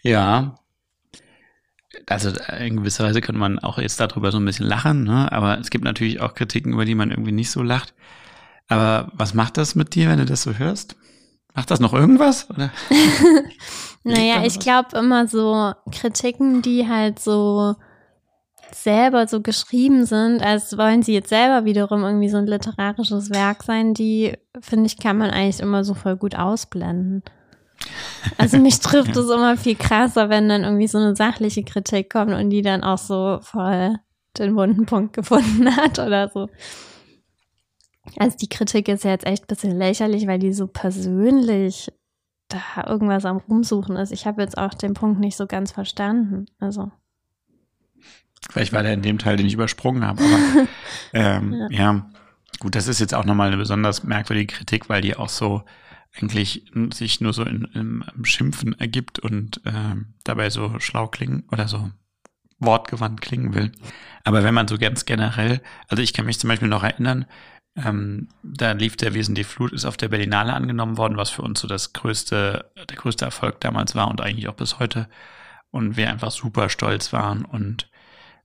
Ja. 0.03 0.55
Also 2.07 2.29
äh, 2.29 2.67
in 2.67 2.77
gewisser 2.77 3.03
Weise 3.03 3.21
kann 3.21 3.37
man 3.37 3.59
auch 3.59 3.77
jetzt 3.77 3.99
darüber 3.99 4.31
so 4.31 4.39
ein 4.39 4.45
bisschen 4.45 4.67
lachen, 4.67 5.03
ne? 5.03 5.31
aber 5.31 5.59
es 5.59 5.69
gibt 5.69 5.83
natürlich 5.83 6.21
auch 6.21 6.33
Kritiken, 6.33 6.73
über 6.73 6.85
die 6.85 6.95
man 6.95 7.11
irgendwie 7.11 7.31
nicht 7.31 7.51
so 7.51 7.61
lacht. 7.61 7.93
Aber 8.67 9.11
was 9.13 9.33
macht 9.33 9.57
das 9.57 9.75
mit 9.75 9.95
dir, 9.95 10.09
wenn 10.09 10.19
du 10.19 10.25
das 10.25 10.43
so 10.43 10.53
hörst? 10.53 10.95
Macht 11.53 11.69
das 11.71 11.81
noch 11.81 11.93
irgendwas? 11.93 12.49
Oder? 12.49 12.71
naja, 14.03 14.45
ich 14.45 14.59
glaube 14.59 14.97
immer 14.97 15.27
so 15.27 15.73
Kritiken, 15.91 16.61
die 16.61 16.87
halt 16.87 17.19
so 17.19 17.75
selber 18.73 19.27
so 19.27 19.41
geschrieben 19.41 20.05
sind, 20.05 20.41
als 20.41 20.77
wollen 20.77 21.03
sie 21.03 21.13
jetzt 21.13 21.29
selber 21.29 21.65
wiederum 21.65 22.03
irgendwie 22.03 22.29
so 22.29 22.37
ein 22.37 22.47
literarisches 22.47 23.29
Werk 23.29 23.63
sein, 23.63 23.93
die, 23.93 24.37
finde 24.61 24.85
ich, 24.87 24.97
kann 24.97 25.17
man 25.17 25.29
eigentlich 25.29 25.59
immer 25.59 25.83
so 25.83 25.93
voll 25.93 26.15
gut 26.15 26.35
ausblenden. 26.35 27.23
Also 28.37 28.57
mich 28.57 28.79
trifft 28.79 29.15
es 29.15 29.29
immer 29.29 29.57
viel 29.57 29.75
krasser, 29.75 30.29
wenn 30.29 30.49
dann 30.49 30.63
irgendwie 30.63 30.87
so 30.87 30.97
eine 30.97 31.15
sachliche 31.15 31.63
Kritik 31.63 32.11
kommt 32.11 32.33
und 32.33 32.49
die 32.49 32.61
dann 32.61 32.83
auch 32.83 32.97
so 32.97 33.39
voll 33.41 33.95
den 34.37 34.55
wunden 34.55 34.85
Punkt 34.85 35.13
gefunden 35.13 35.75
hat 35.77 35.99
oder 35.99 36.29
so. 36.29 36.49
Also 38.17 38.37
die 38.37 38.49
Kritik 38.49 38.87
ist 38.87 39.03
ja 39.03 39.11
jetzt 39.11 39.25
echt 39.25 39.43
ein 39.43 39.47
bisschen 39.47 39.77
lächerlich, 39.77 40.27
weil 40.27 40.39
die 40.39 40.53
so 40.53 40.67
persönlich 40.67 41.91
da 42.49 42.85
irgendwas 42.87 43.25
am 43.25 43.37
Rumsuchen 43.37 43.95
ist. 43.95 44.11
Ich 44.11 44.25
habe 44.25 44.41
jetzt 44.41 44.57
auch 44.57 44.73
den 44.73 44.93
Punkt 44.93 45.19
nicht 45.19 45.37
so 45.37 45.47
ganz 45.47 45.71
verstanden. 45.71 46.45
Also. 46.59 46.91
Vielleicht 48.49 48.73
war 48.73 48.83
der 48.83 48.93
in 48.93 49.01
dem 49.01 49.19
Teil, 49.19 49.37
den 49.37 49.45
ich 49.45 49.53
übersprungen 49.53 50.05
habe. 50.05 50.23
Aber 50.23 50.67
ähm, 51.13 51.53
ja. 51.53 51.67
ja. 51.69 52.09
gut, 52.59 52.75
das 52.75 52.87
ist 52.87 52.99
jetzt 52.99 53.13
auch 53.13 53.25
nochmal 53.25 53.47
eine 53.47 53.57
besonders 53.57 54.03
merkwürdige 54.03 54.55
Kritik, 54.55 54.89
weil 54.89 55.01
die 55.01 55.15
auch 55.15 55.29
so 55.29 55.63
eigentlich 56.15 56.71
sich 56.93 57.21
nur 57.21 57.33
so 57.33 57.43
in, 57.43 57.65
in, 57.73 58.03
im 58.15 58.25
Schimpfen 58.25 58.79
ergibt 58.79 59.19
und 59.19 59.65
äh, 59.65 59.95
dabei 60.23 60.49
so 60.49 60.79
schlau 60.79 61.07
klingen 61.07 61.43
oder 61.51 61.67
so 61.67 61.91
wortgewandt 62.59 63.21
klingen 63.21 63.53
will. 63.53 63.71
Aber 64.23 64.43
wenn 64.43 64.53
man 64.53 64.67
so 64.67 64.77
ganz 64.77 65.05
generell, 65.05 65.61
also 65.87 66.03
ich 66.03 66.13
kann 66.13 66.25
mich 66.25 66.39
zum 66.39 66.49
Beispiel 66.49 66.69
noch 66.69 66.83
erinnern, 66.83 67.25
Ähm, 67.73 68.27
da 68.43 68.73
lief 68.73 68.97
der 68.97 69.13
Wesen 69.13 69.33
die 69.33 69.45
Flut, 69.45 69.71
ist 69.71 69.85
auf 69.85 69.95
der 69.95 70.09
Berlinale 70.09 70.53
angenommen 70.53 70.97
worden, 70.97 71.15
was 71.15 71.29
für 71.29 71.41
uns 71.41 71.61
so 71.61 71.69
das 71.69 71.93
größte, 71.93 72.69
der 72.75 72.97
größte 72.97 73.23
Erfolg 73.23 73.61
damals 73.61 73.95
war 73.95 74.09
und 74.09 74.19
eigentlich 74.19 74.49
auch 74.49 74.57
bis 74.57 74.77
heute. 74.79 75.07
Und 75.71 75.95
wir 75.95 76.09
einfach 76.09 76.31
super 76.31 76.67
stolz 76.67 77.13
waren. 77.13 77.45
Und 77.45 77.89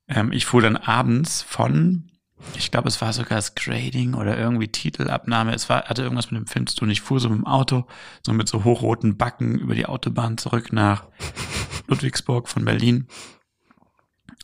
ähm, 0.07 0.31
ich 0.31 0.47
fuhr 0.47 0.63
dann 0.63 0.77
abends 0.77 1.43
von, 1.43 2.13
ich 2.57 2.71
glaube, 2.71 2.89
es 2.89 3.01
war 3.01 3.13
sogar 3.13 3.39
das 3.39 3.55
Grading 3.55 4.15
oder 4.15 4.39
irgendwie 4.39 4.69
Titelabnahme. 4.69 5.55
Es 5.55 5.69
war, 5.69 5.85
hatte 5.85 6.03
irgendwas 6.03 6.31
mit 6.31 6.41
dem 6.41 6.47
Film 6.47 6.67
zu 6.67 6.77
tun. 6.77 6.91
Ich 6.91 7.01
fuhr 7.01 7.21
so 7.21 7.29
mit 7.29 7.39
dem 7.39 7.47
Auto, 7.47 7.87
so 8.23 8.33
mit 8.33 8.49
so 8.49 8.65
hochroten 8.65 9.17
Backen 9.17 9.59
über 9.59 9.75
die 9.75 9.87
Autobahn 9.87 10.39
zurück 10.39 10.73
nach 10.73 11.05
Ludwigsburg 11.87 12.49
von 12.49 12.65
Berlin 12.65 13.07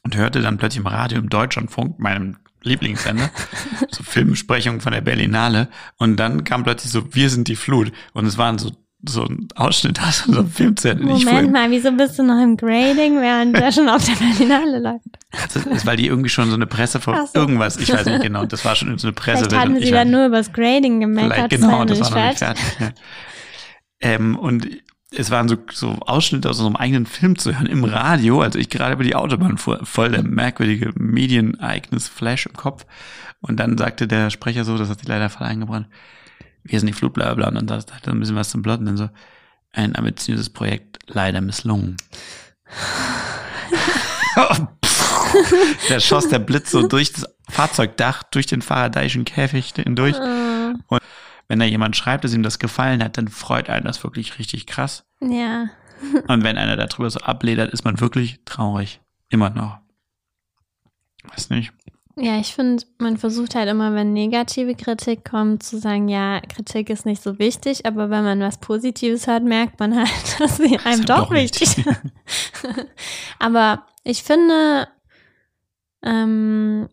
und 0.02 0.16
hörte 0.16 0.40
dann 0.40 0.58
plötzlich 0.58 0.80
im 0.80 0.86
Radio 0.86 1.18
im 1.18 1.28
Deutschlandfunk, 1.28 1.98
meinem 1.98 2.38
Lieblingssender, 2.62 3.30
so 3.90 4.02
Filmbesprechungen 4.02 4.80
von 4.80 4.92
der 4.92 5.00
Berlinale. 5.00 5.68
Und 5.96 6.16
dann 6.16 6.44
kam 6.44 6.64
plötzlich 6.64 6.92
so, 6.92 7.14
wir 7.14 7.28
sind 7.30 7.48
die 7.48 7.56
Flut. 7.56 7.92
Und 8.12 8.26
es 8.26 8.38
waren 8.38 8.58
so 8.58 8.72
so 9.08 9.24
ein 9.24 9.48
Ausschnitt 9.54 10.00
aus 10.00 10.24
so 10.26 10.32
einem 10.32 10.50
Filmzettel. 10.50 11.04
Moment 11.04 11.52
mal, 11.52 11.70
wieso 11.70 11.92
bist 11.92 12.18
du 12.18 12.22
noch 12.22 12.40
im 12.42 12.56
Grading, 12.56 13.20
während 13.20 13.56
der 13.56 13.72
schon 13.72 13.88
auf 13.88 14.04
der 14.04 14.14
Berlinale 14.14 14.78
läuft? 14.78 15.18
Also, 15.32 15.60
das 15.60 15.78
ist, 15.78 15.86
weil 15.86 15.96
die 15.96 16.06
irgendwie 16.06 16.28
schon 16.28 16.48
so 16.48 16.54
eine 16.54 16.66
Presse 16.66 17.00
vor 17.00 17.26
so. 17.26 17.38
irgendwas, 17.38 17.76
ich 17.78 17.92
weiß 17.92 18.06
nicht 18.06 18.22
genau, 18.22 18.44
das 18.46 18.64
war 18.64 18.76
schon 18.76 18.96
so 18.98 19.08
eine 19.08 19.14
Presse. 19.14 19.46
Vielleicht 19.46 19.60
hatten 19.60 19.80
sie 19.80 19.90
dann 19.90 20.10
nur 20.10 20.26
über 20.26 20.36
das 20.36 20.52
Grading 20.52 21.00
gemeckert. 21.00 21.50
Genau, 21.50 21.84
das 21.84 22.00
war 22.00 22.10
noch 22.10 22.28
nicht 22.28 22.38
fertig. 22.38 22.64
Ja. 22.78 22.90
Ähm, 24.00 24.36
und 24.36 24.66
es 25.14 25.30
waren 25.30 25.48
so, 25.48 25.56
so 25.72 25.98
Ausschnitte 26.00 26.48
aus 26.48 26.58
unserem 26.58 26.76
eigenen 26.76 27.06
Film 27.06 27.38
zu 27.38 27.54
hören 27.54 27.66
im 27.66 27.84
Radio, 27.84 28.40
also 28.40 28.58
ich 28.58 28.68
gerade 28.68 28.94
über 28.94 29.04
die 29.04 29.14
Autobahn 29.14 29.58
fuhr, 29.58 29.80
voll 29.84 30.10
der 30.10 30.22
merkwürdige 30.22 30.92
Medienereignis 30.96 32.08
Flash 32.08 32.46
im 32.46 32.54
Kopf. 32.54 32.86
Und 33.40 33.58
dann 33.58 33.76
sagte 33.76 34.06
der 34.06 34.30
Sprecher 34.30 34.64
so, 34.64 34.78
das 34.78 34.88
hat 34.88 35.00
sich 35.00 35.08
leider 35.08 35.28
voll 35.28 35.46
eingebrannt, 35.46 35.88
wir 36.64 36.78
sind 36.78 36.86
die 36.86 36.92
Flut, 36.92 37.12
bla 37.12 37.34
bla, 37.34 37.48
und 37.48 37.54
dann 37.54 37.68
sagt 37.68 38.06
er 38.06 38.12
ein 38.12 38.20
bisschen 38.20 38.36
was 38.36 38.50
zum 38.50 38.62
Plot 38.62 38.80
und 38.80 38.86
dann 38.86 38.96
so, 38.96 39.08
ein 39.72 39.96
ambitiöses 39.96 40.50
Projekt 40.50 40.98
leider 41.06 41.40
misslungen. 41.40 41.96
da 45.88 46.00
schoss 46.00 46.28
der 46.28 46.38
Blitz 46.38 46.70
so 46.70 46.86
durch 46.86 47.12
das 47.12 47.26
Fahrzeugdach, 47.48 48.22
durch 48.24 48.46
den 48.46 48.62
faradayischen 48.62 49.24
Käfig 49.24 49.72
hindurch. 49.74 50.16
Ah. 50.16 50.74
Und 50.88 51.00
wenn 51.48 51.58
da 51.58 51.64
jemand 51.64 51.96
schreibt, 51.96 52.24
dass 52.24 52.34
ihm 52.34 52.42
das 52.42 52.58
gefallen 52.58 53.02
hat, 53.02 53.18
dann 53.18 53.28
freut 53.28 53.68
einen 53.68 53.84
das 53.84 54.02
wirklich 54.04 54.38
richtig 54.38 54.66
krass. 54.66 55.04
Ja. 55.20 55.68
Und 56.28 56.44
wenn 56.44 56.58
einer 56.58 56.76
darüber 56.76 57.10
so 57.10 57.20
abledert, 57.20 57.72
ist 57.72 57.84
man 57.84 58.00
wirklich 58.00 58.40
traurig. 58.44 59.00
Immer 59.28 59.50
noch. 59.50 59.78
Weiß 61.24 61.50
nicht. 61.50 61.72
Ja, 62.16 62.38
ich 62.38 62.54
finde, 62.54 62.84
man 62.98 63.16
versucht 63.16 63.54
halt 63.54 63.70
immer, 63.70 63.94
wenn 63.94 64.12
negative 64.12 64.74
Kritik 64.74 65.24
kommt, 65.24 65.62
zu 65.62 65.78
sagen, 65.78 66.08
ja, 66.08 66.40
Kritik 66.40 66.90
ist 66.90 67.06
nicht 67.06 67.22
so 67.22 67.38
wichtig, 67.38 67.86
aber 67.86 68.10
wenn 68.10 68.22
man 68.22 68.40
was 68.40 68.58
Positives 68.58 69.26
hat, 69.26 69.42
merkt 69.44 69.80
man 69.80 69.96
halt, 69.96 70.10
dass 70.38 70.58
sie 70.58 70.78
einem 70.84 71.06
doch, 71.06 71.28
doch 71.28 71.30
wichtig 71.30 71.78
ist. 71.78 71.88
aber 73.38 73.86
ich 74.04 74.22
finde, 74.22 74.88
ähm, 76.02 76.88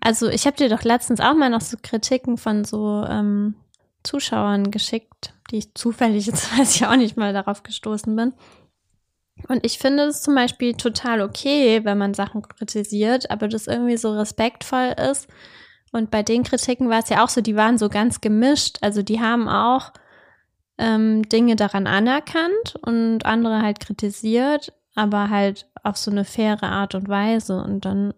also 0.00 0.28
ich 0.28 0.46
habe 0.46 0.56
dir 0.56 0.68
doch 0.68 0.82
letztens 0.82 1.20
auch 1.20 1.34
mal 1.34 1.50
noch 1.50 1.60
so 1.60 1.76
Kritiken 1.80 2.36
von 2.36 2.64
so 2.64 3.04
ähm, 3.08 3.54
Zuschauern 4.02 4.70
geschickt, 4.72 5.34
die 5.50 5.58
ich 5.58 5.74
zufällig, 5.74 6.26
jetzt 6.26 6.58
weiß 6.58 6.74
ich 6.74 6.86
auch 6.86 6.96
nicht 6.96 7.16
mal 7.16 7.32
darauf 7.32 7.62
gestoßen 7.62 8.14
bin. 8.16 8.32
Und 9.48 9.64
ich 9.64 9.78
finde 9.78 10.04
es 10.04 10.22
zum 10.22 10.34
Beispiel 10.34 10.74
total 10.74 11.20
okay, 11.20 11.84
wenn 11.84 11.98
man 11.98 12.14
Sachen 12.14 12.42
kritisiert, 12.42 13.30
aber 13.30 13.48
das 13.48 13.66
irgendwie 13.66 13.96
so 13.96 14.12
respektvoll 14.12 14.94
ist. 15.10 15.28
Und 15.92 16.10
bei 16.10 16.22
den 16.22 16.42
Kritiken 16.42 16.88
war 16.88 17.00
es 17.00 17.08
ja 17.08 17.24
auch 17.24 17.28
so, 17.28 17.40
die 17.40 17.56
waren 17.56 17.78
so 17.78 17.88
ganz 17.88 18.20
gemischt. 18.20 18.78
Also 18.80 19.02
die 19.02 19.20
haben 19.20 19.48
auch 19.48 19.92
ähm, 20.78 21.22
Dinge 21.28 21.56
daran 21.56 21.86
anerkannt 21.86 22.76
und 22.82 23.24
andere 23.26 23.62
halt 23.62 23.80
kritisiert, 23.80 24.72
aber 24.94 25.30
halt 25.30 25.68
auf 25.82 25.96
so 25.96 26.10
eine 26.10 26.24
faire 26.24 26.62
Art 26.62 26.94
und 26.94 27.08
Weise. 27.08 27.62
Und 27.62 27.84
dann 27.84 28.14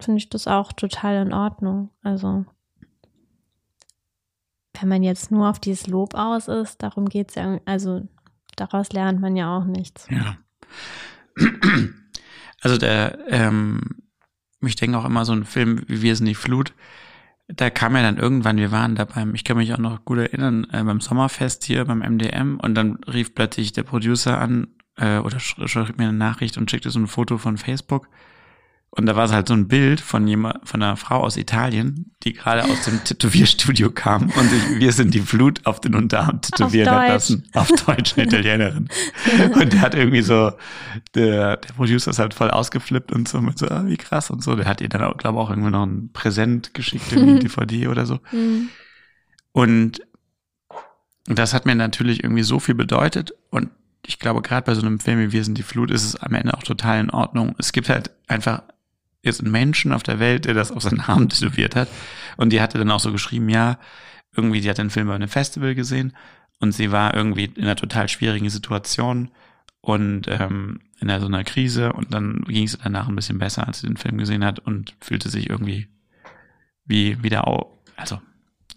finde 0.00 0.18
ich 0.18 0.28
das 0.28 0.46
auch 0.46 0.72
total 0.72 1.26
in 1.26 1.32
Ordnung. 1.32 1.90
Also 2.02 2.44
wenn 4.80 4.88
man 4.88 5.02
jetzt 5.02 5.30
nur 5.30 5.48
auf 5.48 5.58
dieses 5.58 5.86
Lob 5.86 6.14
aus 6.14 6.48
ist, 6.48 6.82
darum 6.82 7.08
geht 7.08 7.30
es 7.30 7.34
ja, 7.36 7.58
also 7.64 8.02
daraus 8.56 8.92
lernt 8.92 9.20
man 9.20 9.36
ja 9.36 9.56
auch 9.56 9.64
nichts. 9.64 10.06
Ja. 10.10 10.36
Also 12.62 12.78
der, 12.78 13.18
ähm, 13.28 13.80
ich 14.60 14.76
denke 14.76 14.98
auch 14.98 15.04
immer 15.04 15.24
so 15.24 15.32
ein 15.32 15.44
Film 15.44 15.84
wie 15.86 16.02
Wir 16.02 16.16
sind 16.16 16.26
die 16.26 16.34
Flut, 16.34 16.72
da 17.48 17.70
kam 17.70 17.94
ja 17.94 18.02
dann 18.02 18.16
irgendwann, 18.16 18.56
wir 18.56 18.72
waren 18.72 18.96
da 18.96 19.04
beim, 19.04 19.34
ich 19.34 19.44
kann 19.44 19.56
mich 19.56 19.72
auch 19.72 19.78
noch 19.78 20.04
gut 20.04 20.18
erinnern, 20.18 20.66
äh, 20.72 20.82
beim 20.82 21.00
Sommerfest 21.00 21.64
hier 21.64 21.84
beim 21.84 22.00
MDM 22.00 22.58
und 22.60 22.74
dann 22.74 22.98
rief 23.04 23.34
plötzlich 23.34 23.72
der 23.72 23.84
Producer 23.84 24.40
an 24.40 24.68
äh, 24.96 25.18
oder 25.18 25.38
schrieb 25.38 25.98
mir 25.98 26.08
eine 26.08 26.16
Nachricht 26.16 26.58
und 26.58 26.70
schickte 26.70 26.90
so 26.90 26.98
ein 26.98 27.06
Foto 27.06 27.38
von 27.38 27.56
Facebook 27.56 28.08
und 28.90 29.04
da 29.04 29.14
war 29.14 29.26
es 29.26 29.32
halt 29.32 29.48
so 29.48 29.54
ein 29.54 29.68
Bild 29.68 30.00
von 30.00 30.26
jemand, 30.26 30.66
von 30.66 30.82
einer 30.82 30.96
Frau 30.96 31.20
aus 31.22 31.36
Italien, 31.36 32.12
die 32.22 32.32
gerade 32.32 32.64
aus 32.64 32.84
dem 32.84 33.04
Tätowierstudio 33.04 33.90
kam 33.90 34.30
und 34.30 34.48
sich, 34.48 34.78
wir 34.78 34.90
sind 34.92 35.12
die 35.12 35.20
Flut 35.20 35.66
auf 35.66 35.80
den 35.80 35.94
Unterarm 35.94 36.40
tätowieren 36.40 36.90
hat 36.90 37.08
lassen. 37.08 37.44
Auf 37.52 37.68
Deutsch, 37.68 38.16
eine 38.16 38.26
Italienerin. 38.26 38.88
und 39.54 39.72
der 39.74 39.80
hat 39.82 39.94
irgendwie 39.94 40.22
so, 40.22 40.52
der, 41.14 41.58
der 41.58 41.72
Producer 41.74 42.10
ist 42.10 42.18
halt 42.18 42.32
voll 42.32 42.50
ausgeflippt 42.50 43.12
und 43.12 43.28
so 43.28 43.42
mit 43.42 43.58
so, 43.58 43.68
ah, 43.68 43.84
wie 43.86 43.98
krass 43.98 44.30
und 44.30 44.42
so. 44.42 44.56
Der 44.56 44.66
hat 44.66 44.80
ihr 44.80 44.88
dann, 44.88 45.00
glaube 45.18 45.38
ich, 45.38 45.44
auch 45.44 45.50
irgendwie 45.50 45.70
noch 45.70 45.84
ein 45.84 46.10
Präsent 46.14 46.72
geschickt, 46.72 47.12
irgendwie 47.12 47.38
DVD 47.40 47.88
oder 47.88 48.06
so. 48.06 48.20
Mhm. 48.32 48.70
Und 49.52 50.00
das 51.26 51.52
hat 51.52 51.66
mir 51.66 51.74
natürlich 51.74 52.24
irgendwie 52.24 52.44
so 52.44 52.60
viel 52.60 52.74
bedeutet 52.74 53.34
und 53.50 53.68
ich 54.06 54.18
glaube, 54.18 54.40
gerade 54.40 54.64
bei 54.64 54.74
so 54.74 54.86
einem 54.86 55.00
Film 55.00 55.18
wie 55.18 55.32
Wir 55.32 55.44
sind 55.44 55.58
die 55.58 55.64
Flut 55.64 55.90
ist 55.90 56.04
es 56.04 56.16
am 56.16 56.32
Ende 56.34 56.56
auch 56.56 56.62
total 56.62 57.00
in 57.00 57.10
Ordnung. 57.10 57.56
Es 57.58 57.72
gibt 57.72 57.88
halt 57.88 58.12
einfach 58.28 58.62
ist 59.22 59.42
ein 59.42 59.50
Menschen 59.50 59.92
auf 59.92 60.02
der 60.02 60.18
Welt, 60.18 60.44
der 60.44 60.54
das 60.54 60.72
auf 60.72 60.82
seinen 60.82 61.00
Arm 61.00 61.28
tätowiert 61.28 61.76
hat. 61.76 61.88
Und 62.36 62.52
die 62.52 62.60
hatte 62.60 62.78
dann 62.78 62.90
auch 62.90 63.00
so 63.00 63.12
geschrieben, 63.12 63.48
ja, 63.48 63.78
irgendwie, 64.36 64.60
die 64.60 64.68
hat 64.68 64.78
den 64.78 64.90
Film 64.90 65.08
bei 65.08 65.14
einem 65.14 65.28
Festival 65.28 65.74
gesehen 65.74 66.16
und 66.60 66.72
sie 66.72 66.92
war 66.92 67.14
irgendwie 67.14 67.44
in 67.44 67.64
einer 67.64 67.76
total 67.76 68.08
schwierigen 68.08 68.50
Situation 68.50 69.30
und 69.80 70.26
ähm, 70.28 70.80
in 71.00 71.10
einer, 71.10 71.20
so 71.20 71.26
einer 71.26 71.44
Krise 71.44 71.92
und 71.92 72.12
dann 72.12 72.42
ging 72.42 72.64
es 72.64 72.78
danach 72.78 73.08
ein 73.08 73.16
bisschen 73.16 73.38
besser, 73.38 73.66
als 73.66 73.80
sie 73.80 73.86
den 73.86 73.96
Film 73.96 74.18
gesehen 74.18 74.44
hat 74.44 74.58
und 74.58 74.94
fühlte 75.00 75.28
sich 75.28 75.48
irgendwie 75.50 75.88
wie 76.84 77.22
wieder 77.22 77.46
also 77.96 78.20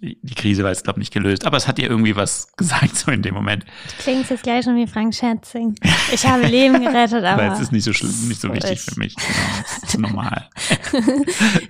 die 0.02 0.36
Krise 0.36 0.64
war 0.64 0.70
jetzt, 0.70 0.84
glaube 0.84 1.00
ich, 1.00 1.02
nicht 1.02 1.14
gelöst. 1.14 1.46
Aber 1.46 1.58
es 1.58 1.68
hat 1.68 1.80
ihr 1.80 1.90
irgendwie 1.90 2.16
was 2.16 2.52
gesagt, 2.58 2.96
so 2.96 3.12
in 3.12 3.22
dem 3.22 3.34
Moment. 3.34 3.64
Du 3.64 4.04
klingst 4.04 4.30
jetzt 4.30 4.44
gleich 4.44 4.66
schon 4.66 4.76
wie 4.76 4.88
Frank 4.88 5.14
Schätzing. 5.14 5.76
Ich 6.14 6.26
habe 6.26 6.48
Leben 6.48 6.82
gerettet, 6.82 7.24
aber. 7.24 7.44
aber 7.44 7.54
es 7.54 7.60
ist 7.60 7.72
nicht 7.72 7.84
so 7.84 7.94
schlimm, 7.94 8.14
nicht 8.28 8.42
so 8.42 8.54
wichtig 8.54 8.80
für 8.80 9.00
mich. 9.00 9.16
Genau, 9.16 9.30
das 9.62 9.84
ist 9.84 10.00
normal. 10.00 10.50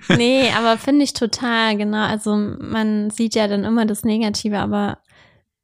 nee, 0.16 0.50
aber 0.56 0.78
finde 0.78 1.04
ich 1.04 1.12
total, 1.12 1.76
genau. 1.76 2.04
Also 2.06 2.36
man 2.36 3.10
sieht 3.10 3.34
ja 3.34 3.48
dann 3.48 3.64
immer 3.64 3.86
das 3.86 4.04
Negative, 4.04 4.58
aber 4.58 4.98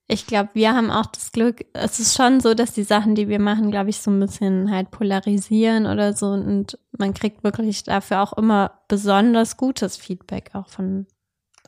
ich 0.09 0.27
glaube, 0.27 0.51
wir 0.55 0.73
haben 0.73 0.91
auch 0.91 1.07
das 1.07 1.33
Glück, 1.33 1.65
es 1.73 1.99
ist 1.99 2.17
schon 2.17 2.41
so, 2.41 2.55
dass 2.55 2.73
die 2.73 2.85
Sachen, 2.85 3.17
die 3.17 3.29
wir 3.29 3.41
machen, 3.41 3.73
glaube 3.73 3.91
ich, 3.91 3.99
so 3.99 4.11
ein 4.11 4.21
bisschen 4.21 4.71
halt 4.71 4.93
polarisieren 4.93 5.87
oder 5.87 6.13
so 6.13 6.29
und 6.29 6.79
man 6.97 7.13
kriegt 7.13 7.43
wirklich 7.43 7.83
dafür 7.83 8.23
auch 8.23 8.33
immer 8.35 8.83
besonders 8.87 9.57
gutes 9.57 9.97
Feedback 9.97 10.51
auch 10.55 10.69
von 10.69 11.07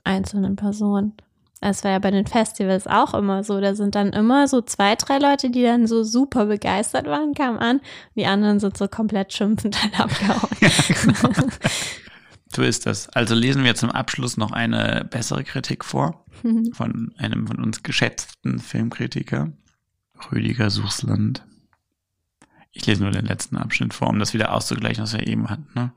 einzelnen 0.09 0.57
Personen. 0.57 1.15
Es 1.61 1.83
war 1.83 1.91
ja 1.91 1.99
bei 1.99 2.13
den 2.13 2.27
Festivals 2.27 2.87
auch 2.87 3.15
immer 3.15 3.43
so. 3.43 3.61
Da 3.61 3.75
sind 3.75 3.95
dann 3.97 4.13
immer 4.13 4.47
so 4.47 4.61
zwei, 4.63 4.95
drei 4.95 5.19
Leute, 5.19 5.51
die 5.51 5.63
dann 5.63 5.87
so 5.89 6.05
super 6.05 6.47
begeistert 6.47 7.07
waren, 7.07 7.35
kamen 7.35 7.59
an. 7.59 7.81
Die 8.15 8.27
anderen 8.27 8.61
sind 8.61 8.77
so 8.77 8.87
komplett 8.87 9.33
schimpfend 9.33 9.77
dann 9.83 9.95
abgehauen. 10.01 10.57
Ja, 10.61 10.71
genau. 10.89 11.49
so 12.55 12.63
ist 12.63 12.87
das. 12.87 13.09
Also 13.09 13.35
lesen 13.35 13.65
wir 13.65 13.75
zum 13.75 13.91
Abschluss 13.91 14.37
noch 14.37 14.53
eine 14.53 15.07
bessere 15.11 15.43
Kritik 15.43 15.85
vor 15.85 16.25
von 16.73 17.13
einem 17.19 17.47
von 17.47 17.59
uns 17.59 17.83
geschätzten 17.83 18.61
Filmkritiker, 18.61 19.53
Rüdiger 20.31 20.71
Suchsland. 20.71 21.45
Ich 22.71 22.87
lese 22.87 23.03
nur 23.03 23.11
den 23.11 23.27
letzten 23.27 23.57
Abschnitt 23.57 23.95
vor, 23.95 24.09
um 24.09 24.19
das 24.19 24.35
wieder 24.35 24.53
auszugleichen, 24.53 25.03
was 25.03 25.15
wir 25.15 25.27
eben 25.27 25.51
hatten. 25.51 25.67
Ne? 25.75 25.93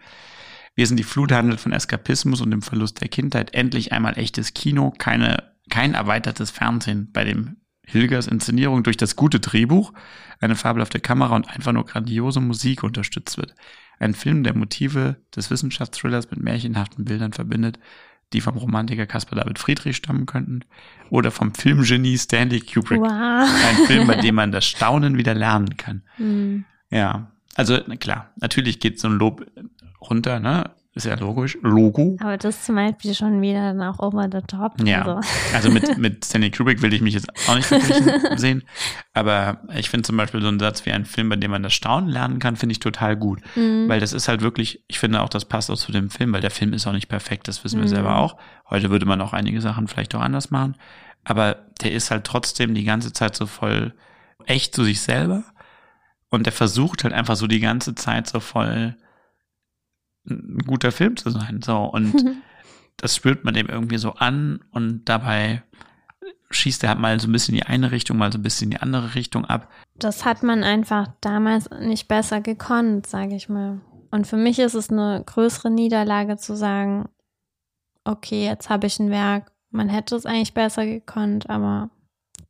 Wir 0.75 0.87
sind 0.87 0.97
die 0.97 1.03
Flut 1.03 1.31
handelt 1.31 1.59
von 1.59 1.73
Eskapismus 1.73 2.41
und 2.41 2.51
dem 2.51 2.61
Verlust 2.61 3.01
der 3.01 3.09
Kindheit. 3.09 3.53
Endlich 3.53 3.91
einmal 3.91 4.17
echtes 4.17 4.53
Kino, 4.53 4.93
keine, 4.97 5.51
kein 5.69 5.93
erweitertes 5.93 6.51
Fernsehen, 6.51 7.09
bei 7.11 7.23
dem 7.23 7.57
Hilgers 7.85 8.27
Inszenierung 8.27 8.83
durch 8.83 8.95
das 8.97 9.15
gute 9.15 9.39
Drehbuch, 9.39 9.91
eine 10.39 10.55
fabelhafte 10.55 10.99
Kamera 10.99 11.35
und 11.35 11.49
einfach 11.49 11.73
nur 11.73 11.85
grandiose 11.85 12.39
Musik 12.39 12.83
unterstützt 12.83 13.37
wird. 13.37 13.53
Ein 13.99 14.13
Film, 14.15 14.43
der 14.43 14.55
Motive 14.55 15.17
des 15.35 15.51
Wissenschaftsthrillers 15.51 16.31
mit 16.31 16.41
märchenhaften 16.41 17.05
Bildern 17.05 17.33
verbindet, 17.33 17.79
die 18.33 18.41
vom 18.41 18.57
Romantiker 18.57 19.05
Caspar 19.05 19.37
David 19.37 19.59
Friedrich 19.59 19.97
stammen 19.97 20.25
könnten, 20.25 20.61
oder 21.09 21.31
vom 21.31 21.53
Filmgenie 21.53 22.17
Stanley 22.17 22.61
Kubrick. 22.61 23.01
Wow. 23.01 23.09
Ein 23.09 23.85
Film, 23.87 24.07
bei 24.07 24.15
dem 24.15 24.35
man 24.35 24.53
das 24.53 24.65
Staunen 24.65 25.17
wieder 25.17 25.33
lernen 25.33 25.75
kann. 25.75 26.03
Mhm. 26.17 26.65
Ja, 26.89 27.31
also 27.55 27.77
klar, 27.99 28.31
natürlich 28.37 28.79
geht 28.79 28.99
so 28.99 29.09
ein 29.09 29.15
Lob 29.15 29.45
runter, 30.01 30.39
ne? 30.39 30.71
ist 30.93 31.05
ja 31.05 31.15
logisch, 31.15 31.57
Logo. 31.61 32.17
Aber 32.19 32.37
das 32.37 32.57
ist 32.57 32.65
zum 32.65 32.75
Beispiel 32.75 33.13
schon 33.13 33.41
wieder 33.41 33.73
dann 33.73 33.81
auch 33.81 33.99
over 33.99 34.27
the 34.29 34.39
top. 34.45 34.73
Ja, 34.85 35.03
also, 35.03 35.21
also 35.53 35.71
mit, 35.71 35.97
mit 35.97 36.25
Stanley 36.25 36.51
Kubrick 36.51 36.81
will 36.81 36.93
ich 36.93 37.01
mich 37.01 37.13
jetzt 37.13 37.29
auch 37.47 37.55
nicht 37.55 37.65
verglichen 37.65 38.11
sehen. 38.37 38.63
Aber 39.13 39.61
ich 39.73 39.89
finde 39.89 40.05
zum 40.05 40.17
Beispiel 40.17 40.41
so 40.41 40.49
einen 40.49 40.59
Satz 40.59 40.85
wie 40.85 40.91
ein 40.91 41.05
Film, 41.05 41.29
bei 41.29 41.37
dem 41.37 41.51
man 41.51 41.63
das 41.63 41.73
Staunen 41.73 42.09
lernen 42.09 42.39
kann, 42.39 42.57
finde 42.57 42.73
ich 42.73 42.79
total 42.79 43.15
gut. 43.15 43.39
Mhm. 43.55 43.87
Weil 43.87 44.01
das 44.01 44.11
ist 44.11 44.27
halt 44.27 44.41
wirklich, 44.41 44.83
ich 44.87 44.99
finde 44.99 45.21
auch, 45.21 45.29
das 45.29 45.45
passt 45.45 45.71
auch 45.71 45.77
zu 45.77 45.93
dem 45.93 46.09
Film, 46.09 46.33
weil 46.33 46.41
der 46.41 46.51
Film 46.51 46.73
ist 46.73 46.85
auch 46.87 46.93
nicht 46.93 47.07
perfekt, 47.07 47.47
das 47.47 47.63
wissen 47.63 47.79
wir 47.79 47.85
mhm. 47.85 47.95
selber 47.95 48.17
auch. 48.17 48.35
Heute 48.69 48.89
würde 48.89 49.05
man 49.05 49.21
auch 49.21 49.31
einige 49.31 49.61
Sachen 49.61 49.87
vielleicht 49.87 50.13
auch 50.13 50.21
anders 50.21 50.51
machen. 50.51 50.75
Aber 51.23 51.55
der 51.81 51.93
ist 51.93 52.11
halt 52.11 52.25
trotzdem 52.25 52.73
die 52.73 52.83
ganze 52.83 53.13
Zeit 53.13 53.37
so 53.37 53.45
voll 53.45 53.93
echt 54.45 54.75
zu 54.75 54.83
sich 54.83 54.99
selber. 54.99 55.45
Und 56.29 56.47
der 56.47 56.53
versucht 56.53 57.05
halt 57.05 57.13
einfach 57.13 57.37
so 57.37 57.47
die 57.47 57.59
ganze 57.61 57.95
Zeit 57.95 58.27
so 58.27 58.41
voll 58.41 58.95
ein 60.29 60.59
guter 60.65 60.91
Film 60.91 61.17
zu 61.17 61.29
sein. 61.29 61.61
So, 61.63 61.77
und 61.83 62.13
das 62.97 63.15
spürt 63.15 63.43
man 63.43 63.53
dem 63.53 63.67
irgendwie 63.67 63.97
so 63.97 64.13
an 64.13 64.59
und 64.71 65.05
dabei 65.05 65.63
schießt 66.51 66.83
er 66.83 66.89
halt 66.89 66.99
mal 66.99 67.19
so 67.19 67.27
ein 67.27 67.31
bisschen 67.31 67.55
in 67.55 67.61
die 67.61 67.67
eine 67.67 67.91
Richtung, 67.91 68.17
mal 68.17 68.31
so 68.31 68.37
ein 68.37 68.43
bisschen 68.43 68.65
in 68.65 68.71
die 68.71 68.81
andere 68.81 69.15
Richtung 69.15 69.45
ab. 69.45 69.71
Das 69.95 70.25
hat 70.25 70.43
man 70.43 70.63
einfach 70.63 71.07
damals 71.21 71.69
nicht 71.79 72.07
besser 72.07 72.41
gekonnt, 72.41 73.07
sage 73.07 73.35
ich 73.35 73.49
mal. 73.49 73.79
Und 74.11 74.27
für 74.27 74.37
mich 74.37 74.59
ist 74.59 74.73
es 74.73 74.89
eine 74.89 75.23
größere 75.25 75.71
Niederlage 75.71 76.37
zu 76.37 76.55
sagen, 76.55 77.07
okay, 78.03 78.45
jetzt 78.45 78.69
habe 78.69 78.87
ich 78.87 78.99
ein 78.99 79.09
Werk, 79.09 79.51
man 79.69 79.87
hätte 79.87 80.15
es 80.15 80.25
eigentlich 80.25 80.53
besser 80.53 80.85
gekonnt, 80.85 81.49
aber 81.49 81.89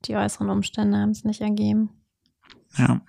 die 0.05 0.15
äußeren 0.15 0.49
Umstände 0.49 0.97
haben 0.97 1.11
es 1.11 1.24
nicht 1.24 1.41
ergeben. 1.41 1.89
Ja. 2.78 3.01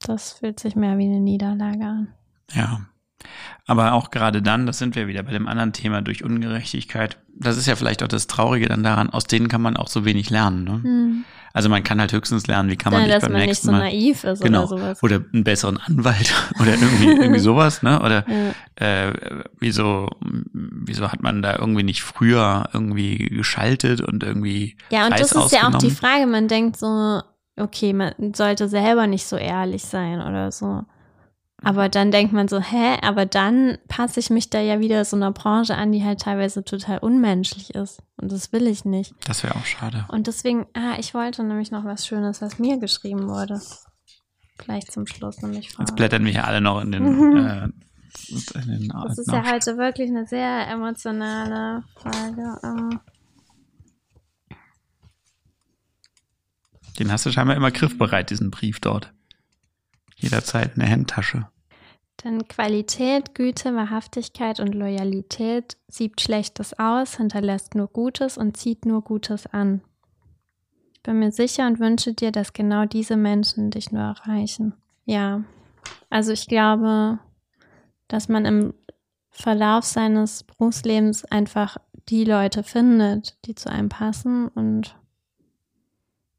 Das 0.00 0.32
fühlt 0.32 0.60
sich 0.60 0.76
mehr 0.76 0.96
wie 0.96 1.06
eine 1.06 1.20
Niederlage 1.20 1.84
an. 1.84 2.14
Ja. 2.52 2.86
Aber 3.66 3.94
auch 3.94 4.10
gerade 4.10 4.42
dann, 4.42 4.66
das 4.66 4.78
sind 4.78 4.94
wir 4.94 5.08
wieder 5.08 5.22
bei 5.22 5.32
dem 5.32 5.48
anderen 5.48 5.72
Thema 5.72 6.02
durch 6.02 6.22
Ungerechtigkeit. 6.22 7.18
Das 7.34 7.56
ist 7.56 7.66
ja 7.66 7.74
vielleicht 7.74 8.02
auch 8.02 8.08
das 8.08 8.26
Traurige 8.26 8.68
dann 8.68 8.82
daran, 8.82 9.10
aus 9.10 9.24
denen 9.24 9.48
kann 9.48 9.62
man 9.62 9.76
auch 9.76 9.88
so 9.88 10.04
wenig 10.04 10.30
lernen. 10.30 10.64
Ne? 10.64 10.82
Hm. 10.82 11.24
Also 11.56 11.70
man 11.70 11.82
kann 11.82 11.98
halt 11.98 12.12
höchstens 12.12 12.46
lernen, 12.46 12.68
wie 12.68 12.76
kann 12.76 12.92
man 12.92 13.08
ja, 13.08 13.14
sich 13.14 13.22
beim 13.22 13.32
man 13.32 13.46
nächsten 13.46 13.70
Mal. 13.70 13.78
Dass 13.78 13.80
man 13.80 13.98
nicht 13.98 14.20
so 14.20 14.24
naiv 14.24 14.32
ist 14.34 14.42
genau, 14.42 14.66
oder 14.66 14.68
sowas. 14.68 15.02
Oder 15.02 15.24
einen 15.32 15.42
besseren 15.42 15.78
Anwalt 15.78 16.34
oder 16.60 16.72
irgendwie, 16.74 17.06
irgendwie 17.06 17.40
sowas, 17.40 17.82
ne? 17.82 17.98
Oder 18.02 18.26
ja. 18.28 19.08
äh, 19.08 19.14
wieso, 19.58 20.10
wieso 20.52 21.10
hat 21.10 21.22
man 21.22 21.40
da 21.40 21.56
irgendwie 21.56 21.82
nicht 21.82 22.02
früher 22.02 22.68
irgendwie 22.74 23.16
geschaltet 23.16 24.02
und 24.02 24.22
irgendwie. 24.22 24.76
Ja, 24.90 25.04
und 25.06 25.14
Preis 25.14 25.30
das 25.30 25.46
ist 25.46 25.52
ja 25.52 25.66
auch 25.66 25.78
die 25.78 25.90
Frage, 25.90 26.26
man 26.26 26.46
denkt 26.46 26.76
so, 26.76 27.22
okay, 27.56 27.94
man 27.94 28.12
sollte 28.34 28.68
selber 28.68 29.06
nicht 29.06 29.26
so 29.26 29.36
ehrlich 29.36 29.82
sein 29.82 30.20
oder 30.20 30.52
so. 30.52 30.84
Aber 31.62 31.88
dann 31.88 32.10
denkt 32.10 32.32
man 32.32 32.48
so, 32.48 32.60
hä, 32.60 32.98
aber 33.02 33.24
dann 33.24 33.78
passe 33.88 34.20
ich 34.20 34.28
mich 34.28 34.50
da 34.50 34.60
ja 34.60 34.78
wieder 34.78 35.04
so 35.04 35.16
einer 35.16 35.32
Branche 35.32 35.74
an, 35.74 35.90
die 35.90 36.04
halt 36.04 36.20
teilweise 36.20 36.64
total 36.64 36.98
unmenschlich 36.98 37.74
ist. 37.74 38.02
Und 38.16 38.30
das 38.30 38.52
will 38.52 38.66
ich 38.66 38.84
nicht. 38.84 39.14
Das 39.26 39.42
wäre 39.42 39.56
auch 39.56 39.64
schade. 39.64 40.04
Und 40.08 40.26
deswegen, 40.26 40.66
ah, 40.74 40.96
ich 40.98 41.14
wollte 41.14 41.42
nämlich 41.42 41.70
noch 41.70 41.84
was 41.84 42.06
Schönes, 42.06 42.42
was 42.42 42.58
mir 42.58 42.78
geschrieben 42.78 43.28
wurde. 43.28 43.60
Gleich 44.58 44.86
zum 44.86 45.06
Schluss 45.06 45.40
nämlich 45.42 45.72
vor. 45.72 45.84
Jetzt 45.84 45.96
blättern 45.96 46.24
wir 46.24 46.32
hier 46.32 46.46
alle 46.46 46.60
noch 46.60 46.80
in 46.80 46.92
den. 46.92 47.36
äh, 47.36 47.68
in 48.54 48.68
den 48.68 48.88
das 48.88 49.18
ist 49.18 49.30
ja 49.30 49.44
heute 49.44 49.76
wirklich 49.76 50.08
eine 50.08 50.26
sehr 50.26 50.68
emotionale 50.68 51.84
Frage. 51.94 52.58
Ähm. 52.64 53.00
Den 56.98 57.12
hast 57.12 57.26
du 57.26 57.32
scheinbar 57.32 57.56
immer 57.56 57.70
griffbereit, 57.70 58.30
diesen 58.30 58.50
Brief 58.50 58.80
dort 58.80 59.12
jederzeit 60.16 60.76
eine 60.76 60.90
Handtasche. 60.90 61.48
Denn 62.24 62.48
Qualität, 62.48 63.34
Güte, 63.34 63.74
Wahrhaftigkeit 63.74 64.58
und 64.58 64.74
Loyalität 64.74 65.76
siebt 65.86 66.20
Schlechtes 66.20 66.78
aus, 66.78 67.18
hinterlässt 67.18 67.74
nur 67.74 67.88
Gutes 67.88 68.38
und 68.38 68.56
zieht 68.56 68.86
nur 68.86 69.02
Gutes 69.02 69.46
an. 69.46 69.82
Ich 70.94 71.02
bin 71.02 71.18
mir 71.18 71.30
sicher 71.30 71.66
und 71.66 71.78
wünsche 71.78 72.14
dir, 72.14 72.32
dass 72.32 72.52
genau 72.52 72.86
diese 72.86 73.16
Menschen 73.16 73.70
dich 73.70 73.92
nur 73.92 74.02
erreichen. 74.02 74.74
Ja, 75.04 75.44
also 76.10 76.32
ich 76.32 76.48
glaube, 76.48 77.18
dass 78.08 78.28
man 78.28 78.44
im 78.44 78.74
Verlauf 79.30 79.84
seines 79.84 80.42
Berufslebens 80.44 81.24
einfach 81.26 81.76
die 82.08 82.24
Leute 82.24 82.62
findet, 82.62 83.36
die 83.44 83.54
zu 83.54 83.70
einem 83.70 83.90
passen 83.90 84.48
und 84.48 84.96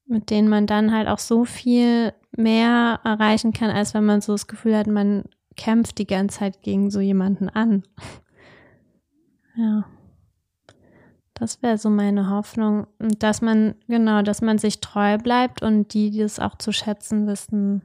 mit 0.07 0.29
denen 0.29 0.47
man 0.47 0.67
dann 0.67 0.93
halt 0.93 1.07
auch 1.07 1.19
so 1.19 1.45
viel 1.45 2.13
mehr 2.35 2.99
erreichen 3.03 3.53
kann, 3.53 3.69
als 3.69 3.93
wenn 3.93 4.05
man 4.05 4.21
so 4.21 4.33
das 4.33 4.47
Gefühl 4.47 4.75
hat, 4.75 4.87
man 4.87 5.25
kämpft 5.55 5.97
die 5.97 6.07
ganze 6.07 6.39
Zeit 6.39 6.61
gegen 6.61 6.89
so 6.89 6.99
jemanden 6.99 7.49
an. 7.49 7.83
ja. 9.55 9.85
Das 11.33 11.61
wäre 11.61 11.77
so 11.77 11.91
meine 11.91 12.31
Hoffnung, 12.31 12.87
dass 12.97 13.41
man, 13.41 13.75
genau, 13.87 14.23
dass 14.23 14.41
man 14.41 14.57
sich 14.57 14.81
treu 14.81 15.19
bleibt 15.19 15.61
und 15.61 15.93
die, 15.93 16.09
die 16.09 16.21
es 16.21 16.39
auch 16.39 16.55
zu 16.57 16.71
schätzen 16.71 17.27
wissen, 17.27 17.83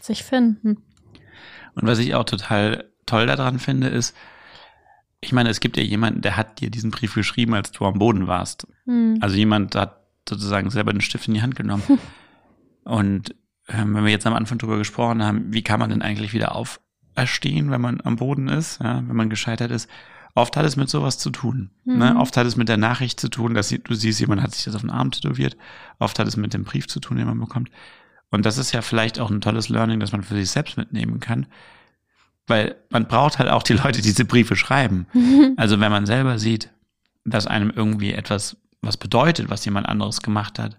sich 0.00 0.22
finden. 0.22 0.84
Und 1.74 1.88
was 1.88 1.98
ich 1.98 2.14
auch 2.14 2.24
total 2.24 2.92
toll 3.06 3.26
daran 3.26 3.58
finde, 3.58 3.88
ist, 3.88 4.14
ich 5.20 5.32
meine, 5.32 5.48
es 5.48 5.58
gibt 5.58 5.76
ja 5.76 5.82
jemanden, 5.82 6.20
der 6.20 6.36
hat 6.36 6.60
dir 6.60 6.70
diesen 6.70 6.92
Brief 6.92 7.14
geschrieben, 7.14 7.54
als 7.54 7.72
du 7.72 7.84
am 7.84 7.98
Boden 7.98 8.28
warst. 8.28 8.68
Hm. 8.84 9.18
Also 9.20 9.36
jemand 9.36 9.74
hat 9.74 10.01
sozusagen 10.28 10.70
selber 10.70 10.92
den 10.92 11.00
Stift 11.00 11.28
in 11.28 11.34
die 11.34 11.42
Hand 11.42 11.56
genommen. 11.56 11.82
Und 12.84 13.34
ähm, 13.68 13.94
wenn 13.94 14.04
wir 14.04 14.10
jetzt 14.10 14.26
am 14.26 14.34
Anfang 14.34 14.58
drüber 14.58 14.78
gesprochen 14.78 15.22
haben, 15.22 15.52
wie 15.52 15.62
kann 15.62 15.80
man 15.80 15.90
denn 15.90 16.02
eigentlich 16.02 16.32
wieder 16.32 16.54
auferstehen, 16.54 17.70
wenn 17.70 17.80
man 17.80 18.00
am 18.02 18.16
Boden 18.16 18.48
ist, 18.48 18.80
ja, 18.80 18.96
wenn 19.06 19.16
man 19.16 19.30
gescheitert 19.30 19.70
ist, 19.70 19.88
oft 20.34 20.56
hat 20.56 20.64
es 20.64 20.76
mit 20.76 20.88
sowas 20.88 21.18
zu 21.18 21.30
tun. 21.30 21.70
Ne? 21.84 21.94
Mhm. 21.94 21.98
Ne? 21.98 22.16
Oft 22.16 22.36
hat 22.36 22.46
es 22.46 22.56
mit 22.56 22.68
der 22.68 22.76
Nachricht 22.76 23.20
zu 23.20 23.28
tun, 23.28 23.54
dass 23.54 23.68
du 23.68 23.94
siehst, 23.94 24.20
jemand 24.20 24.42
hat 24.42 24.54
sich 24.54 24.64
das 24.64 24.74
auf 24.74 24.80
den 24.80 24.90
Arm 24.90 25.10
tätowiert. 25.10 25.56
Oft 25.98 26.18
hat 26.18 26.26
es 26.26 26.36
mit 26.36 26.54
dem 26.54 26.64
Brief 26.64 26.88
zu 26.88 27.00
tun, 27.00 27.16
den 27.18 27.26
man 27.26 27.38
bekommt. 27.38 27.70
Und 28.30 28.46
das 28.46 28.58
ist 28.58 28.72
ja 28.72 28.82
vielleicht 28.82 29.20
auch 29.20 29.30
ein 29.30 29.42
tolles 29.42 29.68
Learning, 29.68 30.00
das 30.00 30.12
man 30.12 30.22
für 30.22 30.34
sich 30.34 30.50
selbst 30.50 30.76
mitnehmen 30.76 31.20
kann. 31.20 31.46
Weil 32.46 32.76
man 32.90 33.06
braucht 33.06 33.38
halt 33.38 33.50
auch 33.50 33.62
die 33.62 33.74
Leute, 33.74 34.00
die 34.00 34.08
diese 34.08 34.24
Briefe 34.24 34.56
schreiben. 34.56 35.06
Mhm. 35.12 35.54
Also 35.56 35.78
wenn 35.80 35.92
man 35.92 36.06
selber 36.06 36.38
sieht, 36.38 36.70
dass 37.24 37.46
einem 37.46 37.70
irgendwie 37.70 38.12
etwas 38.12 38.56
was 38.82 38.96
bedeutet, 38.96 39.48
was 39.48 39.64
jemand 39.64 39.88
anderes 39.88 40.20
gemacht 40.22 40.58
hat. 40.58 40.78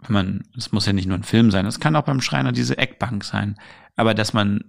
Wenn 0.00 0.12
man, 0.12 0.44
es 0.56 0.72
muss 0.72 0.86
ja 0.86 0.92
nicht 0.92 1.06
nur 1.06 1.16
ein 1.16 1.24
Film 1.24 1.50
sein, 1.50 1.64
es 1.64 1.80
kann 1.80 1.96
auch 1.96 2.04
beim 2.04 2.20
Schreiner 2.20 2.52
diese 2.52 2.76
Eckbank 2.76 3.24
sein, 3.24 3.56
aber 3.96 4.14
dass 4.14 4.32
man 4.32 4.64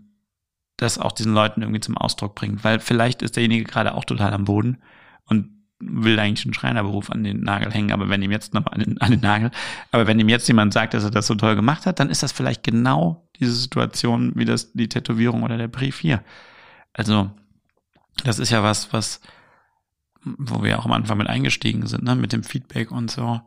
das 0.78 1.00
auch 1.00 1.12
diesen 1.12 1.34
Leuten 1.34 1.62
irgendwie 1.62 1.80
zum 1.80 1.98
Ausdruck 1.98 2.36
bringt, 2.36 2.64
weil 2.64 2.80
vielleicht 2.80 3.22
ist 3.22 3.36
derjenige 3.36 3.64
gerade 3.64 3.96
auch 3.96 4.06
total 4.06 4.34
am 4.34 4.46
Boden 4.46 4.82
und 5.26 5.50
will 5.80 6.20
eigentlich 6.20 6.46
einen 6.46 6.54
Schreinerberuf 6.54 7.10
an 7.10 7.24
den 7.24 7.42
Nagel 7.42 7.72
hängen, 7.72 7.92
aber 7.92 8.10
wenn 8.10 8.22
ihm 8.22 8.32
jetzt 8.32 8.54
noch 8.54 8.66
an 8.68 8.80
den, 8.80 9.02
an 9.02 9.12
den 9.12 9.20
Nagel, 9.20 9.52
aber 9.92 10.08
wenn 10.08 10.20
ihm 10.20 10.30
jetzt 10.30 10.48
jemand 10.48 10.74
sagt, 10.74 10.94
dass 10.94 11.04
er 11.04 11.12
das 11.12 11.28
so 11.28 11.36
toll 11.36 11.56
gemacht 11.56 11.86
hat, 11.86 12.00
dann 12.00 12.10
ist 12.10 12.24
das 12.24 12.32
vielleicht 12.32 12.64
genau 12.64 13.28
diese 13.40 13.54
Situation 13.54 14.32
wie 14.36 14.46
das, 14.46 14.72
die 14.74 14.88
Tätowierung 14.88 15.44
oder 15.44 15.58
der 15.58 15.68
Brief 15.68 16.00
hier. 16.00 16.24
Also, 16.94 17.32
das 18.24 18.40
ist 18.40 18.52
ja 18.52 18.64
was, 18.64 18.94
was 18.94 19.20
wo 20.24 20.64
wir 20.64 20.80
auch 20.80 20.86
am 20.86 20.92
Anfang 20.94 21.18
mit 21.18 21.28
eingestiegen 21.28 21.86
sind, 21.88 22.04
ne, 22.04 22.16
mit 22.16 22.34
dem 22.34 22.44
Feedback 22.44 22.92
und 22.92 23.12
so. 23.12 23.42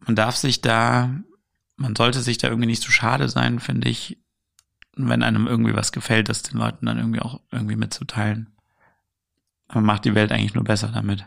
Man 0.00 0.16
darf 0.16 0.36
sich 0.36 0.60
da, 0.60 1.10
man 1.76 1.94
sollte 1.94 2.20
sich 2.20 2.38
da 2.38 2.48
irgendwie 2.48 2.66
nicht 2.66 2.82
zu 2.82 2.90
schade 2.90 3.28
sein, 3.28 3.60
finde 3.60 3.88
ich, 3.88 4.18
wenn 4.96 5.22
einem 5.22 5.46
irgendwie 5.46 5.74
was 5.74 5.92
gefällt, 5.92 6.28
das 6.28 6.42
den 6.42 6.58
Leuten 6.58 6.86
dann 6.86 6.98
irgendwie 6.98 7.20
auch 7.20 7.40
irgendwie 7.50 7.76
mitzuteilen. 7.76 8.50
Man 9.72 9.84
macht 9.84 10.04
die 10.04 10.14
Welt 10.14 10.32
eigentlich 10.32 10.54
nur 10.54 10.64
besser 10.64 10.88
damit. 10.88 11.26